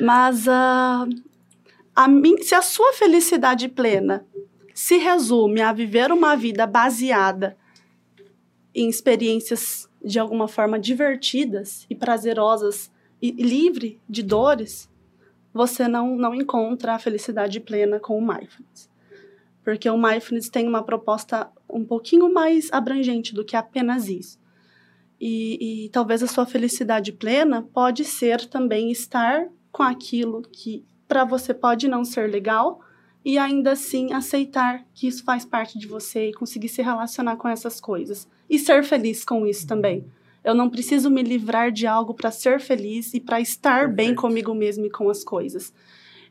Mas 0.00 0.46
uh, 0.46 1.08
a 1.94 2.08
mim, 2.08 2.38
se 2.42 2.54
a 2.54 2.62
sua 2.62 2.92
felicidade 2.92 3.68
plena 3.68 4.26
se 4.74 4.96
resume 4.96 5.60
a 5.60 5.72
viver 5.72 6.10
uma 6.10 6.36
vida 6.36 6.66
baseada 6.66 7.56
em 8.74 8.88
experiências 8.88 9.88
de 10.02 10.18
alguma 10.18 10.48
forma 10.48 10.78
divertidas 10.78 11.86
e 11.88 11.94
prazerosas 11.94 12.90
e 13.20 13.30
livre 13.30 14.00
de 14.08 14.22
dores, 14.22 14.90
você 15.52 15.86
não, 15.86 16.16
não 16.16 16.34
encontra 16.34 16.94
a 16.94 16.98
felicidade 16.98 17.60
plena 17.60 18.00
com 18.00 18.18
o 18.18 18.26
mindfulness. 18.26 18.90
Porque 19.62 19.88
o 19.88 19.98
mindfulness 19.98 20.48
tem 20.48 20.66
uma 20.66 20.82
proposta 20.82 21.50
um 21.68 21.84
pouquinho 21.84 22.32
mais 22.32 22.72
abrangente 22.72 23.34
do 23.34 23.44
que 23.44 23.56
apenas 23.56 24.08
isso. 24.08 24.41
E, 25.24 25.84
e 25.84 25.88
talvez 25.90 26.20
a 26.20 26.26
sua 26.26 26.44
felicidade 26.44 27.12
plena 27.12 27.62
pode 27.62 28.04
ser 28.04 28.44
também 28.46 28.90
estar 28.90 29.46
com 29.70 29.84
aquilo 29.84 30.42
que 30.42 30.84
para 31.06 31.24
você 31.24 31.54
pode 31.54 31.86
não 31.86 32.04
ser 32.04 32.28
legal 32.28 32.80
e 33.24 33.38
ainda 33.38 33.70
assim 33.70 34.12
aceitar 34.12 34.84
que 34.92 35.06
isso 35.06 35.22
faz 35.22 35.44
parte 35.44 35.78
de 35.78 35.86
você 35.86 36.30
e 36.30 36.34
conseguir 36.34 36.68
se 36.68 36.82
relacionar 36.82 37.36
com 37.36 37.46
essas 37.46 37.80
coisas 37.80 38.26
e 38.50 38.58
ser 38.58 38.82
feliz 38.82 39.24
com 39.24 39.46
isso 39.46 39.64
também. 39.64 40.04
Eu 40.42 40.56
não 40.56 40.68
preciso 40.68 41.08
me 41.08 41.22
livrar 41.22 41.70
de 41.70 41.86
algo 41.86 42.14
para 42.14 42.32
ser 42.32 42.58
feliz 42.58 43.14
e 43.14 43.20
para 43.20 43.40
estar 43.40 43.86
Perfeito. 43.86 43.94
bem 43.94 44.14
comigo 44.16 44.52
mesmo 44.52 44.86
e 44.86 44.90
com 44.90 45.08
as 45.08 45.22
coisas. 45.22 45.72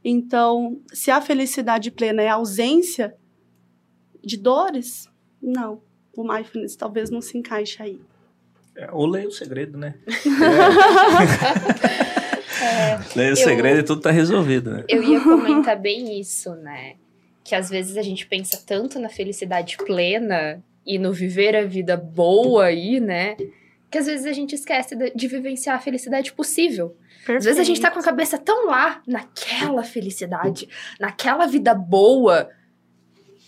Então, 0.03 0.81
se 0.91 1.09
a 1.09 1.21
felicidade 1.21 1.91
plena 1.91 2.23
é 2.23 2.27
a 2.27 2.33
ausência 2.33 3.15
de 4.21 4.35
dores, 4.35 5.09
não. 5.41 5.81
O 6.13 6.25
mindfulness 6.25 6.75
talvez 6.75 7.09
não 7.09 7.21
se 7.21 7.37
encaixe 7.37 7.81
aí. 7.81 8.01
É, 8.75 8.89
ou 8.91 9.05
leia 9.05 9.27
o 9.27 9.31
segredo, 9.31 9.77
né? 9.77 9.95
É. 12.63 12.99
leia 13.15 13.33
o 13.33 13.35
segredo 13.35 13.79
e 13.79 13.83
tudo 13.83 14.01
tá 14.01 14.11
resolvido, 14.11 14.69
né? 14.69 14.83
Eu 14.87 15.01
ia 15.01 15.19
comentar 15.19 15.75
bem 15.75 16.19
isso, 16.19 16.53
né? 16.55 16.93
Que 17.43 17.55
às 17.55 17.69
vezes 17.69 17.97
a 17.97 18.03
gente 18.03 18.27
pensa 18.27 18.61
tanto 18.63 18.99
na 18.99 19.09
felicidade 19.09 19.77
plena 19.77 20.63
e 20.85 20.99
no 20.99 21.11
viver 21.11 21.55
a 21.55 21.65
vida 21.65 21.97
boa 21.97 22.65
aí, 22.65 22.99
né? 22.99 23.35
Que 23.89 23.97
às 23.97 24.05
vezes 24.05 24.27
a 24.27 24.31
gente 24.31 24.53
esquece 24.53 24.95
de, 24.95 25.11
de 25.15 25.27
vivenciar 25.27 25.75
a 25.75 25.79
felicidade 25.79 26.33
possível. 26.33 26.95
Perfeito. 27.25 27.37
Às 27.37 27.45
vezes 27.45 27.59
a 27.59 27.63
gente 27.63 27.81
tá 27.81 27.89
com 27.89 27.99
a 27.99 28.03
cabeça 28.03 28.37
tão 28.37 28.67
lá, 28.67 29.01
naquela 29.07 29.83
felicidade, 29.83 30.67
naquela 30.99 31.47
vida 31.47 31.73
boa, 31.73 32.49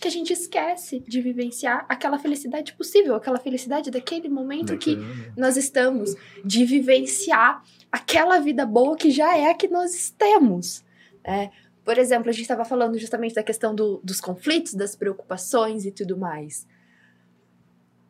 que 0.04 0.08
a 0.08 0.10
gente 0.10 0.34
esquece 0.34 1.00
de 1.00 1.22
vivenciar 1.22 1.86
aquela 1.88 2.18
felicidade 2.18 2.74
possível, 2.74 3.14
aquela 3.14 3.38
felicidade 3.38 3.90
daquele 3.90 4.28
momento 4.28 4.76
que 4.76 4.98
nós 5.34 5.56
estamos, 5.56 6.14
de 6.44 6.62
vivenciar 6.66 7.64
aquela 7.90 8.38
vida 8.38 8.66
boa 8.66 8.98
que 8.98 9.10
já 9.10 9.34
é 9.34 9.48
a 9.48 9.54
que 9.54 9.66
nós 9.66 10.10
temos. 10.10 10.84
É, 11.24 11.48
por 11.82 11.96
exemplo, 11.96 12.28
a 12.28 12.32
gente 12.32 12.42
estava 12.42 12.66
falando 12.66 12.98
justamente 12.98 13.34
da 13.34 13.42
questão 13.42 13.74
do, 13.74 13.98
dos 14.04 14.20
conflitos, 14.20 14.74
das 14.74 14.94
preocupações 14.94 15.86
e 15.86 15.90
tudo 15.90 16.18
mais. 16.18 16.66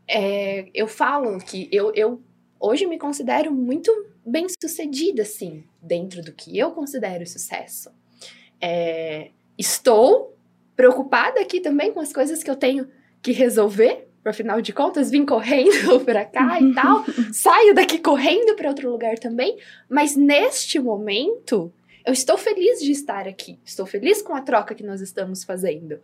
É, 0.08 0.68
eu 0.74 0.88
falo 0.88 1.38
que 1.38 1.68
eu, 1.70 1.92
eu 1.94 2.20
hoje 2.58 2.86
me 2.86 2.98
considero 2.98 3.52
muito 3.52 3.92
bem 4.26 4.48
sucedida, 4.60 5.22
assim, 5.22 5.62
dentro 5.80 6.22
do 6.22 6.32
que 6.32 6.58
eu 6.58 6.72
considero 6.72 7.24
sucesso. 7.24 7.88
É, 8.60 9.30
estou 9.56 10.33
preocupada 10.76 11.40
aqui 11.40 11.60
também 11.60 11.92
com 11.92 12.00
as 12.00 12.12
coisas 12.12 12.42
que 12.42 12.50
eu 12.50 12.56
tenho 12.56 12.88
que 13.22 13.32
resolver. 13.32 14.08
Afinal 14.24 14.62
de 14.62 14.72
contas, 14.72 15.10
vim 15.10 15.24
correndo 15.26 16.00
para 16.04 16.24
cá 16.24 16.58
e 16.60 16.72
tal. 16.74 17.04
Saio 17.32 17.74
daqui 17.74 17.98
correndo 17.98 18.56
para 18.56 18.68
outro 18.70 18.90
lugar 18.90 19.18
também. 19.18 19.58
Mas 19.88 20.16
neste 20.16 20.78
momento, 20.78 21.70
eu 22.06 22.12
estou 22.12 22.38
feliz 22.38 22.80
de 22.80 22.90
estar 22.90 23.28
aqui. 23.28 23.58
Estou 23.64 23.84
feliz 23.84 24.22
com 24.22 24.34
a 24.34 24.40
troca 24.40 24.74
que 24.74 24.82
nós 24.82 25.00
estamos 25.00 25.44
fazendo. 25.44 26.00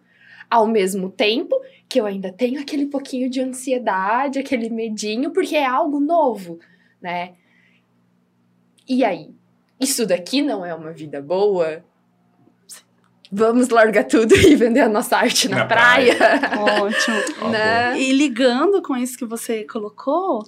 ao 0.51 0.67
mesmo 0.67 1.09
tempo 1.09 1.55
que 1.89 2.01
eu 2.01 2.07
ainda 2.07 2.33
tenho 2.33 2.61
aquele 2.61 2.87
pouquinho 2.87 3.31
de 3.31 3.41
ansiedade, 3.41 4.39
aquele 4.41 4.69
medinho, 4.69 5.31
porque 5.31 5.55
é 5.57 5.65
algo 5.65 6.01
novo, 6.01 6.59
né? 7.01 7.35
E 8.89 9.05
aí? 9.05 9.31
Isso 9.79 10.05
daqui 10.05 10.43
não 10.43 10.67
é 10.67 10.75
uma 10.75 10.93
vida 10.93 11.23
boa? 11.23 11.85
Vamos 13.33 13.69
largar 13.69 14.05
tudo 14.05 14.35
e 14.37 14.57
vender 14.57 14.81
a 14.81 14.89
nossa 14.89 15.17
arte 15.17 15.49
na, 15.49 15.59
Na 15.59 15.65
praia. 15.67 16.17
Ótimo. 16.59 17.17
Ó, 17.43 17.51
né? 17.51 18.01
E 18.01 18.13
ligando 18.13 18.83
com 18.83 18.97
isso 18.97 19.17
que 19.17 19.25
você 19.25 19.65
colocou, 19.65 20.45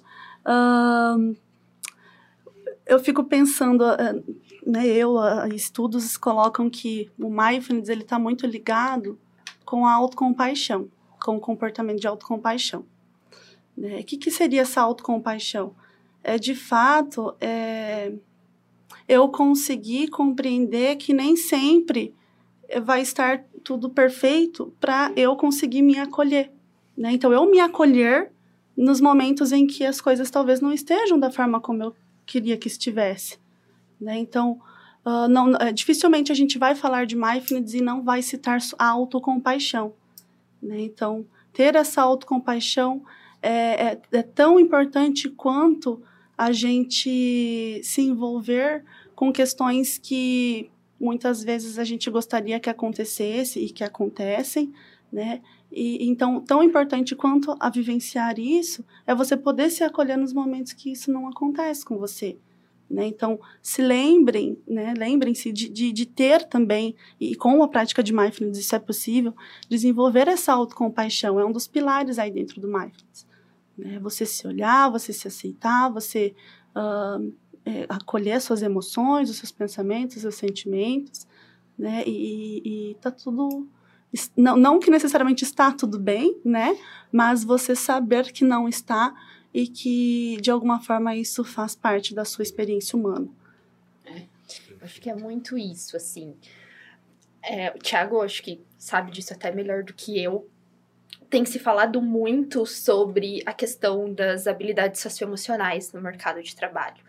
eu 2.87 2.99
fico 2.99 3.23
pensando, 3.25 3.85
ah, 3.85 4.15
né, 4.67 4.87
eu, 4.87 5.17
estudos 5.55 6.17
colocam 6.17 6.69
que 6.69 7.11
o 7.19 7.31
mindfulness 7.31 7.89
ele 7.89 8.03
está 8.03 8.19
muito 8.19 8.47
ligado 8.47 9.19
com 9.65 9.87
a 9.87 9.93
autocompaixão, 9.93 10.89
com 11.25 11.37
o 11.37 11.41
comportamento 11.41 12.01
de 12.01 12.07
autocompaixão. 12.07 12.85
Né? 13.77 14.01
O 14.01 14.05
que, 14.05 14.17
que 14.17 14.31
seria 14.31 14.63
essa 14.63 14.81
autocompaixão? 14.81 15.75
É, 16.23 16.39
de 16.39 16.55
fato, 16.55 17.35
é, 17.41 18.13
eu 19.09 19.29
conseguir 19.29 20.09
compreender 20.09 20.97
que 20.97 21.13
nem 21.13 21.37
sempre 21.37 22.15
vai 22.81 23.03
estar 23.03 23.45
tudo 23.63 23.91
perfeito 23.91 24.75
para 24.81 25.13
eu 25.17 25.37
conseguir 25.37 25.83
me 25.83 25.99
acolher. 25.99 26.51
Né? 26.97 27.13
Então, 27.13 27.33
eu 27.33 27.49
me 27.51 27.61
acolher 27.61 28.31
nos 28.77 29.01
momentos 29.01 29.53
em 29.53 29.67
que 29.67 29.85
as 29.85 30.01
coisas 30.01 30.31
talvez 30.31 30.61
não 30.61 30.73
estejam 30.73 31.19
da 31.19 31.31
forma 31.31 31.61
como 31.61 31.83
eu 31.83 31.95
queria 32.25 32.57
que 32.57 32.69
estivesse. 32.69 33.39
Né? 34.01 34.19
Então, 34.19 34.61
ah, 35.05 35.29
não, 35.29 35.55
eh, 35.57 35.73
dificilmente 35.73 36.31
a 36.31 36.35
gente 36.35 36.59
vai 36.59 36.75
falar 36.75 37.07
de 37.07 37.17
mindfulness 37.17 37.75
e 37.75 37.81
não 37.81 38.03
vai 38.03 38.23
citar 38.23 38.59
a 38.79 38.87
autocompaixão. 38.89 39.95
Né? 40.63 40.81
Então, 40.83 41.27
ter 41.53 41.75
essa 41.75 42.03
autocompaixão 42.03 43.03
é, 43.43 43.93
é, 43.93 44.01
é 44.13 44.23
tão 44.23 44.61
importante 44.61 45.29
quanto 45.29 46.01
a 46.39 46.53
gente 46.53 47.81
se 47.83 48.01
envolver 48.01 48.85
com 49.15 49.33
questões 49.33 49.99
que 49.99 50.71
muitas 51.03 51.43
vezes 51.43 51.79
a 51.79 51.85
gente 51.85 52.09
gostaria 52.09 52.61
que 52.61 52.71
acontecesse 52.71 53.59
e 53.59 53.69
que 53.69 53.83
acontecem, 53.83 54.73
né? 55.13 55.43
E 55.71 56.09
então, 56.09 56.41
tão 56.41 56.63
importante 56.63 57.17
quanto 57.17 57.57
a 57.59 57.69
vivenciar 57.69 58.39
isso 58.39 58.85
é 59.07 59.15
você 59.15 59.37
poder 59.37 59.71
se 59.71 59.83
acolher 59.83 60.17
nos 60.17 60.33
momentos 60.33 60.73
que 60.73 60.93
isso 60.93 61.11
não 61.11 61.27
acontece 61.29 61.85
com 61.85 61.99
você. 61.99 62.39
Né? 62.89 63.07
Então, 63.07 63.41
se 63.63 63.81
lembrem, 63.81 64.59
né? 64.69 64.93
lembrem-se 64.97 65.51
de, 65.51 65.71
de, 65.71 65.93
de 65.93 66.05
ter 66.05 66.45
também, 66.45 66.95
e 67.19 67.35
com 67.35 67.63
a 67.63 67.69
prática 67.69 68.03
de 68.03 68.13
mindfulness 68.13 68.59
isso 68.59 68.77
é 68.77 68.79
possível, 68.79 69.35
desenvolver 69.67 70.29
essa 70.29 70.53
autocompaixão. 70.53 71.41
É 71.41 71.45
um 71.45 71.53
dos 71.53 71.67
pilares 71.67 72.19
aí 72.19 72.31
dentro 72.31 72.61
do 72.61 72.69
mindfulness. 72.69 73.27
Né? 73.79 73.99
Você 74.01 74.27
se 74.27 74.47
olhar, 74.47 74.91
você 74.91 75.11
se 75.11 75.27
aceitar, 75.27 75.91
você 75.91 76.35
ah, 76.75 77.19
é, 77.65 77.87
acolher 77.89 78.41
suas 78.41 78.63
emoções, 78.63 79.31
os 79.31 79.37
seus 79.37 79.53
pensamentos, 79.53 80.17
os 80.17 80.23
seus 80.23 80.35
sentimentos, 80.35 81.27
né? 81.79 82.03
E, 82.07 82.91
e 82.91 82.95
tá 82.97 83.11
tudo 83.11 83.69
não, 84.37 84.57
não 84.57 84.79
que 84.79 84.91
necessariamente 84.91 85.43
está 85.43 85.73
tudo 85.73 85.99
bem, 85.99 86.39
né? 86.45 86.77
Mas 87.11 87.43
você 87.45 87.75
saber 87.75 88.31
que 88.31 88.45
não 88.45 88.69
está 88.69 89.15
e 89.55 89.67
que 89.67 90.39
de 90.41 90.51
alguma 90.51 90.81
forma 90.81 91.17
isso 91.17 91.43
faz 91.45 91.75
parte 91.75 92.15
da 92.15 92.25
sua 92.25 92.43
experiência 92.43 92.99
humana. 92.99 93.29
Acho 94.83 95.01
que 95.01 95.09
é 95.09 95.15
muito 95.15 95.57
isso, 95.57 95.97
assim. 95.97 96.37
É, 97.43 97.71
o 97.71 97.79
Thiago, 97.79 98.21
acho 98.21 98.43
que 98.43 98.61
sabe 98.77 99.13
disso 99.13 99.33
até 99.33 99.53
melhor 99.53 99.85
do 99.85 99.95
que 99.95 100.21
eu. 100.21 100.49
Tem 101.31 101.45
se 101.45 101.59
falado 101.59 102.03
muito 102.03 102.67
sobre 102.67 103.43
a 103.47 103.53
questão 103.53 104.13
das 104.13 104.47
habilidades 104.47 105.01
socioemocionais 105.01 105.93
no 105.93 106.01
mercado 106.01 106.43
de 106.43 106.55
trabalho, 106.55 107.03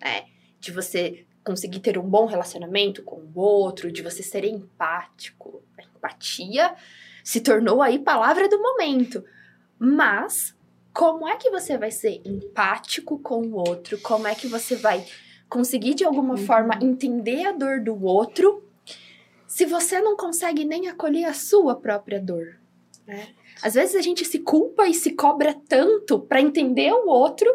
né? 0.00 0.24
De 0.58 0.72
você 0.72 1.26
conseguir 1.44 1.80
ter 1.80 1.96
um 1.96 2.08
bom 2.08 2.26
relacionamento 2.26 3.02
com 3.02 3.16
o 3.16 3.38
outro, 3.38 3.92
de 3.92 4.02
você 4.02 4.22
ser 4.22 4.44
empático. 4.44 5.62
A 5.78 5.82
empatia 5.82 6.74
se 7.22 7.40
tornou 7.40 7.80
aí 7.82 7.98
palavra 7.98 8.48
do 8.48 8.60
momento. 8.60 9.24
Mas 9.78 10.56
como 10.92 11.28
é 11.28 11.36
que 11.36 11.50
você 11.50 11.76
vai 11.76 11.90
ser 11.90 12.20
empático 12.24 13.18
com 13.18 13.42
o 13.42 13.56
outro? 13.56 13.98
Como 14.00 14.26
é 14.26 14.34
que 14.34 14.48
você 14.48 14.74
vai 14.74 15.06
conseguir 15.48 15.94
de 15.94 16.04
alguma 16.04 16.36
forma 16.36 16.78
entender 16.82 17.46
a 17.46 17.52
dor 17.52 17.80
do 17.80 18.04
outro 18.04 18.64
se 19.46 19.64
você 19.64 20.00
não 20.00 20.16
consegue 20.16 20.64
nem 20.64 20.88
acolher 20.88 21.24
a 21.24 21.34
sua 21.34 21.76
própria 21.76 22.20
dor, 22.20 22.58
né? 23.06 23.28
Às 23.62 23.74
vezes 23.74 23.94
a 23.94 24.02
gente 24.02 24.24
se 24.24 24.40
culpa 24.40 24.86
e 24.86 24.92
se 24.92 25.12
cobra 25.12 25.54
tanto 25.68 26.18
para 26.18 26.40
entender 26.40 26.92
o 26.92 27.08
outro 27.08 27.48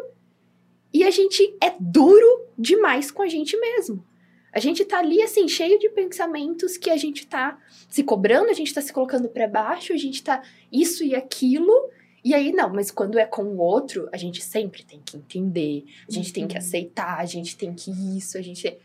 e 0.92 1.04
a 1.04 1.10
gente 1.10 1.56
é 1.60 1.74
duro 1.80 2.46
demais 2.58 3.10
com 3.10 3.22
a 3.22 3.28
gente 3.28 3.56
mesmo. 3.56 4.04
A 4.52 4.60
gente 4.60 4.84
tá 4.84 4.98
ali 4.98 5.22
assim 5.22 5.48
cheio 5.48 5.78
de 5.78 5.88
pensamentos 5.88 6.76
que 6.76 6.90
a 6.90 6.96
gente 6.96 7.26
tá 7.26 7.58
se 7.88 8.04
cobrando, 8.04 8.50
a 8.50 8.52
gente 8.52 8.72
tá 8.72 8.82
se 8.82 8.92
colocando 8.92 9.28
para 9.28 9.48
baixo, 9.48 9.94
a 9.94 9.96
gente 9.96 10.22
tá 10.22 10.42
isso 10.70 11.02
e 11.02 11.14
aquilo. 11.14 11.72
E 12.22 12.34
aí, 12.34 12.52
não, 12.52 12.68
mas 12.68 12.90
quando 12.90 13.18
é 13.18 13.24
com 13.24 13.42
o 13.44 13.58
outro, 13.58 14.08
a 14.12 14.16
gente 14.18 14.44
sempre 14.44 14.84
tem 14.84 15.00
que 15.04 15.16
entender, 15.16 15.84
a 16.06 16.12
gente 16.12 16.32
tem 16.32 16.46
que 16.46 16.58
aceitar, 16.58 17.18
a 17.18 17.24
gente 17.24 17.56
tem 17.56 17.74
que 17.74 17.90
isso, 18.16 18.36
a 18.36 18.42
gente. 18.42 18.76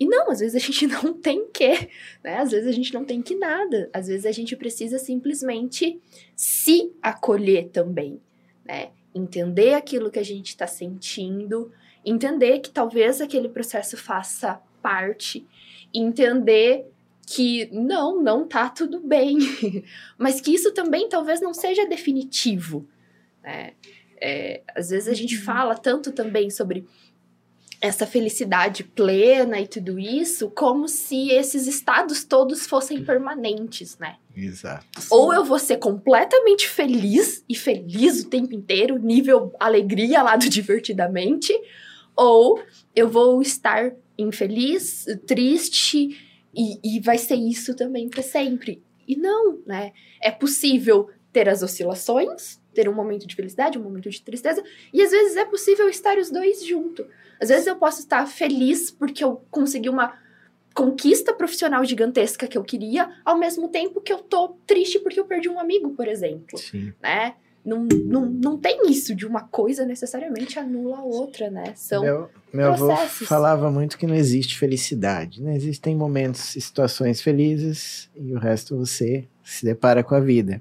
E 0.00 0.06
não, 0.06 0.30
às 0.30 0.40
vezes 0.40 0.56
a 0.56 0.66
gente 0.66 0.86
não 0.86 1.12
tem 1.12 1.46
que, 1.46 1.90
né? 2.24 2.38
Às 2.38 2.50
vezes 2.50 2.66
a 2.66 2.72
gente 2.72 2.94
não 2.94 3.04
tem 3.04 3.20
que 3.20 3.34
nada. 3.34 3.90
Às 3.92 4.06
vezes 4.06 4.24
a 4.24 4.32
gente 4.32 4.56
precisa 4.56 4.98
simplesmente 4.98 6.00
se 6.34 6.90
acolher 7.02 7.68
também, 7.68 8.18
né? 8.64 8.90
Entender 9.14 9.74
aquilo 9.74 10.10
que 10.10 10.18
a 10.18 10.24
gente 10.24 10.48
está 10.48 10.66
sentindo, 10.66 11.72
entender 12.04 12.60
que 12.60 12.70
talvez 12.70 13.20
aquele 13.20 13.48
processo 13.48 13.96
faça 13.96 14.60
parte, 14.80 15.46
entender 15.94 16.86
que 17.26 17.68
não, 17.72 18.20
não 18.20 18.46
tá 18.46 18.68
tudo 18.68 19.00
bem, 19.00 19.38
mas 20.18 20.40
que 20.40 20.52
isso 20.52 20.72
também 20.72 21.08
talvez 21.08 21.40
não 21.40 21.54
seja 21.54 21.86
definitivo. 21.86 22.86
Né? 23.42 23.74
É, 24.20 24.62
às 24.74 24.90
vezes 24.90 25.08
a 25.08 25.14
gente 25.14 25.36
fala 25.36 25.76
tanto 25.76 26.12
também 26.12 26.50
sobre 26.50 26.86
essa 27.80 28.06
felicidade 28.06 28.84
plena 28.84 29.60
e 29.60 29.66
tudo 29.66 29.98
isso, 29.98 30.50
como 30.50 30.86
se 30.86 31.30
esses 31.30 31.66
estados 31.66 32.22
todos 32.22 32.64
fossem 32.64 33.04
permanentes, 33.04 33.98
né? 33.98 34.18
Exato. 34.36 34.86
Ou 35.10 35.32
eu 35.32 35.44
vou 35.44 35.58
ser 35.58 35.76
completamente 35.76 36.68
feliz 36.68 37.44
e 37.48 37.54
feliz 37.54 38.22
o 38.22 38.30
tempo 38.30 38.54
inteiro, 38.54 38.98
nível 38.98 39.54
alegria 39.58 40.22
lá 40.22 40.36
do 40.36 40.48
divertidamente, 40.50 41.52
ou 42.16 42.62
eu 42.94 43.08
vou 43.08 43.40
estar 43.42 43.92
infeliz, 44.18 45.06
triste 45.26 46.18
e, 46.54 46.96
e 46.96 47.00
vai 47.00 47.18
ser 47.18 47.36
isso 47.36 47.74
também 47.74 48.08
para 48.08 48.22
sempre. 48.22 48.82
E 49.06 49.16
não, 49.16 49.58
né? 49.66 49.92
É 50.20 50.30
possível 50.30 51.08
ter 51.32 51.48
as 51.48 51.62
oscilações, 51.62 52.60
ter 52.74 52.88
um 52.88 52.94
momento 52.94 53.26
de 53.26 53.34
felicidade, 53.34 53.78
um 53.78 53.82
momento 53.82 54.08
de 54.08 54.22
tristeza, 54.22 54.62
e 54.92 55.02
às 55.02 55.10
vezes 55.10 55.36
é 55.36 55.44
possível 55.44 55.88
estar 55.88 56.18
os 56.18 56.30
dois 56.30 56.64
junto. 56.64 57.06
Às 57.40 57.48
vezes 57.48 57.66
eu 57.66 57.76
posso 57.76 58.00
estar 58.00 58.26
feliz 58.26 58.90
porque 58.90 59.24
eu 59.24 59.42
consegui 59.50 59.88
uma 59.88 60.14
conquista 60.74 61.32
profissional 61.32 61.84
gigantesca 61.84 62.46
que 62.46 62.56
eu 62.56 62.64
queria, 62.64 63.10
ao 63.24 63.38
mesmo 63.38 63.68
tempo 63.68 64.00
que 64.00 64.12
eu 64.12 64.18
tô 64.18 64.56
triste 64.66 64.98
porque 64.98 65.20
eu 65.20 65.24
perdi 65.24 65.48
um 65.48 65.58
amigo, 65.58 65.90
por 65.90 66.08
exemplo, 66.08 66.58
Sim. 66.58 66.92
né? 67.02 67.34
Não, 67.64 67.84
não, 67.84 68.26
não 68.26 68.58
tem 68.58 68.90
isso 68.90 69.14
de 69.14 69.24
uma 69.24 69.42
coisa 69.42 69.84
necessariamente 69.84 70.58
anula 70.58 70.98
a 70.98 71.04
outra, 71.04 71.48
né? 71.48 71.72
São 71.76 72.02
Meu, 72.02 72.28
meu 72.52 72.72
avô 72.72 72.88
processos. 72.88 73.28
falava 73.28 73.70
muito 73.70 73.96
que 73.96 74.04
não 74.04 74.16
existe 74.16 74.58
felicidade. 74.58 75.40
Né? 75.40 75.54
Existem 75.54 75.94
momentos 75.94 76.56
e 76.56 76.60
situações 76.60 77.22
felizes 77.22 78.10
e 78.16 78.34
o 78.34 78.38
resto 78.38 78.76
você 78.76 79.28
se 79.44 79.64
depara 79.64 80.02
com 80.02 80.14
a 80.16 80.20
vida. 80.20 80.60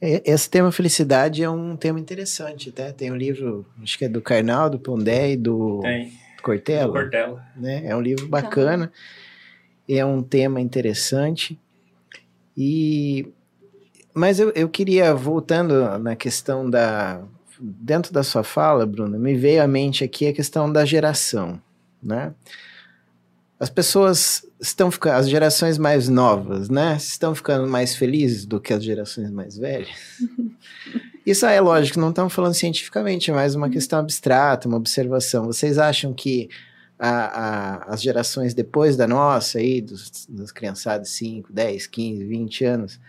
Esse 0.00 0.50
tema 0.50 0.70
felicidade 0.70 1.42
é 1.42 1.48
um 1.48 1.76
tema 1.76 1.98
interessante, 1.98 2.68
até. 2.70 2.92
Tem 2.92 3.10
um 3.10 3.16
livro, 3.16 3.64
acho 3.80 3.96
que 3.96 4.04
é 4.04 4.08
do 4.08 4.20
Karnal, 4.20 4.68
do 4.68 4.78
Pondé 4.78 5.32
e 5.32 5.36
do 5.36 5.80
Tem. 5.80 6.12
Cortella. 6.44 6.92
Cortella. 6.92 7.46
né? 7.56 7.82
É 7.86 7.96
um 7.96 8.00
livro 8.02 8.28
bacana, 8.28 8.92
é 9.88 10.04
um 10.04 10.22
tema 10.22 10.60
interessante. 10.60 11.58
E 12.56 13.26
mas 14.12 14.38
eu, 14.38 14.50
eu 14.50 14.68
queria 14.68 15.12
voltando 15.14 15.98
na 15.98 16.14
questão 16.14 16.68
da 16.68 17.22
dentro 17.58 18.12
da 18.12 18.22
sua 18.22 18.44
fala, 18.44 18.84
Bruna, 18.84 19.18
me 19.18 19.34
veio 19.34 19.62
à 19.62 19.66
mente 19.66 20.04
aqui 20.04 20.26
a 20.26 20.32
questão 20.32 20.70
da 20.70 20.84
geração, 20.84 21.60
né? 22.02 22.34
As 23.58 23.70
pessoas 23.70 24.44
estão 24.60 24.90
ficando, 24.90 25.14
as 25.14 25.28
gerações 25.28 25.78
mais 25.78 26.08
novas, 26.08 26.68
né? 26.68 26.96
Estão 26.96 27.34
ficando 27.34 27.66
mais 27.66 27.96
felizes 27.96 28.44
do 28.44 28.60
que 28.60 28.72
as 28.72 28.84
gerações 28.84 29.30
mais 29.30 29.56
velhas. 29.56 29.88
Isso 31.26 31.46
é 31.46 31.58
lógico, 31.60 31.98
não 31.98 32.10
estamos 32.10 32.34
falando 32.34 32.54
cientificamente, 32.54 33.30
é 33.30 33.34
mais 33.34 33.54
uma 33.54 33.70
questão 33.70 33.98
abstrata, 33.98 34.68
uma 34.68 34.76
observação. 34.76 35.46
Vocês 35.46 35.78
acham 35.78 36.12
que 36.12 36.48
a- 36.98 37.08
a- 37.08 37.94
as 37.94 38.02
gerações 38.02 38.52
depois 38.54 38.96
da 38.96 39.06
nossa, 39.08 39.58
aí, 39.58 39.80
dos, 39.80 40.26
das 40.28 40.52
criançadas 40.52 41.08
5, 41.10 41.52
10, 41.52 41.86
15, 41.86 42.24
20 42.24 42.64
anos, 42.64 43.00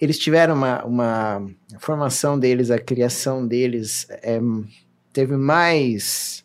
eles 0.00 0.18
tiveram 0.18 0.54
uma, 0.54 0.84
uma 0.84 1.36
a 1.74 1.78
formação 1.78 2.38
deles, 2.38 2.70
a 2.70 2.78
criação 2.78 3.46
deles 3.46 4.06
é, 4.10 4.40
teve 5.12 5.36
mais 5.36 6.44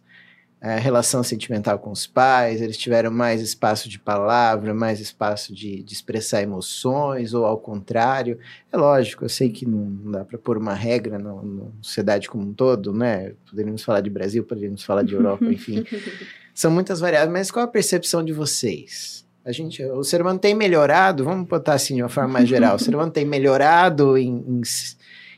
é, 0.65 0.79
relação 0.79 1.21
sentimental 1.21 1.77
com 1.77 1.91
os 1.91 2.07
pais, 2.07 2.59
eles 2.59 2.75
tiveram 2.75 3.11
mais 3.11 3.39
espaço 3.39 3.87
de 3.87 3.99
palavra, 3.99 4.73
mais 4.73 4.99
espaço 4.99 5.53
de, 5.53 5.83
de 5.83 5.93
expressar 5.93 6.41
emoções, 6.41 7.35
ou 7.35 7.45
ao 7.45 7.59
contrário. 7.59 8.39
É 8.71 8.75
lógico, 8.75 9.23
eu 9.23 9.29
sei 9.29 9.51
que 9.51 9.63
não, 9.63 10.11
dá 10.11 10.25
para 10.25 10.39
pôr 10.39 10.57
uma 10.57 10.73
regra 10.73 11.19
na 11.19 11.35
sociedade 11.83 12.27
como 12.27 12.45
um 12.45 12.51
todo, 12.51 12.91
né? 12.91 13.33
Poderíamos 13.47 13.83
falar 13.83 14.01
de 14.01 14.09
Brasil, 14.09 14.43
poderíamos 14.43 14.83
falar 14.83 15.03
de 15.03 15.13
Europa, 15.13 15.45
enfim. 15.45 15.85
São 16.51 16.71
muitas 16.71 16.99
variáveis, 16.99 17.31
mas 17.31 17.51
qual 17.51 17.63
a 17.63 17.67
percepção 17.67 18.23
de 18.25 18.33
vocês? 18.33 19.23
A 19.45 19.51
gente, 19.51 19.85
o 19.85 20.03
ser 20.03 20.19
humano 20.19 20.39
tem 20.39 20.55
melhorado, 20.55 21.23
vamos 21.23 21.47
botar 21.47 21.75
assim 21.75 21.93
de 21.93 22.01
uma 22.01 22.09
forma 22.09 22.33
mais 22.33 22.49
geral, 22.49 22.77
o 22.77 22.79
ser 22.79 22.95
humano 22.95 23.11
tem 23.11 23.23
melhorado 23.23 24.17
em, 24.17 24.43
em, 24.47 24.61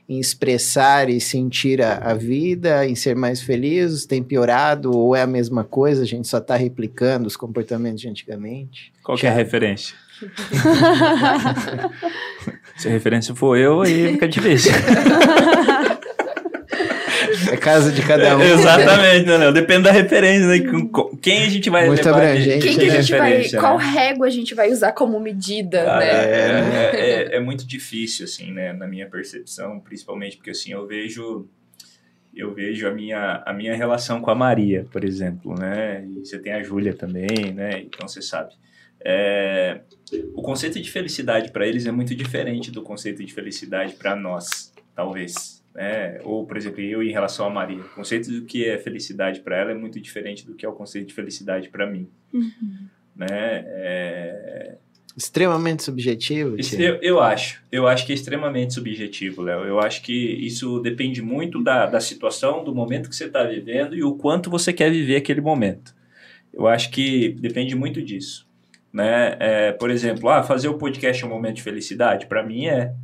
em 0.07 0.19
expressar 0.19 1.09
e 1.09 1.19
sentir 1.19 1.81
a, 1.81 1.97
a, 1.97 2.13
vida, 2.13 2.87
em 2.87 2.95
ser 2.95 3.15
mais 3.15 3.41
feliz, 3.41 4.05
tem 4.05 4.23
piorado 4.23 4.91
ou 4.91 5.13
é 5.15 5.21
a 5.21 5.27
mesma 5.27 5.65
coisa, 5.65 6.03
a 6.03 6.05
gente 6.05 6.27
só 6.27 6.37
está 6.37 6.55
replicando 6.55 7.27
os 7.27 7.35
comportamentos 7.35 8.01
de 8.01 8.07
antigamente? 8.07 8.93
Qual 9.03 9.17
é 9.21 9.27
a 9.27 9.33
referência? 9.33 9.95
Se 12.77 12.87
a 12.87 12.91
referência 12.91 13.35
for 13.35 13.57
eu, 13.57 13.81
aí 13.81 14.13
fica 14.13 14.27
difícil. 14.27 14.71
É 17.51 17.57
casa 17.57 17.91
de 17.91 18.01
cada 18.01 18.37
um. 18.37 18.41
Exatamente, 18.41 19.25
não, 19.25 19.37
não. 19.37 19.53
Depende 19.53 19.83
da 19.83 19.91
referência, 19.91 20.47
né? 20.47 20.59
Quem 21.21 21.43
a 21.43 21.49
gente 21.49 21.69
vai 21.69 21.87
Muito 21.87 22.03
levar 22.03 22.17
abrangente. 22.17 22.67
Quem 22.67 22.77
que 22.77 22.85
a 22.85 23.01
gente 23.01 23.11
vai. 23.11 23.37
Né? 23.39 23.59
Qual 23.59 23.77
régua 23.77 24.27
a 24.27 24.29
gente 24.29 24.53
vai 24.55 24.71
usar 24.71 24.91
como 24.91 25.19
medida, 25.19 25.83
Cara, 25.83 25.99
né? 25.99 26.07
É, 26.07 27.33
é, 27.33 27.35
é, 27.35 27.39
muito 27.39 27.65
difícil, 27.65 28.25
assim, 28.25 28.51
né? 28.51 28.73
Na 28.73 28.87
minha 28.87 29.07
percepção, 29.07 29.79
principalmente 29.79 30.37
porque 30.37 30.51
assim, 30.51 30.71
eu 30.71 30.85
vejo. 30.85 31.47
Eu 32.35 32.53
vejo 32.53 32.87
a 32.87 32.91
minha, 32.91 33.41
a 33.47 33.51
minha 33.51 33.75
relação 33.75 34.21
com 34.21 34.29
a 34.29 34.35
Maria, 34.35 34.85
por 34.91 35.03
exemplo, 35.03 35.55
né? 35.57 36.05
E 36.05 36.19
você 36.19 36.37
tem 36.37 36.53
a 36.53 36.61
Júlia 36.61 36.93
também, 36.93 37.51
né? 37.53 37.81
Então 37.81 38.07
você 38.07 38.21
sabe. 38.21 38.53
É, 39.03 39.81
o 40.35 40.41
conceito 40.41 40.79
de 40.79 40.89
felicidade 40.91 41.51
para 41.51 41.65
eles 41.65 41.87
é 41.87 41.91
muito 41.91 42.13
diferente 42.13 42.71
do 42.71 42.81
conceito 42.81 43.23
de 43.23 43.33
felicidade 43.33 43.93
para 43.93 44.15
nós, 44.15 44.71
talvez 44.95 45.56
né? 45.77 46.19
Ou, 46.23 46.43
por 46.43 46.57
exemplo, 46.57 46.81
eu 46.81 47.03
em 47.03 47.11
relação 47.11 47.45
a 47.45 47.51
Maria. 47.51 47.81
O 47.81 47.89
conceito 47.89 48.31
do 48.31 48.45
que 48.45 48.65
é 48.65 48.79
felicidade 48.79 49.41
para 49.41 49.57
ela 49.57 49.71
é 49.71 49.75
muito 49.75 50.01
diferente 50.01 50.43
do 50.43 50.55
que 50.55 50.65
é 50.65 50.69
o 50.69 50.73
conceito 50.73 51.09
de 51.09 51.13
felicidade 51.13 51.69
para 51.69 51.85
mim. 51.85 52.09
Uhum. 52.33 52.87
Né? 53.15 53.27
É... 53.29 54.75
Extremamente 55.15 55.83
subjetivo? 55.83 56.57
Eu, 56.79 56.95
eu 56.95 57.19
acho. 57.21 57.63
Eu 57.71 57.87
acho 57.87 58.07
que 58.07 58.11
é 58.11 58.15
extremamente 58.15 58.73
subjetivo, 58.73 59.43
Léo. 59.43 59.65
Eu 59.65 59.79
acho 59.79 60.01
que 60.01 60.13
isso 60.13 60.79
depende 60.79 61.21
muito 61.21 61.63
da, 61.63 61.85
da 61.85 61.99
situação, 61.99 62.63
do 62.63 62.73
momento 62.73 63.07
que 63.07 63.15
você 63.15 63.25
está 63.25 63.43
vivendo 63.43 63.95
e 63.95 64.03
o 64.03 64.15
quanto 64.15 64.49
você 64.49 64.73
quer 64.73 64.89
viver 64.89 65.17
aquele 65.17 65.41
momento. 65.41 65.95
Eu 66.51 66.65
acho 66.65 66.89
que 66.89 67.29
depende 67.39 67.75
muito 67.75 68.01
disso. 68.01 68.47
Né? 68.91 69.37
É, 69.39 69.71
por 69.73 69.91
exemplo, 69.91 70.27
ah, 70.27 70.41
fazer 70.41 70.69
o 70.69 70.77
podcast 70.79 71.23
é 71.23 71.27
um 71.27 71.29
momento 71.29 71.57
de 71.57 71.63
felicidade? 71.63 72.25
Para 72.25 72.43
mim 72.43 72.65
é 72.65 72.95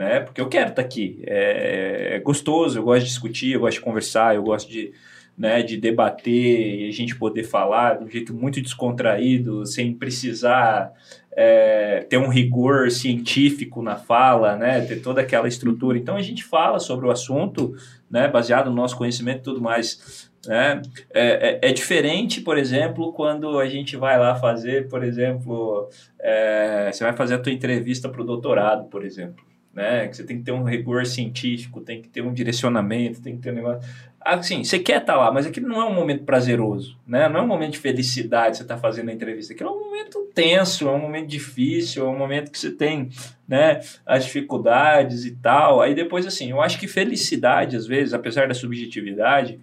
né? 0.00 0.20
Porque 0.20 0.40
eu 0.40 0.48
quero 0.48 0.70
estar 0.70 0.80
tá 0.80 0.88
aqui. 0.88 1.22
É, 1.26 2.14
é, 2.14 2.20
gostoso, 2.20 2.78
eu 2.78 2.82
gosto 2.82 3.00
de 3.02 3.08
discutir, 3.08 3.52
eu 3.52 3.60
gosto 3.60 3.76
de 3.76 3.84
conversar, 3.84 4.34
eu 4.34 4.42
gosto 4.42 4.72
de, 4.72 4.94
né, 5.36 5.62
de 5.62 5.76
debater 5.76 6.80
e 6.80 6.88
a 6.88 6.90
gente 6.90 7.14
poder 7.14 7.44
falar 7.44 7.98
de 7.98 8.04
um 8.04 8.08
jeito 8.08 8.32
muito 8.32 8.62
descontraído, 8.62 9.66
sem 9.66 9.92
precisar 9.92 10.90
é, 11.36 12.06
ter 12.08 12.16
um 12.16 12.28
rigor 12.28 12.90
científico 12.90 13.82
na 13.82 13.96
fala, 13.96 14.56
né? 14.56 14.80
Ter 14.86 15.02
toda 15.02 15.20
aquela 15.20 15.46
estrutura. 15.46 15.98
Então 15.98 16.16
a 16.16 16.22
gente 16.22 16.44
fala 16.44 16.78
sobre 16.78 17.04
o 17.04 17.10
assunto, 17.10 17.76
né? 18.10 18.26
Baseado 18.26 18.70
no 18.70 18.76
nosso 18.76 18.96
conhecimento 18.96 19.40
e 19.40 19.42
tudo 19.42 19.60
mais. 19.60 20.30
Né? 20.46 20.80
É, 21.12 21.58
é, 21.60 21.68
é, 21.68 21.72
diferente, 21.74 22.40
por 22.40 22.56
exemplo, 22.56 23.12
quando 23.12 23.58
a 23.58 23.68
gente 23.68 23.98
vai 23.98 24.18
lá 24.18 24.34
fazer, 24.34 24.88
por 24.88 25.04
exemplo, 25.04 25.90
é, 26.18 26.90
você 26.90 27.04
vai 27.04 27.12
fazer 27.14 27.34
a 27.34 27.38
tua 27.38 27.52
entrevista 27.52 28.08
para 28.08 28.22
o 28.22 28.24
doutorado, 28.24 28.88
por 28.88 29.04
exemplo 29.04 29.49
né? 29.72 30.08
Que 30.08 30.16
você 30.16 30.24
tem 30.24 30.38
que 30.38 30.44
ter 30.44 30.52
um 30.52 30.64
rigor 30.64 31.06
científico, 31.06 31.80
tem 31.80 32.02
que 32.02 32.08
ter 32.08 32.22
um 32.22 32.32
direcionamento, 32.32 33.20
tem 33.20 33.36
que 33.36 33.42
ter 33.42 33.52
um 33.52 33.54
negócio. 33.54 33.88
Assim, 34.20 34.62
você 34.62 34.78
quer 34.78 35.00
estar 35.00 35.14
tá 35.14 35.18
lá, 35.18 35.32
mas 35.32 35.46
aquilo 35.46 35.68
não 35.68 35.80
é 35.80 35.84
um 35.84 35.94
momento 35.94 36.24
prazeroso, 36.24 36.98
né? 37.06 37.28
Não 37.28 37.40
é 37.40 37.42
um 37.42 37.46
momento 37.46 37.72
de 37.72 37.78
felicidade 37.78 38.58
você 38.58 38.62
estar 38.62 38.74
tá 38.74 38.80
fazendo 38.80 39.08
a 39.08 39.12
entrevista. 39.12 39.54
Aquilo 39.54 39.70
é 39.70 39.72
um 39.72 39.80
momento 39.80 40.28
tenso, 40.34 40.88
é 40.88 40.92
um 40.92 40.98
momento 40.98 41.28
difícil, 41.28 42.06
é 42.06 42.08
um 42.08 42.18
momento 42.18 42.50
que 42.50 42.58
você 42.58 42.70
tem, 42.70 43.08
né, 43.48 43.80
as 44.04 44.24
dificuldades 44.24 45.24
e 45.24 45.32
tal. 45.36 45.80
Aí 45.80 45.94
depois, 45.94 46.26
assim, 46.26 46.50
eu 46.50 46.60
acho 46.60 46.78
que 46.78 46.86
felicidade, 46.86 47.76
às 47.76 47.86
vezes, 47.86 48.12
apesar 48.12 48.46
da 48.46 48.54
subjetividade, 48.54 49.58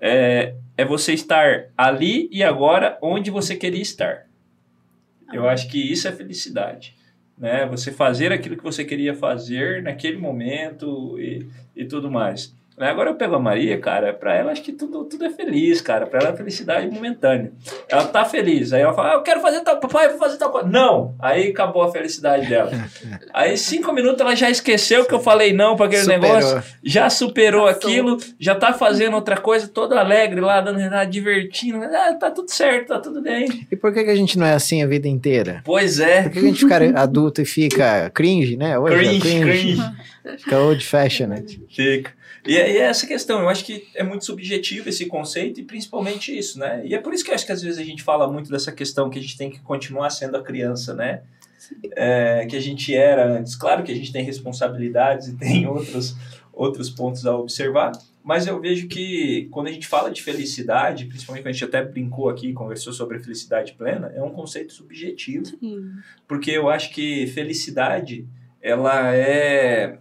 é, 0.00 0.54
é 0.76 0.84
você 0.84 1.12
estar 1.12 1.66
ali 1.76 2.28
e 2.32 2.42
agora 2.42 2.96
onde 3.02 3.30
você 3.30 3.56
queria 3.56 3.82
estar. 3.82 4.26
Eu 5.32 5.46
acho 5.46 5.68
que 5.68 5.78
isso 5.78 6.08
é 6.08 6.12
felicidade 6.12 6.97
né? 7.38 7.66
Você 7.66 7.92
fazer 7.92 8.32
aquilo 8.32 8.56
que 8.56 8.62
você 8.62 8.84
queria 8.84 9.14
fazer 9.14 9.82
naquele 9.82 10.18
momento 10.18 11.18
e, 11.18 11.46
e 11.76 11.84
tudo 11.84 12.10
mais. 12.10 12.54
Né? 12.78 12.88
Agora 12.90 13.10
eu 13.10 13.14
pego 13.14 13.34
a 13.34 13.38
Maria, 13.38 13.78
cara, 13.78 14.12
pra 14.12 14.34
ela 14.34 14.52
acho 14.52 14.62
que 14.62 14.72
tudo, 14.72 15.04
tudo 15.04 15.24
é 15.24 15.30
feliz, 15.30 15.80
cara. 15.80 16.06
Pra 16.06 16.20
ela 16.20 16.30
é 16.30 16.36
felicidade 16.36 16.88
momentânea. 16.88 17.52
Ela 17.88 18.04
tá 18.04 18.24
feliz. 18.24 18.72
Aí 18.72 18.82
ela 18.82 18.92
fala, 18.92 19.10
ah, 19.10 19.14
eu 19.14 19.22
quero 19.22 19.40
fazer 19.40 19.60
tal, 19.60 19.78
papai, 19.78 20.06
eu 20.06 20.10
vou 20.10 20.18
fazer 20.18 20.38
tal 20.38 20.50
coisa. 20.50 20.68
Não! 20.68 21.14
Aí 21.18 21.50
acabou 21.50 21.82
a 21.82 21.90
felicidade 21.90 22.46
dela. 22.48 22.70
Aí 23.34 23.56
cinco 23.56 23.92
minutos 23.92 24.20
ela 24.20 24.34
já 24.34 24.48
esqueceu 24.48 25.04
que 25.04 25.14
eu 25.14 25.20
falei 25.20 25.52
não 25.52 25.76
pra 25.76 25.86
aquele 25.86 26.02
superou. 26.02 26.36
negócio. 26.36 26.62
Já 26.82 27.10
superou 27.10 27.66
Passou. 27.66 27.90
aquilo, 27.90 28.18
já 28.38 28.54
tá 28.54 28.72
fazendo 28.72 29.14
outra 29.14 29.36
coisa, 29.36 29.66
toda 29.68 29.98
alegre 29.98 30.40
lá, 30.40 30.60
dando 30.60 30.78
risada, 30.78 31.06
divertindo. 31.06 31.82
Ah, 31.84 32.14
tá 32.14 32.30
tudo 32.30 32.50
certo, 32.50 32.88
tá 32.88 33.00
tudo 33.00 33.20
bem. 33.20 33.66
E 33.70 33.76
por 33.76 33.92
que, 33.92 34.04
que 34.04 34.10
a 34.10 34.16
gente 34.16 34.38
não 34.38 34.46
é 34.46 34.52
assim 34.52 34.82
a 34.82 34.86
vida 34.86 35.08
inteira? 35.08 35.62
Pois 35.64 35.98
é. 36.00 36.22
Por 36.22 36.32
que 36.32 36.38
a 36.38 36.42
gente 36.42 36.60
fica 36.60 37.00
adulto 37.00 37.42
e 37.42 37.44
fica 37.44 38.10
cringe, 38.10 38.56
né? 38.56 38.78
Hoje 38.78 38.96
cringe, 38.96 39.16
é 39.16 39.40
cringe. 39.40 39.76
cringe. 39.76 40.38
Fica 40.38 40.58
old 40.58 40.84
fashioned. 40.84 41.60
Fica. 41.70 42.17
E 42.46 42.56
é, 42.56 42.72
e 42.72 42.76
é 42.76 42.82
essa 42.82 43.06
questão, 43.06 43.40
eu 43.40 43.48
acho 43.48 43.64
que 43.64 43.88
é 43.94 44.02
muito 44.02 44.24
subjetivo 44.24 44.88
esse 44.88 45.06
conceito 45.06 45.60
e 45.60 45.64
principalmente 45.64 46.36
isso, 46.36 46.58
né? 46.58 46.82
E 46.84 46.94
é 46.94 46.98
por 46.98 47.12
isso 47.12 47.24
que 47.24 47.30
eu 47.30 47.34
acho 47.34 47.44
que 47.44 47.52
às 47.52 47.62
vezes 47.62 47.78
a 47.78 47.84
gente 47.84 48.02
fala 48.02 48.30
muito 48.30 48.50
dessa 48.50 48.72
questão 48.72 49.10
que 49.10 49.18
a 49.18 49.22
gente 49.22 49.36
tem 49.36 49.50
que 49.50 49.60
continuar 49.60 50.10
sendo 50.10 50.36
a 50.36 50.42
criança, 50.42 50.94
né? 50.94 51.22
É, 51.96 52.46
que 52.48 52.56
a 52.56 52.60
gente 52.60 52.94
era 52.94 53.26
antes. 53.26 53.56
Claro 53.56 53.82
que 53.82 53.92
a 53.92 53.94
gente 53.94 54.12
tem 54.12 54.24
responsabilidades 54.24 55.28
e 55.28 55.36
tem 55.36 55.66
outros, 55.66 56.14
outros 56.52 56.88
pontos 56.88 57.26
a 57.26 57.36
observar, 57.36 57.92
mas 58.22 58.46
eu 58.46 58.60
vejo 58.60 58.88
que 58.88 59.48
quando 59.50 59.68
a 59.68 59.72
gente 59.72 59.86
fala 59.86 60.10
de 60.10 60.22
felicidade, 60.22 61.06
principalmente 61.06 61.42
quando 61.42 61.48
a 61.48 61.52
gente 61.52 61.64
até 61.64 61.82
brincou 61.82 62.28
aqui, 62.28 62.52
conversou 62.52 62.92
sobre 62.92 63.18
felicidade 63.18 63.72
plena, 63.72 64.12
é 64.14 64.22
um 64.22 64.30
conceito 64.30 64.72
subjetivo. 64.72 65.46
Sim. 65.46 65.90
Porque 66.26 66.50
eu 66.50 66.68
acho 66.68 66.92
que 66.92 67.26
felicidade, 67.28 68.26
ela 68.60 69.14
é 69.14 69.98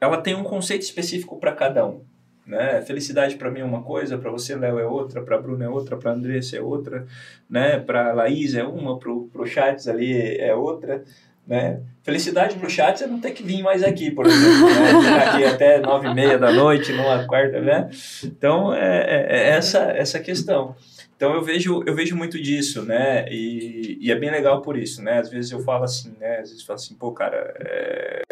ela 0.00 0.20
tem 0.20 0.34
um 0.34 0.44
conceito 0.44 0.82
específico 0.82 1.38
para 1.38 1.52
cada 1.52 1.86
um. 1.86 2.02
Né? 2.46 2.80
Felicidade 2.82 3.36
para 3.36 3.50
mim 3.50 3.60
é 3.60 3.64
uma 3.64 3.82
coisa, 3.82 4.16
para 4.16 4.30
você, 4.30 4.56
Léo, 4.56 4.78
é 4.78 4.86
outra, 4.86 5.22
para 5.22 5.36
Bruno 5.36 5.62
é 5.62 5.68
outra, 5.68 5.98
para 5.98 6.12
Andressa 6.12 6.56
é 6.56 6.60
outra, 6.60 7.06
né? 7.48 7.78
para 7.78 8.12
Laís 8.12 8.54
é 8.54 8.64
uma, 8.64 8.98
para 8.98 9.12
o 9.12 9.46
Chats 9.46 9.86
ali 9.86 10.38
é 10.38 10.54
outra. 10.54 11.04
Né? 11.46 11.80
Felicidade 12.02 12.56
para 12.56 12.66
o 12.66 12.70
Chats 12.70 13.02
é 13.02 13.06
não 13.06 13.20
ter 13.20 13.32
que 13.32 13.42
vir 13.42 13.62
mais 13.62 13.82
aqui, 13.82 14.10
por 14.10 14.26
exemplo. 14.26 14.66
Né? 15.02 15.10
aqui 15.24 15.44
até 15.44 15.78
nove 15.78 16.08
e 16.08 16.14
meia 16.14 16.38
da 16.38 16.50
noite, 16.52 16.92
numa 16.92 17.26
quarta, 17.26 17.60
né? 17.60 17.88
Então, 18.22 18.74
é, 18.74 18.98
é, 18.98 19.26
é 19.30 19.48
essa, 19.50 19.78
essa 19.92 20.20
questão. 20.20 20.74
Então 21.18 21.34
eu 21.34 21.42
vejo, 21.42 21.82
eu 21.84 21.94
vejo 21.96 22.14
muito 22.14 22.40
disso, 22.40 22.82
né? 22.82 23.26
E, 23.28 23.98
e, 24.00 24.12
é 24.12 24.14
bem 24.14 24.30
legal 24.30 24.62
por 24.62 24.78
isso, 24.78 25.02
né? 25.02 25.18
Às 25.18 25.28
vezes 25.28 25.50
eu 25.50 25.58
falo 25.60 25.82
assim, 25.82 26.14
né? 26.20 26.34
Às 26.34 26.50
vezes 26.50 26.60
eu 26.60 26.66
falo 26.66 26.78
assim, 26.78 26.94
pô, 26.94 27.10
cara, 27.10 27.54
é, 27.58 28.22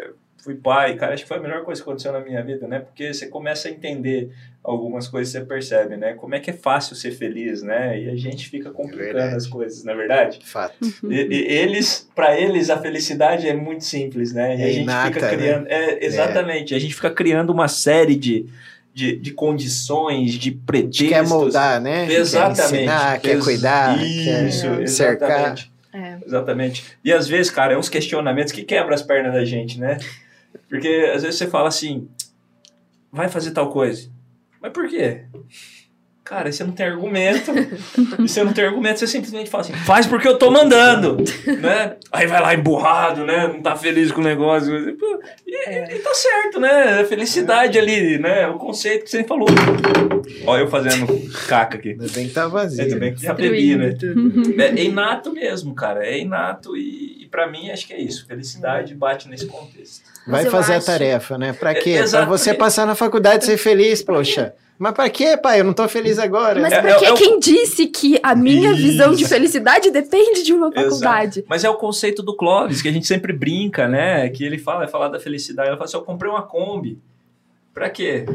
fui 0.47 0.55
pai, 0.55 0.95
cara, 0.95 1.13
acho 1.13 1.23
que 1.23 1.27
foi 1.27 1.37
a 1.37 1.41
melhor 1.41 1.65
coisa 1.65 1.83
que 1.83 1.89
aconteceu 1.89 2.13
na 2.13 2.21
minha 2.21 2.41
vida, 2.41 2.65
né? 2.69 2.79
Porque 2.79 3.13
você 3.13 3.27
começa 3.27 3.67
a 3.67 3.71
entender 3.71 4.31
algumas 4.63 5.05
coisas, 5.05 5.33
você 5.33 5.41
percebe, 5.41 5.97
né? 5.97 6.13
Como 6.13 6.35
é 6.35 6.39
que 6.39 6.49
é 6.49 6.53
fácil 6.53 6.95
ser 6.95 7.11
feliz, 7.11 7.61
né? 7.61 8.01
E 8.01 8.09
a 8.09 8.15
gente 8.15 8.47
fica 8.47 8.71
complicando 8.71 9.19
é 9.19 9.33
as 9.33 9.45
coisas, 9.45 9.83
na 9.83 9.91
é 9.91 9.95
verdade? 9.95 10.39
Fato. 10.45 10.73
Uhum. 10.81 11.11
E, 11.11 11.15
e 11.15 11.43
eles, 11.51 12.09
para 12.15 12.39
eles, 12.39 12.69
a 12.69 12.77
felicidade 12.77 13.45
é 13.45 13.53
muito 13.53 13.83
simples, 13.83 14.31
né? 14.31 14.55
E 14.55 14.61
é 14.61 14.63
a 14.63 14.67
gente 14.69 14.83
inata, 14.83 15.13
fica 15.13 15.29
criando, 15.35 15.63
né? 15.65 15.69
é, 15.69 16.05
exatamente, 16.05 16.73
a 16.73 16.79
gente 16.79 16.95
fica 16.95 17.11
criando 17.11 17.49
uma 17.49 17.67
série 17.67 18.15
de 18.15 18.45
de, 18.93 19.15
de 19.15 19.31
condições, 19.31 20.33
de 20.33 20.49
pretextos. 20.49 21.07
Quer 21.07 21.23
moldar, 21.27 21.79
né? 21.79 22.11
Exatamente. 22.11 22.57
Quer 22.57 22.75
ensinar, 22.77 23.19
quer 23.19 23.39
cuidar, 23.39 24.03
Isso, 24.03 24.75
quer 24.75 24.87
cercar. 24.87 25.55
É. 25.93 26.17
Exatamente. 26.25 26.83
E 27.03 27.13
às 27.13 27.27
vezes, 27.27 27.51
cara, 27.51 27.73
é 27.73 27.77
uns 27.77 27.89
questionamentos 27.89 28.51
que 28.51 28.63
quebram 28.63 28.95
as 28.95 29.03
pernas 29.03 29.33
da 29.33 29.45
gente, 29.45 29.79
né? 29.79 29.99
Porque 30.69 31.11
às 31.13 31.23
vezes 31.23 31.37
você 31.37 31.47
fala 31.47 31.67
assim, 31.67 32.09
vai 33.11 33.29
fazer 33.29 33.51
tal 33.51 33.71
coisa. 33.71 34.09
Mas 34.61 34.71
por 34.71 34.87
quê? 34.87 35.25
Cara, 36.27 36.51
você 36.51 36.61
não 36.61 36.73
tem 36.73 36.85
argumento. 36.85 37.51
e 38.19 38.27
você 38.27 38.43
não 38.43 38.51
tem 38.51 38.65
argumento, 38.65 38.99
você 38.99 39.07
simplesmente 39.07 39.49
fala 39.49 39.63
assim, 39.63 39.73
faz 39.73 40.05
porque 40.05 40.27
eu 40.27 40.37
tô 40.37 40.51
mandando, 40.51 41.15
né? 41.61 41.95
Aí 42.11 42.27
vai 42.27 42.41
lá 42.41 42.53
emburrado, 42.53 43.23
né? 43.23 43.47
Não 43.47 43.61
tá 43.61 43.77
feliz 43.77 44.11
com 44.11 44.19
o 44.19 44.23
negócio. 44.23 44.73
E, 45.47 45.55
é. 45.69 45.95
e 45.95 45.99
tá 45.99 46.13
certo, 46.13 46.59
né? 46.59 47.05
Felicidade 47.05 47.79
ali, 47.79 48.17
né? 48.17 48.45
O 48.47 48.57
conceito 48.57 49.05
que 49.05 49.09
você 49.09 49.23
falou. 49.23 49.47
Olha 50.45 50.61
eu 50.61 50.67
fazendo 50.67 51.07
caca 51.47 51.77
aqui. 51.77 51.91
Ainda 51.91 52.07
bem 52.09 52.27
que 52.27 52.33
tá 52.33 52.45
vazio. 52.49 52.83
Ainda 52.83 52.99
bem 52.99 53.15
que 53.15 53.21
já 53.23 53.33
bebi, 53.33 53.77
né? 53.77 53.95
É, 54.57 54.81
é, 54.81 54.83
inato 54.83 55.31
mesmo, 55.31 55.73
cara. 55.73 56.05
É 56.05 56.19
inato 56.19 56.75
e, 56.75 57.23
e 57.23 57.29
para 57.29 57.49
mim 57.49 57.71
acho 57.71 57.87
que 57.87 57.93
é 57.93 58.01
isso. 58.01 58.27
Felicidade 58.27 58.93
bate 58.93 59.29
nesse 59.29 59.47
contexto. 59.47 60.16
Vai 60.27 60.45
fazer 60.45 60.73
acho... 60.73 60.89
a 60.89 60.93
tarefa, 60.93 61.37
né? 61.37 61.53
Pra 61.53 61.73
quê? 61.73 61.91
É, 61.91 62.09
pra 62.09 62.25
você 62.25 62.53
passar 62.53 62.85
na 62.85 62.95
faculdade 62.95 63.43
e 63.43 63.47
ser 63.47 63.57
feliz, 63.57 64.01
poxa. 64.01 64.53
Mas 64.77 64.93
pra 64.93 65.09
quê, 65.09 65.35
pai? 65.35 65.59
Eu 65.59 65.63
não 65.63 65.73
tô 65.73 65.87
feliz 65.87 66.19
agora. 66.19 66.61
Mas 66.61 66.71
é, 66.71 66.81
pra 66.81 66.91
é, 66.91 67.03
é, 67.05 67.13
quem 67.13 67.39
disse 67.39 67.87
que 67.87 68.19
a 68.21 68.35
minha 68.35 68.71
Isso. 68.71 68.81
visão 68.81 69.15
de 69.15 69.27
felicidade 69.27 69.89
depende 69.89 70.43
de 70.43 70.53
uma 70.53 70.71
faculdade? 70.71 71.39
Exato. 71.39 71.47
Mas 71.49 71.63
é 71.63 71.69
o 71.69 71.75
conceito 71.75 72.21
do 72.21 72.35
Clóvis, 72.35 72.81
que 72.81 72.87
a 72.87 72.91
gente 72.91 73.07
sempre 73.07 73.33
brinca, 73.33 73.87
né? 73.87 74.29
Que 74.29 74.43
ele 74.43 74.59
fala, 74.59 74.83
é 74.83 74.87
falar 74.87 75.07
da 75.07 75.19
felicidade. 75.19 75.69
Ele 75.69 75.77
fala 75.77 75.85
assim, 75.85 75.97
eu 75.97 76.03
comprei 76.03 76.29
uma 76.29 76.43
Kombi. 76.43 76.99
Pra 77.73 77.89
quê? 77.89 78.25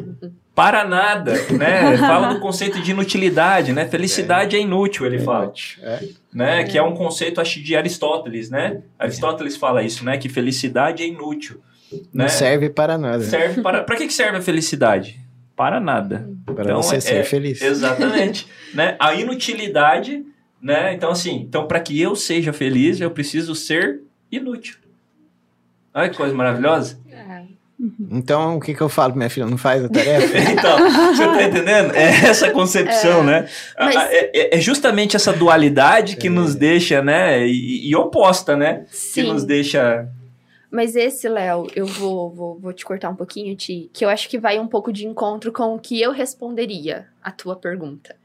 Para 0.55 0.85
nada, 0.85 1.33
né? 1.57 1.97
fala 1.99 2.35
do 2.35 2.41
conceito 2.41 2.81
de 2.81 2.91
inutilidade, 2.91 3.73
né? 3.73 3.87
Felicidade 3.87 4.57
é, 4.57 4.59
é 4.59 4.63
inútil, 4.63 5.07
ele 5.07 5.21
fala. 5.21 5.53
É. 5.81 6.01
Né? 6.33 6.65
Que 6.65 6.77
é 6.77 6.83
um 6.83 6.95
conceito, 6.95 7.41
acho, 7.41 7.63
de 7.63 7.77
Aristóteles, 7.77 8.51
né? 8.51 8.83
Aristóteles 8.99 9.57
fala 9.57 9.83
isso, 9.83 10.05
né? 10.05 10.19
Que 10.19 10.29
felicidade 10.29 11.03
é 11.03 11.07
inútil. 11.07 11.61
Não 12.13 12.25
né? 12.25 12.29
serve 12.29 12.71
para 12.71 12.97
nada. 12.97 13.23
Serve 13.23 13.63
para... 13.63 13.83
Pra 13.83 13.97
que 13.97 14.11
serve 14.11 14.39
a 14.39 14.43
felicidade? 14.43 15.23
para 15.57 15.81
nada. 15.81 16.29
Para 16.45 16.65
então, 16.65 16.83
você 16.83 16.97
é, 16.97 17.01
ser 17.01 17.25
feliz. 17.25 17.63
Exatamente. 17.63 18.49
né? 18.75 18.97
A 18.99 19.15
inutilidade, 19.15 20.25
né? 20.61 20.93
Então, 20.95 21.11
assim, 21.11 21.37
então 21.37 21.67
para 21.67 21.81
que 21.81 22.01
eu 22.01 22.17
seja 22.17 22.53
feliz, 22.53 23.01
eu 23.01 23.11
preciso 23.11 23.55
ser 23.55 24.01
inútil. 24.31 24.77
Olha 25.95 26.09
que 26.09 26.17
coisa 26.17 26.35
maravilhosa. 26.35 26.99
É. 27.11 27.43
Então, 28.11 28.57
o 28.57 28.61
que, 28.61 28.75
que 28.75 28.81
eu 28.81 28.89
falo, 28.89 29.15
minha 29.15 29.29
filha? 29.29 29.45
Não 29.45 29.59
faz 29.59 29.85
a 29.85 29.89
tarefa? 29.89 30.39
então, 30.51 30.79
você 31.15 31.27
tá 31.27 31.43
entendendo? 31.43 31.95
É 31.95 32.27
essa 32.27 32.51
concepção, 32.51 33.21
é, 33.23 33.25
né? 33.25 33.49
Mas... 33.79 33.97
É, 33.97 34.31
é, 34.33 34.57
é, 34.57 34.61
justamente 34.61 35.17
essa 35.17 35.33
dualidade 35.33 36.17
que 36.17 36.29
nos 36.29 36.55
deixa, 36.55 37.03
né? 37.03 37.45
E, 37.47 37.89
e 37.91 37.97
oposta, 37.97 38.57
né? 38.57 38.85
Sim. 38.91 39.13
Que 39.23 39.29
nos 39.29 39.45
deixa 39.45 40.09
mas 40.73 40.97
esse, 40.97 41.29
Léo, 41.29 41.67
eu 41.77 41.85
vou, 41.85 42.31
vou, 42.31 42.59
vou 42.59 42.73
te 42.73 42.83
cortar 42.83 43.11
um 43.11 43.15
pouquinho, 43.15 43.55
Ti, 43.55 43.91
que 43.93 44.03
eu 44.03 44.09
acho 44.09 44.27
que 44.27 44.39
vai 44.39 44.59
um 44.59 44.67
pouco 44.67 44.91
de 44.91 45.07
encontro 45.07 45.53
com 45.53 45.75
o 45.75 45.79
que 45.79 46.01
eu 46.01 46.11
responderia 46.13 47.09
à 47.23 47.31
tua 47.31 47.55
pergunta. 47.55 48.17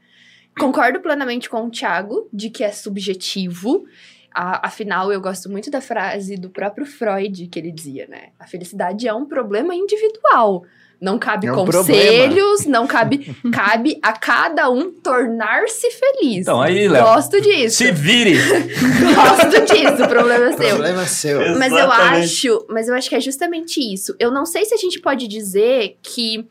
Concordo 0.58 0.98
plenamente 1.00 1.50
com 1.50 1.66
o 1.66 1.70
Thiago 1.70 2.26
de 2.32 2.48
que 2.48 2.64
é 2.64 2.72
subjetivo. 2.72 3.84
Afinal, 4.32 5.12
eu 5.12 5.20
gosto 5.20 5.50
muito 5.50 5.70
da 5.70 5.82
frase 5.82 6.36
do 6.36 6.48
próprio 6.48 6.86
Freud 6.86 7.48
que 7.48 7.58
ele 7.58 7.70
dizia, 7.70 8.06
né? 8.06 8.30
A 8.38 8.46
felicidade 8.46 9.06
é 9.06 9.12
um 9.12 9.26
problema 9.26 9.74
individual. 9.74 10.64
Não 11.00 11.16
cabe 11.16 11.46
é 11.46 11.52
um 11.52 11.54
conselhos, 11.54 12.62
problema. 12.62 12.78
não 12.80 12.86
cabe. 12.86 13.36
cabe 13.52 13.98
a 14.02 14.12
cada 14.12 14.68
um 14.68 14.90
tornar-se 14.90 15.88
feliz. 15.92 16.38
Então, 16.38 16.60
aí, 16.60 16.88
Léo. 16.88 17.04
Gosto 17.04 17.40
disso. 17.40 17.76
Se 17.76 17.92
vire! 17.92 18.34
Gosto 19.14 19.72
disso, 19.72 20.04
o 20.04 20.08
problema 20.08 20.46
é 20.46 20.56
seu. 20.56 20.66
O 20.66 20.70
problema 20.70 21.02
é 21.02 21.06
seu. 21.06 21.58
Mas 21.58 21.72
eu 21.72 21.92
acho, 21.92 22.66
mas 22.68 22.88
eu 22.88 22.94
acho 22.96 23.08
que 23.08 23.14
é 23.14 23.20
justamente 23.20 23.80
isso. 23.80 24.14
Eu 24.18 24.32
não 24.32 24.44
sei 24.44 24.64
se 24.64 24.74
a 24.74 24.78
gente 24.78 25.00
pode 25.00 25.28
dizer 25.28 25.98
que 26.02 26.44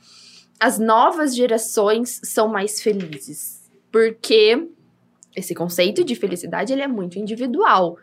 as 0.60 0.80
novas 0.80 1.36
gerações 1.36 2.22
são 2.24 2.48
mais 2.48 2.82
felizes. 2.82 3.58
Porque 3.92 4.68
esse 5.36 5.54
conceito 5.54 6.04
de 6.04 6.16
felicidade 6.16 6.74
ele 6.74 6.82
é 6.82 6.88
muito 6.88 7.20
individual, 7.20 7.98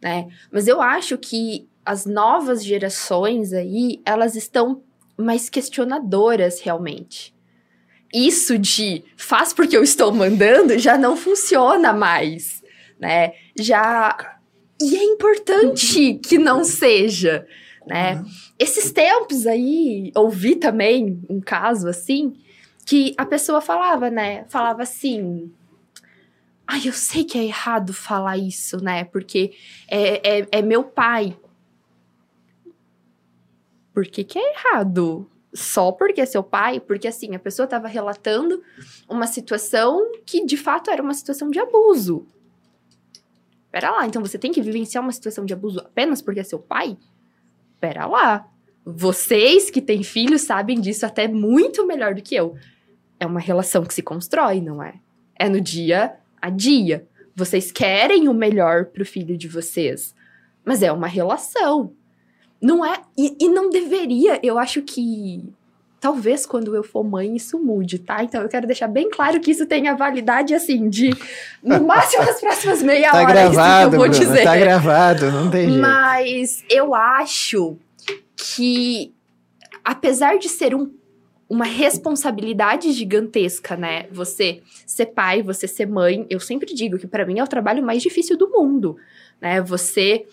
né? 0.00 0.28
Mas 0.50 0.68
eu 0.68 0.80
acho 0.80 1.18
que 1.18 1.68
as 1.84 2.06
novas 2.06 2.64
gerações 2.64 3.52
aí, 3.52 4.00
elas 4.04 4.36
estão 4.36 4.82
mais 5.18 5.48
questionadoras 5.48 6.60
realmente. 6.60 7.34
Isso 8.12 8.58
de 8.58 9.04
faz 9.16 9.52
porque 9.52 9.76
eu 9.76 9.82
estou 9.82 10.12
mandando 10.12 10.78
já 10.78 10.96
não 10.96 11.16
funciona 11.16 11.92
mais, 11.92 12.62
né? 12.98 13.32
Já 13.58 14.38
e 14.80 14.96
é 14.96 15.04
importante 15.04 16.14
que 16.14 16.38
não 16.38 16.64
seja, 16.64 17.46
né? 17.86 18.14
Uhum. 18.14 18.24
Esses 18.58 18.92
tempos 18.92 19.46
aí, 19.46 20.12
ouvi 20.14 20.56
também 20.56 21.20
um 21.28 21.40
caso 21.40 21.88
assim, 21.88 22.34
que 22.86 23.14
a 23.18 23.26
pessoa 23.26 23.60
falava, 23.60 24.08
né? 24.08 24.44
Falava 24.48 24.82
assim: 24.82 25.52
Ai, 26.66 26.82
eu 26.84 26.92
sei 26.92 27.24
que 27.24 27.38
é 27.38 27.44
errado 27.44 27.92
falar 27.92 28.38
isso, 28.38 28.82
né? 28.82 29.04
Porque 29.04 29.52
é, 29.90 30.38
é, 30.40 30.48
é 30.52 30.62
meu 30.62 30.84
pai 30.84 31.36
por 33.98 34.06
que, 34.06 34.22
que 34.22 34.38
é 34.38 34.52
errado? 34.52 35.28
Só 35.52 35.90
porque 35.90 36.20
é 36.20 36.24
seu 36.24 36.40
pai? 36.40 36.78
Porque 36.78 37.08
assim, 37.08 37.34
a 37.34 37.38
pessoa 37.40 37.64
estava 37.64 37.88
relatando 37.88 38.62
uma 39.08 39.26
situação 39.26 40.12
que 40.24 40.46
de 40.46 40.56
fato 40.56 40.88
era 40.88 41.02
uma 41.02 41.14
situação 41.14 41.50
de 41.50 41.58
abuso. 41.58 42.24
Pera 43.72 43.90
lá, 43.90 44.06
então 44.06 44.22
você 44.22 44.38
tem 44.38 44.52
que 44.52 44.62
vivenciar 44.62 45.02
uma 45.02 45.10
situação 45.10 45.44
de 45.44 45.52
abuso 45.52 45.80
apenas 45.80 46.22
porque 46.22 46.38
é 46.38 46.44
seu 46.44 46.60
pai? 46.60 46.96
Pera 47.80 48.06
lá. 48.06 48.48
Vocês 48.86 49.68
que 49.68 49.82
têm 49.82 50.04
filhos 50.04 50.42
sabem 50.42 50.80
disso 50.80 51.04
até 51.04 51.26
muito 51.26 51.84
melhor 51.84 52.14
do 52.14 52.22
que 52.22 52.36
eu. 52.36 52.56
É 53.18 53.26
uma 53.26 53.40
relação 53.40 53.84
que 53.84 53.92
se 53.92 54.00
constrói, 54.00 54.60
não 54.60 54.80
é? 54.80 54.94
É 55.34 55.48
no 55.48 55.60
dia 55.60 56.14
a 56.40 56.50
dia. 56.50 57.04
Vocês 57.34 57.72
querem 57.72 58.28
o 58.28 58.32
melhor 58.32 58.84
pro 58.84 59.04
filho 59.04 59.36
de 59.36 59.48
vocês, 59.48 60.14
mas 60.64 60.84
é 60.84 60.92
uma 60.92 61.08
relação. 61.08 61.97
Não 62.60 62.84
é. 62.84 63.00
E, 63.16 63.36
e 63.40 63.48
não 63.48 63.70
deveria, 63.70 64.38
eu 64.42 64.58
acho 64.58 64.82
que. 64.82 65.44
Talvez 66.00 66.46
quando 66.46 66.76
eu 66.76 66.84
for 66.84 67.02
mãe 67.02 67.34
isso 67.34 67.58
mude, 67.58 67.98
tá? 67.98 68.22
Então 68.22 68.40
eu 68.40 68.48
quero 68.48 68.68
deixar 68.68 68.86
bem 68.86 69.10
claro 69.10 69.40
que 69.40 69.50
isso 69.50 69.66
tenha 69.66 69.96
validade, 69.96 70.54
assim, 70.54 70.88
de 70.88 71.10
no 71.60 71.82
máximo 71.86 72.22
as 72.22 72.40
próximas 72.40 72.82
meia 72.84 73.10
tá 73.10 73.18
hora. 73.18 73.26
Gravado, 73.26 73.90
que 73.90 73.96
eu 73.96 73.98
vou 73.98 74.08
Bruno, 74.08 74.24
dizer. 74.24 74.44
Tá 74.44 74.56
gravado, 74.56 75.32
não 75.32 75.50
tem 75.50 75.66
jeito. 75.68 75.80
Mas 75.80 76.62
eu 76.70 76.94
acho 76.94 77.76
que, 78.36 79.12
apesar 79.84 80.38
de 80.38 80.48
ser 80.48 80.72
um, 80.72 80.88
uma 81.48 81.64
responsabilidade 81.64 82.92
gigantesca, 82.92 83.76
né? 83.76 84.06
Você 84.12 84.62
ser 84.86 85.06
pai, 85.06 85.42
você 85.42 85.66
ser 85.66 85.86
mãe, 85.86 86.26
eu 86.28 86.38
sempre 86.38 86.74
digo 86.74 86.98
que 86.98 87.06
para 87.06 87.26
mim 87.26 87.40
é 87.40 87.44
o 87.44 87.48
trabalho 87.48 87.82
mais 87.82 88.02
difícil 88.02 88.36
do 88.36 88.48
mundo, 88.50 88.96
né? 89.40 89.60
Você. 89.62 90.26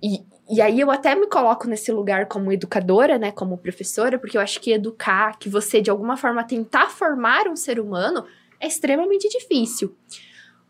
E, 0.00 0.20
e 0.50 0.62
aí 0.62 0.80
eu 0.80 0.90
até 0.90 1.14
me 1.14 1.26
coloco 1.26 1.68
nesse 1.68 1.92
lugar 1.92 2.26
como 2.26 2.52
educadora, 2.52 3.18
né, 3.18 3.30
como 3.30 3.58
professora, 3.58 4.18
porque 4.18 4.36
eu 4.36 4.40
acho 4.40 4.60
que 4.60 4.72
educar, 4.72 5.38
que 5.38 5.48
você 5.48 5.80
de 5.80 5.90
alguma 5.90 6.16
forma 6.16 6.42
tentar 6.42 6.88
formar 6.88 7.46
um 7.48 7.56
ser 7.56 7.78
humano 7.78 8.24
é 8.58 8.66
extremamente 8.66 9.28
difícil. 9.28 9.94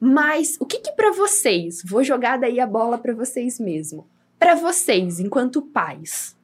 Mas 0.00 0.56
o 0.60 0.66
que 0.66 0.80
que 0.80 0.92
para 0.92 1.12
vocês, 1.12 1.82
vou 1.84 2.02
jogar 2.02 2.38
daí 2.38 2.58
a 2.58 2.66
bola 2.66 2.98
para 2.98 3.14
vocês 3.14 3.58
mesmo. 3.58 4.06
Para 4.38 4.54
vocês, 4.54 5.18
enquanto 5.20 5.62
pais, 5.62 6.36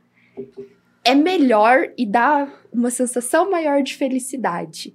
é 1.04 1.14
melhor 1.14 1.92
e 1.96 2.06
dá 2.06 2.52
uma 2.72 2.90
sensação 2.90 3.50
maior 3.50 3.82
de 3.82 3.94
felicidade 3.94 4.94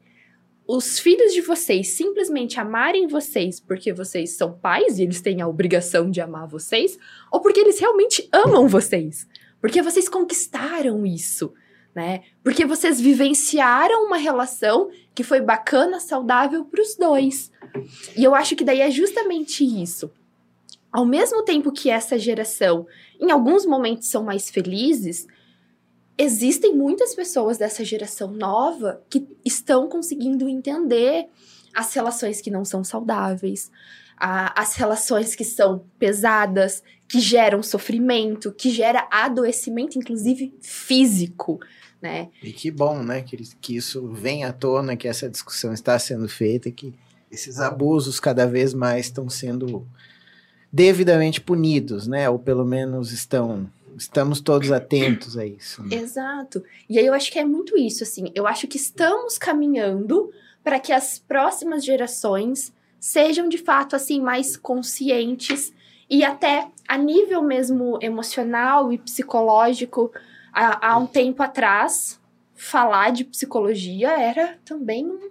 os 0.71 0.99
filhos 0.99 1.33
de 1.33 1.41
vocês 1.41 1.95
simplesmente 1.95 2.59
amarem 2.59 3.07
vocês 3.07 3.59
porque 3.59 3.91
vocês 3.91 4.37
são 4.37 4.53
pais 4.53 4.99
e 4.99 5.03
eles 5.03 5.19
têm 5.19 5.41
a 5.41 5.47
obrigação 5.47 6.11
de 6.11 6.21
amar 6.21 6.47
vocês, 6.47 6.95
ou 7.31 7.41
porque 7.41 7.59
eles 7.59 7.79
realmente 7.79 8.29
amam 8.31 8.67
vocês, 8.67 9.27
porque 9.59 9.81
vocês 9.81 10.07
conquistaram 10.07 11.07
isso, 11.07 11.51
né? 11.95 12.21
Porque 12.43 12.67
vocês 12.67 13.01
vivenciaram 13.01 14.05
uma 14.05 14.17
relação 14.17 14.91
que 15.15 15.23
foi 15.23 15.41
bacana, 15.41 15.99
saudável 15.99 16.63
para 16.63 16.83
os 16.83 16.95
dois. 16.95 17.51
E 18.15 18.23
eu 18.23 18.35
acho 18.35 18.55
que 18.55 18.63
daí 18.63 18.81
é 18.81 18.91
justamente 18.91 19.63
isso. 19.63 20.11
Ao 20.91 21.03
mesmo 21.03 21.41
tempo 21.41 21.71
que 21.71 21.89
essa 21.89 22.15
geração, 22.15 22.85
em 23.19 23.31
alguns 23.31 23.65
momentos, 23.65 24.07
são 24.07 24.23
mais 24.23 24.51
felizes, 24.51 25.25
existem 26.19 26.75
muitas 26.75 27.15
pessoas 27.15 27.57
dessa 27.57 27.85
geração 27.85 28.29
nova 28.29 29.01
que 29.09 29.25
estão 29.45 29.87
conseguindo 29.87 30.49
entender 30.49 31.27
as 31.73 31.93
relações 31.93 32.41
que 32.41 32.51
não 32.51 32.65
são 32.65 32.83
saudáveis, 32.83 33.71
a, 34.17 34.61
as 34.61 34.75
relações 34.75 35.33
que 35.33 35.45
são 35.45 35.85
pesadas, 35.97 36.83
que 37.07 37.21
geram 37.21 37.63
sofrimento, 37.63 38.51
que 38.51 38.69
gera 38.69 39.07
adoecimento, 39.09 39.97
inclusive 39.97 40.53
físico, 40.61 41.57
né? 42.01 42.29
E 42.43 42.51
que 42.51 42.69
bom, 42.69 43.01
né, 43.01 43.21
que, 43.21 43.37
que 43.61 43.77
isso 43.77 44.11
vem 44.11 44.43
à 44.43 44.51
tona, 44.51 44.97
que 44.97 45.07
essa 45.07 45.29
discussão 45.29 45.71
está 45.71 45.97
sendo 45.97 46.27
feita, 46.27 46.69
que 46.69 46.93
esses 47.31 47.59
abusos 47.59 48.19
cada 48.19 48.45
vez 48.45 48.73
mais 48.73 49.05
estão 49.05 49.29
sendo 49.29 49.87
devidamente 50.71 51.39
punidos, 51.39 52.07
né? 52.07 52.29
Ou 52.29 52.37
pelo 52.37 52.65
menos 52.65 53.13
estão 53.13 53.69
estamos 53.99 54.39
todos 54.41 54.71
atentos 54.71 55.37
a 55.37 55.45
isso. 55.45 55.83
Né? 55.83 55.97
Exato. 55.97 56.63
E 56.89 56.97
aí 56.97 57.05
eu 57.05 57.13
acho 57.13 57.31
que 57.31 57.37
é 57.37 57.45
muito 57.45 57.77
isso, 57.77 58.03
assim. 58.03 58.31
Eu 58.33 58.47
acho 58.47 58.67
que 58.67 58.77
estamos 58.77 59.37
caminhando 59.37 60.31
para 60.63 60.79
que 60.79 60.91
as 60.91 61.19
próximas 61.19 61.83
gerações 61.83 62.73
sejam 62.99 63.47
de 63.47 63.57
fato 63.57 63.95
assim 63.95 64.21
mais 64.21 64.57
conscientes 64.57 65.73
e 66.09 66.23
até 66.23 66.67
a 66.87 66.97
nível 66.97 67.41
mesmo 67.41 67.99
emocional 68.01 68.91
e 68.91 68.97
psicológico. 68.97 70.11
Há, 70.51 70.89
há 70.89 70.97
um 70.97 71.05
tempo 71.05 71.43
atrás, 71.43 72.19
falar 72.55 73.11
de 73.11 73.23
psicologia 73.23 74.11
era 74.11 74.57
também 74.65 75.05
um, 75.05 75.29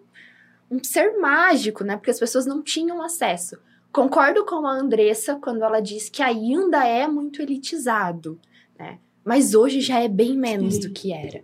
um 0.71 0.83
ser 0.83 1.19
mágico, 1.19 1.83
né? 1.83 1.97
Porque 1.97 2.11
as 2.11 2.21
pessoas 2.21 2.47
não 2.47 2.63
tinham 2.63 3.03
acesso. 3.03 3.59
Concordo 3.91 4.45
com 4.45 4.67
a 4.67 4.73
Andressa 4.73 5.37
quando 5.37 5.65
ela 5.65 5.81
diz 5.81 6.09
que 6.09 6.23
ainda 6.23 6.87
é 6.87 7.09
muito 7.09 7.43
elitizado, 7.43 8.39
né? 8.79 8.99
Mas 9.25 9.55
hoje 9.55 9.81
já 9.81 10.01
é 10.01 10.09
bem 10.09 10.37
menos 10.37 10.77
Sim. 10.77 10.81
do 10.81 10.91
que 10.91 11.13
era. 11.13 11.43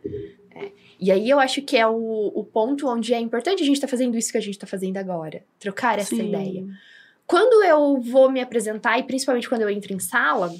Né? 0.54 0.72
E 0.98 1.10
aí 1.10 1.28
eu 1.28 1.38
acho 1.38 1.60
que 1.62 1.76
é 1.76 1.86
o, 1.86 2.32
o 2.34 2.44
ponto 2.44 2.88
onde 2.88 3.12
é 3.12 3.20
importante 3.20 3.62
a 3.62 3.66
gente 3.66 3.76
estar 3.76 3.86
tá 3.86 3.90
fazendo 3.90 4.16
isso 4.16 4.32
que 4.32 4.38
a 4.38 4.40
gente 4.40 4.54
está 4.54 4.66
fazendo 4.66 4.96
agora. 4.96 5.44
Trocar 5.58 5.98
essa 5.98 6.14
Sim. 6.14 6.28
ideia. 6.28 6.64
Quando 7.26 7.62
eu 7.64 8.00
vou 8.00 8.30
me 8.30 8.40
apresentar, 8.40 8.98
e 8.98 9.02
principalmente 9.02 9.48
quando 9.48 9.62
eu 9.62 9.70
entro 9.70 9.92
em 9.92 9.98
sala, 9.98 10.54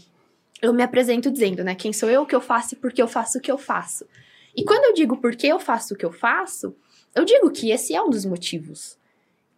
eu 0.61 0.73
me 0.73 0.83
apresento 0.83 1.31
dizendo, 1.31 1.63
né? 1.63 1.75
Quem 1.75 1.93
sou 1.93 2.11
eu, 2.11 2.23
o 2.23 2.27
que 2.27 2.35
eu 2.35 2.41
faço 2.41 2.75
e 2.75 2.77
por 2.77 2.93
que 2.93 3.03
eu 3.03 3.09
faço 3.09 3.39
o 3.39 3.41
que 3.41 3.53
eu 3.53 3.59
faço. 3.59 4.07
E 4.57 4.65
quando 4.65 4.85
eu 4.85 4.95
digo 4.95 5.17
por 5.17 5.35
que 5.37 5.47
eu 5.47 5.61
faço 5.61 5.95
o 5.95 5.97
que 5.97 6.05
eu 6.05 6.13
faço, 6.13 6.75
eu 7.15 7.25
digo 7.25 7.51
que 7.51 7.71
esse 7.71 7.95
é 7.95 8.03
um 8.03 8.11
dos 8.11 8.25
motivos. 8.25 8.99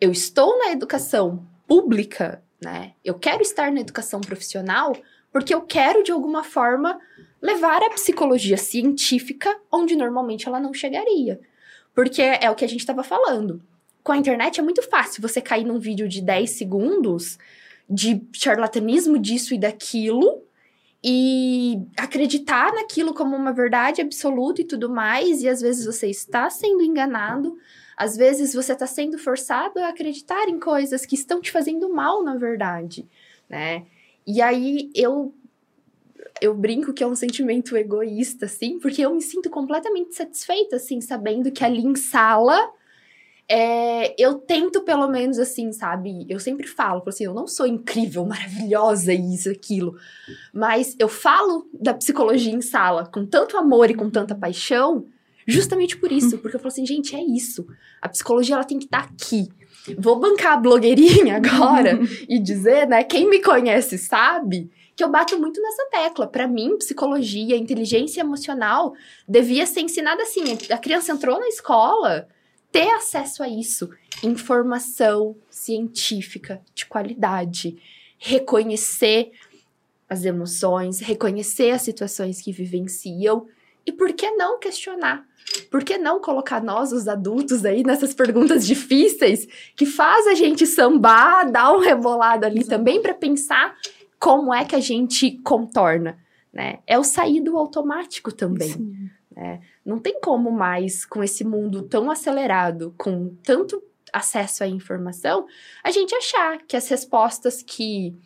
Eu 0.01 0.11
estou 0.11 0.59
na 0.59 0.73
educação 0.73 1.47
pública, 1.67 2.43
né? 2.63 2.93
Eu 3.05 3.15
quero 3.15 3.43
estar 3.43 3.71
na 3.71 3.81
educação 3.81 4.21
profissional 4.21 4.97
porque 5.37 5.53
eu 5.53 5.61
quero, 5.61 6.03
de 6.03 6.11
alguma 6.11 6.43
forma, 6.43 6.99
levar 7.43 7.83
a 7.83 7.91
psicologia 7.91 8.57
científica 8.57 9.55
onde 9.71 9.95
normalmente 9.95 10.49
ela 10.49 10.59
não 10.59 10.73
chegaria. 10.73 11.39
Porque 11.95 12.23
é 12.23 12.51
o 12.51 12.55
que 12.55 12.65
a 12.65 12.69
gente 12.69 12.81
estava 12.81 13.05
falando. 13.05 13.61
Com 14.03 14.13
a 14.13 14.17
internet 14.17 14.59
é 14.59 14.63
muito 14.63 14.81
fácil 14.81 15.21
você 15.21 15.43
cair 15.43 15.67
num 15.67 15.79
vídeo 15.79 16.09
de 16.09 16.23
10 16.23 16.49
segundos 16.49 17.37
de 17.87 18.27
charlatanismo 18.33 19.19
disso 19.19 19.53
e 19.53 19.59
daquilo 19.59 20.43
e 21.05 21.83
acreditar 21.99 22.73
naquilo 22.73 23.13
como 23.13 23.37
uma 23.37 23.53
verdade 23.53 24.01
absoluta 24.01 24.63
e 24.63 24.65
tudo 24.65 24.89
mais, 24.89 25.43
e 25.43 25.51
às 25.51 25.61
vezes 25.61 25.85
você 25.85 26.09
está 26.09 26.49
sendo 26.49 26.83
enganado, 26.83 27.59
às 27.95 28.17
vezes 28.17 28.55
você 28.55 28.73
está 28.73 28.87
sendo 28.87 29.19
forçado 29.19 29.81
a 29.81 29.89
acreditar 29.89 30.49
em 30.49 30.59
coisas 30.59 31.05
que 31.05 31.15
estão 31.15 31.43
te 31.43 31.53
fazendo 31.53 31.93
mal, 31.93 32.25
na 32.25 32.37
verdade, 32.39 33.07
né? 33.51 33.85
E 34.27 34.43
aí 34.43 34.91
eu 34.95 35.35
eu 36.41 36.55
brinco 36.55 36.93
que 36.93 37.03
é 37.03 37.07
um 37.07 37.15
sentimento 37.15 37.77
egoísta, 37.77 38.45
assim, 38.45 38.79
porque 38.79 39.01
eu 39.03 39.15
me 39.15 39.23
sinto 39.23 39.49
completamente 39.49 40.15
satisfeita, 40.15 40.77
assim, 40.77 41.01
sabendo 41.01 41.51
que 41.51 41.65
ali 41.65 41.81
em 41.81 41.95
sala 41.95 42.59
é, 43.49 44.15
eu 44.21 44.35
tento, 44.35 44.83
pelo 44.83 45.09
menos, 45.09 45.39
assim, 45.39 45.73
sabe? 45.73 46.27
Eu 46.29 46.41
sempre 46.41 46.67
falo, 46.67 47.03
assim, 47.07 47.25
eu 47.25 47.35
não 47.35 47.47
sou 47.47 47.67
incrível, 47.67 48.25
maravilhosa, 48.27 49.13
isso, 49.13 49.49
aquilo. 49.51 49.97
Mas 50.53 50.97
eu 50.99 51.09
falo 51.09 51.69
da 51.73 51.95
psicologia 51.95 52.53
em 52.53 52.61
sala 52.61 53.07
com 53.07 53.25
tanto 53.25 53.57
amor 53.57 53.91
e 53.91 53.95
com 53.95 54.11
tanta 54.11 54.35
paixão, 54.35 55.07
justamente 55.47 55.97
por 55.97 56.11
isso. 56.11 56.39
Porque 56.39 56.57
eu 56.57 56.61
falo 56.61 56.73
assim, 56.73 56.87
gente, 56.87 57.15
é 57.15 57.23
isso. 57.23 57.67
A 58.03 58.09
psicologia, 58.09 58.57
ela 58.57 58.65
tem 58.65 58.79
que 58.79 58.87
estar 58.87 59.07
tá 59.07 59.13
aqui. 59.13 59.49
Vou 59.99 60.19
bancar 60.19 60.55
a 60.55 60.57
blogueirinha 60.57 61.37
agora 61.43 61.99
e 62.29 62.39
dizer, 62.39 62.87
né? 62.87 63.05
Quem 63.05 63.29
me 63.29 63.41
conhece 63.41 63.99
sabe 63.99 64.71
que 64.95 65.05
eu 65.05 65.11
bato 65.11 65.39
muito 65.39 65.61
nessa 65.61 65.87
tecla. 65.91 66.27
Para 66.27 66.49
mim, 66.49 66.77
psicologia, 66.79 67.57
inteligência 67.57 68.21
emocional 68.21 68.95
devia 69.29 69.67
ser 69.67 69.81
ensinada 69.81 70.23
assim. 70.23 70.43
A 70.71 70.79
criança 70.79 71.13
entrou 71.13 71.39
na 71.39 71.49
escola 71.49 72.27
ter 72.73 72.91
acesso 72.91 73.43
a 73.43 73.49
isso, 73.49 73.91
informação 74.23 75.37
científica 75.49 76.61
de 76.75 76.87
qualidade, 76.87 77.77
reconhecer 78.19 79.33
as 80.09 80.25
emoções, 80.25 81.01
reconhecer 81.01 81.71
as 81.71 81.83
situações 81.83 82.41
que 82.41 82.53
vivenciam 82.53 83.47
e 83.87 83.93
por 83.93 84.13
que 84.13 84.31
não 84.33 84.59
questionar? 84.59 85.25
Por 85.71 85.85
que 85.85 85.97
não 85.97 86.21
colocar 86.21 86.63
nós, 86.63 86.93
os 86.93 87.07
adultos, 87.07 87.65
aí 87.65 87.85
nessas 87.85 88.13
perguntas 88.13 88.67
difíceis 88.67 89.47
que 89.77 89.87
faz 89.87 90.27
a 90.27 90.35
gente 90.35 90.67
sambar, 90.67 91.51
dar 91.51 91.73
um 91.73 91.79
rebolado 91.79 92.45
ali 92.45 92.61
Exato. 92.61 92.77
também 92.77 93.01
para 93.01 93.15
pensar 93.15 93.77
como 94.19 94.53
é 94.53 94.65
que 94.65 94.75
a 94.75 94.81
gente 94.81 95.39
contorna, 95.45 96.19
né? 96.53 96.81
É 96.87 96.99
o 96.99 97.05
sair 97.05 97.41
do 97.41 97.57
automático 97.57 98.33
também. 98.33 98.71
Sim. 98.71 99.11
Né? 99.31 99.61
Não 99.85 99.99
tem 99.99 100.19
como 100.21 100.51
mais, 100.51 101.05
com 101.05 101.23
esse 101.23 101.45
mundo 101.45 101.83
tão 101.83 102.11
acelerado, 102.11 102.95
com 102.97 103.35
tanto 103.45 103.83
acesso 104.13 104.65
à 104.65 104.67
informação, 104.67 105.47
a 105.85 105.91
gente 105.91 106.15
achar 106.15 106.59
que 106.67 106.77
as 106.77 106.89
respostas 106.89 107.63
que 107.63 108.17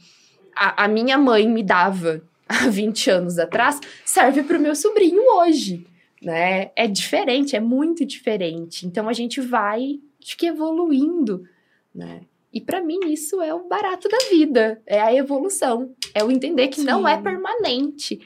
a, 0.55 0.85
a 0.85 0.89
minha 0.89 1.19
mãe 1.19 1.49
me 1.49 1.63
dava 1.63 2.23
há 2.51 2.67
20 2.69 3.11
anos 3.11 3.39
atrás 3.39 3.79
serve 4.05 4.43
para 4.43 4.59
o 4.59 4.61
meu 4.61 4.75
sobrinho 4.75 5.23
hoje. 5.37 5.87
Né? 6.21 6.71
É 6.75 6.87
diferente, 6.87 7.55
é 7.55 7.61
muito 7.61 8.05
diferente. 8.05 8.87
Então 8.87 9.09
a 9.09 9.13
gente 9.13 9.41
vai, 9.41 10.01
acho 10.23 10.37
que 10.37 10.47
evoluindo, 10.47 11.45
né? 11.95 12.23
E 12.53 12.61
para 12.61 12.83
mim 12.83 12.99
isso 13.07 13.41
é 13.41 13.55
o 13.55 13.69
barato 13.69 14.09
da 14.09 14.19
vida, 14.29 14.83
é 14.85 15.01
a 15.01 15.15
evolução, 15.15 15.95
é 16.13 16.23
o 16.25 16.33
entender 16.33 16.67
que 16.67 16.81
Sim. 16.81 16.87
não 16.87 17.07
é 17.07 17.17
permanente. 17.17 18.21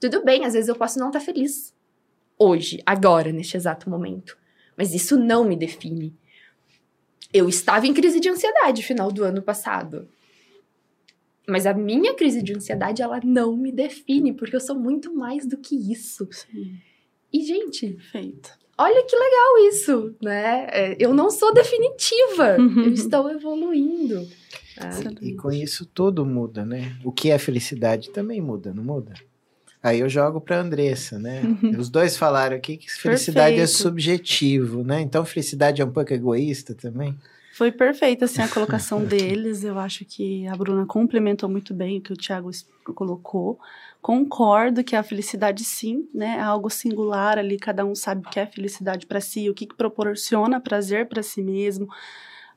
Tudo 0.00 0.24
bem, 0.24 0.44
às 0.44 0.54
vezes 0.54 0.68
eu 0.68 0.74
posso 0.74 0.98
não 0.98 1.08
estar 1.08 1.20
tá 1.20 1.24
feliz, 1.24 1.74
hoje, 2.38 2.82
agora, 2.86 3.30
neste 3.30 3.56
exato 3.56 3.88
momento. 3.88 4.36
Mas 4.76 4.94
isso 4.94 5.18
não 5.18 5.44
me 5.44 5.56
define. 5.56 6.14
Eu 7.32 7.48
estava 7.48 7.86
em 7.86 7.94
crise 7.94 8.18
de 8.18 8.28
ansiedade 8.28 8.82
final 8.82 9.12
do 9.12 9.22
ano 9.22 9.42
passado. 9.42 10.08
Mas 11.48 11.66
a 11.66 11.72
minha 11.72 12.14
crise 12.14 12.42
de 12.42 12.54
ansiedade, 12.54 13.02
ela 13.02 13.20
não 13.24 13.56
me 13.56 13.70
define, 13.70 14.32
porque 14.32 14.56
eu 14.56 14.60
sou 14.60 14.76
muito 14.76 15.14
mais 15.14 15.46
do 15.46 15.56
que 15.56 15.76
isso. 15.92 16.28
Sim. 16.30 16.76
E, 17.32 17.44
gente, 17.44 17.96
feito. 18.10 18.50
Olha 18.78 19.04
que 19.04 19.16
legal 19.16 19.68
isso, 19.68 20.14
né? 20.20 20.66
É, 20.70 20.96
eu 20.98 21.14
não 21.14 21.30
sou 21.30 21.54
definitiva, 21.54 22.56
uhum. 22.58 22.84
eu 22.86 22.92
estou 22.92 23.30
evoluindo. 23.30 24.28
Ah, 24.78 24.90
e 25.22 25.34
com 25.34 25.50
isso 25.50 25.86
tudo 25.86 26.26
muda, 26.26 26.64
né? 26.64 26.94
O 27.02 27.10
que 27.10 27.30
é 27.30 27.38
felicidade 27.38 28.10
também 28.10 28.40
muda, 28.40 28.74
não 28.74 28.84
muda? 28.84 29.14
Aí 29.82 30.00
eu 30.00 30.08
jogo 30.08 30.40
para 30.40 30.60
Andressa, 30.60 31.18
né? 31.18 31.42
Uhum. 31.42 31.70
Os 31.80 31.88
dois 31.88 32.16
falaram 32.16 32.56
aqui 32.56 32.76
que 32.76 32.90
felicidade 32.90 33.54
é 33.54 33.58
Perfeito. 33.58 33.78
é 33.78 33.82
subjetivo, 33.82 34.84
né? 34.84 35.00
Então 35.00 35.24
felicidade 35.24 35.80
é 35.80 35.84
um 35.84 35.90
pouco 35.90 36.12
egoísta 36.12 36.74
também. 36.74 37.16
Foi 37.56 37.72
perfeita 37.72 38.26
assim 38.26 38.42
a 38.42 38.48
colocação 38.48 39.00
deles. 39.06 39.64
Eu 39.64 39.78
acho 39.78 40.04
que 40.04 40.46
a 40.46 40.54
Bruna 40.54 40.84
complementou 40.84 41.48
muito 41.48 41.72
bem 41.72 41.96
o 41.96 42.02
que 42.02 42.12
o 42.12 42.16
Thiago 42.16 42.50
colocou. 42.94 43.58
Concordo 44.02 44.84
que 44.84 44.94
a 44.94 45.02
felicidade 45.02 45.64
sim, 45.64 46.06
né, 46.12 46.36
é 46.36 46.42
algo 46.42 46.68
singular 46.68 47.38
ali, 47.38 47.56
cada 47.56 47.82
um 47.82 47.94
sabe 47.94 48.26
o 48.26 48.30
que 48.30 48.38
é 48.38 48.44
felicidade 48.44 49.06
para 49.06 49.22
si, 49.22 49.48
o 49.48 49.54
que, 49.54 49.64
que 49.64 49.74
proporciona 49.74 50.60
prazer 50.60 51.08
para 51.08 51.22
si 51.22 51.42
mesmo. 51.42 51.88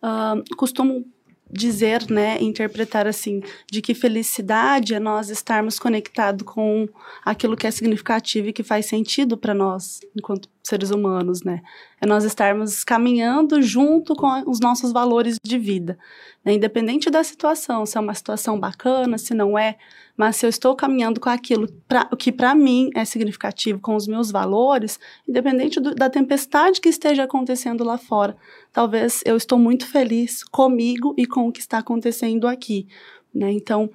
Uh, 0.03 0.43
costumo 0.57 1.05
dizer, 1.49 2.05
né, 2.11 2.37
interpretar 2.41 3.07
assim, 3.07 3.41
de 3.71 3.81
que 3.81 3.95
felicidade 3.95 4.93
é 4.93 4.99
nós 4.99 5.29
estarmos 5.29 5.79
conectados 5.79 6.45
com 6.45 6.87
aquilo 7.23 7.55
que 7.55 7.65
é 7.65 7.71
significativo 7.71 8.49
e 8.49 8.53
que 8.53 8.63
faz 8.63 8.85
sentido 8.85 9.37
para 9.37 9.53
nós 9.53 10.01
enquanto 10.15 10.49
seres 10.69 10.91
humanos, 10.91 11.43
né? 11.43 11.61
É 11.99 12.05
nós 12.05 12.23
estarmos 12.23 12.83
caminhando 12.83 13.61
junto 13.61 14.15
com 14.15 14.27
os 14.47 14.59
nossos 14.59 14.91
valores 14.91 15.37
de 15.43 15.57
vida, 15.57 15.97
né? 16.45 16.53
independente 16.53 17.09
da 17.09 17.23
situação, 17.23 17.85
se 17.85 17.97
é 17.97 18.01
uma 18.01 18.13
situação 18.13 18.59
bacana, 18.59 19.17
se 19.17 19.33
não 19.33 19.57
é, 19.57 19.77
mas 20.15 20.35
se 20.35 20.45
eu 20.45 20.49
estou 20.49 20.75
caminhando 20.75 21.19
com 21.19 21.29
aquilo 21.29 21.67
pra, 21.87 22.05
que 22.17 22.31
para 22.31 22.53
mim 22.53 22.89
é 22.95 23.03
significativo, 23.03 23.79
com 23.79 23.95
os 23.95 24.07
meus 24.07 24.31
valores, 24.31 24.99
independente 25.27 25.79
do, 25.79 25.95
da 25.95 26.09
tempestade 26.09 26.79
que 26.79 26.89
esteja 26.89 27.23
acontecendo 27.23 27.83
lá 27.83 27.97
fora, 27.97 28.37
talvez 28.71 29.21
eu 29.25 29.35
estou 29.35 29.57
muito 29.57 29.87
feliz 29.87 30.43
comigo 30.43 31.13
e 31.17 31.25
com 31.25 31.47
o 31.47 31.51
que 31.51 31.59
está 31.59 31.79
acontecendo 31.79 32.47
aqui, 32.47 32.87
né? 33.33 33.51
Então, 33.51 33.89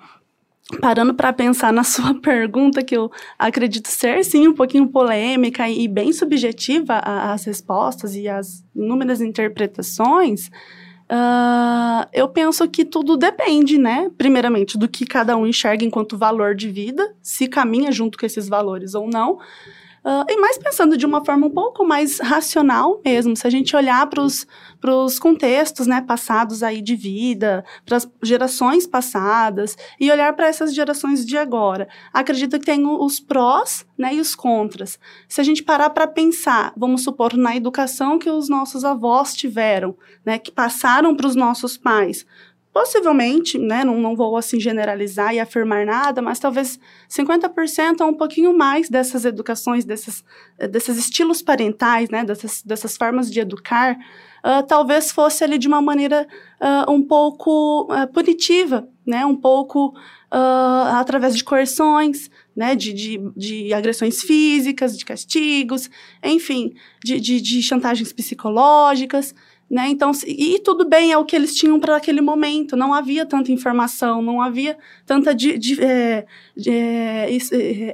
parando 0.80 1.14
para 1.14 1.32
pensar 1.32 1.72
na 1.72 1.82
sua 1.84 2.14
pergunta, 2.20 2.82
que 2.82 2.96
eu 2.96 3.10
acredito 3.38 3.88
ser 3.88 4.24
sim 4.24 4.48
um 4.48 4.54
pouquinho 4.54 4.88
polêmica 4.88 5.68
e 5.68 5.86
bem 5.86 6.12
subjetiva 6.12 6.98
as 7.04 7.44
respostas 7.44 8.14
e 8.14 8.28
as 8.28 8.64
inúmeras 8.74 9.20
interpretações, 9.20 10.50
Uh, 11.04 12.08
eu 12.14 12.28
penso 12.28 12.66
que 12.68 12.84
tudo 12.84 13.16
depende, 13.16 13.76
né? 13.76 14.10
Primeiramente, 14.16 14.78
do 14.78 14.88
que 14.88 15.04
cada 15.04 15.36
um 15.36 15.46
enxerga 15.46 15.84
enquanto 15.84 16.16
valor 16.16 16.54
de 16.54 16.70
vida, 16.70 17.14
se 17.22 17.46
caminha 17.46 17.92
junto 17.92 18.16
com 18.16 18.24
esses 18.24 18.48
valores 18.48 18.94
ou 18.94 19.06
não. 19.06 19.38
Uh, 20.05 20.22
e 20.28 20.36
mais 20.39 20.59
pensando 20.59 20.98
de 20.98 21.06
uma 21.06 21.24
forma 21.24 21.47
um 21.47 21.51
pouco 21.51 21.82
mais 21.82 22.20
racional 22.20 23.01
mesmo, 23.02 23.35
se 23.35 23.47
a 23.47 23.51
gente 23.51 23.74
olhar 23.74 24.06
para 24.06 24.22
os 24.22 25.18
contextos 25.18 25.86
né, 25.86 26.02
passados 26.02 26.62
aí 26.62 26.82
de 26.82 26.94
vida, 26.94 27.64
para 27.86 27.97
as 27.97 28.10
gerações 28.22 28.86
passadas, 28.86 29.76
e 29.98 30.10
olhar 30.10 30.35
para 30.35 30.47
essas 30.47 30.74
gerações 30.74 31.24
de 31.24 31.39
agora. 31.39 31.89
Acredito 32.12 32.59
que 32.59 32.66
tem 32.66 32.86
os 32.86 33.18
prós 33.18 33.86
né, 33.97 34.14
e 34.14 34.20
os 34.20 34.35
contras. 34.35 34.98
Se 35.26 35.40
a 35.40 35.44
gente 35.44 35.62
parar 35.62 35.89
para 35.89 36.06
pensar, 36.06 36.74
vamos 36.76 37.02
supor, 37.02 37.35
na 37.35 37.56
educação 37.56 38.18
que 38.18 38.28
os 38.28 38.47
nossos 38.47 38.85
avós 38.85 39.35
tiveram, 39.35 39.97
né, 40.22 40.39
que 40.39 40.52
passaram 40.52 41.16
para 41.16 41.26
os 41.26 41.35
nossos 41.35 41.78
pais, 41.78 42.26
Possivelmente, 42.74 43.56
né, 43.56 43.84
não, 43.84 44.01
não 44.01 44.16
vou 44.16 44.36
assim 44.36 44.59
generalizar 44.59 45.32
e 45.32 45.38
afirmar 45.38 45.86
nada, 45.86 46.20
mas 46.20 46.40
talvez 46.40 46.76
50% 47.09 48.01
ou 48.01 48.09
um 48.09 48.14
pouquinho 48.14 48.52
mais 48.52 48.88
dessas 48.88 49.24
educações, 49.24 49.84
desses, 49.84 50.24
eh, 50.59 50.66
desses 50.66 50.98
estilos 50.98 51.40
parentais, 51.40 52.10
né, 52.10 52.24
dessas, 52.24 52.64
dessas 52.64 52.96
formas 52.96 53.30
de 53.30 53.38
educar, 53.38 53.96
uh, 54.44 54.66
talvez 54.66 55.12
fosse 55.12 55.44
ali 55.44 55.56
de 55.56 55.68
uma 55.68 55.80
maneira 55.80 56.26
uh, 56.60 56.90
um 56.90 57.01
pouco 57.01 57.84
uh, 57.84 58.12
punitiva, 58.12 58.88
né, 59.06 59.24
um 59.24 59.36
pouco 59.36 59.94
através 60.98 61.36
de 61.36 61.44
coerções, 61.44 62.28
né, 62.56 62.74
de, 62.74 62.92
de, 62.92 63.20
de, 63.36 63.72
agressões 63.72 64.20
físicas, 64.20 64.98
de 64.98 65.05
castigos, 65.05 65.88
enfim, 66.24 66.74
de, 67.05 67.20
de, 67.20 67.40
de 67.40 67.62
chantagens 67.62 68.12
psicológicas. 68.12 69.32
Né? 69.70 69.88
Então, 69.88 70.12
e 70.26 70.60
tudo 70.60 70.84
bem, 70.84 71.10
é 71.10 71.18
o 71.18 71.24
que 71.24 71.34
eles 71.34 71.56
tinham 71.56 71.80
para 71.80 71.96
aquele 71.96 72.20
momento. 72.20 72.76
Não 72.76 72.92
havia 72.92 73.24
tanta 73.24 73.50
informação, 73.50 74.20
não 74.20 74.40
havia 74.40 74.76
tanta 75.06 75.34
de, 75.34 75.58
de, 75.58 75.82
é, 75.82 76.26
de 76.56 76.70
é, 76.70 77.36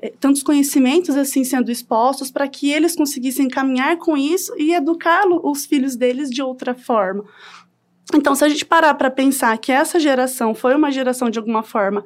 é, 0.03 0.13
tantos 0.19 0.43
conhecimentos 0.43 1.17
assim 1.17 1.45
sendo 1.45 1.71
expostos 1.71 2.31
para 2.31 2.49
que 2.49 2.71
eles 2.71 2.97
conseguissem 2.97 3.49
caminhar 3.49 3.97
com 3.99 4.17
isso 4.17 4.53
e 4.59 4.75
educar 4.75 5.25
os 5.27 5.65
filhos 5.65 5.97
deles 5.97 6.29
de 6.29 6.43
outra 6.43 6.75
forma. 6.75 7.25
Então, 8.13 8.35
se 8.35 8.45
a 8.45 8.49
gente 8.49 8.65
parar 8.65 8.95
para 8.95 9.11
pensar 9.11 9.57
que 9.57 9.71
essa 9.71 10.01
geração 10.01 10.55
foi 10.55 10.75
uma 10.75 10.91
geração 10.91 11.31
de 11.31 11.39
alguma 11.39 11.63
forma 11.63 12.05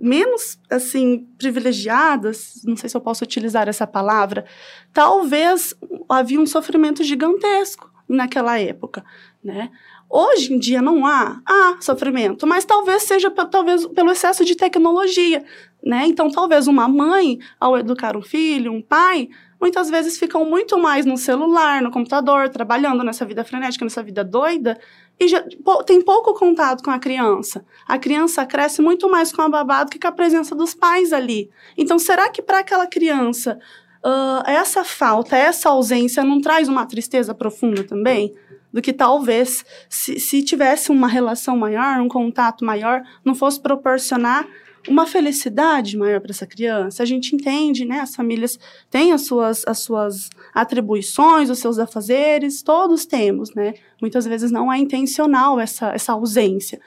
menos 0.00 0.58
assim 0.68 1.26
privilegiadas, 1.38 2.62
não 2.64 2.76
sei 2.76 2.88
se 2.88 2.96
eu 2.96 3.00
posso 3.00 3.22
utilizar 3.22 3.68
essa 3.68 3.86
palavra, 3.86 4.44
talvez 4.92 5.74
havia 6.08 6.40
um 6.40 6.46
sofrimento 6.46 7.04
gigantesco 7.04 7.93
naquela 8.08 8.58
época, 8.58 9.04
né? 9.42 9.70
Hoje 10.08 10.52
em 10.52 10.58
dia 10.58 10.80
não 10.80 11.06
há, 11.06 11.40
há 11.44 11.76
sofrimento, 11.80 12.46
mas 12.46 12.64
talvez 12.64 13.02
seja 13.02 13.30
talvez 13.30 13.86
pelo 13.86 14.10
excesso 14.10 14.44
de 14.44 14.54
tecnologia, 14.54 15.44
né? 15.82 16.04
Então 16.06 16.30
talvez 16.30 16.66
uma 16.66 16.88
mãe 16.88 17.38
ao 17.58 17.76
educar 17.76 18.16
um 18.16 18.22
filho, 18.22 18.72
um 18.72 18.82
pai, 18.82 19.28
muitas 19.60 19.88
vezes 19.88 20.18
ficam 20.18 20.44
muito 20.44 20.78
mais 20.78 21.06
no 21.06 21.16
celular, 21.16 21.80
no 21.80 21.90
computador, 21.90 22.48
trabalhando 22.48 23.02
nessa 23.02 23.24
vida 23.24 23.42
frenética, 23.42 23.84
nessa 23.84 24.02
vida 24.02 24.22
doida, 24.22 24.78
e 25.18 25.28
já, 25.28 25.42
tem 25.86 26.02
pouco 26.02 26.34
contato 26.34 26.82
com 26.82 26.90
a 26.90 26.98
criança. 26.98 27.64
A 27.86 27.98
criança 27.98 28.44
cresce 28.44 28.82
muito 28.82 29.08
mais 29.10 29.32
com 29.32 29.42
a 29.42 29.48
babá 29.48 29.84
do 29.84 29.90
que 29.90 29.98
com 29.98 30.08
a 30.08 30.12
presença 30.12 30.54
dos 30.54 30.74
pais 30.74 31.12
ali. 31.12 31.50
Então, 31.78 31.98
será 31.98 32.28
que 32.28 32.42
para 32.42 32.58
aquela 32.58 32.86
criança 32.86 33.58
uh, 34.04 34.42
essa 34.46 34.84
falta, 34.84 35.36
essa 35.36 35.70
ausência 35.70 36.22
não 36.22 36.40
traz 36.40 36.68
uma 36.68 36.86
tristeza 36.86 37.34
profunda 37.34 37.82
também? 37.82 38.34
Do 38.72 38.82
que 38.82 38.92
talvez, 38.92 39.64
se, 39.88 40.18
se 40.18 40.42
tivesse 40.42 40.90
uma 40.90 41.06
relação 41.06 41.56
maior, 41.56 42.00
um 42.00 42.08
contato 42.08 42.64
maior, 42.64 43.02
não 43.24 43.34
fosse 43.34 43.60
proporcionar 43.60 44.46
uma 44.88 45.06
felicidade 45.06 45.96
maior 45.96 46.20
para 46.20 46.32
essa 46.32 46.46
criança. 46.46 47.02
A 47.02 47.06
gente 47.06 47.34
entende, 47.34 47.84
né? 47.84 48.00
As 48.00 48.14
famílias 48.14 48.58
têm 48.90 49.12
as 49.12 49.26
suas, 49.26 49.64
as 49.66 49.78
suas 49.78 50.28
atribuições, 50.52 51.48
os 51.50 51.58
seus 51.58 51.78
afazeres, 51.78 52.62
todos 52.62 53.06
temos, 53.06 53.54
né? 53.54 53.74
Muitas 54.00 54.26
vezes 54.26 54.50
não 54.50 54.72
é 54.72 54.76
intencional 54.76 55.58
essa, 55.58 55.94
essa 55.94 56.12
ausência. 56.12 56.80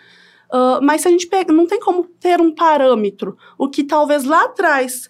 Uh, 0.52 0.80
mas 0.82 1.02
se 1.02 1.08
a 1.08 1.12
gente 1.12 1.28
pega, 1.28 1.52
não 1.52 1.66
tem 1.66 1.80
como 1.80 2.04
ter 2.04 2.40
um 2.40 2.54
parâmetro. 2.54 3.38
O 3.58 3.70
que 3.70 3.84
talvez 3.84 4.24
lá 4.24 4.44
atrás 4.44 5.10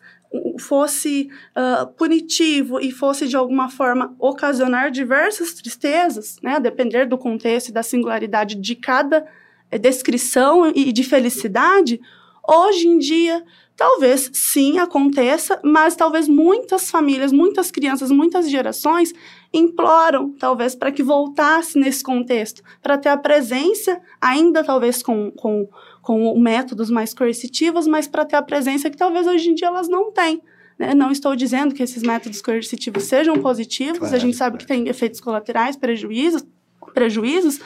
fosse 0.60 1.30
uh, 1.56 1.88
punitivo 1.94 2.80
e 2.80 2.92
fosse 2.92 3.28
de 3.28 3.36
alguma 3.36 3.70
forma 3.70 4.16
ocasionar 4.20 4.92
diversas 4.92 5.54
tristezas, 5.54 6.38
né, 6.42 6.56
a 6.56 6.60
depender 6.60 7.06
do 7.06 7.18
contexto 7.18 7.70
e 7.70 7.74
da 7.74 7.84
singularidade 7.84 8.56
de 8.56 8.76
cada 8.76 9.26
eh, 9.72 9.78
descrição 9.78 10.72
e 10.74 10.92
de 10.92 11.04
felicidade, 11.04 12.00
hoje 12.48 12.88
em 12.88 12.98
dia 12.98 13.44
talvez 13.78 14.32
sim 14.34 14.80
aconteça, 14.80 15.62
mas 15.64 15.96
talvez 15.96 16.28
muitas 16.28 16.90
famílias, 16.90 17.32
muitas 17.32 17.70
crianças, 17.70 18.10
muitas 18.10 18.50
gerações 18.50 19.14
imploram, 19.54 20.34
talvez, 20.34 20.76
para 20.76 20.92
que 20.92 21.04
voltasse 21.04 21.78
nesse 21.78 22.04
contexto, 22.04 22.64
para 22.82 22.98
ter 22.98 23.10
a 23.10 23.18
presença, 23.18 24.02
ainda 24.20 24.64
talvez 24.64 25.04
com, 25.04 25.32
com 25.32 25.70
com 26.08 26.40
métodos 26.40 26.90
mais 26.90 27.14
coercitivos, 27.14 27.86
mas 27.86 28.08
para 28.08 28.24
ter 28.24 28.38
a 28.38 28.42
presença 28.42 28.90
que 28.90 28.96
talvez 28.96 29.28
hoje 29.28 29.50
em 29.50 29.54
dia 29.54 29.68
elas 29.68 29.90
não 29.90 30.10
têm. 30.10 30.42
Né? 30.80 30.94
Não 30.94 31.12
estou 31.12 31.36
dizendo 31.36 31.76
que 31.76 31.84
esses 31.84 32.02
métodos 32.02 32.42
coercitivos 32.42 33.04
sejam 33.04 33.36
positivos, 33.42 34.00
claro, 34.00 34.16
a 34.16 34.18
gente 34.18 34.38
sabe 34.38 34.52
claro. 34.52 34.66
que 34.66 34.74
tem 34.74 34.88
efeitos 34.88 35.20
colaterais, 35.20 35.76
prejuízos, 35.76 36.46
prejuízos, 36.94 37.60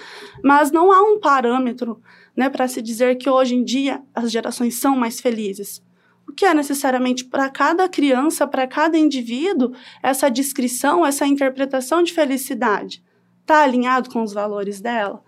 mas 0.43 0.72
não 0.72 0.91
há 0.91 1.03
um 1.03 1.19
parâmetro 1.19 2.01
né, 2.35 2.49
para 2.49 2.68
se 2.68 2.81
dizer 2.81 3.15
que 3.18 3.30
hoje 3.30 3.53
em 3.53 3.63
dia 3.63 4.01
as 4.11 4.31
gerações 4.31 4.80
são 4.80 4.95
mais 4.95 5.22
felizes. 5.22 5.80
O 6.27 6.31
que 6.31 6.43
é 6.43 6.51
necessariamente 6.51 7.26
para 7.26 7.47
cada 7.47 7.88
criança, 7.88 8.47
para 8.47 8.65
cada 8.65 8.97
indivíduo, 8.97 9.72
essa 10.01 10.31
descrição, 10.31 11.05
essa 11.05 11.27
interpretação 11.27 12.01
de 12.01 12.11
felicidade? 12.11 13.03
Está 13.41 13.61
alinhado 13.61 14.09
com 14.09 14.23
os 14.23 14.34
valores 14.34 14.81
dela? 14.81 15.23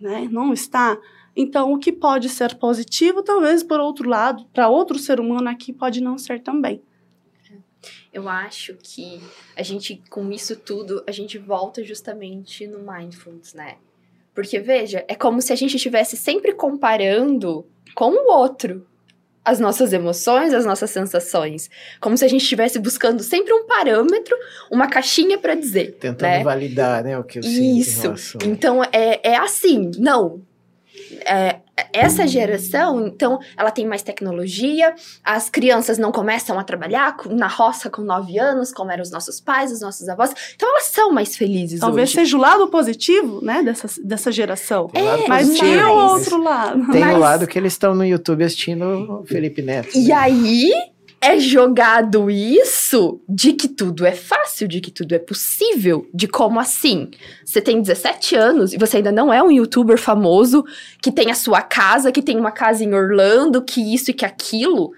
Né? 0.00 0.28
Não 0.28 0.52
está? 0.52 0.98
Então, 1.40 1.72
o 1.72 1.78
que 1.78 1.92
pode 1.92 2.28
ser 2.28 2.56
positivo, 2.56 3.22
talvez 3.22 3.62
por 3.62 3.78
outro 3.78 4.08
lado, 4.08 4.44
para 4.52 4.68
outro 4.68 4.98
ser 4.98 5.20
humano 5.20 5.48
aqui, 5.48 5.72
pode 5.72 6.00
não 6.00 6.18
ser 6.18 6.40
também. 6.40 6.82
Eu 8.12 8.28
acho 8.28 8.74
que 8.82 9.22
a 9.56 9.62
gente, 9.62 10.02
com 10.10 10.32
isso 10.32 10.56
tudo, 10.56 11.04
a 11.06 11.12
gente 11.12 11.38
volta 11.38 11.84
justamente 11.84 12.66
no 12.66 12.80
mindfulness, 12.80 13.54
né? 13.54 13.76
Porque, 14.34 14.58
veja, 14.58 15.04
é 15.06 15.14
como 15.14 15.40
se 15.40 15.52
a 15.52 15.56
gente 15.56 15.76
estivesse 15.76 16.16
sempre 16.16 16.52
comparando 16.54 17.64
com 17.94 18.10
o 18.10 18.32
outro 18.32 18.84
as 19.44 19.60
nossas 19.60 19.92
emoções, 19.92 20.52
as 20.52 20.66
nossas 20.66 20.90
sensações. 20.90 21.70
Como 22.00 22.16
se 22.18 22.24
a 22.24 22.28
gente 22.28 22.42
estivesse 22.42 22.80
buscando 22.80 23.22
sempre 23.22 23.52
um 23.52 23.64
parâmetro, 23.64 24.36
uma 24.70 24.88
caixinha 24.88 25.38
para 25.38 25.54
dizer. 25.54 25.92
Tentando 26.00 26.30
né? 26.30 26.42
validar, 26.42 27.04
né, 27.04 27.16
o 27.16 27.22
que 27.22 27.38
eu 27.38 27.42
Isso. 27.42 28.16
sinto. 28.16 28.44
Então, 28.44 28.82
é, 28.92 29.20
é 29.22 29.36
assim, 29.36 29.90
não, 29.98 30.42
é, 31.24 31.56
essa 31.92 32.26
geração, 32.26 33.06
então, 33.06 33.38
ela 33.56 33.70
tem 33.70 33.86
mais 33.86 34.02
tecnologia, 34.02 34.94
as 35.24 35.48
crianças 35.48 35.98
não 35.98 36.10
começam 36.10 36.58
a 36.58 36.64
trabalhar 36.64 37.16
na 37.30 37.46
roça 37.46 37.88
com 37.88 38.02
9 38.02 38.38
anos, 38.38 38.72
como 38.72 38.90
eram 38.90 39.02
os 39.02 39.10
nossos 39.10 39.40
pais, 39.40 39.72
os 39.72 39.80
nossos 39.80 40.08
avós. 40.08 40.32
Então, 40.54 40.68
elas 40.68 40.84
são 40.84 41.12
mais 41.12 41.36
felizes 41.36 41.80
Talvez 41.80 42.08
hoje. 42.08 42.20
seja 42.20 42.36
o 42.36 42.40
lado 42.40 42.68
positivo, 42.68 43.40
né, 43.42 43.62
dessa, 43.62 43.88
dessa 44.02 44.32
geração. 44.32 44.90
É, 44.94 45.28
mas 45.28 45.58
tem 45.58 45.78
o 45.78 46.12
outro 46.12 46.42
lado. 46.42 46.90
Tem 46.90 47.04
mas... 47.04 47.16
o 47.16 47.18
lado 47.18 47.46
que 47.46 47.58
eles 47.58 47.72
estão 47.72 47.94
no 47.94 48.04
YouTube 48.04 48.44
assistindo 48.44 49.20
o 49.22 49.26
Felipe 49.26 49.62
Neto. 49.62 49.96
E 49.96 50.08
né? 50.08 50.14
aí, 50.14 50.72
é 51.20 51.38
jogado 51.38 52.30
isso 52.30 53.20
de 53.28 53.52
que 53.52 53.68
tudo 53.68 54.06
é 54.06 54.12
fácil, 54.12 54.68
de 54.68 54.80
que 54.80 54.90
tudo 54.90 55.14
é 55.14 55.18
possível, 55.18 56.08
de 56.14 56.28
como 56.28 56.60
assim? 56.60 57.10
Você 57.44 57.60
tem 57.60 57.80
17 57.80 58.36
anos 58.36 58.72
e 58.72 58.78
você 58.78 58.98
ainda 58.98 59.10
não 59.10 59.32
é 59.32 59.42
um 59.42 59.50
youtuber 59.50 59.98
famoso 59.98 60.64
que 61.02 61.10
tem 61.10 61.30
a 61.30 61.34
sua 61.34 61.60
casa, 61.60 62.12
que 62.12 62.22
tem 62.22 62.38
uma 62.38 62.52
casa 62.52 62.84
em 62.84 62.94
Orlando, 62.94 63.62
que 63.62 63.94
isso 63.94 64.10
e 64.10 64.14
que 64.14 64.24
aquilo. 64.24 64.92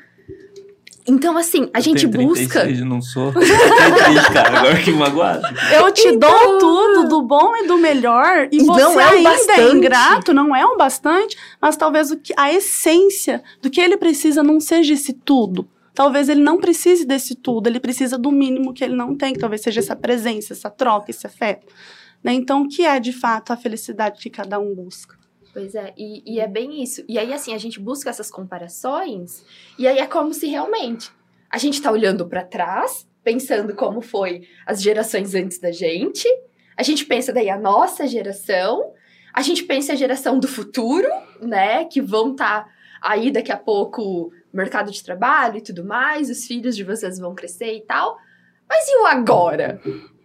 Então, 1.07 1.39
assim, 1.39 1.71
a 1.73 1.79
eu 1.79 1.83
gente 1.83 2.07
tenho 2.07 2.29
busca. 2.29 2.61
36, 2.61 2.81
não 2.87 3.01
sou. 3.01 3.33
cara, 4.33 4.59
agora 4.59 4.83
que 4.83 4.93
magoado. 4.93 5.43
Eu 5.75 5.91
te 5.91 6.07
então... 6.07 6.31
dou 6.31 6.59
tudo, 6.59 7.09
do 7.09 7.23
bom 7.23 7.57
e 7.57 7.67
do 7.67 7.79
melhor, 7.79 8.47
e, 8.53 8.59
E 8.59 8.65
você 8.65 8.83
não 8.83 9.01
é 9.01 9.07
o 9.07 9.11
ainda 9.11 9.31
é 9.31 9.33
bastante. 9.33 9.77
ingrato, 9.77 10.35
não 10.35 10.55
é 10.55 10.65
o 10.67 10.77
bastante, 10.77 11.37
mas 11.61 11.77
talvez 11.77 12.11
o 12.11 12.17
que, 12.19 12.35
a 12.37 12.53
essência 12.53 13.43
do 13.63 13.71
que 13.71 13.81
ele 13.81 13.97
precisa 13.97 14.43
não 14.43 14.61
seja 14.61 14.93
esse 14.93 15.15
tudo. 15.15 15.67
Talvez 16.01 16.31
ele 16.31 16.41
não 16.41 16.57
precise 16.57 17.05
desse 17.05 17.35
tudo, 17.35 17.67
ele 17.67 17.79
precisa 17.79 18.17
do 18.17 18.33
mínimo 18.33 18.73
que 18.73 18.83
ele 18.83 18.97
não 18.97 19.15
tem, 19.15 19.35
que 19.35 19.39
talvez 19.39 19.61
seja 19.61 19.81
essa 19.81 19.95
presença, 19.95 20.55
essa 20.55 20.71
troca, 20.71 21.11
esse 21.11 21.27
afeto. 21.27 21.67
Né? 22.25 22.33
Então, 22.33 22.63
o 22.63 22.69
que 22.71 22.87
é 22.87 22.99
de 22.99 23.13
fato 23.13 23.53
a 23.53 23.57
felicidade 23.59 24.19
que 24.19 24.31
cada 24.31 24.59
um 24.59 24.75
busca? 24.75 25.19
Pois 25.53 25.75
é, 25.75 25.93
e, 25.99 26.23
e 26.25 26.41
é 26.41 26.49
bem 26.49 26.83
isso. 26.83 27.05
E 27.07 27.19
aí, 27.19 27.35
assim, 27.35 27.53
a 27.53 27.59
gente 27.59 27.79
busca 27.79 28.09
essas 28.09 28.31
comparações, 28.31 29.45
e 29.79 29.87
aí 29.87 29.99
é 29.99 30.07
como 30.07 30.33
se 30.33 30.47
realmente 30.47 31.13
a 31.51 31.59
gente 31.59 31.83
tá 31.83 31.93
olhando 31.93 32.27
para 32.27 32.45
trás, 32.45 33.07
pensando 33.23 33.75
como 33.75 34.01
foi 34.01 34.49
as 34.65 34.81
gerações 34.81 35.35
antes 35.35 35.59
da 35.59 35.71
gente, 35.71 36.27
a 36.79 36.83
gente 36.83 37.05
pensa 37.05 37.31
daí 37.31 37.51
a 37.51 37.59
nossa 37.59 38.07
geração, 38.07 38.91
a 39.35 39.43
gente 39.43 39.65
pensa 39.65 39.93
a 39.93 39.97
geração 39.97 40.39
do 40.39 40.49
futuro, 40.49 41.09
né, 41.43 41.85
que 41.85 42.01
vão 42.01 42.31
estar 42.31 42.65
tá 42.65 42.71
aí 43.03 43.31
daqui 43.31 43.53
a 43.53 43.59
pouco 43.59 44.33
mercado 44.53 44.91
de 44.91 45.03
trabalho 45.03 45.59
e 45.59 45.61
tudo 45.63 45.85
mais, 45.85 46.31
os 46.31 46.47
filhos 46.47 46.77
de 46.77 46.85
vocês 46.85 47.19
vão 47.19 47.35
crescer 47.35 47.75
e 47.75 47.81
tal. 47.83 48.19
Mas 48.69 48.87
e 48.89 48.97
o 48.99 49.07
agora? 49.07 49.81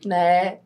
Né? 0.05 0.59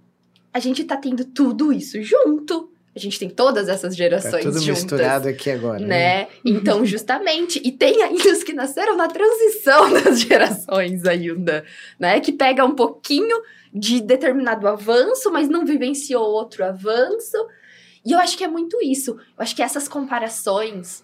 A 0.53 0.59
gente 0.59 0.83
tá 0.83 0.97
tendo 0.97 1.25
tudo 1.25 1.71
isso 1.71 2.01
junto. 2.01 2.71
A 2.95 2.99
gente 2.99 3.19
tem 3.19 3.29
todas 3.29 3.69
essas 3.69 3.93
Tá 3.93 3.97
gerações 3.97 4.43
tudo 4.43 4.59
juntas. 4.59 4.83
misturado 4.83 5.27
aqui 5.29 5.51
agora. 5.51 5.79
Né? 5.79 5.87
Né? 5.87 6.27
Então, 6.43 6.83
justamente, 6.85 7.61
e 7.63 7.71
tem 7.71 8.01
ainda 8.01 8.31
os 8.31 8.43
que 8.43 8.51
nasceram 8.51 8.97
na 8.97 9.07
transição 9.07 9.93
das 10.03 10.19
gerações 10.21 11.05
ainda, 11.05 11.63
né? 11.99 12.19
Que 12.19 12.33
pega 12.33 12.65
um 12.65 12.75
pouquinho 12.75 13.41
de 13.73 14.01
determinado 14.01 14.67
avanço, 14.67 15.31
mas 15.31 15.47
não 15.47 15.65
vivenciou 15.65 16.23
outro 16.25 16.65
avanço. 16.65 17.37
E 18.03 18.11
eu 18.11 18.19
acho 18.19 18.37
que 18.37 18.43
é 18.43 18.47
muito 18.47 18.77
isso. 18.83 19.11
Eu 19.11 19.17
acho 19.37 19.55
que 19.55 19.61
essas 19.61 19.87
comparações 19.87 21.03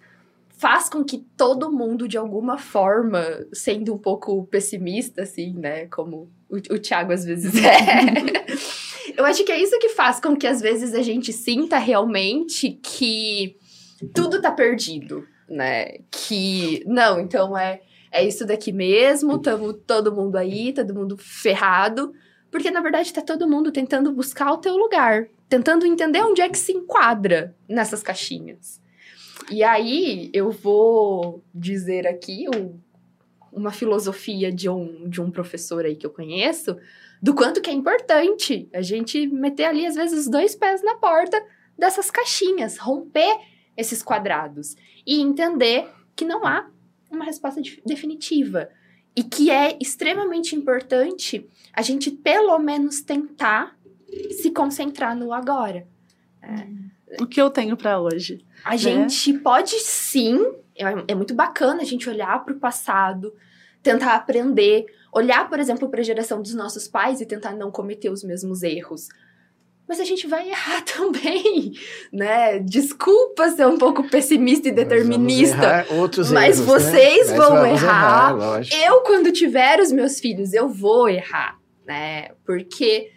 faz 0.58 0.90
com 0.90 1.04
que 1.04 1.20
todo 1.38 1.72
mundo, 1.72 2.08
de 2.08 2.18
alguma 2.18 2.58
forma, 2.58 3.24
sendo 3.54 3.94
um 3.94 3.98
pouco 3.98 4.46
pessimista, 4.48 5.24
assim, 5.24 5.54
né? 5.54 5.88
Como 5.88 6.32
o, 6.50 6.56
o 6.56 6.80
Thiago 6.80 7.12
às 7.12 7.26
vezes 7.26 7.54
é. 7.64 9.18
eu 9.18 9.26
acho 9.26 9.44
que 9.44 9.52
é 9.52 9.62
isso 9.62 9.78
que 9.80 9.90
faz 9.90 10.20
com 10.20 10.36
que 10.36 10.48
às 10.48 10.62
vezes 10.62 10.94
a 10.94 11.02
gente 11.02 11.34
sinta 11.34 11.78
realmente 11.78 12.80
que 12.82 13.58
tudo 14.14 14.42
tá 14.42 14.52
perdido, 14.52 15.26
né? 15.50 16.00
Que, 16.12 16.84
não, 16.86 17.20
então 17.20 17.58
é, 17.58 17.82
é 18.12 18.26
isso 18.26 18.46
daqui 18.46 18.72
mesmo, 18.72 19.40
tamo 19.40 19.74
todo 19.74 20.14
mundo 20.14 20.38
aí, 20.38 20.74
todo 20.74 20.94
mundo 20.94 21.18
ferrado. 21.18 22.14
Porque, 22.50 22.72
na 22.72 22.80
verdade, 22.80 23.12
tá 23.12 23.22
todo 23.22 23.50
mundo 23.50 23.72
tentando 23.72 24.14
buscar 24.14 24.54
o 24.54 24.58
teu 24.58 24.78
lugar. 24.78 25.28
Tentando 25.50 25.86
entender 25.86 26.22
onde 26.22 26.42
é 26.42 26.48
que 26.48 26.58
se 26.58 26.72
enquadra 26.72 27.54
nessas 27.68 28.02
caixinhas. 28.02 28.80
E 29.52 29.64
aí, 29.64 30.30
eu 30.34 30.52
vou 30.52 31.44
dizer 31.54 32.08
aqui 32.08 32.46
um, 32.56 32.80
uma 33.52 33.72
filosofia 33.72 34.52
de 34.52 34.70
um, 34.70 35.08
de 35.08 35.22
um 35.22 35.30
professor 35.30 35.86
aí 35.86 35.96
que 35.96 36.06
eu 36.06 36.10
conheço, 36.10 36.78
do 37.22 37.34
quanto 37.34 37.62
que 37.62 37.70
é 37.70 37.74
importante 37.74 38.70
a 38.74 38.82
gente 38.82 39.28
meter 39.28 39.66
ali, 39.66 39.86
às 39.86 39.96
vezes, 39.96 40.22
os 40.22 40.28
dois 40.28 40.56
pés 40.56 40.84
na 40.84 40.96
porta 40.96 41.42
dessas 41.78 42.10
caixinhas, 42.12 42.78
romper 42.78 43.38
esses 43.76 44.02
quadrados 44.02 44.76
e 45.06 45.20
entender 45.22 45.88
que 46.16 46.26
não 46.26 46.46
há 46.46 46.70
uma 47.12 47.26
resposta 47.26 47.62
de- 47.62 47.82
definitiva. 47.86 48.70
E 49.16 49.24
que 49.24 49.50
é 49.50 49.78
extremamente 49.82 50.56
importante 50.56 51.48
a 51.72 51.82
gente, 51.82 52.12
pelo 52.12 52.58
menos, 52.60 53.02
tentar 53.02 53.78
se 54.32 54.52
concentrar 54.52 55.16
no 55.16 55.32
agora. 55.32 55.88
O 57.22 57.26
que 57.26 57.42
eu 57.42 57.50
tenho 57.50 57.78
para 57.78 58.00
hoje? 58.00 58.46
A 58.66 58.76
gente 58.76 59.34
pode 59.34 59.80
sim, 59.80 60.40
é, 60.76 60.86
é 61.10 61.16
muito 61.16 61.36
bacana 61.36 61.84
a 61.84 61.86
gente 61.86 62.10
olhar 62.10 62.44
para 62.44 62.54
o 62.54 62.60
passado, 62.60 63.32
tentar 63.84 64.16
aprender, 64.16 64.86
olhar, 65.14 65.48
por 65.48 65.60
exemplo, 65.60 65.88
para 65.88 66.02
a 66.02 66.04
geração 66.04 66.42
dos 66.42 66.56
nossos 66.56 66.88
pais 66.88 67.22
e 67.22 67.28
tentar 67.28 67.52
não 67.54 67.70
cometer 67.70 68.10
os 68.10 68.24
mesmos 68.24 68.64
erros. 68.64 69.08
Mas 69.88 70.00
a 70.00 70.04
gente 70.04 70.26
vai 70.26 70.50
errar 70.50 70.82
também, 70.98 71.74
né? 72.12 72.58
Desculpa 72.58 73.50
ser 73.52 73.68
um 73.68 73.78
pouco 73.78 74.10
pessimista 74.10 74.68
e 74.68 74.72
determinista. 74.72 75.58
errar 75.58 75.86
outros 75.94 76.32
mas 76.32 76.60
erros, 76.60 76.68
né? 76.68 76.80
vocês 76.80 77.30
Mas 77.30 77.38
vão 77.38 77.50
vamos 77.52 77.82
errar. 77.84 78.36
lógico. 78.36 78.76
Eu, 78.84 79.02
quando 79.02 79.32
tiver 79.32 79.80
os 79.80 79.92
meus 79.92 80.20
filhos, 80.20 80.54
eu 80.54 80.68
vou 80.68 81.08
errar, 81.08 81.60
né? 81.86 82.30
Porque 82.44 83.12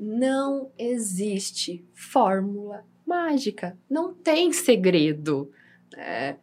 não 0.00 0.70
existe 0.78 1.84
fórmula 1.92 2.82
mágica. 3.06 3.76
Não 3.88 4.12
tem 4.12 4.52
segredo. 4.52 5.50
né? 5.96 6.36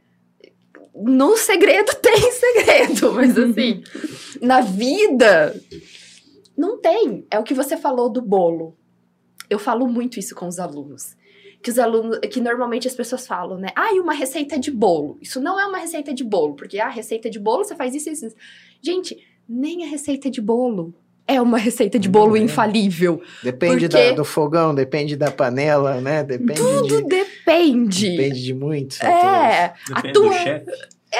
No 0.94 1.38
segredo 1.38 1.94
tem 2.02 2.32
segredo, 2.32 3.14
mas 3.14 3.38
assim, 3.38 3.84
na 4.42 4.62
vida 4.62 5.56
não 6.58 6.80
tem. 6.80 7.26
É 7.32 7.40
o 7.40 7.44
que 7.44 7.54
você 7.54 7.78
falou 7.78 8.10
do 8.10 8.22
bolo. 8.22 8.78
Eu 9.50 9.60
falo 9.60 9.88
muito 9.88 10.20
isso 10.20 10.36
com 10.36 10.48
os 10.48 10.60
alunos. 10.60 11.16
Que 11.62 11.70
os 11.70 11.78
alunos, 11.78 12.20
que 12.20 12.42
normalmente 12.42 12.88
as 12.88 12.96
pessoas 12.96 13.28
falam, 13.28 13.58
né? 13.58 13.70
Ah, 13.76 13.94
e 13.94 14.00
uma 14.00 14.14
receita 14.14 14.58
de 14.58 14.72
bolo. 14.72 15.18
Isso 15.22 15.40
não 15.40 15.60
é 15.60 15.66
uma 15.66 15.78
receita 15.78 16.14
de 16.14 16.24
bolo, 16.24 16.56
porque 16.56 16.80
a 16.80 16.90
receita 16.90 17.30
de 17.30 17.40
bolo 17.40 17.64
você 17.64 17.76
faz 17.76 17.94
isso 17.94 18.10
e 18.10 18.14
isso. 18.14 18.26
isso. 18.28 18.36
Gente, 18.82 19.18
nem 19.48 19.84
a 19.84 19.88
receita 19.88 20.30
de 20.30 20.42
bolo 20.42 20.94
é 21.34 21.42
uma 21.42 21.58
receita 21.58 21.98
de 22.00 22.08
bolo 22.10 22.30
Não 22.32 22.36
é. 22.38 22.40
infalível. 22.40 23.22
Depende 23.44 23.88
Porque- 23.88 24.10
da- 24.10 24.16
do 24.16 24.26
fogão, 24.26 24.74
depende 24.76 25.16
da 25.16 25.32
panela, 25.32 26.00
né? 26.02 26.24
Depende 26.24 26.56
Tudo 26.62 27.02
de, 27.02 27.08
depende. 27.08 28.10
depende 28.18 28.44
de 28.44 28.54
muito. 28.54 28.96
É, 29.06 29.74
Depende 29.88 30.10
a 30.10 30.14
tua, 30.14 30.30
do 30.30 30.34
chefe. 30.34 30.72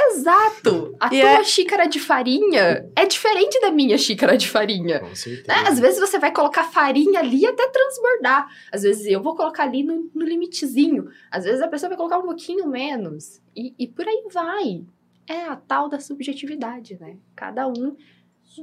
exato. 0.10 0.96
A 1.00 1.08
E 1.08 1.20
tua 1.22 1.30
é- 1.30 1.44
xícara 1.44 1.86
de 1.88 2.00
farinha 2.00 2.86
é 2.96 3.06
diferente 3.06 3.60
da 3.62 3.72
minha 3.72 3.98
xícara 3.98 4.38
de 4.38 4.48
farinha. 4.48 5.00
Com 5.00 5.16
certeza. 5.16 5.48
né? 5.48 5.68
Às 5.70 5.80
vezes 5.80 6.00
você 6.00 6.20
vai 6.20 6.32
colocar 6.32 6.64
farinha 6.66 7.20
ali 7.20 7.46
até 7.46 7.68
transbordar. 7.68 8.48
Às 8.72 8.84
vezes 8.84 9.06
eu 9.08 9.22
vou 9.22 9.36
colocar 9.36 9.64
ali 9.64 9.84
no, 9.84 10.10
no 10.14 10.26
limitezinho. 10.26 11.08
Às 11.30 11.44
vezes 11.44 11.62
a 11.62 11.68
pessoa 11.68 11.90
vai 11.90 11.98
colocar 11.98 12.18
um 12.20 12.24
pouquinho 12.26 12.68
menos. 12.68 13.42
E, 13.56 13.74
e 13.78 13.88
por 13.88 14.08
aí 14.08 14.24
vai. 14.32 14.84
É 15.28 15.44
a 15.46 15.56
tal 15.56 15.88
da 15.88 16.00
subjetividade, 16.00 16.98
né? 17.00 17.16
Cada 17.36 17.68
um 17.68 17.96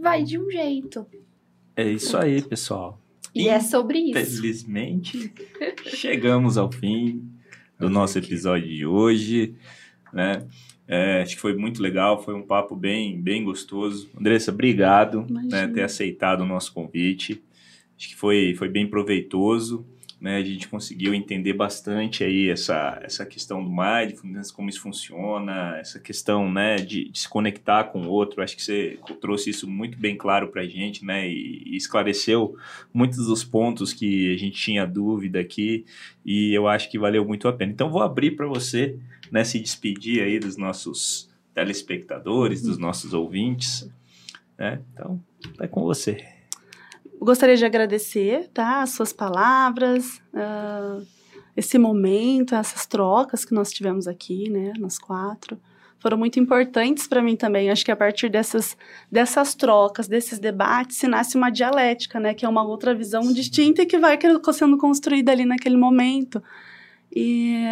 vai 0.00 0.22
de 0.22 0.38
um 0.38 0.50
jeito. 0.50 1.06
É 1.78 1.88
isso 1.88 2.16
aí, 2.16 2.42
pessoal. 2.42 3.00
E 3.32 3.48
é 3.48 3.60
sobre 3.60 4.00
isso. 4.00 4.18
Infelizmente, 4.18 5.32
chegamos 5.94 6.58
ao 6.58 6.72
fim 6.72 7.22
do 7.78 7.88
nosso 7.88 8.18
episódio 8.18 8.66
de 8.66 8.84
hoje, 8.84 9.54
né? 10.12 10.44
É, 10.88 11.22
acho 11.22 11.36
que 11.36 11.40
foi 11.40 11.54
muito 11.54 11.80
legal, 11.80 12.20
foi 12.20 12.34
um 12.34 12.42
papo 12.42 12.74
bem, 12.74 13.22
bem 13.22 13.44
gostoso. 13.44 14.10
Andressa, 14.18 14.50
obrigado 14.50 15.20
né, 15.20 15.26
Imagina. 15.28 15.68
ter 15.68 15.82
aceitado 15.84 16.40
o 16.40 16.46
nosso 16.46 16.72
convite. 16.72 17.40
Acho 17.96 18.08
que 18.08 18.16
foi, 18.16 18.56
foi 18.56 18.68
bem 18.68 18.88
proveitoso. 18.88 19.86
Né? 20.20 20.36
A 20.36 20.44
gente 20.44 20.66
conseguiu 20.66 21.14
entender 21.14 21.52
bastante 21.52 22.24
aí 22.24 22.48
essa, 22.48 22.98
essa 23.02 23.24
questão 23.24 23.62
do 23.62 23.70
mindfulness, 23.70 24.50
como 24.50 24.68
isso 24.68 24.80
funciona, 24.80 25.76
essa 25.78 26.00
questão 26.00 26.50
né, 26.50 26.76
de, 26.76 27.08
de 27.08 27.18
se 27.20 27.28
conectar 27.28 27.84
com 27.84 28.02
o 28.02 28.08
outro. 28.08 28.42
Acho 28.42 28.56
que 28.56 28.62
você 28.62 28.98
trouxe 29.20 29.50
isso 29.50 29.68
muito 29.68 29.96
bem 29.96 30.16
claro 30.16 30.48
para 30.48 30.62
a 30.62 30.66
gente, 30.66 31.04
né? 31.04 31.28
E, 31.28 31.62
e 31.66 31.76
esclareceu 31.76 32.56
muitos 32.92 33.26
dos 33.26 33.44
pontos 33.44 33.92
que 33.92 34.34
a 34.34 34.38
gente 34.38 34.60
tinha 34.60 34.84
dúvida 34.84 35.38
aqui 35.38 35.84
e 36.24 36.52
eu 36.52 36.66
acho 36.66 36.90
que 36.90 36.98
valeu 36.98 37.24
muito 37.24 37.46
a 37.46 37.52
pena. 37.52 37.70
Então 37.70 37.90
vou 37.90 38.02
abrir 38.02 38.32
para 38.32 38.46
você, 38.46 38.98
né, 39.30 39.44
se 39.44 39.60
despedir 39.60 40.22
aí 40.22 40.40
dos 40.40 40.56
nossos 40.56 41.30
telespectadores, 41.54 42.62
dos 42.62 42.76
nossos 42.76 43.14
ouvintes, 43.14 43.88
né? 44.58 44.80
Então, 44.92 45.22
é 45.60 45.68
com 45.68 45.82
você. 45.82 46.37
Gostaria 47.20 47.56
de 47.56 47.64
agradecer, 47.64 48.48
tá? 48.48 48.82
As 48.82 48.90
suas 48.90 49.12
palavras, 49.12 50.22
ah, 50.32 51.00
esse 51.56 51.76
momento, 51.76 52.54
essas 52.54 52.86
trocas 52.86 53.44
que 53.44 53.52
nós 53.52 53.72
tivemos 53.72 54.06
aqui, 54.06 54.48
né? 54.48 54.72
Nós 54.78 54.98
quatro. 54.98 55.58
Foram 55.98 56.16
muito 56.16 56.38
importantes 56.38 57.08
para 57.08 57.20
mim 57.20 57.34
também. 57.34 57.70
Acho 57.70 57.84
que 57.84 57.90
a 57.90 57.96
partir 57.96 58.28
dessas, 58.28 58.76
dessas 59.10 59.56
trocas, 59.56 60.06
desses 60.06 60.38
debates, 60.38 60.96
se 60.96 61.08
nasce 61.08 61.36
uma 61.36 61.50
dialética, 61.50 62.20
né? 62.20 62.34
Que 62.34 62.46
é 62.46 62.48
uma 62.48 62.62
outra 62.62 62.94
visão 62.94 63.32
distinta 63.32 63.82
e 63.82 63.86
que 63.86 63.98
vai 63.98 64.16
sendo 64.52 64.78
construída 64.78 65.32
ali 65.32 65.44
naquele 65.44 65.76
momento. 65.76 66.40
E 67.14 67.64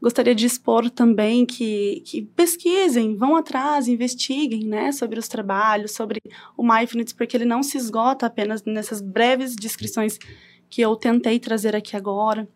gostaria 0.00 0.34
de 0.34 0.46
expor 0.46 0.88
também 0.90 1.44
que, 1.44 2.02
que 2.06 2.22
pesquisem, 2.22 3.14
vão 3.16 3.36
atrás, 3.36 3.86
investiguem, 3.88 4.64
né? 4.64 4.92
Sobre 4.92 5.18
os 5.18 5.28
trabalhos, 5.28 5.92
sobre 5.92 6.20
o 6.56 6.62
mindfulness, 6.62 7.12
porque 7.12 7.36
ele 7.36 7.44
não 7.44 7.62
se 7.62 7.76
esgota 7.76 8.26
apenas 8.26 8.64
nessas 8.64 9.00
breves 9.00 9.54
descrições 9.54 10.18
que 10.68 10.80
eu 10.80 10.96
tentei 10.96 11.38
trazer 11.38 11.74
aqui 11.76 11.96
agora. 11.96 12.48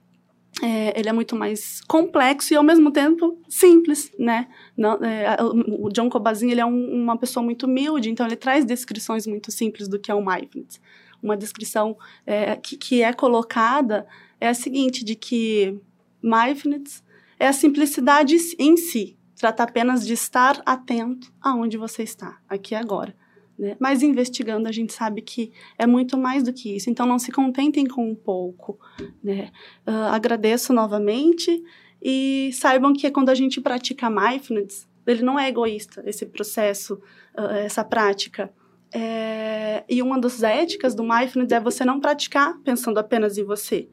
É, 0.62 0.98
ele 0.98 1.08
é 1.08 1.12
muito 1.12 1.34
mais 1.34 1.80
complexo 1.88 2.54
e, 2.54 2.56
ao 2.56 2.62
mesmo 2.62 2.92
tempo, 2.92 3.36
simples, 3.48 4.12
né? 4.16 4.46
Não, 4.76 4.92
é, 5.04 5.36
o 5.42 5.88
John 5.90 6.08
Kabat-Zinn, 6.08 6.50
ele 6.52 6.60
é 6.60 6.64
um- 6.66 7.02
uma 7.02 7.18
pessoa 7.18 7.42
muito 7.44 7.66
humilde, 7.66 8.08
então 8.08 8.24
ele 8.24 8.36
traz 8.36 8.64
descrições 8.64 9.26
muito 9.26 9.50
simples 9.50 9.88
do 9.88 9.98
que 9.98 10.12
é 10.12 10.14
o 10.14 10.24
mindfulness. 10.24 10.80
Uma 11.20 11.36
descrição 11.36 11.96
é, 12.24 12.54
que, 12.54 12.76
que 12.76 13.02
é 13.02 13.12
colocada 13.12 14.06
é 14.40 14.46
a 14.48 14.54
seguinte, 14.54 15.04
de 15.04 15.16
que 15.16 15.76
mindfulness 16.22 17.02
é 17.44 17.48
a 17.48 17.52
simplicidade 17.52 18.36
em 18.58 18.76
si. 18.76 19.18
Trata 19.36 19.64
apenas 19.64 20.06
de 20.06 20.14
estar 20.14 20.62
atento 20.64 21.30
aonde 21.40 21.76
você 21.76 22.02
está, 22.02 22.38
aqui 22.48 22.72
e 22.72 22.76
agora. 22.76 23.14
Né? 23.58 23.76
Mas 23.78 24.02
investigando, 24.02 24.66
a 24.66 24.72
gente 24.72 24.92
sabe 24.94 25.20
que 25.20 25.52
é 25.76 25.86
muito 25.86 26.16
mais 26.16 26.42
do 26.42 26.52
que 26.52 26.74
isso. 26.74 26.88
Então, 26.88 27.04
não 27.04 27.18
se 27.18 27.30
contentem 27.30 27.86
com 27.86 28.10
um 28.10 28.14
pouco. 28.14 28.78
Né? 29.22 29.50
Ah, 29.84 30.14
agradeço 30.14 30.72
novamente 30.72 31.62
e 32.02 32.50
saibam 32.54 32.94
que 32.94 33.10
quando 33.10 33.28
a 33.28 33.34
gente 33.34 33.60
pratica 33.60 34.08
mindfulness, 34.08 34.88
ele 35.06 35.22
não 35.22 35.38
é 35.38 35.48
egoísta, 35.48 36.02
esse 36.06 36.24
processo, 36.24 36.98
ah, 37.36 37.58
essa 37.58 37.84
prática. 37.84 38.52
É, 38.90 39.84
e 39.88 40.00
uma 40.00 40.18
das 40.18 40.42
éticas 40.42 40.94
do 40.94 41.02
mindfulness 41.02 41.52
é 41.52 41.60
você 41.60 41.84
não 41.84 42.00
praticar 42.00 42.58
pensando 42.60 42.98
apenas 42.98 43.36
em 43.36 43.44
você. 43.44 43.88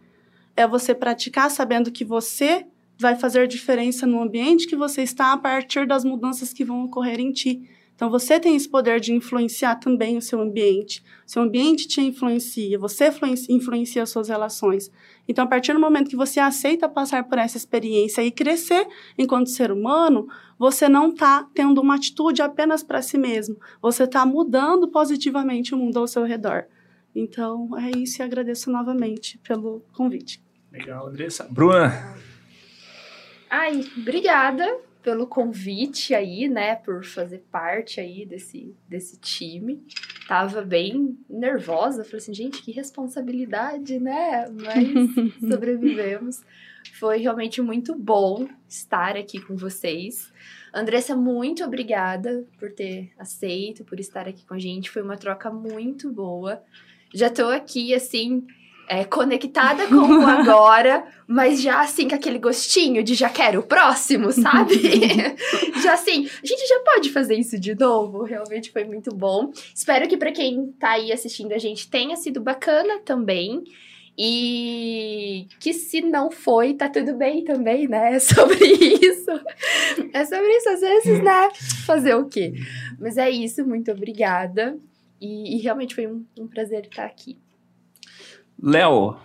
É 0.56 0.66
você 0.66 0.96
praticar 0.96 1.52
sabendo 1.52 1.92
que 1.92 2.06
você 2.06 2.66
vai 3.02 3.16
fazer 3.16 3.48
diferença 3.48 4.06
no 4.06 4.22
ambiente 4.22 4.68
que 4.68 4.76
você 4.76 5.02
está 5.02 5.34
a 5.34 5.38
partir 5.38 5.88
das 5.88 6.06
mudanças 6.06 6.54
que 6.54 6.64
vão 6.64 6.86
ocorrer 6.86 7.20
em 7.20 7.32
ti. 7.32 7.68
Então 7.96 8.10
você 8.10 8.40
tem 8.40 8.56
esse 8.56 8.70
poder 8.70 9.00
de 9.00 9.14
influenciar 9.14 9.76
também 9.76 10.18
o 10.18 10.22
seu 10.22 10.40
ambiente. 10.40 11.04
Seu 11.26 11.42
ambiente 11.42 11.88
te 11.88 12.00
influencia, 12.02 12.78
você 12.78 13.12
influencia 13.50 14.04
as 14.04 14.10
suas 14.10 14.30
relações. 14.30 14.92
Então, 15.28 15.46
a 15.46 15.48
partir 15.48 15.74
do 15.74 15.80
momento 15.80 16.10
que 16.10 16.16
você 16.16 16.40
aceita 16.40 16.90
passar 16.90 17.24
por 17.26 17.38
essa 17.38 17.58
experiência 17.58 18.24
e 18.24 18.32
crescer 18.32 18.88
enquanto 19.18 19.50
ser 19.50 19.72
humano, 19.72 20.28
você 20.58 20.90
não 20.90 21.10
está 21.10 21.48
tendo 21.54 21.80
uma 21.80 21.96
atitude 21.96 22.42
apenas 22.42 22.82
para 22.82 23.02
si 23.02 23.18
mesmo. 23.18 23.56
Você 23.82 24.04
está 24.04 24.26
mudando 24.26 24.88
positivamente 24.88 25.74
o 25.74 25.78
mundo 25.78 26.00
ao 26.00 26.08
seu 26.08 26.24
redor. 26.24 26.66
Então, 27.16 27.78
é 27.78 27.92
isso 27.98 28.22
e 28.22 28.24
agradeço 28.24 28.72
novamente 28.72 29.38
pelo 29.40 29.84
convite. 29.94 30.44
Legal, 30.72 31.08
Andressa. 31.08 31.48
Bruna. 31.52 32.31
Ai, 33.54 33.82
obrigada 33.98 34.80
pelo 35.04 35.28
convite 35.28 36.16
aí, 36.16 36.48
né, 36.48 36.76
por 36.76 37.04
fazer 37.04 37.40
parte 37.52 38.00
aí 38.00 38.26
desse, 38.26 38.74
desse 38.88 39.20
time. 39.20 39.86
Tava 40.26 40.62
bem 40.62 41.18
nervosa, 41.30 42.06
falei 42.06 42.20
assim, 42.20 42.34
gente, 42.34 42.62
que 42.62 42.72
responsabilidade, 42.72 44.00
né? 44.00 44.48
Mas 44.50 45.42
sobrevivemos. 45.52 46.42
Foi 46.98 47.18
realmente 47.18 47.62
muito 47.62 47.94
bom 47.94 48.48
estar 48.70 49.18
aqui 49.18 49.42
com 49.42 49.58
vocês. 49.58 50.32
Andressa, 50.74 51.14
muito 51.14 51.62
obrigada 51.66 52.46
por 52.58 52.72
ter 52.72 53.12
aceito, 53.20 53.84
por 53.84 54.00
estar 54.00 54.30
aqui 54.30 54.46
com 54.46 54.54
a 54.54 54.60
gente. 54.60 54.90
Foi 54.90 55.02
uma 55.02 55.18
troca 55.18 55.52
muito 55.52 56.10
boa. 56.10 56.64
Já 57.14 57.30
tô 57.30 57.48
aqui, 57.48 57.94
assim, 57.94 58.48
é, 58.92 59.06
conectada 59.06 59.88
com 59.88 59.96
o 59.96 60.28
agora, 60.28 61.06
mas 61.26 61.62
já 61.62 61.80
assim 61.80 62.10
com 62.10 62.16
aquele 62.16 62.38
gostinho 62.38 63.02
de 63.02 63.16
já 63.16 63.30
quero 63.30 63.62
o 63.62 63.64
próximo, 63.64 64.34
sabe? 64.34 64.76
já 65.82 65.94
assim, 65.94 66.28
a 66.44 66.46
gente 66.46 66.68
já 66.68 66.78
pode 66.84 67.10
fazer 67.10 67.36
isso 67.36 67.58
de 67.58 67.74
novo. 67.74 68.24
Realmente 68.24 68.70
foi 68.70 68.84
muito 68.84 69.16
bom. 69.16 69.50
Espero 69.74 70.10
que 70.10 70.18
para 70.18 70.34
quem 70.34 70.74
tá 70.78 70.92
aí 70.92 71.10
assistindo 71.14 71.54
a 71.54 71.58
gente 71.58 71.90
tenha 71.90 72.18
sido 72.18 72.42
bacana 72.42 73.00
também. 73.06 73.64
E 74.18 75.48
que 75.62 75.72
se 75.72 76.02
não 76.02 76.30
foi, 76.30 76.74
tá 76.74 76.90
tudo 76.90 77.16
bem 77.16 77.46
também, 77.46 77.88
né? 77.88 78.16
É 78.16 78.20
sobre 78.20 78.66
isso. 78.66 79.32
É 80.12 80.26
sobre 80.26 80.50
isso, 80.58 80.70
às 80.70 80.82
vezes, 80.82 81.24
né? 81.24 81.50
Fazer 81.86 82.16
o 82.16 82.26
quê? 82.26 82.52
Mas 83.00 83.18
é 83.18 83.30
isso, 83.30 83.66
muito 83.66 83.90
obrigada. 83.90 84.78
E, 85.22 85.56
e 85.56 85.62
realmente 85.62 85.96
foi 85.96 86.08
um, 86.08 86.26
um 86.38 86.46
prazer 86.46 86.88
estar 86.88 87.06
aqui. 87.06 87.38
Léo. 88.62 89.18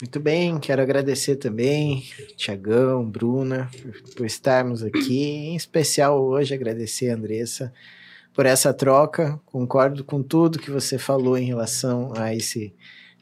Muito 0.00 0.20
bem, 0.20 0.58
quero 0.58 0.82
agradecer 0.82 1.36
também, 1.36 2.04
Tiagão, 2.36 3.08
Bruna, 3.08 3.70
por, 4.16 4.26
estarmos 4.26 4.82
aqui. 4.82 5.22
Em 5.22 5.56
especial 5.56 6.22
hoje, 6.22 6.52
agradecer 6.52 7.08
a 7.08 7.14
Andressa 7.14 7.72
por 8.34 8.44
essa 8.44 8.74
troca. 8.74 9.40
Concordo 9.46 10.04
com 10.04 10.22
tudo 10.22 10.58
que 10.58 10.70
você 10.70 10.98
falou 10.98 11.38
em 11.38 11.46
relação 11.46 12.12
a 12.16 12.34
esse 12.34 12.74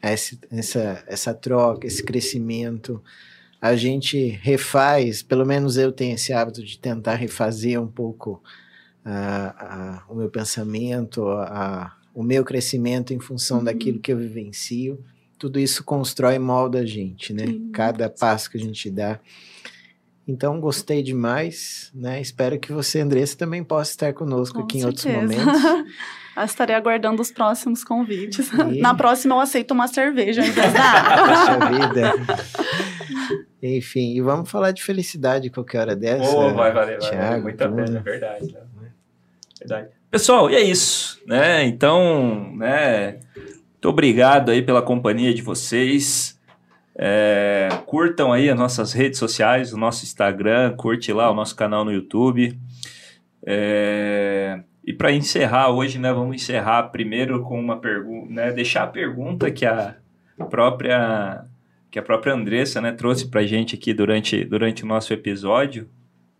esse, 0.03 0.39
essa, 0.51 1.03
essa 1.07 1.33
troca, 1.33 1.85
esse 1.87 2.03
crescimento. 2.03 3.01
A 3.61 3.75
gente 3.75 4.27
refaz, 4.41 5.21
pelo 5.21 5.45
menos 5.45 5.77
eu 5.77 5.91
tenho 5.91 6.15
esse 6.15 6.33
hábito 6.33 6.63
de 6.63 6.79
tentar 6.79 7.15
refazer 7.15 7.79
um 7.79 7.87
pouco 7.87 8.41
uh, 9.05 10.09
uh, 10.09 10.13
o 10.13 10.15
meu 10.15 10.29
pensamento, 10.29 11.23
uh, 11.23 11.89
o 12.13 12.23
meu 12.23 12.43
crescimento 12.43 13.13
em 13.13 13.19
função 13.19 13.59
uhum. 13.59 13.63
daquilo 13.63 13.99
que 13.99 14.11
eu 14.11 14.17
vivencio. 14.17 14.99
Tudo 15.41 15.59
isso 15.59 15.83
constrói 15.83 16.35
e 16.35 16.39
molda 16.39 16.81
a 16.81 16.85
gente, 16.85 17.33
né? 17.33 17.45
Uhum. 17.45 17.71
Cada 17.73 18.07
passo 18.07 18.47
que 18.51 18.57
a 18.57 18.59
gente 18.59 18.91
dá. 18.91 19.19
Então, 20.27 20.61
gostei 20.61 21.01
demais, 21.01 21.89
né? 21.95 22.21
Espero 22.21 22.59
que 22.59 22.71
você, 22.71 22.99
Andressa, 22.99 23.35
também 23.35 23.63
possa 23.63 23.89
estar 23.89 24.13
conosco 24.13 24.59
Com 24.59 24.65
aqui 24.65 24.81
certeza. 24.81 25.09
em 25.09 25.15
outros 25.15 25.39
momentos. 25.39 25.63
Eu 26.37 26.43
estarei 26.43 26.75
aguardando 26.75 27.19
os 27.23 27.31
próximos 27.31 27.83
convites. 27.83 28.51
E... 28.53 28.77
Na 28.79 28.93
próxima 28.93 29.33
eu 29.33 29.39
aceito 29.39 29.71
uma 29.71 29.87
cerveja 29.87 30.43
da 30.43 31.65
vida. 31.67 32.13
Enfim, 33.63 34.15
e 34.15 34.21
vamos 34.21 34.49
falar 34.49 34.71
de 34.71 34.83
felicidade 34.83 35.49
qualquer 35.49 35.79
hora 35.79 35.95
dessa. 35.95 36.37
Oh, 36.37 36.53
vai 36.53 36.71
valer, 36.71 36.99
vai 36.99 37.17
valer 37.17 37.41
muito 37.41 37.61
a 37.63 37.67
pena, 37.67 37.97
é 37.97 38.01
verdade, 38.01 38.53
né? 38.53 38.91
verdade. 39.59 39.89
Pessoal, 40.11 40.49
e 40.51 40.55
é 40.55 40.61
isso, 40.61 41.21
né? 41.25 41.65
Então, 41.65 42.55
né? 42.55 43.19
Muito 43.81 43.89
obrigado 43.89 44.51
aí 44.51 44.61
pela 44.61 44.83
companhia 44.83 45.33
de 45.33 45.41
vocês. 45.41 46.39
É, 46.95 47.67
curtam 47.87 48.31
aí 48.31 48.47
as 48.47 48.55
nossas 48.55 48.93
redes 48.93 49.17
sociais, 49.17 49.73
o 49.73 49.77
nosso 49.77 50.03
Instagram, 50.03 50.75
curte 50.75 51.11
lá 51.11 51.31
o 51.31 51.33
nosso 51.33 51.55
canal 51.55 51.83
no 51.83 51.91
YouTube. 51.91 52.59
É, 53.43 54.61
e 54.85 54.93
para 54.93 55.11
encerrar 55.11 55.71
hoje, 55.71 55.97
né, 55.97 56.13
vamos 56.13 56.35
encerrar 56.35 56.91
primeiro 56.91 57.41
com 57.41 57.59
uma 57.59 57.75
pergunta, 57.75 58.31
né, 58.31 58.51
deixar 58.51 58.83
a 58.83 58.87
pergunta 58.87 59.49
que 59.49 59.65
a 59.65 59.95
própria 60.47 61.43
que 61.89 61.97
a 61.97 62.03
própria 62.03 62.35
Andressa, 62.35 62.79
né, 62.79 62.91
trouxe 62.91 63.31
para 63.31 63.41
gente 63.47 63.73
aqui 63.73 63.95
durante, 63.95 64.45
durante 64.45 64.83
o 64.83 64.87
nosso 64.87 65.11
episódio, 65.11 65.89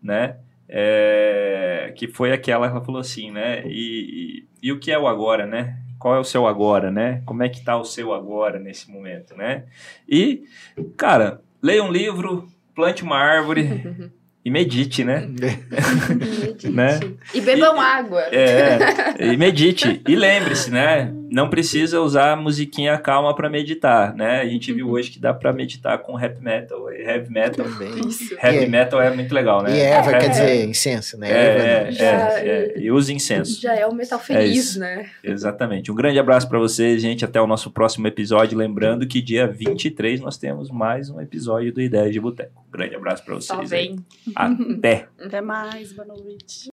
né, 0.00 0.36
é, 0.68 1.92
que 1.96 2.06
foi 2.06 2.30
aquela, 2.30 2.68
ela 2.68 2.84
falou 2.84 3.00
assim, 3.00 3.32
né, 3.32 3.64
e, 3.66 4.44
e, 4.62 4.68
e, 4.68 4.70
o 4.70 4.78
que 4.78 4.92
é 4.92 4.98
o 4.98 5.08
agora, 5.08 5.44
né, 5.44 5.82
qual 6.02 6.16
é 6.16 6.18
o 6.18 6.24
seu 6.24 6.46
agora, 6.46 6.90
né, 6.90 7.22
como 7.24 7.42
é 7.42 7.48
que 7.48 7.64
tá 7.64 7.76
o 7.78 7.84
seu 7.84 8.12
agora 8.12 8.58
nesse 8.58 8.90
momento, 8.90 9.36
né, 9.36 9.64
e, 10.08 10.42
cara, 10.96 11.40
leia 11.62 11.82
um 11.82 11.90
livro, 11.90 12.48
plante 12.74 13.04
uma 13.04 13.16
árvore, 13.16 14.10
e 14.44 14.50
medite, 14.50 15.04
né? 15.04 15.28
medite. 15.28 16.66
né? 16.70 16.98
E 17.32 17.40
bebam 17.40 17.76
e, 17.76 17.78
água. 17.78 18.22
É, 18.22 19.32
e 19.32 19.36
medite. 19.36 20.02
E 20.06 20.16
lembre-se, 20.16 20.68
né? 20.68 21.14
Não 21.32 21.48
precisa 21.48 21.98
usar 22.00 22.36
musiquinha 22.36 22.98
calma 22.98 23.34
para 23.34 23.48
meditar, 23.48 24.14
né? 24.14 24.40
A 24.40 24.46
gente 24.46 24.70
viu 24.70 24.86
uhum. 24.86 24.92
hoje 24.92 25.10
que 25.10 25.18
dá 25.18 25.32
para 25.32 25.50
meditar 25.50 25.96
com 25.98 26.14
rap 26.14 26.38
metal. 26.40 26.92
Heavy 26.92 27.30
metal. 27.30 27.66
Isso. 28.06 28.36
Heavy 28.42 28.66
metal 28.66 29.00
é 29.00 29.10
muito 29.14 29.34
legal, 29.34 29.62
né? 29.62 29.74
E 29.74 29.80
erva 29.80 30.10
é, 30.12 30.18
quer 30.18 30.28
dizer 30.28 30.64
incenso, 30.66 31.16
né? 31.16 31.30
É, 31.30 31.90
é, 31.98 32.04
é, 32.04 32.78
e 32.78 32.90
use 32.90 33.12
incenso. 33.14 33.58
Já 33.60 33.74
é 33.74 33.86
o 33.86 33.94
metal 33.94 34.18
feliz, 34.18 34.76
né? 34.76 35.08
Exatamente. 35.24 35.90
Um 35.90 35.94
grande 35.94 36.18
abraço 36.18 36.46
para 36.46 36.58
vocês, 36.58 37.00
gente. 37.00 37.24
Até 37.24 37.40
o 37.40 37.46
nosso 37.46 37.70
próximo 37.70 38.06
episódio. 38.06 38.58
Lembrando 38.58 39.06
que 39.06 39.22
dia 39.22 39.46
23 39.46 40.20
nós 40.20 40.36
temos 40.36 40.70
mais 40.70 41.08
um 41.08 41.18
episódio 41.18 41.72
do 41.72 41.80
Ideias 41.80 42.12
de 42.12 42.20
Boteco. 42.20 42.62
Um 42.68 42.70
grande 42.70 42.94
abraço 42.94 43.24
para 43.24 43.36
vocês. 43.36 43.58
Só 43.58 43.64
vem. 43.64 43.96
Até. 44.36 45.08
Até 45.18 45.40
mais. 45.40 45.92
Boa 45.94 46.08
noite. 46.08 46.70